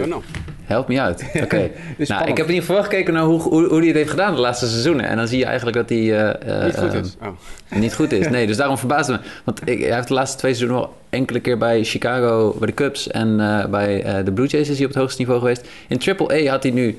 Help 0.64 0.88
me 0.88 1.00
uit. 1.00 1.22
Oké. 1.34 1.44
Okay. 1.44 1.72
nou, 1.98 2.28
ik 2.28 2.36
heb 2.36 2.46
in 2.46 2.54
ieder 2.54 2.66
geval 2.66 2.82
gekeken 2.82 3.14
naar 3.14 3.22
hoe, 3.22 3.40
hoe, 3.40 3.68
hoe 3.68 3.78
hij 3.78 3.86
het 3.86 3.96
heeft 3.96 4.10
gedaan 4.10 4.34
de 4.34 4.40
laatste 4.40 4.66
seizoenen. 4.66 5.08
En 5.08 5.16
dan 5.16 5.28
zie 5.28 5.38
je 5.38 5.44
eigenlijk 5.44 5.76
dat 5.76 5.88
hij... 5.88 5.98
Uh, 5.98 6.64
niet 6.64 6.78
goed 6.78 6.92
is. 6.92 7.16
Oh. 7.22 7.28
Niet 7.82 7.94
goed 7.94 8.12
is. 8.12 8.28
Nee, 8.28 8.46
dus 8.46 8.56
daarom 8.56 8.78
verbaasde 8.78 9.12
me. 9.12 9.18
Want 9.44 9.68
ik, 9.68 9.78
hij 9.78 9.94
heeft 9.94 10.08
de 10.08 10.14
laatste 10.14 10.38
twee 10.38 10.54
seizoenen 10.54 10.86
wel 10.86 10.96
enkele 11.10 11.40
keer 11.40 11.58
bij 11.58 11.84
Chicago, 11.84 12.56
bij 12.58 12.66
de 12.66 12.74
Cubs 12.74 13.08
en 13.08 13.36
bij 13.70 14.22
de 14.24 14.32
Blue 14.32 14.46
Jays 14.46 14.68
is 14.68 14.76
hij 14.76 14.86
op 14.86 14.92
het 14.92 15.00
hoogste 15.00 15.20
niveau 15.20 15.40
geweest. 15.40 15.68
In 15.88 15.98
Triple 15.98 16.46
A 16.46 16.50
had 16.50 16.62
hij 16.62 16.72
nu 16.72 16.98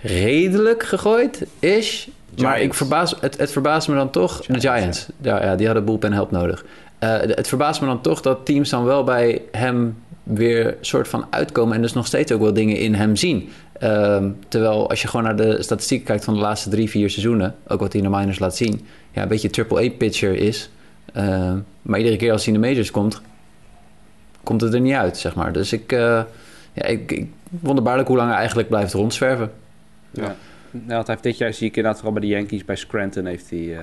redelijk 0.00 0.82
gegooid, 0.82 1.46
is. 1.58 2.08
Maar 2.42 2.60
ik 2.60 2.74
verbaas, 2.74 3.14
het, 3.20 3.38
het 3.38 3.50
verbaast 3.50 3.88
me 3.88 3.94
dan 3.94 4.10
toch... 4.10 4.36
Giants, 4.36 4.64
de 4.64 4.68
Giants, 4.68 5.06
ja. 5.20 5.44
ja, 5.44 5.56
die 5.56 5.66
hadden 5.66 5.84
bullpen 5.84 6.12
help 6.12 6.30
nodig. 6.30 6.64
Uh, 7.00 7.16
het 7.20 7.48
verbaast 7.48 7.80
me 7.80 7.86
dan 7.86 8.00
toch 8.00 8.20
dat 8.20 8.46
teams 8.46 8.70
dan 8.70 8.84
wel 8.84 9.04
bij 9.04 9.42
hem 9.52 9.96
weer 10.22 10.76
soort 10.80 11.08
van 11.08 11.26
uitkomen... 11.30 11.76
en 11.76 11.82
dus 11.82 11.92
nog 11.92 12.06
steeds 12.06 12.32
ook 12.32 12.40
wel 12.40 12.52
dingen 12.52 12.76
in 12.76 12.94
hem 12.94 13.16
zien. 13.16 13.48
Uh, 13.82 14.24
terwijl 14.48 14.90
als 14.90 15.02
je 15.02 15.08
gewoon 15.08 15.24
naar 15.24 15.36
de 15.36 15.62
statistieken 15.62 16.06
kijkt 16.06 16.24
van 16.24 16.34
de 16.34 16.40
laatste 16.40 16.68
drie, 16.68 16.90
vier 16.90 17.10
seizoenen... 17.10 17.54
ook 17.66 17.80
wat 17.80 17.92
hij 17.92 18.02
in 18.02 18.10
de 18.10 18.16
minors 18.16 18.38
laat 18.38 18.56
zien... 18.56 18.86
ja, 19.10 19.22
een 19.22 19.28
beetje 19.28 19.50
triple-A-pitcher 19.50 20.34
is... 20.34 20.70
Uh, 21.16 21.52
maar 21.82 21.98
iedere 21.98 22.16
keer 22.16 22.32
als 22.32 22.44
hij 22.44 22.54
in 22.54 22.60
de 22.60 22.68
majors 22.68 22.90
komt... 22.90 23.20
komt 24.42 24.60
het 24.60 24.74
er 24.74 24.80
niet 24.80 24.94
uit, 24.94 25.18
zeg 25.18 25.34
maar. 25.34 25.52
Dus 25.52 25.72
ik, 25.72 25.92
uh, 25.92 25.98
ja, 26.72 26.84
ik, 26.84 27.12
ik 27.12 27.26
wonderbaarlijk 27.48 28.08
hoe 28.08 28.16
lang 28.16 28.28
hij 28.28 28.38
eigenlijk 28.38 28.68
blijft 28.68 28.92
rondzwerven. 28.92 29.50
Ja. 30.10 30.36
Nou, 30.70 30.86
hij 30.88 31.04
heeft 31.06 31.22
dit 31.22 31.38
jaar 31.38 31.52
zie 31.52 31.66
ik 31.66 31.76
inderdaad 31.76 32.00
vooral 32.00 32.20
bij 32.20 32.28
de 32.28 32.34
Yankees, 32.34 32.64
bij 32.64 32.76
Scranton 32.76 33.26
heeft 33.26 33.50
hij 33.50 33.58
uh, 33.58 33.78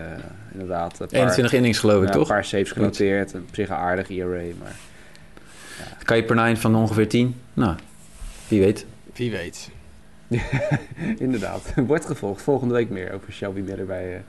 inderdaad... 0.51 0.99
Een 0.99 1.07
paar, 1.07 1.19
21 1.19 1.53
innings 1.53 1.79
geloof 1.79 2.01
ik, 2.01 2.07
ja, 2.07 2.13
toch? 2.13 2.29
Een 2.29 2.35
paar 2.35 2.45
saves 2.45 2.71
genoteerd, 2.71 3.33
op 3.33 3.41
zich 3.55 3.69
een 3.69 3.75
aardig 3.75 4.09
ERA, 4.09 4.27
maar... 4.59 4.75
Ja. 5.77 6.03
Kan 6.03 6.17
je 6.17 6.23
per 6.23 6.35
nine 6.35 6.57
van 6.57 6.75
ongeveer 6.75 7.07
10? 7.07 7.35
Nou, 7.53 7.75
wie 8.47 8.59
weet. 8.59 8.85
Wie 9.13 9.31
weet. 9.31 9.69
inderdaad, 11.17 11.73
wordt 11.87 12.05
gevolgd. 12.05 12.41
Volgende 12.41 12.73
week 12.73 12.89
meer 12.89 13.13
over 13.13 13.33
Shelby 13.33 13.59
Miller 13.59 13.85
bij, 13.85 14.13
uh, 14.13 14.19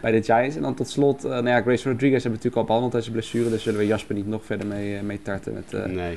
bij 0.00 0.10
de 0.10 0.22
Giants. 0.22 0.56
En 0.56 0.62
dan 0.62 0.74
tot 0.74 0.88
slot, 0.88 1.24
uh, 1.24 1.30
nou 1.30 1.48
ja, 1.48 1.60
Grace 1.60 1.88
Rodriguez 1.88 2.22
hebben 2.22 2.22
we 2.22 2.28
natuurlijk 2.28 2.56
al 2.56 2.64
behandeld 2.64 2.92
deze 2.92 3.10
blessure, 3.10 3.50
dus 3.50 3.62
zullen 3.62 3.78
we 3.78 3.86
Jasper 3.86 4.14
niet 4.14 4.26
nog 4.26 4.44
verder 4.44 4.66
mee, 4.66 5.02
mee 5.02 5.22
tarten 5.22 5.52
met... 5.52 5.86
nee. 5.92 6.16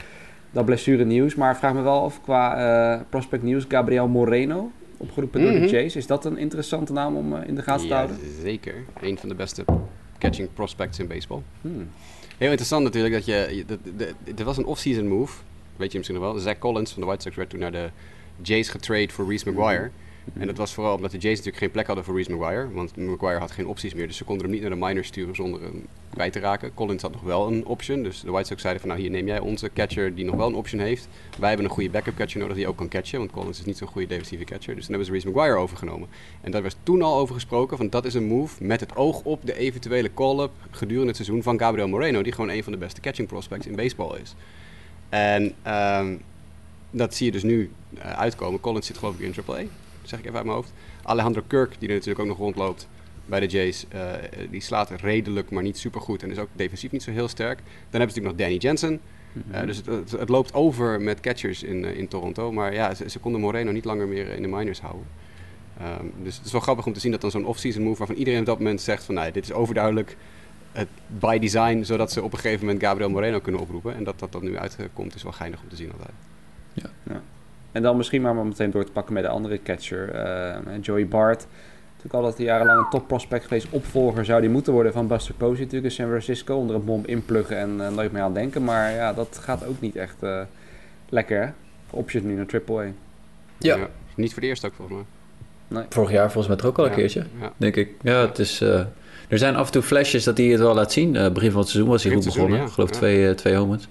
Dat 0.51 0.65
blessure 0.65 1.05
nieuws, 1.05 1.35
maar 1.35 1.57
vraag 1.57 1.73
me 1.73 1.81
wel 1.81 2.01
of 2.01 2.21
qua 2.21 3.05
prospect 3.09 3.43
nieuws 3.43 3.65
Gabriel 3.67 4.07
Moreno 4.07 4.71
opgeroepen 4.97 5.41
door 5.41 5.51
de 5.51 5.57
mhm. 5.57 5.67
Chase. 5.67 5.97
Is 5.97 6.07
dat 6.07 6.25
een 6.25 6.37
interessante 6.37 6.93
naam 6.93 7.15
om 7.15 7.33
uh, 7.33 7.39
in 7.47 7.55
de 7.55 7.61
gaten 7.61 7.87
te 7.87 7.93
houden? 7.93 8.17
Zeker. 8.41 8.75
Een 9.01 9.17
van 9.17 9.29
de 9.29 9.35
beste 9.35 9.65
catching 10.17 10.49
prospects 10.53 10.99
in 10.99 11.07
baseball. 11.07 11.41
Hmm. 11.61 11.87
Heel 12.37 12.49
interessant 12.49 12.83
natuurlijk 12.83 13.13
dat 13.13 13.25
je... 13.25 13.65
Er 14.37 14.43
was 14.43 14.57
een 14.57 14.65
off-season 14.65 15.07
move. 15.07 15.37
Weet 15.75 15.91
je 15.91 15.97
misschien 15.97 16.19
nog 16.19 16.31
wel. 16.31 16.41
Zach 16.41 16.57
Collins 16.57 16.91
van 16.91 17.01
de 17.01 17.07
White 17.07 17.23
Sox 17.23 17.35
werd 17.35 17.49
toen 17.49 17.59
naar 17.59 17.71
de 17.71 17.89
Jays 18.41 18.69
getrade 18.69 19.09
voor 19.09 19.29
Reese 19.29 19.49
McGuire. 19.49 19.91
En 20.33 20.47
dat 20.47 20.57
was 20.57 20.73
vooral 20.73 20.95
omdat 20.95 21.11
de 21.11 21.17
Jays 21.17 21.35
natuurlijk 21.35 21.63
geen 21.63 21.71
plek 21.71 21.87
hadden 21.87 22.05
voor 22.05 22.15
Reese 22.15 22.33
McGuire. 22.33 22.71
Want 22.71 22.95
McGuire 22.95 23.39
had 23.39 23.51
geen 23.51 23.67
opties 23.67 23.93
meer. 23.93 24.07
Dus 24.07 24.17
ze 24.17 24.23
konden 24.23 24.43
hem 24.43 24.53
niet 24.53 24.61
naar 24.61 24.79
de 24.79 24.85
minors 24.85 25.07
sturen 25.07 25.35
zonder 25.35 25.61
hem 25.61 25.85
kwijt 26.09 26.33
te 26.33 26.39
raken. 26.39 26.73
Collins 26.73 27.01
had 27.01 27.11
nog 27.11 27.21
wel 27.21 27.47
een 27.47 27.65
option. 27.65 28.03
Dus 28.03 28.21
de 28.21 28.31
White 28.31 28.47
Sox 28.47 28.61
zeiden 28.61 28.81
van 28.81 28.91
nou 28.91 29.01
hier 29.01 29.11
neem 29.11 29.27
jij 29.27 29.39
onze 29.39 29.69
catcher 29.73 30.15
die 30.15 30.25
nog 30.25 30.35
wel 30.35 30.47
een 30.47 30.55
option 30.55 30.81
heeft. 30.81 31.07
Wij 31.39 31.47
hebben 31.47 31.65
een 31.67 31.73
goede 31.73 31.89
backup 31.89 32.15
catcher 32.15 32.39
nodig 32.39 32.55
die 32.55 32.67
ook 32.67 32.77
kan 32.77 32.87
catchen. 32.87 33.19
Want 33.19 33.31
Collins 33.31 33.59
is 33.59 33.65
niet 33.65 33.77
zo'n 33.77 33.87
goede 33.87 34.07
defensieve 34.07 34.43
catcher. 34.43 34.75
Dus 34.75 34.85
toen 34.85 34.95
hebben 34.95 35.05
ze 35.05 35.11
Reese 35.11 35.29
McGuire 35.29 35.57
overgenomen. 35.57 36.07
En 36.41 36.51
daar 36.51 36.61
was 36.61 36.75
toen 36.83 37.01
al 37.01 37.17
over 37.17 37.33
gesproken 37.33 37.89
dat 37.89 38.05
is 38.05 38.13
een 38.13 38.27
move 38.27 38.63
met 38.63 38.79
het 38.79 38.95
oog 38.95 39.21
op 39.23 39.45
de 39.45 39.57
eventuele 39.57 40.13
call-up 40.13 40.51
gedurende 40.71 41.07
het 41.07 41.15
seizoen 41.15 41.43
van 41.43 41.59
Gabriel 41.59 41.87
Moreno. 41.87 42.23
Die 42.23 42.33
gewoon 42.33 42.49
een 42.49 42.63
van 42.63 42.71
de 42.71 42.77
beste 42.77 43.01
catching 43.01 43.27
prospects 43.27 43.67
in 43.67 43.75
baseball 43.75 44.19
is. 44.19 44.35
En 45.09 45.53
um, 45.67 46.21
dat 46.91 47.15
zie 47.15 47.25
je 47.25 47.31
dus 47.31 47.43
nu 47.43 47.71
uh, 47.97 48.11
uitkomen. 48.11 48.59
Collins 48.59 48.87
zit 48.87 48.97
geloof 48.97 49.19
ik 49.19 49.35
in 49.35 49.43
AAA, 49.47 49.61
zeg 50.09 50.19
ik 50.19 50.25
even 50.25 50.37
uit 50.37 50.45
mijn 50.45 50.57
hoofd. 50.57 50.73
Alejandro 51.03 51.41
Kirk, 51.47 51.75
die 51.79 51.87
er 51.87 51.93
natuurlijk 51.93 52.19
ook 52.19 52.27
nog 52.27 52.37
rondloopt 52.37 52.87
bij 53.25 53.39
de 53.39 53.45
Jays, 53.45 53.85
uh, 53.95 54.11
die 54.49 54.61
slaat 54.61 54.89
redelijk, 54.89 55.49
maar 55.49 55.63
niet 55.63 55.77
super 55.77 56.01
goed 56.01 56.23
en 56.23 56.31
is 56.31 56.37
ook 56.37 56.49
defensief 56.53 56.91
niet 56.91 57.03
zo 57.03 57.11
heel 57.11 57.27
sterk. 57.27 57.57
Dan 57.57 57.99
hebben 57.99 58.11
ze 58.11 58.19
natuurlijk 58.21 58.37
nog 58.37 58.47
Danny 58.47 58.57
Jensen. 58.57 58.99
Uh, 59.51 59.61
dus 59.65 59.77
het, 59.77 59.85
het, 59.85 60.11
het, 60.11 60.29
loopt 60.29 60.53
over 60.53 61.01
met 61.01 61.19
catchers 61.19 61.63
in, 61.63 61.83
uh, 61.83 61.97
in 61.97 62.07
Toronto. 62.07 62.51
Maar 62.51 62.73
ja, 62.73 62.93
ze, 62.93 63.09
ze, 63.09 63.19
konden 63.19 63.41
Moreno 63.41 63.71
niet 63.71 63.85
langer 63.85 64.07
meer 64.07 64.27
in 64.27 64.41
de 64.41 64.47
minors 64.47 64.81
houden. 64.81 65.07
Um, 65.81 66.13
dus 66.23 66.37
het 66.37 66.45
is 66.45 66.51
wel 66.51 66.61
grappig 66.61 66.85
om 66.85 66.93
te 66.93 66.99
zien 66.99 67.11
dat 67.11 67.21
dan 67.21 67.31
zo'n 67.31 67.45
off-season 67.45 67.83
move... 67.83 67.97
waarvan 67.97 68.15
iedereen 68.15 68.39
op 68.39 68.45
dat 68.45 68.57
moment 68.57 68.81
zegt 68.81 69.03
van... 69.03 69.15
Nou, 69.15 69.31
dit 69.31 69.43
is 69.43 69.53
overduidelijk 69.53 70.17
het 70.71 70.87
by 71.07 71.39
design, 71.39 71.83
zodat 71.83 72.11
ze 72.11 72.23
op 72.23 72.33
een 72.33 72.39
gegeven 72.39 72.65
moment 72.65 72.83
Gabriel 72.83 73.09
Moreno 73.09 73.39
kunnen 73.39 73.61
oproepen. 73.61 73.95
En 73.95 74.03
dat 74.03 74.19
dat, 74.19 74.31
dat 74.31 74.41
nu 74.41 74.57
uitkomt, 74.57 75.15
is 75.15 75.23
wel 75.23 75.31
geinig 75.31 75.61
om 75.61 75.69
te 75.69 75.75
zien 75.75 75.91
altijd. 75.91 76.13
En 77.75 77.81
dan 77.81 77.97
misschien 77.97 78.21
maar, 78.21 78.35
maar 78.35 78.45
meteen 78.45 78.71
door 78.71 78.85
te 78.85 78.91
pakken 78.91 79.13
met 79.13 79.23
de 79.23 79.29
andere 79.29 79.59
catcher. 79.63 80.09
eh, 80.11 80.55
Joey 80.81 81.07
Bart. 81.07 81.45
Natuurlijk 81.95 82.23
altijd 82.23 82.47
jarenlang 82.47 82.79
een 82.79 82.89
top 82.89 83.07
prospect 83.07 83.43
geweest. 83.43 83.67
Opvolger 83.69 84.25
zou 84.25 84.41
die 84.41 84.49
moeten 84.49 84.73
worden 84.73 84.93
van 84.93 85.07
Buster 85.07 85.33
Posey 85.33 85.57
natuurlijk 85.63 85.83
in 85.85 85.91
San 85.91 86.07
Francisco. 86.07 86.55
Onder 86.57 86.75
een 86.75 86.85
bom 86.85 87.03
inpluggen 87.05 87.57
en 87.57 87.81
eh, 87.85 87.91
nooit 87.95 88.11
meer 88.11 88.21
aan 88.21 88.33
denken. 88.33 88.63
Maar 88.63 88.91
ja, 88.91 89.13
dat 89.13 89.39
gaat 89.41 89.65
ook 89.65 89.81
niet 89.81 89.95
echt 89.95 90.23
eh, 90.23 90.41
lekker 91.09 91.41
hè. 91.41 91.49
Options 91.89 92.25
nu 92.25 92.33
naar 92.35 92.61
AAA. 92.67 92.83
Ja. 93.57 93.77
Niet 94.15 94.31
voor 94.33 94.41
de 94.41 94.47
eerste 94.47 94.67
ook 94.67 94.73
volgens 94.73 94.99
mij. 95.67 95.85
Vorig 95.89 96.11
jaar 96.11 96.31
volgens 96.31 96.47
mij 96.47 96.57
toch 96.57 96.67
ook 96.67 96.77
al 96.77 96.83
een 96.83 96.89
Ja. 96.89 96.95
keertje, 96.95 97.23
Ja. 97.41 97.51
denk 97.57 97.75
ik. 97.75 97.89
Ja, 98.01 98.19
het 98.27 98.39
is... 98.39 98.61
eh, 98.61 98.79
er 99.27 99.37
zijn 99.37 99.55
af 99.55 99.65
en 99.65 99.71
toe 99.71 99.81
flashes 99.81 100.23
dat 100.23 100.37
hij 100.37 100.45
het 100.47 100.59
wel 100.59 100.73
laat 100.73 100.91
zien. 100.91 101.15
Eh, 101.15 101.31
begin 101.31 101.51
van 101.51 101.59
het 101.59 101.69
seizoen 101.69 101.91
was 101.91 102.03
hij 102.03 102.13
goed 102.13 102.25
begonnen. 102.25 102.57
ja. 102.59 102.65
Ik 102.65 102.71
geloof 102.71 102.89
Ja. 102.89 102.95
twee, 102.95 103.35
twee 103.35 103.55
homers. 103.55 103.87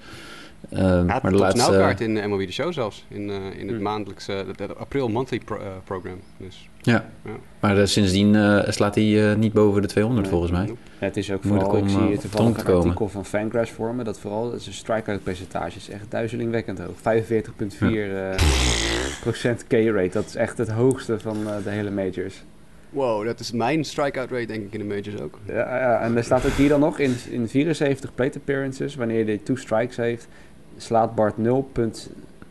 Ja, 0.76 1.02
maar 1.22 1.30
de 1.32 1.36
laatste... 1.38 1.60
snelkaart 1.62 2.00
in 2.00 2.14
de 2.14 2.26
MLB 2.26 2.40
The 2.46 2.52
Show 2.52 2.72
zelfs. 2.72 3.04
In, 3.08 3.30
eh, 3.30 3.36
in 3.58 3.66
het 3.68 3.76
Hm. 3.76 3.82
maandelijkse, 3.82 4.32
het, 4.32 4.58
het 4.58 4.76
april 4.76 5.08
monthly 5.08 5.40
pro- 5.44 5.56
eh, 5.56 5.62
program. 5.84 6.18
Dus, 6.36 6.68
Ja. 6.80 7.04
Ja. 7.24 7.30
Maar 7.60 7.78
eh, 7.78 7.86
sindsdien 7.86 8.34
eh, 8.34 8.70
slaat 8.70 8.94
hij 8.94 9.30
eh, 9.30 9.36
niet 9.36 9.52
boven 9.52 9.82
de 9.82 9.88
200 9.88 10.22
Nee. 10.26 10.30
volgens 10.38 10.52
mij. 10.58 10.66
Ja, 10.66 10.74
het 10.98 11.16
is 11.16 11.32
ook 11.32 11.44
Moeilijk 11.44 11.70
vooral, 11.70 11.86
ik 11.88 11.94
om, 11.94 11.94
zie 11.94 11.98
eh, 12.00 12.06
hier 12.06 12.14
op 12.16 12.20
toevallig 12.22 12.66
een 12.66 12.74
artikel 12.74 13.08
van 13.08 13.24
Fangraphs 13.24 13.70
voor 13.70 13.94
me. 13.94 14.04
Dat 14.04 14.18
vooral 14.18 14.52
het 14.52 14.62
strikeout 14.70 15.22
percentage 15.22 15.76
is 15.76 15.88
echt 15.88 16.10
duizelingwekkend 16.10 16.78
hoog. 16.78 16.96
45,4 16.98 17.80
eh, 17.80 18.34
procent 19.20 19.66
K-rate. 19.66 20.08
Dat 20.12 20.26
is 20.26 20.34
echt 20.36 20.58
het 20.58 20.68
hoogste 20.70 21.20
van 21.20 21.36
eh, 21.46 21.54
de 21.64 21.70
hele 21.70 21.90
majors. 21.90 22.42
Wow, 22.90 23.24
dat 23.24 23.40
is 23.40 23.52
mijn 23.52 23.84
strikeout 23.84 24.30
rate 24.30 24.46
denk 24.46 24.62
ik 24.64 24.72
in 24.72 24.78
de 24.78 24.84
majors 24.94 25.20
ook. 25.20 25.38
Ja, 25.46 25.54
ja, 25.78 26.00
en 26.00 26.16
er 26.16 26.24
staat 26.24 26.46
ook 26.46 26.52
hier 26.52 26.68
dan 26.68 26.80
nog 26.80 26.98
in, 26.98 27.14
in 27.30 27.48
74 27.48 28.14
plate 28.14 28.38
appearances, 28.38 28.94
wanneer 28.94 29.24
hij 29.26 29.38
two 29.44 29.56
strikes 29.56 29.96
heeft, 29.96 30.28
slaat 30.76 31.14
Bart 31.14 31.38
0. 31.38 31.70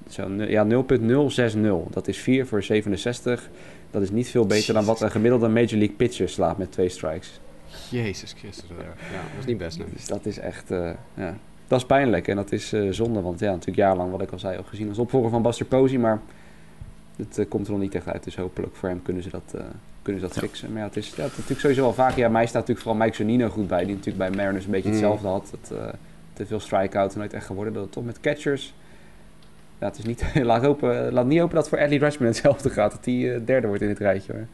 Zo, 0.10 0.28
nu- 0.28 0.50
ja, 0.50 0.64
0.060. 0.64 1.90
Dat 1.90 2.08
is 2.08 2.18
4 2.18 2.48
voor 2.48 2.64
67. 2.64 3.50
Dat 3.92 4.02
is 4.02 4.12
niet 4.12 4.30
veel 4.30 4.46
beter 4.46 4.74
dan 4.74 4.86
wat 4.86 5.02
een 5.02 5.12
gemiddelde 5.12 5.48
Major 5.48 5.78
League 5.78 5.96
pitcher 5.96 6.30
slaat 6.30 6.58
met 6.58 6.72
twee 6.72 6.90
strikes. 6.90 7.40
Jezus 7.90 8.34
Christus. 8.38 8.70
erg. 8.70 9.12
Ja, 9.12 9.18
dat 9.18 9.40
is 9.40 9.46
niet 9.46 9.58
best. 9.58 9.78
Nee. 9.78 9.88
Dus 9.94 10.08
dat 10.08 10.26
is 10.26 10.40
echt, 10.40 10.72
eh, 10.72 10.90
ja, 11.14 11.38
dat 11.68 11.80
is 11.80 11.86
pijnlijk 11.86 12.28
en 12.28 12.36
dat 12.36 12.52
is 12.52 12.74
eh, 12.74 12.88
zonde. 12.90 13.22
Want 13.22 13.40
ja, 13.40 13.50
natuurlijk 13.50 13.78
jarenlang, 13.78 14.12
wat 14.12 14.22
ik 14.22 14.32
al 14.32 14.40
zei, 14.40 14.58
ook 14.58 14.68
gezien 14.68 14.90
als 14.90 14.98
opvolger 14.98 15.30
van 15.30 15.42
Buster 15.42 15.66
Posey, 15.66 15.98
maar 15.98 16.20
het 17.16 17.38
eh, 17.38 17.46
komt 17.50 17.66
er 17.66 17.72
nog 17.72 17.82
niet 17.82 17.96
echt 17.96 18.08
uit. 18.08 18.24
Dus 18.24 18.36
hopelijk 18.36 18.76
voor 18.76 18.90
hem 18.90 19.02
kunnen 19.02 19.24
ze 19.24 19.30
dat, 19.30 19.54
eh, 19.56 19.62
kunnen 20.02 20.22
ze 20.22 20.28
dat 20.28 20.36
Ja. 20.36 20.42
fixen. 20.42 20.72
Maar 20.72 20.82
ja, 20.82 20.88
het 20.88 20.98
is, 20.98 21.08
ja, 21.16 21.22
het 21.24 21.32
is 21.32 21.38
natuurlijk 21.38 21.60
sowieso 21.60 21.82
wel 21.82 21.94
vaak. 21.94 22.16
Ja, 22.16 22.30
mij 22.30 22.44
staat 22.46 22.54
natuurlijk 22.68 22.88
vooral 22.88 23.02
Mike 23.04 23.16
Zonino 23.16 23.50
goed 23.50 23.68
bij, 23.68 23.86
die 23.86 23.96
natuurlijk 23.96 24.18
bij 24.18 24.30
Mariners 24.38 24.66
een 24.66 24.72
beetje 24.72 24.88
Mm. 24.90 24.94
hetzelfde 24.96 25.28
had. 25.28 25.54
Dat, 25.62 25.78
eh, 25.80 25.88
te 26.34 26.46
veel 26.46 26.60
strikeouts 26.60 27.14
en 27.14 27.20
nooit 27.20 27.34
echt 27.34 27.46
geworden. 27.46 27.74
Dat 27.74 27.84
het 27.84 27.92
toch 27.92 28.06
met 28.06 28.20
catchers. 28.20 28.74
Ja, 29.80 29.88
het 29.88 29.98
is 29.98 30.04
niet, 30.06 30.24
laat, 30.44 30.64
hopen, 30.64 31.14
laat 31.14 31.26
niet 31.26 31.40
hopen 31.40 31.56
dat 31.56 31.70
voor 31.70 31.80
Adley 31.80 31.98
Rutschman 31.98 32.28
hetzelfde 32.28 32.70
gaat. 32.70 32.92
Dat 32.92 33.06
hij 33.06 33.34
eh, 33.36 33.42
derde 33.46 33.68
wordt 33.68 33.82
in 33.82 33.88
dit 33.88 34.00
rijtje. 34.00 34.34
Hoor. 34.34 34.46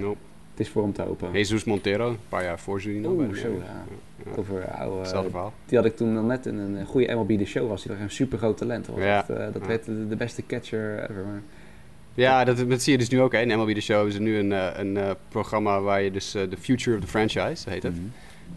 Nope. 0.00 0.18
Het 0.50 0.60
is 0.60 0.68
voor 0.68 0.82
hem 0.82 0.92
te 0.92 1.02
hopen. 1.02 1.32
Jesus 1.32 1.64
Montero, 1.64 2.08
een 2.08 2.18
paar 2.28 2.42
jaar 2.44 2.58
voor 2.58 2.80
Zunino. 2.80 3.10
Oeh, 3.10 3.28
de 3.28 3.36
zo, 3.36 3.42
Mariners. 3.42 3.66
ja. 3.68 4.30
Ja. 4.30 4.36
Over 4.36 4.68
oude, 4.70 4.98
Hetzelfde 4.98 5.30
verhaal. 5.30 5.52
Die 5.66 5.78
had 5.78 5.86
ik 5.86 5.96
toen 5.96 6.12
nog 6.12 6.26
net 6.26 6.46
in 6.46 6.58
een 6.58 6.86
goede 6.86 7.14
MLB 7.14 7.38
The 7.38 7.44
Show 7.44 7.68
was. 7.68 7.82
Die 7.82 7.92
was 7.92 8.00
een 8.00 8.10
super 8.10 8.38
groot 8.38 8.56
talent. 8.56 8.86
Was 8.86 8.98
Ja. 8.98 9.28
eh, 9.28 9.52
dat 9.52 9.66
werd 9.66 9.84
de, 9.84 10.08
de 10.08 10.16
beste 10.16 10.46
catcher 10.46 11.02
ever. 11.10 11.24
Maar, 11.24 11.42
Ja, 12.14 12.44
dat, 12.44 12.68
dat 12.68 12.82
zie 12.82 12.92
je 12.92 12.98
dus 12.98 13.08
nu 13.08 13.20
ook. 13.20 13.32
Hè. 13.32 13.40
In 13.40 13.58
MLB 13.58 13.70
The 13.74 13.80
Show 13.80 14.06
is 14.06 14.14
er 14.14 14.20
nu 14.20 14.38
een, 14.38 14.52
eh, 14.52 14.68
een 14.76 14.96
eh, 14.96 15.10
programma 15.28 15.80
waar 15.80 16.02
je 16.02 16.10
dus 16.10 16.34
eh, 16.34 16.42
The 16.42 16.56
Future 16.56 16.96
of 16.96 17.02
the 17.02 17.08
Franchise, 17.10 17.70
heet 17.70 17.82
het. 17.82 17.94
Mhm. 17.94 18.04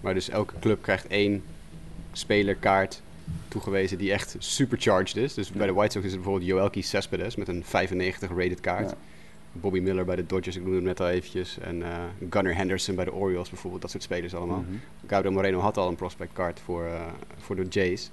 Maar 0.02 0.14
dus 0.14 0.30
elke 0.30 0.54
club 0.60 0.82
krijgt 0.82 1.08
één 1.08 1.44
spelerkaart 2.18 3.02
toegewezen 3.48 3.98
die 3.98 4.12
echt 4.12 4.36
supercharged 4.38 5.18
is. 5.18 5.34
Dus 5.34 5.52
bij 5.52 5.68
de 5.68 5.74
White 5.74 5.92
Sox 5.92 6.06
is 6.06 6.12
er 6.12 6.18
bijvoorbeeld 6.18 6.50
Joelky 6.50 6.82
Cespedes 6.82 7.36
met 7.36 7.48
een 7.48 7.64
95 7.64 8.30
rated 8.30 8.60
kaart. 8.60 8.90
Ja. 8.90 8.98
Bobby 9.52 9.80
Miller 9.80 10.06
bij 10.06 10.16
de 10.16 10.26
Dodgers, 10.26 10.56
ik 10.56 10.62
noemde 10.62 10.78
hem 10.78 10.86
net 10.86 11.00
al 11.00 11.10
eventjes. 11.10 11.58
En 11.60 11.84
eh, 11.84 11.90
Gunnar 12.30 12.56
Henderson 12.56 12.96
bij 12.96 13.06
de 13.06 13.14
Orioles 13.14 13.50
bijvoorbeeld, 13.50 13.82
dat 13.82 13.92
soort 13.92 14.04
spelers 14.04 14.36
allemaal. 14.36 14.66
Gabriel 15.08 15.34
Moreno 15.34 15.60
had 15.60 15.78
al 15.78 15.88
een 15.88 15.96
prospect 15.96 16.34
card 16.34 16.60
voor, 16.60 16.86
eh, 16.86 17.02
voor 17.38 17.56
de 17.56 17.66
Jays. 17.70 18.12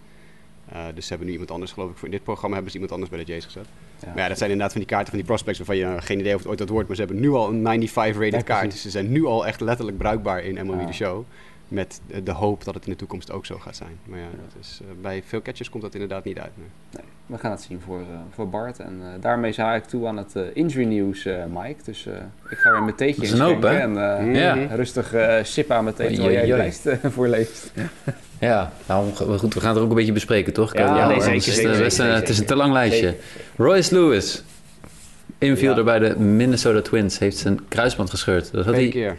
Eh, 0.68 0.84
dus 0.94 1.02
ze 1.02 1.08
hebben 1.08 1.26
nu 1.26 1.32
iemand 1.32 1.50
anders, 1.50 1.72
geloof 1.72 1.90
ik, 1.90 1.96
voor 1.96 2.08
in 2.08 2.14
dit 2.14 2.22
programma 2.22 2.54
hebben 2.54 2.72
ze 2.72 2.78
iemand 2.78 2.94
anders 2.94 3.10
bij 3.16 3.24
de 3.24 3.30
Jays 3.30 3.44
gezet. 3.44 3.66
Ja. 3.98 4.08
Maar 4.08 4.22
ja, 4.22 4.28
dat 4.28 4.38
zijn 4.38 4.50
inderdaad 4.50 4.72
van 4.72 4.80
die 4.80 4.90
kaarten 4.90 5.08
van 5.08 5.18
die 5.18 5.26
prospects 5.26 5.58
waarvan 5.58 5.76
je 5.76 6.00
geen 6.00 6.18
idee 6.18 6.34
of 6.34 6.40
het 6.40 6.48
ooit 6.48 6.58
dat 6.58 6.68
wordt. 6.68 6.88
Maar 6.88 6.96
ze 6.96 7.02
hebben 7.02 7.20
nu 7.20 7.30
al 7.30 7.48
een 7.48 7.88
95 7.88 8.14
rated 8.14 8.48
Ja, 8.48 8.54
kaart. 8.54 8.70
Dus 8.70 8.82
ze 8.82 8.90
zijn 8.90 9.12
nu 9.12 9.24
al 9.24 9.46
echt 9.46 9.60
letterlijk 9.60 9.98
bruikbaar 9.98 10.44
in 10.44 10.66
MLB. 10.66 10.86
The 10.86 10.92
Show. 10.92 11.24
Met 11.72 12.00
de, 12.06 12.22
de 12.22 12.30
hoop 12.32 12.64
dat 12.64 12.74
het 12.74 12.84
in 12.84 12.90
de 12.90 12.98
toekomst 12.98 13.30
ook 13.32 13.46
zo 13.46 13.58
gaat 13.58 13.76
zijn. 13.76 13.98
Maar 14.04 14.18
ja, 14.18 14.24
dat 14.24 14.60
is, 14.60 14.80
eh, 14.82 14.86
bij 15.02 15.22
veel 15.26 15.42
catchers 15.42 15.70
komt 15.70 15.82
dat 15.82 15.92
inderdaad 15.94 16.24
niet 16.24 16.38
uit. 16.38 16.50
nee. 16.54 16.66
Nee, 16.96 17.04
we 17.26 17.38
gaan 17.38 17.50
het 17.50 17.60
zien 17.60 17.80
voor, 17.84 17.98
eh, 18.00 18.06
voor 18.34 18.48
Bart. 18.48 18.78
En 18.78 18.98
eh, 19.02 19.08
daarmee 19.20 19.52
zou 19.52 19.74
ik 19.76 19.84
toe 19.84 20.06
aan 20.06 20.16
het 20.16 20.34
injury 20.54 20.84
nieuws, 20.86 21.24
eh, 21.24 21.34
Mike. 21.54 21.82
Dus 21.84 22.06
eh, 22.06 22.12
ik 22.50 22.56
ga 22.58 22.70
weer 22.70 22.82
mijn 22.82 22.94
theetje 22.96 23.32
een 23.34 23.40
hoop, 23.40 23.62
hè? 23.62 23.76
En 23.78 24.18
eh, 24.18 24.34
Ja. 24.34 24.74
rustig 24.74 25.12
eh 25.12 25.36
sippen 25.42 25.76
aan 25.76 25.84
mijn 25.84 25.96
thee 25.96 26.06
terwijl 26.06 26.28
Oei, 26.28 26.36
jij 26.38 26.46
de 26.46 26.52
oei, 26.52 26.62
lijst 26.62 27.12
voorleest. 27.14 27.72
Ja, 28.38 28.72
nou, 28.88 29.12
goed, 29.14 29.54
we 29.54 29.60
gaan 29.60 29.68
het 29.68 29.76
er 29.78 29.82
ook 29.82 29.88
een 29.90 29.96
beetje 29.96 30.12
bespreken, 30.12 30.52
toch? 30.52 30.74
Ja, 30.74 31.06
nee, 31.08 31.16
is 31.16 31.24
het, 31.46 31.54
zeker, 31.54 31.70
best 31.70 31.82
een- 31.82 31.90
zeker, 31.90 32.14
het 32.14 32.28
is 32.28 32.38
een 32.38 32.46
te 32.46 32.56
lang 32.56 32.72
lijstje. 32.72 33.16
Royce 33.56 33.94
Lewis, 33.94 34.42
infielder 35.38 35.84
Ja. 35.84 35.98
bij 35.98 36.08
de 36.08 36.18
Minnesota 36.18 36.80
Twins, 36.80 37.18
heeft 37.18 37.36
zijn 37.36 37.68
kruisband 37.68 38.10
gescheurd. 38.10 38.52
Dat 38.52 38.64
had 38.64 38.74
Twee 38.74 38.84
hij, 38.90 38.92
keer. 39.00 39.18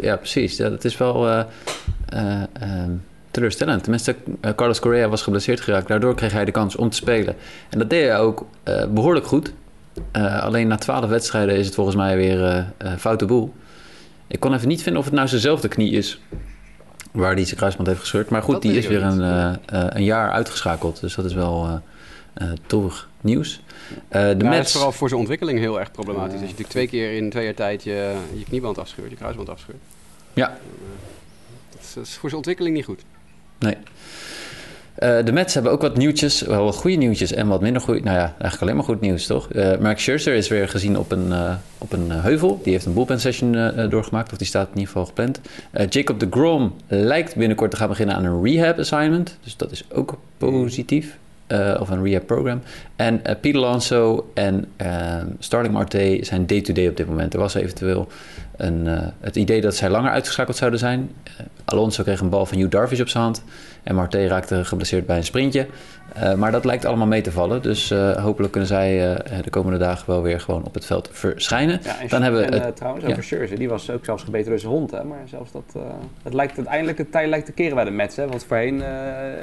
Ja, 0.00 0.16
precies. 0.16 0.56
Ja, 0.56 0.68
dat 0.68 0.84
is 0.84 0.96
wel 0.96 1.28
eh, 1.28 2.42
ehm, 2.52 2.90
teleurstellend. 3.30 3.82
Tenminste, 3.82 4.16
eh, 4.40 4.50
Carlos 4.54 4.80
Correa 4.80 5.08
was 5.08 5.22
geblesseerd 5.22 5.60
geraakt. 5.60 5.88
Daardoor 5.88 6.14
kreeg 6.14 6.32
hij 6.32 6.44
de 6.44 6.50
kans 6.50 6.76
om 6.76 6.90
te 6.90 6.96
spelen. 6.96 7.34
En 7.70 7.78
dat 7.78 7.90
deed 7.90 8.08
hij 8.08 8.18
ook 8.18 8.46
eh, 8.62 8.86
behoorlijk 8.86 9.26
goed. 9.26 9.52
Alleen 10.40 10.68
na 10.68 10.76
twaalf 10.76 11.08
wedstrijden 11.08 11.56
is 11.56 11.66
het 11.66 11.74
volgens 11.74 11.96
mij 11.96 12.16
weer 12.16 12.72
foute 12.98 13.24
boel. 13.24 13.54
Ik 14.26 14.40
kon 14.40 14.54
even 14.54 14.68
niet 14.68 14.82
vinden 14.82 15.00
of 15.00 15.06
het 15.06 15.14
nou 15.14 15.28
zijnzelfde 15.28 15.68
knie 15.68 15.90
is 15.90 16.20
waar 17.12 17.34
hij 17.34 17.44
zijn 17.44 17.56
kruisband 17.56 17.88
heeft 17.88 18.00
gescheurd. 18.00 18.30
Maar 18.30 18.42
goed, 18.42 18.52
Dat 18.52 18.62
die 18.62 18.76
is 18.76 18.86
weer 18.86 19.02
een, 19.02 19.20
een 19.96 20.04
jaar 20.04 20.30
uitgeschakeld. 20.30 21.00
Dus 21.00 21.14
dat 21.14 21.24
is 21.24 21.34
wel 21.34 21.80
toerig 22.66 23.08
nieuws. 23.24 23.60
Eh, 24.08 24.28
de 24.28 24.44
Mets... 24.44 24.66
is 24.66 24.72
vooral 24.72 24.92
voor 24.92 25.08
zijn 25.08 25.20
ontwikkeling 25.20 25.58
heel 25.58 25.80
erg 25.80 25.90
problematisch. 25.90 26.32
Als 26.32 26.40
je 26.40 26.46
natuurlijk 26.46 26.70
twee 26.70 26.88
keer 26.88 27.16
in 27.16 27.30
twee 27.30 27.44
jaar 27.44 27.54
tijd 27.54 27.82
je, 27.82 28.14
je 28.34 28.44
knieband 28.44 28.78
afscheurt, 28.78 29.10
je 29.10 29.16
kruisband 29.16 29.48
afscheurt. 29.48 29.78
Ja. 30.32 30.58
Dat 31.70 32.04
is, 32.04 32.10
voor 32.10 32.28
zijn 32.28 32.34
ontwikkeling 32.34 32.76
niet 32.76 32.84
goed. 32.84 33.02
Nee. 33.58 33.76
Eh, 34.94 35.24
de 35.24 35.32
Mets 35.32 35.54
hebben 35.54 35.72
ook 35.72 35.80
wat 35.80 35.96
nieuwtjes, 35.96 36.40
wel 36.40 36.64
wat 36.64 36.76
goede 36.76 36.96
nieuwtjes 36.96 37.32
en 37.32 37.48
wat 37.48 37.60
minder 37.60 37.82
goed. 37.82 38.04
Nou 38.04 38.16
ja, 38.16 38.22
eigenlijk 38.24 38.60
alleen 38.60 38.76
maar 38.76 38.84
goed 38.84 39.00
nieuws, 39.00 39.26
toch? 39.26 39.52
Eh 39.52 39.78
Mark 39.78 39.98
Scherzer 39.98 40.34
is 40.34 40.48
weer 40.48 40.68
gezien 40.68 40.98
op 40.98 41.12
een, 41.12 41.32
op 41.78 41.92
een 41.92 42.10
heuvel. 42.10 42.60
Die 42.62 42.72
heeft 42.72 42.86
een 42.86 42.94
bullpen 42.94 43.20
session 43.20 43.72
doorgemaakt, 43.90 44.32
of 44.32 44.38
die 44.38 44.46
staat 44.46 44.68
in 44.68 44.78
ieder 44.78 44.86
geval 44.86 45.06
gepland. 45.06 45.40
Jacob 45.88 46.20
de 46.20 46.26
Grom 46.30 46.74
lijkt 46.88 47.36
binnenkort 47.36 47.70
te 47.70 47.76
gaan 47.76 47.88
beginnen 47.88 48.16
aan 48.16 48.24
een 48.24 48.44
rehab 48.44 48.78
assignment. 48.78 49.38
Dus 49.42 49.56
dat 49.56 49.70
is 49.70 49.84
ook 49.92 50.18
positief. 50.38 51.18
Eh, 51.46 51.76
of 51.80 51.90
een 51.90 52.04
rehab 52.04 52.26
program. 52.26 52.62
En 52.96 53.24
eh 53.24 53.34
Pete 53.40 53.58
Alonso 53.58 54.30
en 54.34 54.64
eh, 54.76 55.16
Starling 55.38 55.74
Marte 55.74 56.18
zijn 56.20 56.46
day-to-day 56.46 56.88
op 56.88 56.96
dit 56.96 57.06
moment. 57.06 57.34
Er 57.34 57.40
was 57.40 57.54
eventueel 57.54 58.08
een, 58.56 58.86
eh, 58.86 59.06
het 59.20 59.36
idee 59.36 59.60
dat 59.60 59.74
zij 59.74 59.90
langer 59.90 60.10
uitgeschakeld 60.10 60.56
zouden 60.56 60.78
zijn. 60.78 61.10
Eh, 61.24 61.32
Alonso 61.64 62.02
kreeg 62.02 62.20
een 62.20 62.28
bal 62.28 62.46
van 62.46 62.58
Hugh 62.58 62.70
Darvish 62.70 63.00
op 63.00 63.08
zijn 63.08 63.24
hand. 63.24 63.42
En 63.84 63.94
Marte 63.94 64.26
raakte 64.26 64.64
geblesseerd 64.64 65.06
bij 65.06 65.16
een 65.16 65.24
sprintje. 65.24 65.66
Eh, 66.14 66.34
maar 66.34 66.52
dat 66.52 66.64
lijkt 66.64 66.84
allemaal 66.84 67.06
mee 67.06 67.20
te 67.20 67.32
vallen. 67.32 67.62
Dus 67.62 67.90
eh, 67.90 68.16
hopelijk 68.22 68.52
kunnen 68.52 68.68
zij 68.68 69.14
eh, 69.14 69.42
de 69.42 69.50
komende 69.50 69.78
dagen 69.78 70.06
wel 70.06 70.22
weer 70.22 70.40
gewoon 70.40 70.64
op 70.64 70.74
het 70.74 70.86
veld 70.86 71.08
verschijnen. 71.12 71.80
Ja, 71.82 72.00
en, 72.00 72.08
Dan 72.08 72.22
hebben 72.22 72.40
we 72.40 72.46
en, 72.46 72.74
trouwens, 72.74 73.30
ja. 73.30 73.42
over 73.42 73.58
die 73.58 73.68
was 73.68 73.90
ook 73.90 74.04
zelfs 74.04 74.22
gebeten 74.22 74.50
door 74.50 74.58
zijn 74.58 74.72
hond. 74.72 74.90
Hè? 74.90 75.04
Maar 75.04 75.22
zelfs 75.24 75.52
dat, 75.52 75.74
het 76.22 76.34
lijkt 76.34 76.56
uiteindelijk 76.56 76.98
het 76.98 77.12
tij 77.12 77.26
lijkt 77.26 77.46
te 77.46 77.52
keren 77.52 77.74
bij 77.74 77.84
de 77.84 77.90
Mets. 77.90 78.16
Hè? 78.16 78.26
Want 78.26 78.44
voorheen 78.44 78.74
uh, 78.74 78.86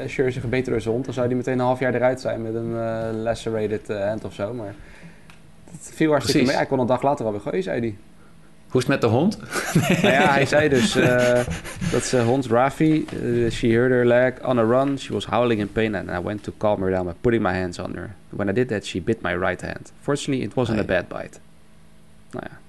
Scherzer 0.05 0.41
gebeten 0.41 0.71
door 0.71 0.81
zijn 0.81 0.93
hond, 0.93 1.05
dan 1.05 1.13
zou 1.13 1.27
hij 1.27 1.35
meteen 1.35 1.53
een 1.53 1.65
half 1.65 1.79
jaar 1.79 1.93
eruit 1.93 2.21
zijn 2.21 2.41
met 2.41 2.55
een 2.55 2.73
lacerated 3.21 3.87
hand 3.87 4.25
of 4.25 4.33
zo. 4.33 4.53
Maar 4.53 4.75
het 5.71 5.91
viel 5.93 6.09
hartstikke 6.09 6.21
Precies. 6.21 6.47
mee. 6.47 6.55
Hij 6.55 6.65
kon 6.65 6.79
een 6.79 6.85
dag 6.85 7.01
later 7.01 7.25
alweer 7.25 7.41
gooien, 7.41 7.63
zei 7.63 7.79
hij. 7.79 7.95
Hoe 8.71 8.81
is 8.81 8.87
het 8.87 9.01
met 9.01 9.01
de 9.01 9.07
hond? 9.07 9.37
nou 10.01 10.13
ja, 10.13 10.31
hij 10.31 10.45
zei 10.45 10.69
dus 10.69 10.95
eh, 10.95 11.45
dat 11.91 12.03
zijn 12.03 12.25
hond 12.25 12.45
Rafi, 12.45 13.05
eh, 13.05 13.51
she 13.51 13.67
heard 13.67 13.91
her 13.91 14.05
leg 14.05 14.33
on 14.43 14.59
a 14.59 14.63
run. 14.63 14.99
She 14.99 15.13
was 15.13 15.25
howling 15.25 15.59
in 15.59 15.71
pain 15.71 15.95
and 15.95 16.09
I 16.09 16.21
went 16.23 16.43
to 16.43 16.53
calm 16.57 16.81
her 16.81 16.91
down 16.91 17.05
by 17.05 17.11
putting 17.21 17.43
my 17.43 17.51
hands 17.53 17.79
on 17.79 17.95
her. 17.95 18.09
When 18.29 18.49
I 18.49 18.53
did 18.53 18.67
that, 18.69 18.85
she 18.85 19.01
bit 19.01 19.21
my 19.21 19.33
right 19.33 19.61
hand. 19.61 19.91
Fortunately, 20.01 20.45
it 20.45 20.53
wasn't 20.53 20.79
a 20.79 20.83
bad 20.83 21.07
bite. 21.07 21.39
Nou 22.31 22.45
ja, 22.49 22.59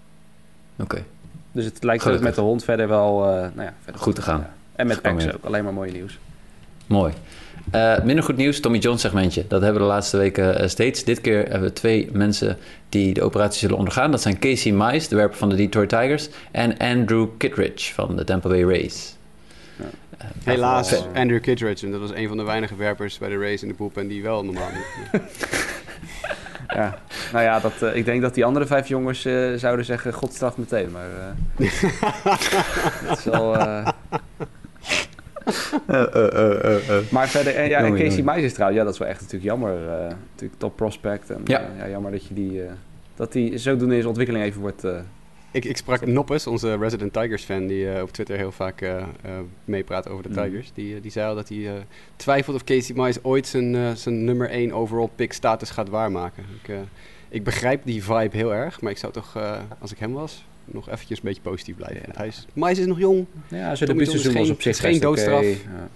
Oké, 0.84 1.05
dus 1.53 1.64
het 1.64 1.82
lijkt 1.84 2.03
Gelukkig. 2.03 2.26
met 2.26 2.34
de 2.34 2.40
hond 2.40 2.64
verder 2.64 2.88
wel 2.88 3.24
eh, 3.24 3.30
nou 3.30 3.62
ja, 3.62 3.74
verder 3.82 4.00
Goed 4.00 4.14
te 4.14 4.22
gaan. 4.22 4.38
Ja. 4.38 4.50
En 4.76 4.86
met. 4.86 5.03
Pax 5.03 5.26
ook, 5.32 5.44
alleen 5.44 5.64
maar 5.64 5.72
mooi 5.74 5.92
nieuws. 5.92 6.18
mooi. 6.86 7.12
Eh, 7.70 8.02
minder 8.04 8.24
goed 8.24 8.36
nieuws, 8.36 8.60
Tommy 8.60 8.78
John 8.78 8.96
segmentje. 8.96 9.44
Dat 9.48 9.62
hebben 9.62 9.80
we 9.80 9.86
de 9.86 9.92
laatste 9.94 10.16
weken 10.16 10.58
eh, 10.58 10.68
steeds. 10.68 11.04
Dit 11.04 11.20
keer 11.20 11.38
hebben 11.38 11.68
we 11.68 11.72
twee 11.72 12.08
mensen 12.12 12.56
die 12.88 13.14
de 13.14 13.22
operatie 13.22 13.58
zullen 13.58 13.76
ondergaan. 13.76 14.10
Dat 14.10 14.22
zijn 14.22 14.38
Casey 14.38 14.72
Mize, 14.72 15.08
de 15.08 15.16
werper 15.16 15.38
van 15.38 15.48
de 15.48 15.56
Detroit 15.56 15.88
Tigers, 15.88 16.28
en 16.50 16.78
Andrew 16.78 17.28
Kittredge 17.38 17.94
van 17.94 18.16
de 18.16 18.24
Tampa 18.24 18.48
Bay 18.48 18.62
Rays. 18.64 19.16
Eh, 20.18 20.26
Helaas. 20.44 21.04
Andrew 21.14 21.40
Kittredge. 21.40 21.86
En 21.86 21.92
dat 21.92 22.00
was 22.00 22.12
een 22.14 22.28
van 22.28 22.36
de 22.36 22.42
weinige 22.42 22.76
werpers 22.76 23.18
bij 23.18 23.28
de 23.28 23.38
race 23.38 23.62
in 23.62 23.68
de 23.68 23.74
poep 23.74 23.96
en 23.96 24.08
die 24.08 24.22
wel 24.22 24.44
normaal 24.44 24.70
niet. 24.70 25.22
Ja. 26.74 26.98
Nou 27.32 27.44
ja, 27.44 27.60
dat, 27.60 27.82
eh, 27.82 27.96
ik 27.96 28.04
denk 28.04 28.22
dat 28.22 28.34
die 28.34 28.44
andere 28.44 28.66
vijf 28.66 28.88
jongens 28.88 29.24
eh, 29.24 29.52
zouden 29.56 29.84
zeggen, 29.84 30.12
god 30.12 30.34
straf 30.34 30.56
meteen. 30.56 30.90
Maar 30.90 31.08
eh 31.58 31.70
dat 33.08 33.18
is 33.18 33.24
wel... 33.24 33.56
eh, 35.86 36.99
Maar 37.11 37.28
verder, 37.28 37.55
en 37.55 37.68
ja, 37.68 37.78
en 37.78 37.90
Casey 37.93 38.07
jongen. 38.09 38.24
Meijs 38.24 38.43
is 38.45 38.53
trouwens, 38.53 38.78
ja, 38.80 38.84
dat 38.84 38.93
is 38.95 38.99
wel 39.01 39.09
echt 39.09 39.20
natuurlijk 39.20 39.51
jammer. 39.51 39.88
eh, 39.88 40.14
natuurlijk 40.30 40.61
top 40.61 40.76
prospect. 40.76 41.30
En, 41.30 41.40
Ja. 41.45 41.61
ja. 41.61 41.84
ja, 41.84 41.88
jammer 41.90 42.11
dat 42.11 42.26
je 42.26 42.34
die, 42.34 42.62
eh, 42.62 42.70
dat 43.16 43.32
die 43.32 43.59
zodoende 43.59 43.86
in 43.86 43.95
zijn 43.95 44.07
ontwikkeling 44.07 44.45
even 44.45 44.61
wordt... 44.61 44.84
eh, 44.84 44.97
Ik, 45.51 45.64
ik 45.64 45.76
sprak 45.76 46.07
Noppes, 46.07 46.47
onze 46.47 46.76
Resident 46.76 47.12
Tigers 47.12 47.45
fan, 47.45 47.66
die 47.66 47.90
eh, 47.93 48.03
op 48.03 48.11
Twitter 48.12 48.36
heel 48.36 48.53
vaak 48.53 48.80
eh, 48.80 48.97
eh, 48.97 49.05
meepraat 49.64 50.09
over 50.09 50.22
de 50.22 50.28
Mhm. 50.28 50.43
Tigers. 50.43 50.70
Die, 50.74 50.95
eh, 50.97 51.03
die 51.03 51.11
zei 51.11 51.28
al 51.28 51.34
dat 51.34 51.49
hij 51.49 51.66
eh, 51.66 51.72
twijfelt 52.16 52.57
of 52.57 52.64
Casey 52.64 52.95
Mize 52.97 53.18
ooit 53.22 53.47
zijn, 53.47 53.74
eh, 53.74 53.90
zijn 53.95 54.24
nummer 54.24 54.51
1 54.51 54.72
overall 54.72 55.09
pick 55.16 55.32
status 55.32 55.70
gaat 55.70 55.88
waarmaken. 55.88 56.45
Ik, 56.62 56.68
eh, 56.68 56.76
ik 57.28 57.45
begrijp 57.45 57.80
die 57.84 58.05
vibe 58.05 58.36
heel 58.36 58.55
erg, 58.55 58.80
maar 58.80 58.90
ik 58.90 58.99
zou 58.99 59.12
toch, 59.12 59.36
eh, 59.36 59.53
als 59.78 59.93
ik 59.93 59.99
hem 59.99 60.12
was, 60.12 60.45
nog 60.64 60.90
eventjes 60.90 61.18
een 61.18 61.24
beetje 61.24 61.42
positief 61.42 61.76
blijven. 61.76 61.98
Ja. 61.98 62.04
Want 62.04 62.18
Hij 62.18 62.26
is, 62.26 62.46
Mize 62.52 62.80
is 62.80 62.86
nog 62.86 62.98
jong. 62.98 63.26
ja, 63.48 63.74
zo 63.74 63.86
Tommy 63.86 64.04
de 64.04 64.10
John 64.10 64.18
is 64.18 64.24
business 64.24 64.48
was 64.48 64.56
op 64.56 64.62
zich 64.62 64.76
geen 64.76 65.00
doodstraf. 65.00 65.44
Ja. 65.44 65.88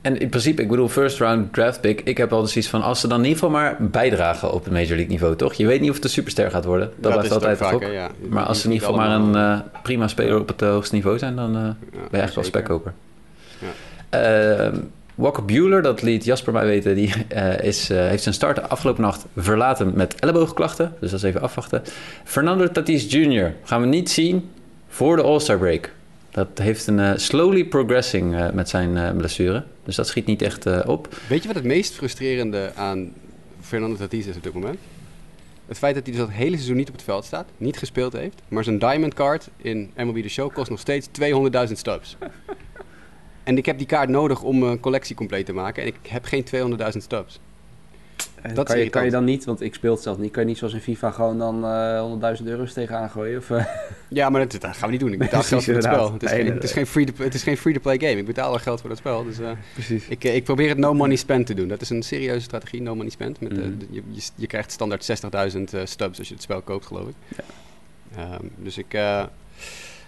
En 0.00 0.18
in 0.18 0.28
principe, 0.28 0.62
ik 0.62 0.68
bedoel, 0.68 0.88
first 0.88 1.18
round 1.18 1.52
draft 1.52 1.80
pick. 1.80 2.00
Ik 2.00 2.16
heb 2.16 2.32
altijd 2.32 2.50
zoiets 2.50 2.70
van, 2.70 2.82
als 2.82 3.00
ze 3.00 3.08
dan 3.08 3.18
in 3.18 3.24
ieder 3.24 3.38
geval 3.38 3.54
maar 3.54 3.76
bijdragen 3.80 4.52
op 4.52 4.64
het 4.64 4.72
Major 4.72 4.88
League 4.88 5.06
niveau, 5.06 5.36
toch? 5.36 5.54
Je 5.54 5.66
weet 5.66 5.80
niet 5.80 5.90
of 5.90 5.94
het 5.94 6.04
een 6.04 6.10
superster 6.10 6.50
gaat 6.50 6.64
worden. 6.64 6.88
Dat, 6.88 7.12
blijft 7.12 7.18
is 7.18 7.34
het 7.34 7.44
altijd 7.44 7.58
vaak, 7.58 7.92
ja. 7.92 8.10
Maar 8.28 8.44
als 8.44 8.60
ze 8.60 8.66
in 8.66 8.72
ieder 8.72 8.88
geval 8.88 9.02
maar 9.02 9.16
een 9.16 9.34
eh, 9.34 9.82
prima 9.82 10.08
speler 10.08 10.40
op 10.40 10.48
het 10.48 10.60
hoogste 10.60 10.94
niveau 10.94 11.18
zijn, 11.18 11.36
dan 11.36 11.56
eh, 11.56 11.62
ben 11.90 12.08
je 12.10 12.16
echt 12.18 12.34
wel 12.34 12.44
spekkoper. 12.44 12.92
Ja. 13.58 13.68
Ehm, 14.10 14.76
Walker 15.14 15.44
Bueller, 15.44 15.82
dat 15.82 16.02
liet 16.02 16.24
Jasper 16.24 16.52
mij 16.52 16.66
weten, 16.66 16.94
die 16.94 17.12
eh, 17.28 17.60
is, 17.60 17.90
eh, 17.90 17.98
heeft 17.98 18.22
zijn 18.22 18.34
start 18.34 18.56
de 18.56 18.68
afgelopen 18.68 19.02
nacht 19.02 19.24
verlaten 19.36 19.92
met 19.94 20.14
elleboogklachten. 20.14 20.94
Dus 21.00 21.10
dat 21.10 21.18
is 21.18 21.26
even 21.28 21.40
afwachten. 21.40 21.82
Fernando 22.24 22.70
Tatis 22.70 23.12
Jr. 23.12 23.54
gaan 23.64 23.80
we 23.80 23.86
niet 23.86 24.10
zien 24.10 24.50
voor 24.88 25.16
de 25.16 25.22
All-Star 25.22 25.58
break. 25.58 25.92
Dat 26.30 26.48
heeft 26.54 26.86
een 26.86 26.98
eh, 26.98 27.12
slowly 27.16 27.64
progressing 27.64 28.52
met 28.52 28.68
zijn 28.68 29.16
blessure. 29.16 29.64
Dus 29.84 29.96
dat 29.96 30.06
schiet 30.06 30.26
niet 30.26 30.42
echt 30.42 30.86
op. 30.86 31.08
Weet 31.28 31.40
je 31.40 31.46
wat 31.46 31.56
het 31.56 31.66
meest 31.66 31.94
frustrerende 31.94 32.72
aan 32.74 33.12
Fernando 33.60 33.96
Tatis 33.96 34.26
is 34.26 34.36
op 34.36 34.42
dit 34.42 34.52
moment? 34.52 34.78
Het 35.66 35.78
feit 35.78 35.94
dat 35.94 36.02
hij 36.02 36.12
dus 36.12 36.22
dat 36.22 36.30
hele 36.30 36.54
seizoen 36.54 36.76
niet 36.76 36.88
op 36.88 36.94
het 36.94 37.02
veld 37.02 37.24
staat, 37.24 37.48
niet 37.56 37.78
gespeeld 37.78 38.12
heeft, 38.12 38.42
maar 38.48 38.64
zijn 38.64 38.78
diamond 38.78 39.14
card 39.14 39.48
in 39.56 39.90
MLB 39.96 40.22
The 40.22 40.28
Show 40.28 40.52
kost 40.52 40.70
nog 40.70 40.80
steeds 40.80 41.08
200.000 41.68 41.72
stubs. 41.72 42.16
En 43.44 43.56
ik 43.56 43.66
heb 43.66 43.78
die 43.78 43.86
kaart 43.86 44.08
nodig 44.08 44.42
om 44.42 44.62
een 44.62 44.80
collectie 44.80 45.16
compleet 45.16 45.46
te 45.46 45.52
maken 45.52 45.82
en 45.82 45.88
ik 45.88 45.96
heb 46.08 46.24
geen 46.24 46.44
200.000 46.92 46.98
stubs. 46.98 47.40
En 48.42 48.54
Dat 48.54 48.66
kan, 48.66 48.78
je, 48.78 48.88
kan 48.90 49.04
je 49.04 49.10
dan 49.10 49.24
niet, 49.24 49.44
want 49.44 49.60
ik 49.60 49.74
speel 49.74 49.92
het 49.94 50.02
zelf 50.02 50.18
niet, 50.18 50.30
kan 50.32 50.42
je 50.42 50.48
niet 50.48 50.58
zoals 50.58 50.74
in 50.74 50.80
FIFA 50.80 51.10
gewoon 51.10 51.38
dan 51.38 51.64
eh 51.64 52.36
100.000 52.40 52.44
euro's 52.46 52.72
tegenaan 52.72 53.10
gooien? 53.10 53.38
Of, 53.38 53.50
eh, 53.50 53.64
Ja, 54.08 54.30
maar 54.30 54.40
dat, 54.48 54.60
dat 54.60 54.76
gaan 54.76 54.86
we 54.86 54.90
niet 54.90 55.00
doen. 55.00 55.12
Ik 55.12 55.18
betaal 55.18 55.42
geld 55.42 55.64
voor 55.64 55.74
het 55.74 55.82
spel. 55.84 56.12
Het 56.12 56.22
is, 56.22 56.30
geen, 56.30 56.46
het, 56.46 56.64
is 56.64 56.72
geen 56.72 56.86
free 56.86 57.04
to, 57.04 57.24
het 57.24 57.34
is 57.34 57.42
geen 57.42 57.56
free-to-play 57.56 57.98
game. 57.98 58.16
Ik 58.16 58.26
betaal 58.26 58.52
al 58.52 58.58
geld 58.58 58.80
voor 58.80 58.88
dat 58.88 58.98
spel. 58.98 59.24
Dus 59.24 59.38
eh, 59.38 59.50
Precies. 59.72 60.08
ik, 60.08 60.24
eh, 60.24 60.34
ik 60.34 60.44
probeer 60.44 60.68
het 60.68 60.78
no 60.78 60.94
money 60.94 61.16
spend 61.16 61.46
te 61.46 61.54
doen. 61.54 61.68
Dat 61.68 61.80
is 61.80 61.90
een 61.90 62.02
serieuze 62.02 62.40
strategie, 62.44 62.82
no 62.82 62.94
money 62.94 63.10
spend. 63.10 63.40
Met, 63.40 63.52
eh, 63.52 63.58
Mhm. 63.58 63.70
je, 63.90 64.02
je, 64.10 64.20
je 64.34 64.46
krijgt 64.46 64.72
standaard 64.72 65.02
60.000 65.04 65.74
eh, 65.74 65.80
stubs 65.84 66.18
als 66.18 66.28
je 66.28 66.34
het 66.34 66.42
spel 66.42 66.60
koopt, 66.62 66.86
geloof 66.86 67.08
ik. 67.08 67.14
Ehm, 68.16 68.44
dus 68.56 68.78
ik, 68.78 68.94
eh, 68.94 69.24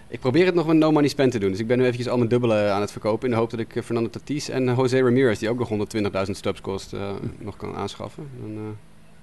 ik 0.09 0.19
probeer 0.19 0.45
het 0.45 0.55
nog 0.55 0.67
met 0.67 0.77
no 0.77 0.91
money 0.91 1.09
spend 1.09 1.31
te 1.31 1.39
doen. 1.39 1.51
Dus 1.51 1.59
ik 1.59 1.67
ben 1.67 1.77
nu 1.77 1.83
eventjes 1.83 2.09
al 2.09 2.17
mijn 2.17 2.29
dubbele 2.29 2.69
aan 2.69 2.81
het 2.81 2.91
verkopen. 2.91 3.27
In 3.27 3.33
de 3.33 3.39
hoop 3.39 3.49
dat 3.49 3.59
ik 3.59 3.75
eh, 3.75 3.83
Fernando 3.83 4.09
Tatis 4.09 4.49
en 4.49 4.75
Jose 4.75 5.01
Ramirez, 5.01 5.39
die 5.39 5.49
ook 5.49 5.59
nog 5.59 5.69
120.000 6.25 6.31
stubs 6.31 6.61
kost, 6.61 6.93
eh, 6.93 7.11
nog 7.37 7.57
kan 7.57 7.75
aanschaffen. 7.75 8.29
Dan, 8.41 8.51
eh, 8.51 8.61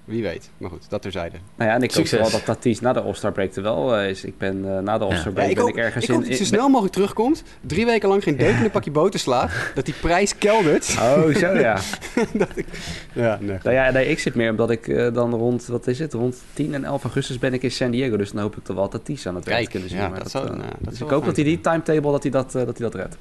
wie 0.05 0.23
weet. 0.23 0.49
Maar 0.57 0.69
goed, 0.69 0.89
dat 0.89 1.01
terzijde. 1.01 1.37
Nou 1.55 1.69
ja, 1.69 1.75
en 1.75 1.81
ik 1.83 1.93
hoop 1.93 2.07
wel 2.07 2.29
dat 2.29 2.45
Tatis 2.45 2.79
na 2.79 2.93
de 2.93 3.01
All-Star 3.01 3.31
break 3.31 3.55
er 3.55 3.61
wel 3.61 3.95
eh, 3.95 4.09
is. 4.09 4.23
Ik 4.23 4.37
ben 4.37 4.75
eh, 4.77 4.83
na 4.83 4.97
de 4.97 5.03
All-Star 5.05 5.27
Ja. 5.27 5.31
break 5.33 5.45
Ja, 5.45 5.49
ik 5.49 5.55
ben 5.55 5.63
hoop, 5.63 5.73
ik 5.73 5.83
ergens 5.83 6.03
ik 6.03 6.09
in... 6.09 6.19
dat 6.19 6.27
hij 6.27 6.37
zo 6.37 6.43
snel 6.43 6.67
mogelijk 6.69 6.93
terugkomt. 6.93 7.43
Drie 7.61 7.85
weken 7.85 8.09
lang 8.09 8.23
geen 8.23 8.37
deuk 8.37 8.55
in 8.55 8.63
een 8.63 8.71
pakje 8.71 8.91
boter 8.91 9.19
slaat. 9.19 9.51
Dat 9.75 9.85
die 9.85 9.93
prijs 10.01 10.37
keldert. 10.37 10.95
Oh, 10.99 11.35
zo 11.35 11.47
ja. 11.57 11.79
Ja, 13.13 13.37
nee. 13.41 13.57
nou 13.63 13.75
ja, 13.75 13.91
nee, 13.91 14.07
ik 14.07 14.19
zit 14.19 14.35
meer 14.35 14.49
omdat 14.49 14.69
ik 14.71 14.87
eh, 14.87 15.13
dan 15.13 15.33
rond, 15.33 15.65
wat 15.65 15.87
is 15.87 15.99
het, 15.99 16.13
rond 16.13 16.41
10 16.53 16.73
en 16.73 16.83
11 16.83 17.03
augustus 17.03 17.39
ben 17.39 17.53
ik 17.53 17.63
in 17.63 17.71
San 17.71 17.91
Diego. 17.91 18.17
Dus 18.17 18.31
dan 18.31 18.41
hoop 18.41 18.57
ik 18.57 18.63
toch 18.63 18.75
wel 18.75 18.87
Tatis 18.87 19.27
aan 19.27 19.35
het 19.35 19.45
werk 19.45 19.57
Kijk, 19.57 19.69
kunnen 19.69 19.89
zien. 19.89 19.97
ja, 19.97 20.07
maar 20.09 20.23
dat 20.23 20.31
dat, 20.31 20.43
zou- 20.43 20.57
nou, 20.57 20.69
dat 20.79 20.89
dus 20.89 20.97
zou 20.97 21.09
ik 21.09 21.15
hoop 21.15 21.25
dat 21.25 21.35
hij 21.35 21.45
die 21.45 21.61
timetable, 21.61 22.11
dat 22.11 22.21
hij 22.23 22.31
dat, 22.31 22.51
dat, 22.51 22.65
hij 22.77 22.89
dat 22.89 22.95
redt. 22.95 23.17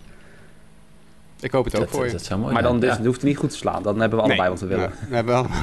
Ik 1.40 1.50
hoop 1.50 1.64
het 1.64 1.74
ook 1.74 1.80
Dat, 1.80 1.90
voor 1.90 2.06
je. 2.06 2.12
dat 2.12 2.24
zou 2.24 2.40
mooi 2.40 2.52
maar 2.52 2.62
dan 2.62 2.80
dus, 2.80 2.96
ja. 2.96 3.04
hoeft 3.04 3.20
hij 3.20 3.30
niet 3.30 3.38
goed 3.38 3.50
te 3.50 3.56
slaan. 3.56 3.82
Dan 3.82 4.00
hebben 4.00 4.18
we 4.18 4.24
allebei 4.24 4.48
wat 4.48 4.60
we 4.60 4.66
willen. 4.66 4.92
Ja, 5.00 5.08
we 5.08 5.14
hebben 5.14 5.34
allemaal. 5.34 5.62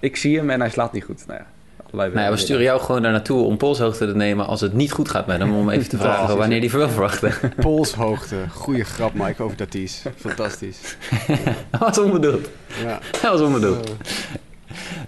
Ik 0.00 0.16
zie 0.16 0.36
hem 0.36 0.50
en 0.50 0.60
hij 0.60 0.70
slaat 0.70 0.92
niet 0.92 1.04
goed. 1.04 1.26
Nou 1.26 1.38
ja, 1.38 1.46
allebei 1.84 2.10
Nou 2.12 2.24
ja, 2.24 2.30
we 2.30 2.36
sturen 2.36 2.62
jou 2.62 2.80
gewoon 2.80 3.02
daar 3.02 3.12
naartoe 3.12 3.44
om 3.44 3.56
polshoogte 3.56 4.06
te 4.06 4.16
nemen 4.16 4.46
als 4.46 4.60
het 4.60 4.72
niet 4.72 4.92
goed 4.92 5.08
gaat 5.08 5.26
met 5.26 5.38
hem. 5.38 5.54
Om 5.56 5.70
even 5.70 5.88
te 5.88 5.98
vragen 6.04 6.36
wanneer 6.36 6.60
die 6.60 6.70
wel 6.70 6.88
verwachten. 6.88 7.32
Polshoogte. 7.60 8.36
Goeie 8.52 8.84
grap, 8.84 9.14
Mike, 9.14 9.42
over 9.42 9.56
Tatis. 9.56 10.02
Fantastisch. 10.16 10.96
Dat 11.70 11.80
was 11.80 11.98
onbedoeld. 11.98 12.48
Ja. 12.82 12.98
Dat 13.22 13.30
was 13.32 13.40
onbedoeld. 13.40 13.90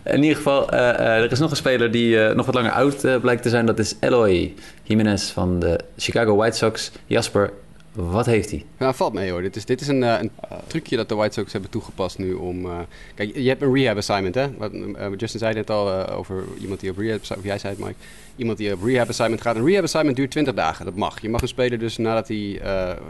In 0.05 0.23
ieder 0.23 0.37
geval, 0.37 0.71
eh, 0.71 0.91
eh, 0.91 1.23
er 1.23 1.33
is 1.33 1.39
nog 1.39 1.51
een 1.51 1.57
speler 1.57 1.91
die 1.91 2.25
eh, 2.25 2.35
nog 2.35 2.47
wat 2.47 2.55
langer 2.55 2.71
oud 2.71 3.21
blijkt 3.21 3.43
te 3.43 3.49
zijn. 3.49 3.67
Dat 3.67 3.79
is 3.79 3.95
Eloy 4.01 4.55
Jimenez 4.83 5.31
van 5.31 5.59
de 5.59 5.81
Chicago 5.97 6.37
White 6.37 6.57
Sox. 6.57 6.93
Jasper, 7.07 7.53
wat 7.93 8.27
heeft 8.27 8.51
hij? 8.51 8.65
Nou, 8.79 8.95
valt 8.95 9.13
mee 9.13 9.31
hoor. 9.31 9.43
Dit 9.43 9.57
is, 9.57 9.65
dit 9.65 9.81
is 9.81 9.89
een, 9.89 10.03
eh, 10.03 10.21
een 10.21 10.31
trucje 10.67 10.97
dat 10.97 11.09
de 11.09 11.15
White 11.15 11.35
Sox 11.35 11.53
hebben 11.53 11.71
toegepast 11.71 12.19
nu 12.19 12.33
om... 12.33 12.65
eh, 12.65 12.79
kijk, 13.15 13.37
je 13.37 13.49
hebt 13.49 13.63
een 13.63 13.75
rehab 13.75 13.97
assignment, 13.97 14.35
hè? 14.35 14.57
Wat, 14.57 14.73
eh, 14.73 15.07
Justin 15.17 15.41
zei 15.41 15.55
net 15.55 15.71
al 15.71 16.09
over 16.09 16.45
iemand 16.61 16.81
die 16.81 16.91
op 16.91 16.99
rehab... 16.99 17.21
Of 17.21 17.45
jij 17.45 17.59
zei 17.59 17.75
het, 17.75 17.85
Mike. 17.85 17.99
Iemand 18.37 18.59
die 18.59 18.73
op 18.73 18.83
rehab 18.83 19.09
assignment 19.09 19.43
gaat. 19.43 19.57
Een 19.57 19.67
rehab 19.67 19.83
assignment 19.83 20.17
duurt 20.17 20.31
20 20.31 20.55
dagen. 20.55 20.85
Dat 20.85 20.97
mag. 20.97 21.21
Je 21.21 21.29
mag 21.29 21.43
een 21.43 21.49
speler 21.49 21.79
dus 21.79 21.97
nadat 21.97 22.29
hij 22.29 22.61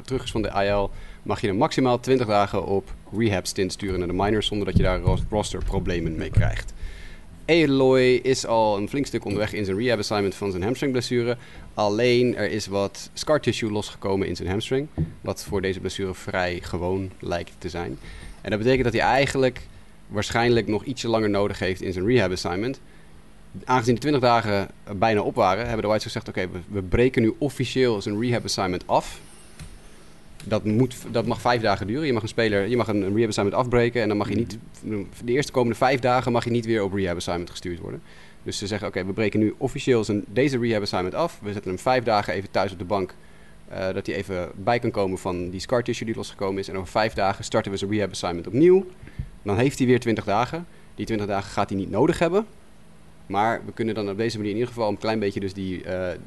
terug 0.04 0.24
is 0.24 0.30
van 0.30 0.42
de 0.42 0.48
IL... 0.48 0.90
mag 1.22 1.40
je 1.40 1.46
hem 1.46 1.56
maximaal 1.56 2.00
20 2.00 2.26
dagen 2.26 2.66
op 2.66 2.94
rehab 3.16 3.46
stint 3.46 3.72
sturen 3.72 3.98
naar 3.98 4.08
de 4.08 4.14
minors... 4.14 4.46
zonder 4.46 4.66
dat 4.66 4.76
je 4.76 4.82
daar 4.82 5.00
ros- 5.00 5.22
rosterproblemen 5.30 6.16
mee 6.16 6.30
krijgt. 6.30 6.71
Eloy 7.52 8.14
is 8.14 8.46
al 8.46 8.76
een 8.76 8.88
flink 8.88 9.06
stuk 9.06 9.24
onderweg 9.24 9.52
in 9.52 9.64
zijn 9.64 9.78
rehab 9.78 9.98
assignment 9.98 10.34
van 10.34 10.50
zijn 10.50 10.62
hamstringblessure. 10.62 11.36
Alleen 11.74 12.36
er 12.36 12.50
is 12.50 12.66
wat 12.66 13.10
scar 13.12 13.40
tissue 13.40 13.70
losgekomen 13.70 14.28
in 14.28 14.36
zijn 14.36 14.48
hamstring. 14.48 14.88
Wat 15.20 15.44
voor 15.44 15.60
deze 15.60 15.80
blessure 15.80 16.14
vrij 16.14 16.58
gewoon 16.62 17.10
lijkt 17.18 17.52
te 17.58 17.68
zijn. 17.68 17.98
En 18.40 18.50
dat 18.50 18.58
betekent 18.58 18.84
dat 18.84 18.92
hij 18.92 19.02
eigenlijk 19.02 19.60
waarschijnlijk 20.08 20.66
nog 20.66 20.84
ietsje 20.84 21.08
langer 21.08 21.30
nodig 21.30 21.58
heeft 21.58 21.80
in 21.80 21.92
zijn 21.92 22.06
rehab 22.06 22.32
assignment. 22.32 22.80
Aangezien 23.64 23.94
de 23.94 24.00
20 24.00 24.20
dagen 24.20 24.68
bijna 24.96 25.20
op 25.20 25.34
waren, 25.34 25.64
hebben 25.64 25.82
de 25.82 25.88
White 25.88 26.08
Sox 26.08 26.14
gezegd: 26.14 26.28
Oké, 26.28 26.58
we, 26.58 26.80
we 26.80 26.82
breken 26.82 27.22
nu 27.22 27.34
officieel 27.38 28.02
zijn 28.02 28.20
rehab 28.20 28.44
assignment 28.44 28.86
af. 28.86 29.20
Dat, 30.44 30.64
moet, 30.64 30.96
dat 31.10 31.26
mag 31.26 31.40
vijf 31.40 31.62
dagen 31.62 31.86
duren. 31.86 32.06
Je 32.06 32.12
mag 32.12 32.22
een 32.22 32.28
speler, 32.28 32.66
je 32.68 32.76
mag 32.76 32.88
een, 32.88 33.14
rehab 33.14 33.28
assignment 33.28 33.62
afbreken 33.62 34.02
en 34.02 34.08
dan 34.08 34.16
mag 34.16 34.28
je 34.28 34.34
niet, 34.34 34.58
de 35.24 35.32
eerste 35.32 35.52
komende 35.52 35.76
vijf 35.76 36.00
dagen 36.00 36.32
mag 36.32 36.44
je 36.44 36.50
niet 36.50 36.66
weer 36.66 36.82
op 36.82 36.92
rehab 36.92 37.16
assignment 37.16 37.50
gestuurd 37.50 37.80
worden. 37.80 38.02
Dus 38.42 38.58
ze 38.58 38.66
zeggen, 38.66 38.88
oké, 38.88 39.04
we 39.04 39.12
breken 39.12 39.40
nu 39.40 39.54
officieel 39.58 40.04
zijn, 40.04 40.24
deze 40.28 40.58
rehab 40.58 40.82
assignment 40.82 41.14
af. 41.14 41.38
We 41.42 41.52
zetten 41.52 41.70
hem 41.70 41.80
vijf 41.80 42.04
dagen 42.04 42.34
even 42.34 42.50
thuis 42.50 42.72
op 42.72 42.78
de 42.78 42.84
bank. 42.84 43.14
eh, 43.68 43.94
dat 43.94 44.06
hij 44.06 44.14
even 44.14 44.50
bij 44.54 44.78
kan 44.78 44.90
komen 44.90 45.18
van 45.18 45.50
die 45.50 45.60
scar 45.60 45.82
tissue 45.82 46.06
die 46.06 46.16
losgekomen 46.16 46.58
is. 46.58 46.68
En 46.68 46.76
over 46.76 46.88
vijf 46.88 47.12
dagen 47.12 47.44
starten 47.44 47.72
we 47.72 47.78
zijn 47.78 47.90
rehab 47.90 48.10
assignment 48.10 48.46
opnieuw. 48.46 48.86
Dan 49.42 49.56
heeft 49.56 49.78
hij 49.78 49.86
weer 49.86 50.00
20 50.00 50.24
dagen. 50.24 50.66
Die 50.94 51.06
20 51.06 51.26
dagen 51.26 51.50
gaat 51.50 51.68
hij 51.68 51.78
niet 51.78 51.90
nodig 51.90 52.18
hebben. 52.18 52.46
Maar 53.26 53.62
we 53.66 53.72
kunnen 53.72 53.94
dan 53.94 54.10
op 54.10 54.16
deze 54.16 54.36
manier 54.36 54.50
in 54.52 54.58
ieder 54.58 54.72
geval 54.72 54.88
een 54.88 54.98
klein 54.98 55.18
beetje 55.18 55.40
dus 55.40 55.52
die 55.52 55.84
eh, 55.84 56.12
eh, 56.12 56.18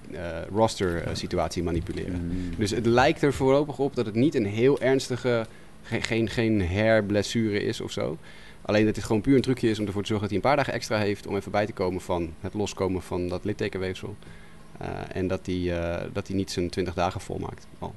roster 0.54 1.04
eh, 1.04 1.16
situatie 1.16 1.64
manipuleren. 1.64 2.22
Mm. 2.26 2.56
Dus 2.58 2.72
het 2.72 2.86
lijkt 2.86 3.22
er 3.22 3.34
voorlopig 3.34 3.80
op 3.80 3.96
dat 3.96 4.06
het 4.06 4.16
niet 4.16 4.36
een 4.36 4.46
heel 4.46 4.82
ernstige, 4.82 5.46
geen, 5.84 6.02
geen, 6.02 6.30
geen 6.30 6.62
herblessure 6.62 7.64
is 7.64 7.82
of 7.82 7.92
zo. 7.92 8.18
Alleen 8.62 8.86
dat 8.86 8.96
het 8.96 9.06
gewoon 9.06 9.22
puur 9.22 9.36
een 9.36 9.42
trucje 9.42 9.70
is 9.70 9.80
om 9.80 9.86
ervoor 9.86 10.02
te 10.02 10.08
zorgen 10.08 10.28
dat 10.28 10.36
hij 10.36 10.44
een 10.44 10.56
paar 10.56 10.64
dagen 10.64 10.74
extra 10.74 10.98
heeft 10.98 11.28
om 11.28 11.36
even 11.36 11.52
bij 11.52 11.66
te 11.66 11.74
komen 11.74 12.02
van 12.02 12.34
het 12.42 12.54
loskomen 12.54 13.02
van 13.02 13.28
dat 13.28 13.46
littekenweefsel. 13.46 14.16
En 15.12 15.28
dat 15.28 15.46
hij, 15.46 15.74
dat 16.14 16.28
hij 16.28 16.36
niet 16.36 16.52
zijn 16.52 16.70
20 16.70 16.94
dagen 16.94 17.22
volmaakt. 17.22 17.68
Al. 17.80 17.94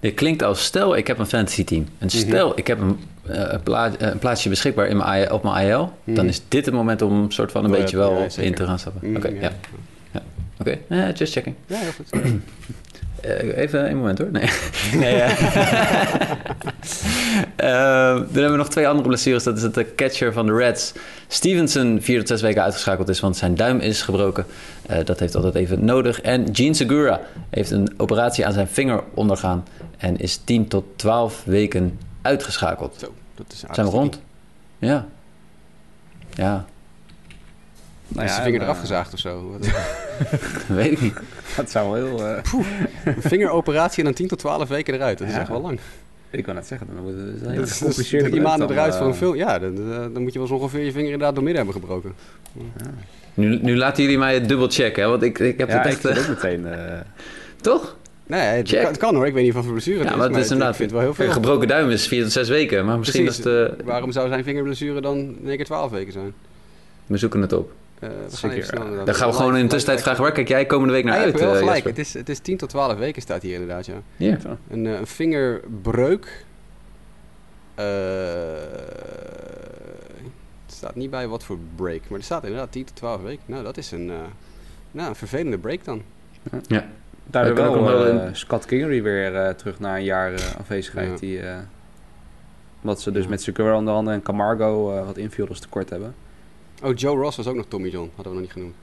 Dit 0.00 0.14
klinkt 0.14 0.42
als 0.42 0.64
stel, 0.64 0.96
ik 0.96 1.06
heb 1.06 1.18
een 1.18 1.26
fantasy 1.26 1.64
team. 1.64 1.86
En 1.98 2.06
Mhm. 2.06 2.16
stel, 2.16 2.52
ik 2.58 2.66
heb 2.66 2.80
een, 2.80 2.98
eh, 3.26 3.36
een, 3.64 3.74
eh, 3.74 4.08
een 4.10 4.18
plaatsje 4.18 4.48
beschikbaar 4.48 4.86
in 4.86 4.96
mijn, 4.96 5.32
op 5.32 5.42
mijn 5.42 5.66
IL. 5.68 5.92
Dan 6.04 6.14
Mhm. 6.14 6.26
is 6.26 6.42
dit 6.48 6.64
het 6.64 6.74
moment 6.74 7.02
om 7.02 7.12
een 7.22 7.32
soort 7.32 7.50
van 7.52 7.64
een 7.64 7.70
Ja, 7.70 7.76
beetje 7.78 7.96
wel 7.96 8.18
ja, 8.36 8.42
in 8.42 8.54
te 8.54 8.64
gaan 8.66 8.78
stappen. 8.78 9.08
Mm, 9.10 9.16
Oké, 9.16 9.28
ja. 9.40 9.52
Oké, 10.60 10.78
Eh, 10.88 11.14
just 11.14 11.32
checking. 11.32 11.54
Ja, 11.66 11.76
heel 11.76 11.90
goed. 11.96 12.20
Even 13.56 13.90
een 13.90 13.96
moment 13.96 14.18
hoor. 14.18 14.28
Nee. 14.30 14.48
nee 15.02 15.16
ja. 15.16 15.28
Dan 17.56 18.26
hebben 18.32 18.50
we 18.50 18.56
nog 18.56 18.68
twee 18.68 18.88
andere 18.88 19.08
blessures. 19.08 19.42
Dat 19.42 19.56
is 19.56 19.62
dat 19.62 19.74
de 19.74 19.94
catcher 19.94 20.32
van 20.32 20.46
de 20.46 20.54
Reds. 20.54 20.92
Stevenson 21.28 21.98
vier 22.00 22.18
tot 22.18 22.28
zes 22.28 22.40
weken 22.42 22.62
uitgeschakeld 22.62 23.08
is, 23.08 23.20
want 23.20 23.36
zijn 23.36 23.54
duim 23.54 23.78
is 23.78 24.02
gebroken. 24.02 24.44
Dat 25.04 25.18
heeft 25.20 25.34
altijd 25.34 25.54
even 25.54 25.84
nodig. 25.84 26.20
En 26.20 26.46
Gene 26.52 26.74
Segura 26.74 27.20
heeft 27.50 27.70
een 27.70 27.94
operatie 27.96 28.46
aan 28.46 28.52
zijn 28.52 28.68
vinger 28.68 29.02
ondergaan. 29.14 29.64
En 29.98 30.16
is 30.18 30.36
10 30.44 30.68
tot 30.68 30.84
12 30.96 31.42
weken 31.44 31.98
uitgeschakeld. 32.22 32.94
Zo, 32.98 33.14
dat 33.34 33.46
is 33.52 33.64
Zijn 33.72 33.86
we 33.86 33.92
rond? 33.92 34.20
Ja. 34.78 35.06
Ja, 36.30 36.64
Nou 38.08 38.24
is 38.24 38.30
ja, 38.30 38.36
zijn 38.36 38.42
vinger 38.44 38.62
eraf 38.62 38.74
eh, 38.74 38.80
gezaagd 38.80 39.12
of 39.12 39.18
zo. 39.18 39.50
Wat- 39.50 39.68
weet 40.78 40.90
ik 40.92 41.00
niet. 41.00 41.14
Dat 41.56 41.70
zou 41.70 41.90
wel 41.92 42.04
heel... 42.06 42.26
eh, 42.26 42.42
Een 43.04 43.22
vingeroperatie 43.22 43.98
en 43.98 44.04
dan 44.04 44.14
10 44.14 44.28
tot 44.28 44.38
12 44.38 44.68
weken 44.68 44.94
eruit. 44.94 45.18
Dat 45.18 45.28
is 45.28 45.34
Ja. 45.34 45.40
echt 45.40 45.48
wel 45.48 45.60
lang. 45.60 45.78
ik 46.30 46.44
kan 46.44 46.56
het 46.56 46.66
zeggen, 46.66 46.86
dan 46.94 47.02
wordt 47.02 47.18
het 47.18 47.56
Dat 47.82 47.98
is- 47.98 48.08
drie 48.08 48.40
maanden 48.40 48.68
dan, 48.68 48.76
eruit 48.76 48.92
eh, 48.92 48.98
voor 48.98 49.08
een 49.08 49.14
film. 49.14 49.34
Ja, 49.34 49.58
dan, 49.58 49.76
eh, 49.92 49.96
dan 49.98 50.22
moet 50.22 50.32
je 50.32 50.38
wel 50.38 50.48
eens 50.48 50.50
ongeveer 50.60 50.80
je 50.84 50.92
vinger 50.92 51.10
inderdaad 51.10 51.34
door 51.34 51.44
midden 51.44 51.64
hebben 51.64 51.80
gebroken. 51.82 52.12
Nu, 53.34 53.58
nu 53.62 53.76
laten 53.76 54.02
jullie 54.02 54.18
mij 54.18 54.34
het 54.34 54.48
dubbel 54.48 54.68
checken, 54.70 55.02
hè? 55.02 55.08
want 55.08 55.22
ik, 55.22 55.38
ik 55.38 55.58
heb 55.58 55.68
Ja, 55.68 55.76
het 55.78 55.86
ik 55.86 55.92
echt... 55.92 56.00
vind 56.00 56.16
eh, 56.16 56.22
ook 56.22 56.28
meteen... 56.42 56.66
eh, 56.66 56.98
toch? 57.60 57.96
Nee, 58.28 58.40
het 58.40 58.68
Check. 58.68 58.80
kan, 58.80 58.88
het 58.90 58.96
kan 59.00 59.14
hoor. 59.14 59.26
Ik 59.26 59.32
weet 59.32 59.44
niet 59.44 59.52
van 59.52 59.62
voor 59.62 59.72
blessure 59.72 59.98
het 59.98 60.06
Ja, 60.08 60.12
is. 60.12 60.18
maar 60.18 60.28
het 60.28 60.36
is 60.36 60.44
ik- 60.44 60.50
inderdaad... 60.50 60.70
Ik 60.74 60.76
vind 60.80 60.90
het 60.90 61.00
wel 61.00 61.08
heel 61.10 61.18
Een 61.18 61.24
veel. 61.32 61.34
gebroken 61.42 61.68
duim 61.68 61.90
is 61.90 62.08
4 62.08 62.22
tot 62.22 62.32
6 62.32 62.48
weken, 62.48 62.84
maar 62.84 62.98
misschien 62.98 63.24
Precies. 63.24 63.42
dat 63.42 63.68
het... 63.70 63.78
eh, 63.80 63.86
Waarom 63.86 64.12
zou 64.12 64.28
zijn 64.28 64.44
vingerblessure 64.44 65.00
dan 65.00 65.16
in 65.18 65.38
één 65.46 65.56
keer 65.56 65.64
12 65.64 65.90
weken 65.90 66.12
zijn? 66.12 66.34
we 67.06 67.16
zoeken 67.16 67.40
het 67.40 67.52
op. 67.52 67.72
We 67.98 68.06
gaan 68.30 68.50
even 68.50 68.66
snel 68.66 68.94
ja. 68.94 69.04
Dan 69.04 69.14
gaan 69.14 69.28
we 69.28 69.34
gewoon 69.34 69.56
in 69.56 69.62
de 69.62 69.68
tussentijd 69.68 70.02
vragen, 70.02 70.22
waar 70.22 70.32
kijk 70.32 70.48
jij 70.48 70.66
komende 70.66 70.92
week 70.92 71.04
naar 71.04 71.14
je 71.14 71.20
uit, 71.24 71.32
hebt 71.32 71.44
wel 71.44 71.52
eh, 71.54 71.58
gelijk. 71.58 71.84
Het 71.84 71.98
is, 71.98 72.14
het 72.14 72.28
is 72.28 72.38
10 72.38 72.56
tot 72.56 72.68
12 72.68 72.98
weken 72.98 73.22
staat 73.22 73.42
hier 73.42 73.52
inderdaad, 73.52 73.86
ja. 73.86 73.94
Ja. 74.16 74.38
Een, 74.70 74.84
een 74.84 75.06
vingerbreuk. 75.06 76.44
Eh, 77.74 77.84
het 80.66 80.74
staat 80.76 80.94
niet 80.94 81.10
bij 81.10 81.28
wat 81.28 81.44
voor 81.44 81.58
break, 81.76 82.00
maar 82.08 82.18
er 82.18 82.24
staat 82.24 82.44
inderdaad 82.44 82.72
10 82.72 82.84
tot 82.84 82.96
12 82.96 83.22
weken. 83.22 83.42
Nou, 83.46 83.64
dat 83.64 83.76
is 83.76 83.90
een, 83.90 84.10
eh, 84.10 84.16
nou, 84.90 85.08
een 85.08 85.14
vervelende 85.16 85.58
break 85.58 85.84
dan. 85.84 86.02
Daardoor 87.30 87.54
kan 87.54 87.66
ook 87.66 87.74
wel 87.74 87.82
nog 87.82 87.92
wel 87.92 88.06
eh, 88.06 88.24
een- 88.26 88.36
Scott 88.36 88.64
Kingery 88.66 89.02
weer 89.02 89.34
eh, 89.36 89.54
terug 89.54 89.80
na 89.80 89.96
een 89.96 90.04
jaar 90.04 90.32
eh, 90.34 90.40
afwezigheid. 90.58 91.08
Ja. 91.08 91.16
Die, 91.16 91.40
eh, 91.40 91.56
omdat 92.82 93.00
ze 93.00 93.10
dus 93.10 93.22
Ja. 93.24 93.28
met 93.30 93.42
Segura 93.42 93.76
onder 93.76 93.94
andere 93.94 94.16
en 94.16 94.22
Camargo 94.22 94.96
eh, 94.96 95.04
wat 95.06 95.16
infielders 95.16 95.60
tekort 95.60 95.90
hebben. 95.90 96.14
Oh, 96.82 96.96
Joe 96.96 97.16
Ross 97.16 97.36
was 97.36 97.46
ook 97.46 97.56
nog 97.56 97.64
Tommy 97.68 97.88
John. 97.88 98.10
Hadden 98.14 98.32
we 98.32 98.38
nog 98.38 98.40
niet 98.40 98.52
genoemd. 98.52 98.74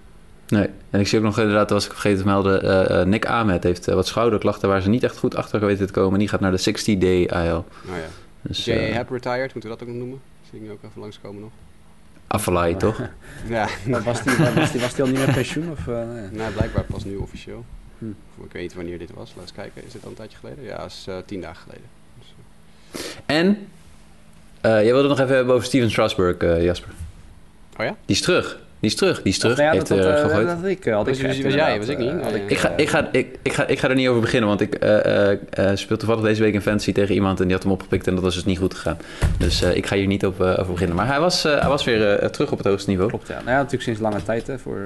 Nee, 0.47 0.69
en 0.89 0.99
ik 0.99 1.07
zie 1.07 1.17
ook 1.19 1.23
nog 1.25 1.39
inderdaad, 1.39 1.69
dat 1.69 1.77
was 1.77 1.85
ik 1.85 1.91
vergeten 1.91 2.19
te 2.19 2.25
melden, 2.25 2.61
eh, 2.63 3.01
eh, 3.01 3.07
Nick 3.07 3.25
Ahmed 3.25 3.63
heeft 3.63 3.85
wat 3.85 4.07
schouderklachten 4.07 4.69
waar 4.69 4.81
ze 4.81 4.89
niet 4.89 5.03
echt 5.03 5.17
goed 5.17 5.35
achter 5.35 5.59
weten 5.65 5.87
te 5.87 5.93
komen. 5.93 6.19
Die 6.19 6.27
gaat 6.27 6.39
naar 6.39 6.51
de 6.51 6.57
60-day 6.57 7.21
IL. 7.21 7.65
Nou 7.85 7.97
ja. 7.99 8.05
Dus, 8.41 8.65
J.A. 8.65 8.93
Happ 8.93 9.09
retired, 9.09 9.53
moeten 9.53 9.61
we 9.71 9.77
dat 9.77 9.81
ook 9.81 9.87
nog 9.87 9.97
noemen? 9.97 10.19
Zie 10.49 10.59
ik 10.59 10.65
nu 10.65 10.71
ook 10.71 10.83
even 10.83 11.01
langskomen 11.01 11.41
nog. 11.41 11.51
Afalai, 12.27 12.75
toch? 12.85 13.01
Ja, 13.47 13.67
Maar 13.87 14.03
was 14.03 14.23
die, 14.23 14.33
was 14.55 14.71
die, 14.71 14.81
was 14.81 14.93
die 14.95 15.03
al 15.03 15.09
niet 15.09 15.25
met 15.25 15.35
pensioen? 15.35 15.71
Of, 15.71 15.87
eh, 15.87 15.93
nee? 15.95 16.29
nou, 16.31 16.53
blijkbaar 16.53 16.83
pas 16.83 17.03
nu 17.05 17.15
officieel. 17.15 17.65
Hm. 17.99 18.05
Ik 18.45 18.51
weet 18.51 18.61
niet 18.61 18.73
wanneer 18.73 18.97
dit 18.97 19.09
was. 19.13 19.31
Laat 19.35 19.43
eens 19.43 19.53
kijken. 19.53 19.85
Is 19.85 19.91
dit 19.91 20.03
al 20.03 20.09
een 20.09 20.15
tijdje 20.15 20.37
geleden? 20.37 20.63
Ja, 20.63 20.77
dat 20.77 20.85
is 20.85 21.05
eh, 21.07 21.15
tien 21.25 21.41
dagen 21.41 21.61
geleden. 21.61 21.87
Dus, 22.19 22.33
eh, 23.25 23.35
En, 23.37 23.67
eh, 24.61 24.71
jij 24.83 24.93
wilde 24.93 25.07
nog 25.07 25.19
even 25.19 25.35
hebben 25.35 25.53
over 25.53 25.65
Steven 25.67 25.89
Strasburg, 25.89 26.37
eh, 26.37 26.63
Jasper. 26.63 26.89
Oh 27.79 27.85
ja? 27.85 27.95
Die 28.05 28.15
is 28.15 28.21
terug. 28.21 28.59
Die 28.79 28.89
is 28.93 28.95
terug. 28.99 29.21
Die 29.21 29.31
is 29.31 29.39
terug. 29.39 29.55
Nou 29.57 29.67
ja, 29.67 29.73
heeft 29.73 29.87
dat, 29.87 29.97
dat, 29.97 30.07
eh, 30.07 30.13
eh, 30.13 30.21
gegooid. 30.27 30.47
dat 30.47 30.55
had 30.55 30.65
ik, 30.65 30.83
had 30.85 31.07
Was- 31.07 31.17
jij? 31.53 31.77
Was 31.77 31.87
ik 31.87 31.97
niet? 31.97 32.11
had 32.21 32.33
ik, 32.33 32.57
ga, 32.57 32.69
ik, 32.75 32.89
ga, 32.89 33.09
ik, 33.11 33.37
ik, 33.41 33.53
ga, 33.53 33.65
ik 33.67 33.79
ga 33.79 33.89
er 33.89 33.95
niet 33.95 34.07
over 34.07 34.21
beginnen, 34.21 34.49
want 34.49 34.61
ik 34.61 34.75
eh, 34.75 35.29
eh, 35.31 35.37
eh, 35.49 35.75
speel 35.77 35.97
toevallig 35.97 36.23
deze 36.23 36.41
week 36.41 36.53
een 36.53 36.61
fantasy 36.61 36.91
tegen 36.91 37.15
iemand 37.15 37.39
en 37.39 37.45
die 37.45 37.53
had 37.53 37.63
hem 37.63 37.71
opgepikt 37.71 38.07
en 38.07 38.13
dat 38.13 38.23
was 38.23 38.33
dus 38.33 38.45
niet 38.45 38.57
goed 38.57 38.73
gegaan. 38.73 38.97
Dus 39.37 39.61
eh, 39.61 39.75
ik 39.75 39.85
ga 39.85 39.95
hier 39.95 40.07
niet 40.07 40.25
op, 40.25 40.41
over 40.41 40.71
beginnen. 40.71 40.95
Maar 40.95 41.07
hij 41.07 41.19
was, 41.19 41.45
eh, 41.45 41.59
hij 41.59 41.69
was 41.69 41.83
weer 41.83 42.09
eh, 42.17 42.29
terug 42.29 42.51
op 42.51 42.57
het 42.57 42.67
hoogste 42.67 42.89
niveau. 42.89 43.09
Klopt, 43.09 43.27
ja. 43.27 43.33
Nou 43.33 43.45
ja, 43.49 43.55
natuurlijk 43.55 43.83
sinds 43.83 43.99
lange 43.99 44.23
tijd 44.23 44.47
hè, 44.47 44.59
voor, 44.59 44.77
eh, 44.77 44.81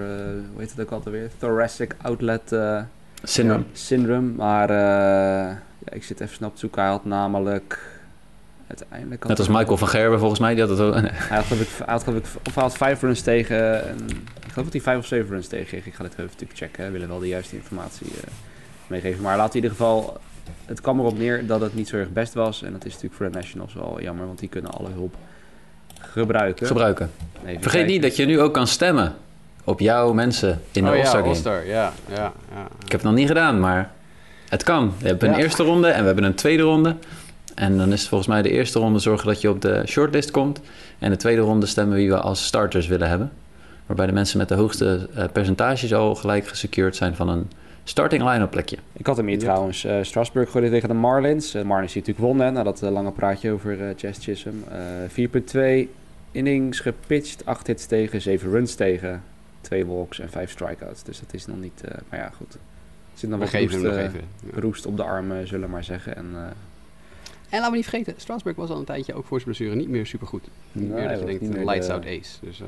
hoe 0.53 0.61
heet 0.61 0.71
het 0.71 0.79
ook 0.81 0.91
altijd 0.91 1.15
weer? 1.15 1.29
Thoracic 1.37 1.95
Outlet 2.01 2.51
eh, 2.51 2.81
Syndrome. 3.23 3.63
Syndrome. 3.73 4.31
Maar 4.31 4.69
eh, 4.69 5.55
ja, 5.85 5.91
ik 5.91 6.03
zit 6.03 6.19
even 6.19 6.35
snel 6.35 6.47
op 6.47 6.53
te 6.53 6.59
zoeken. 6.59 6.81
Hij 6.81 6.91
had 6.91 7.05
namelijk 7.05 7.79
uiteindelijk... 8.67 9.19
had 9.21 9.29
Net 9.29 9.39
als 9.39 9.47
Michael 9.47 9.77
van 9.77 9.87
Gerben 9.87 10.19
volgens 10.19 10.39
mij, 10.39 10.53
die 10.53 10.63
had 10.63 10.77
het 10.77 10.79
ook. 10.79 10.93
Hij 11.01 11.37
had, 11.37 11.45
geloof 11.45 11.61
ik, 11.61 11.69
hij 11.77 11.93
had, 11.93 12.03
geloof 12.03 12.19
ik, 12.19 12.25
of 12.47 12.53
hij 12.53 12.63
had 12.63 12.77
vijf 12.77 13.01
runs 13.01 13.21
tegen. 13.21 13.87
En, 13.87 13.97
ik 14.45 14.51
geloof 14.51 14.63
dat 14.63 14.73
hij 14.73 14.81
vijf 14.81 14.97
of 14.97 15.05
zeven 15.05 15.29
runs 15.29 15.47
tegen 15.47 15.65
kreeg. 15.65 15.85
Ik 15.85 15.93
ga 15.93 16.03
dit 16.03 16.11
even 16.11 16.25
natuurlijk 16.25 16.59
checken. 16.59 16.85
We 16.85 16.91
willen 16.91 17.07
wel 17.07 17.19
de 17.19 17.27
juiste 17.27 17.55
informatie 17.55 18.07
eh, 18.07 18.31
meegeven. 18.87 19.21
Maar 19.21 19.37
laat 19.37 19.49
in 19.49 19.55
ieder 19.55 19.69
geval. 19.69 20.17
Het 20.65 20.81
kwam 20.81 20.99
erop 20.99 21.17
neer 21.17 21.45
dat 21.45 21.61
het 21.61 21.75
niet 21.75 21.87
zo 21.87 21.97
erg 21.97 22.11
best 22.11 22.33
was. 22.33 22.63
En 22.63 22.71
dat 22.71 22.85
is 22.85 22.93
natuurlijk 22.93 23.15
voor 23.15 23.31
de 23.31 23.37
Nationals 23.37 23.73
wel 23.73 24.01
jammer, 24.01 24.25
want 24.25 24.39
die 24.39 24.49
kunnen 24.49 24.71
alle 24.71 24.89
hulp 24.89 25.15
gebruiken. 25.99 26.67
gebruiken. 26.67 27.11
Even 27.45 27.61
Vergeet 27.61 27.87
niet 27.87 28.01
dat 28.01 28.15
je 28.15 28.25
nu 28.25 28.39
ook 28.39 28.53
kan 28.53 28.67
stemmen 28.67 29.15
op 29.69 29.79
jouw 29.79 30.13
mensen 30.13 30.61
in 30.71 30.83
de 30.83 30.89
oh 30.89 30.95
All-Star. 30.97 31.23
All-Star. 31.23 31.65
Ja, 31.65 31.93
ja, 32.09 32.15
ja. 32.53 32.67
Ik 32.85 32.91
heb 32.91 33.01
het 33.01 33.03
nog 33.03 33.13
niet 33.13 33.27
gedaan, 33.27 33.59
maar 33.59 33.91
het 34.49 34.63
kan. 34.63 34.93
We 34.99 35.07
hebben 35.07 35.29
een 35.29 35.35
Ja. 35.37 35.41
eerste 35.43 35.63
ronde 35.63 35.87
en 35.87 35.99
we 35.99 36.05
hebben 36.05 36.23
een 36.23 36.35
tweede 36.35 36.63
ronde. 36.63 36.95
En 37.55 37.77
dan 37.77 37.91
is 37.93 37.99
het 37.99 38.09
volgens 38.09 38.29
mij 38.29 38.41
de 38.41 38.49
eerste 38.49 38.79
ronde 38.79 38.99
zorgen 38.99 39.27
dat 39.27 39.41
je 39.41 39.49
op 39.49 39.61
de 39.61 39.83
shortlist 39.85 40.31
komt. 40.31 40.61
En 40.99 41.09
de 41.09 41.15
tweede 41.17 41.41
ronde 41.41 41.65
stemmen 41.65 41.95
wie 41.97 42.09
we 42.09 42.19
als 42.19 42.45
starters 42.45 42.87
willen 42.87 43.09
hebben. 43.09 43.31
Waarbij 43.85 44.05
de 44.05 44.11
mensen 44.13 44.37
met 44.37 44.47
de 44.47 44.55
hoogste 44.55 45.07
eh, 45.15 45.23
percentages 45.33 45.93
al 45.93 46.15
gelijk 46.15 46.47
gesecured 46.47 46.95
zijn 46.95 47.15
van 47.15 47.29
een 47.29 47.49
starting 47.83 48.23
line-up 48.31 48.49
plekje. 48.51 48.77
Ik 48.93 49.05
had 49.05 49.17
hem 49.17 49.27
hier 49.27 49.35
Ja. 49.37 49.41
trouwens. 49.43 49.83
eh 49.85 49.95
Strasburg 50.01 50.51
gooide 50.51 50.69
tegen 50.71 50.87
de 50.89 50.95
Marlins. 50.95 51.53
Eh, 51.53 51.63
Marlins 51.63 51.93
die 51.93 52.01
natuurlijk 52.01 52.27
won 52.27 52.39
hè, 52.45 52.51
na 52.51 52.63
dat 52.63 52.81
lange 52.81 53.11
praatje 53.11 53.51
over 53.51 53.81
eh 53.81 53.95
Jazz 53.97 54.19
Chisholm. 54.23 54.63
Eh 54.71 54.77
4.2 55.09 55.89
innings 56.31 56.79
gepitcht, 56.79 57.45
8 57.45 57.67
hits 57.67 57.85
tegen, 57.85 58.21
7 58.21 58.49
runs 58.51 58.75
tegen, 58.75 59.21
2 59.61 59.85
walks 59.85 60.19
en 60.19 60.29
5 60.29 60.51
strikeouts. 60.51 61.03
Dus 61.03 61.19
dat 61.19 61.33
is 61.33 61.45
nog 61.45 61.57
niet... 61.59 61.81
eh, 61.85 61.97
maar 62.09 62.19
ja, 62.19 62.29
goed. 62.37 62.53
Er 62.53 62.59
zit 63.13 63.29
nog 63.29 63.39
We 63.39 63.45
wat 63.45 63.53
geven 63.53 63.73
roest, 63.75 63.85
nog 63.89 63.95
eh, 63.97 64.03
even. 64.03 64.21
Ja. 64.53 64.59
roest 64.59 64.85
op 64.85 64.97
de 64.97 65.03
arm, 65.03 65.31
eh, 65.31 65.37
zullen 65.45 65.65
we 65.65 65.71
maar 65.73 65.83
zeggen. 65.83 66.15
En, 66.15 66.25
eh, 66.35 66.41
En 66.41 67.57
laten 67.57 67.69
we 67.71 67.75
niet 67.77 67.87
vergeten, 67.87 68.13
Strasburg 68.17 68.55
was 68.55 68.69
al 68.69 68.77
een 68.77 68.85
tijdje 68.85 69.13
ook 69.13 69.25
voor 69.25 69.39
zijn 69.41 69.55
blessure 69.55 69.75
niet 69.79 69.89
meer 69.89 70.05
super 70.05 70.27
goed. 70.27 70.43
Niet 70.71 70.89
nee, 70.89 70.99
meer 70.99 71.09
dat 71.09 71.19
hij 71.23 71.33
je 71.33 71.39
denkt, 71.39 71.55
een 71.55 71.65
lights 71.65 71.87
de- 71.87 71.93
out 71.93 72.05
ace. 72.05 72.37
Dus, 72.41 72.61
eh, 72.61 72.67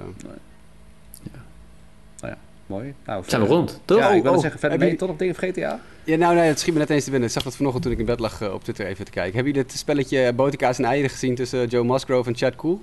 Mooi. 2.66 2.94
Nou, 3.06 3.24
Zijn 3.28 3.42
we 3.42 3.48
verder- 3.48 3.48
rond, 3.48 3.82
toch? 3.86 3.98
Ja, 3.98 4.10
ik 4.12 4.24
wil 4.24 4.34
Oh, 4.34 4.39
zeggen, 4.39 4.60
verder 4.60 4.70
heb 4.70 4.80
ben 4.80 4.88
je- 4.88 4.94
je 4.94 5.00
toch 5.00 5.10
nog 5.10 5.18
dingen 5.18 5.36
vergeten, 5.36 5.62
ja? 5.62 5.80
Ja, 6.04 6.16
nou 6.18 6.36
nee, 6.36 6.48
het 6.48 6.60
schiet 6.60 6.74
me 6.74 6.80
net 6.80 6.89
eens 6.89 7.04
te 7.04 7.10
binnen. 7.10 7.28
Ik 7.28 7.34
zag 7.36 7.44
dat 7.44 7.56
vanochtend 7.56 7.84
toen 7.84 7.92
ik 7.94 8.00
in 8.00 8.06
bed 8.06 8.20
lag 8.20 8.52
op 8.54 8.64
Twitter 8.64 8.86
even 8.86 9.06
te 9.06 9.12
kijken. 9.12 9.38
Heb 9.38 9.46
je 9.46 9.54
dit 9.54 9.72
spelletje 9.72 10.34
boterkaas 10.34 10.78
en 10.78 10.86
eieren 10.86 11.10
gezien 11.10 11.36
tussen 11.36 11.68
Joe 11.68 11.84
Musgrove 11.84 12.30
en 12.30 12.36
Chad 12.36 12.56
Cool? 12.56 12.82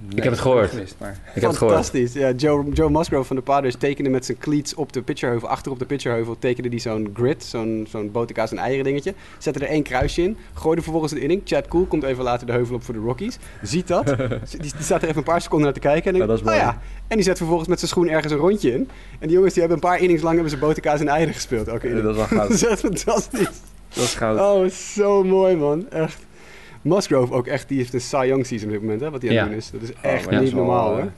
Nee, 0.00 0.22
heb 0.22 0.30
het 0.32 0.40
gehoord. 0.40 0.70
gemist, 0.70 0.94
maar... 0.98 1.10
Ik 1.34 1.40
heb 1.40 1.50
het 1.50 1.56
gehoord. 1.56 1.74
Fantastisch. 1.74 2.12
Ja, 2.12 2.30
Joe, 2.30 2.68
Joe 2.72 2.90
Musgrove 2.90 3.24
van 3.24 3.36
de 3.36 3.42
Padres 3.42 3.74
tekende 3.76 4.10
met 4.10 4.24
zijn 4.24 4.38
cleats 4.38 4.74
op 4.74 4.92
de 4.92 5.02
pitcherheuvel, 5.02 5.48
achter 5.48 5.72
op 5.72 5.78
de 5.78 5.84
pitcherheuvel, 5.84 6.36
tekende 6.38 6.68
die 6.68 6.78
zo'n 6.78 7.10
grid, 7.14 7.44
zo'n 7.44 7.86
zo'n 7.90 8.10
boterkaas 8.10 8.50
en 8.50 8.58
eieren 8.58 8.84
dingetje. 8.84 9.14
Zette 9.38 9.58
er 9.60 9.68
één 9.68 9.82
kruisje 9.82 10.22
in, 10.22 10.36
gooide 10.54 10.82
vervolgens 10.82 11.12
een 11.12 11.20
inning. 11.20 11.42
Chad 11.44 11.68
Cool 11.68 11.84
komt 11.84 12.02
even 12.02 12.24
later 12.24 12.46
de 12.46 12.52
heuvel 12.52 12.74
op 12.74 12.82
voor 12.82 12.94
de 12.94 13.00
Rockies. 13.00 13.38
Ziet 13.62 13.86
dat. 13.88 14.06
die, 14.50 14.58
die 14.60 14.72
staat 14.78 15.02
er 15.02 15.08
even 15.08 15.18
een 15.18 15.24
paar 15.24 15.40
seconden 15.40 15.64
naar 15.66 15.74
te 15.74 15.80
kijken. 15.80 16.12
En 16.12 16.18
Ja, 16.18 16.26
denkt, 16.26 16.42
dat 16.42 16.52
is 16.52 16.60
oh 16.60 16.62
mooi. 16.62 16.76
ja. 16.76 16.82
En 17.08 17.16
die 17.16 17.24
zet 17.24 17.36
vervolgens 17.36 17.68
met 17.68 17.78
zijn 17.78 17.90
schoen 17.90 18.08
ergens 18.08 18.32
een 18.32 18.38
rondje 18.38 18.72
in. 18.72 18.88
En 19.18 19.26
die 19.26 19.30
jongens 19.36 19.52
die 19.54 19.62
hebben 19.62 19.82
een 19.82 19.88
paar 19.90 20.00
innings 20.00 20.22
lang 20.22 20.34
hebben 20.34 20.52
ze 20.52 20.58
boterkaas 20.58 21.00
en 21.00 21.08
eieren 21.08 21.34
gespeeld. 21.34 21.68
Elke 21.68 21.88
inning. 21.88 22.04
Dat 22.04 22.16
is 22.16 22.28
wel 22.28 22.38
dat 22.40 22.50
is 22.50 22.60
goud. 22.60 22.70
echt 22.70 22.80
fantastisch. 22.80 23.48
Dat 23.88 24.04
is 24.04 24.14
goud. 24.14 24.38
Oh, 24.40 24.70
zo 24.70 25.24
mooi 25.24 25.56
man. 25.56 25.90
Echt. 25.90 26.26
Musgrove 26.82 27.32
ook 27.32 27.46
echt, 27.46 27.68
die 27.68 27.78
heeft 27.78 27.94
een 27.94 28.00
Cy 28.00 28.24
Young 28.26 28.46
season 28.46 28.66
op 28.66 28.72
dit 28.72 28.82
moment, 28.82 29.00
hè, 29.00 29.10
wat 29.10 29.22
hij 29.22 29.30
aan 29.30 29.36
het 29.36 29.44
Ja. 29.44 29.50
doen 29.50 29.58
is. 29.60 29.70
Dat 29.70 29.82
is 29.82 29.90
Oh, 29.90 29.96
echt 30.02 30.30
niet 30.30 30.54
normaal, 30.54 30.90
eh, 30.90 31.02
hoor. 31.02 31.12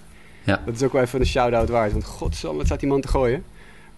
Ja. 0.45 0.63
Dat 0.67 0.75
is 0.75 0.83
ook 0.83 0.93
wel 0.93 1.03
even 1.03 1.21
een 1.21 1.27
shout-out 1.27 1.69
waard, 1.69 1.93
want 1.93 2.05
godsamme, 2.05 2.57
wat 2.57 2.67
staat 2.67 2.81
die 2.81 2.89
man 2.89 3.01
te 3.01 3.09
gooien. 3.09 3.45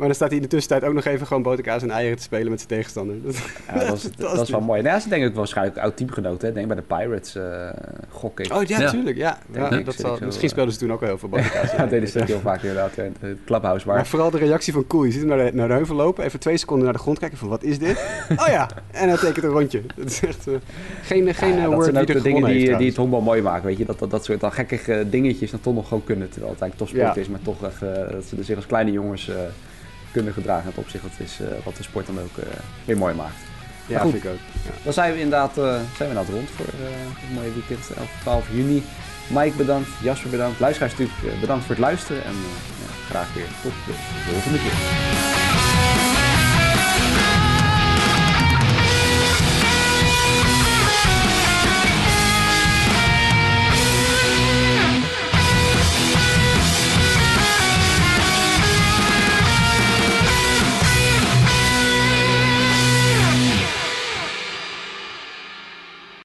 Maar 0.03 0.11
dan 0.11 0.21
staat 0.21 0.31
hij 0.31 0.43
in 0.43 0.49
de 0.51 0.57
tussentijd 0.57 0.91
ook 0.91 0.95
nog 0.97 1.05
even 1.05 1.27
gewoon 1.27 1.43
boterkaas 1.43 1.83
en 1.83 1.91
eieren 1.91 2.17
te 2.17 2.23
spelen 2.23 2.51
met 2.51 2.59
zijn 2.59 2.69
tegenstander. 2.71 3.17
Dat, 3.23 3.37
Ja, 3.75 3.85
dat, 3.85 3.97
is, 3.97 4.09
dat 4.17 4.41
is 4.41 4.51
wel 4.51 4.61
mooi. 4.61 4.83
Nou, 4.83 4.95
ja, 4.95 5.01
ze 5.01 5.09
denk 5.09 5.25
ik 5.25 5.35
waarschijnlijk 5.35 5.79
oud 5.79 5.97
teamgenoten. 5.97 6.49
hè. 6.49 6.55
Denk 6.55 6.67
bij 6.67 6.77
de 6.77 6.83
Pirates, 6.83 7.35
eh 7.35 7.69
gok 8.09 8.41
ik. 8.41 8.53
Oh 8.53 8.63
ja, 8.65 8.81
Ja. 8.81 8.91
tuurlijk, 8.91 9.17
ja. 9.17 9.39
Denk 9.51 9.71
ja 9.71 9.79
ik, 9.79 9.85
dat 9.85 9.95
zal, 9.95 10.19
misschien 10.21 10.45
eh, 10.49 10.51
speelden 10.53 10.73
ze 10.75 10.79
toen 10.79 10.93
ook 10.93 11.01
wel 11.01 11.09
heel 11.09 11.19
veel 11.19 11.29
boterkaas. 11.29 11.71
Ja, 11.73 11.77
dat 11.77 11.91
deden 11.91 12.09
ze 12.09 12.25
heel 12.25 12.41
vaak 12.41 12.61
inderdaad 12.63 12.97
in 12.97 13.17
het 13.21 13.39
clubhouse. 13.45 13.87
Maar 13.87 13.97
Maar 13.97 14.07
vooral 14.07 14.31
de 14.31 14.39
reactie 14.39 14.73
van 14.73 14.87
Cool. 14.87 15.05
Je 15.05 15.11
ziet 15.13 15.21
hem 15.21 15.29
naar 15.37 15.47
de, 15.51 15.57
naar 15.57 15.69
de 15.69 15.75
heuvel 15.75 15.97
lopen, 15.97 16.25
even 16.25 16.41
twee 16.41 16.57
seconden 16.57 16.85
naar 16.85 16.95
de 16.95 17.01
grond 17.01 17.19
kijken 17.19 17.39
van 17.39 17.49
wat 17.49 17.63
is 17.63 17.79
dit? 17.79 17.97
oh 18.43 18.47
ja, 18.47 18.69
en 18.91 19.09
hij 19.09 19.19
tekent 19.19 19.45
een 19.45 19.51
rondje. 19.51 19.83
Dat 19.97 20.07
is 20.07 20.21
echt 20.25 20.47
eh, 20.47 20.55
geen, 21.03 21.35
geen 21.35 21.55
ja, 21.57 21.63
dat 21.63 21.73
word 21.73 21.89
ook 21.89 21.95
er 21.97 22.07
de 22.15 22.23
dingen 22.23 22.45
die, 22.45 22.67
heeft 22.67 22.79
die 22.79 22.89
het 22.89 22.97
honkbal 22.97 23.21
mooi 23.21 23.43
maken. 23.43 23.67
Weet 23.67 23.79
je? 23.79 23.85
Dat, 23.85 23.99
dat, 23.99 24.11
dat 24.11 24.25
soort 24.25 24.41
dan 24.41 24.53
gekkige 24.53 25.07
dingetjes 25.11 25.51
dan 25.51 25.61
toch 25.61 25.75
nog 25.75 25.89
gewoon 25.89 26.05
kunnen. 26.05 26.29
Terwijl 26.31 26.53
het 26.53 26.61
eigenlijk 26.61 26.91
topsport 26.91 27.15
Ja. 27.15 27.21
is, 27.21 27.29
maar 27.29 27.43
toch 27.43 27.65
echt, 27.65 27.81
dat 28.13 28.25
ze 28.25 28.43
zich 28.45 28.57
als 28.57 28.67
kleine 28.67 28.91
jongens 28.93 29.29
eh, 29.29 29.37
kunnen 30.13 30.33
gedragen. 30.33 30.63
In 30.63 30.69
het 30.69 30.79
opzicht 30.79 31.03
dat 31.03 31.27
is 31.27 31.41
eh, 31.41 31.47
wat 31.65 31.77
de 31.77 31.83
sport 31.83 32.07
dan 32.07 32.21
ook 32.21 32.37
eh, 32.39 32.47
weer 32.85 32.97
mooi 32.97 33.15
maakt. 33.15 33.41
Ja, 33.87 34.01
goed. 34.01 34.11
vind 34.11 34.25
ik 34.25 34.31
ook. 34.31 34.39
Ja. 34.65 34.71
Dan 34.83 34.93
zijn 34.93 35.13
we 35.13 35.21
inderdaad, 35.21 35.59
eh, 35.59 35.65
zijn 35.65 35.85
we 35.97 36.05
inderdaad 36.05 36.35
rond 36.35 36.51
voor 36.51 36.67
het 36.67 37.35
mooie 37.35 37.53
weekend 37.53 37.91
11 37.97 38.09
12 38.21 38.47
juni. 38.53 38.83
Mike 39.29 39.57
bedankt, 39.57 39.89
Jasper 40.03 40.31
bedankt, 40.31 40.61
luisteraars 40.61 40.97
natuurlijk 40.97 41.41
bedankt 41.41 41.65
voor 41.65 41.75
het 41.75 41.85
luisteren. 41.85 42.25
En 42.25 42.35
ja, 42.83 42.93
graag 43.09 43.35
weer 43.35 43.49
tot 43.63 43.73
de 43.87 43.93
volgende 44.31 44.59
keer. 44.59 46.22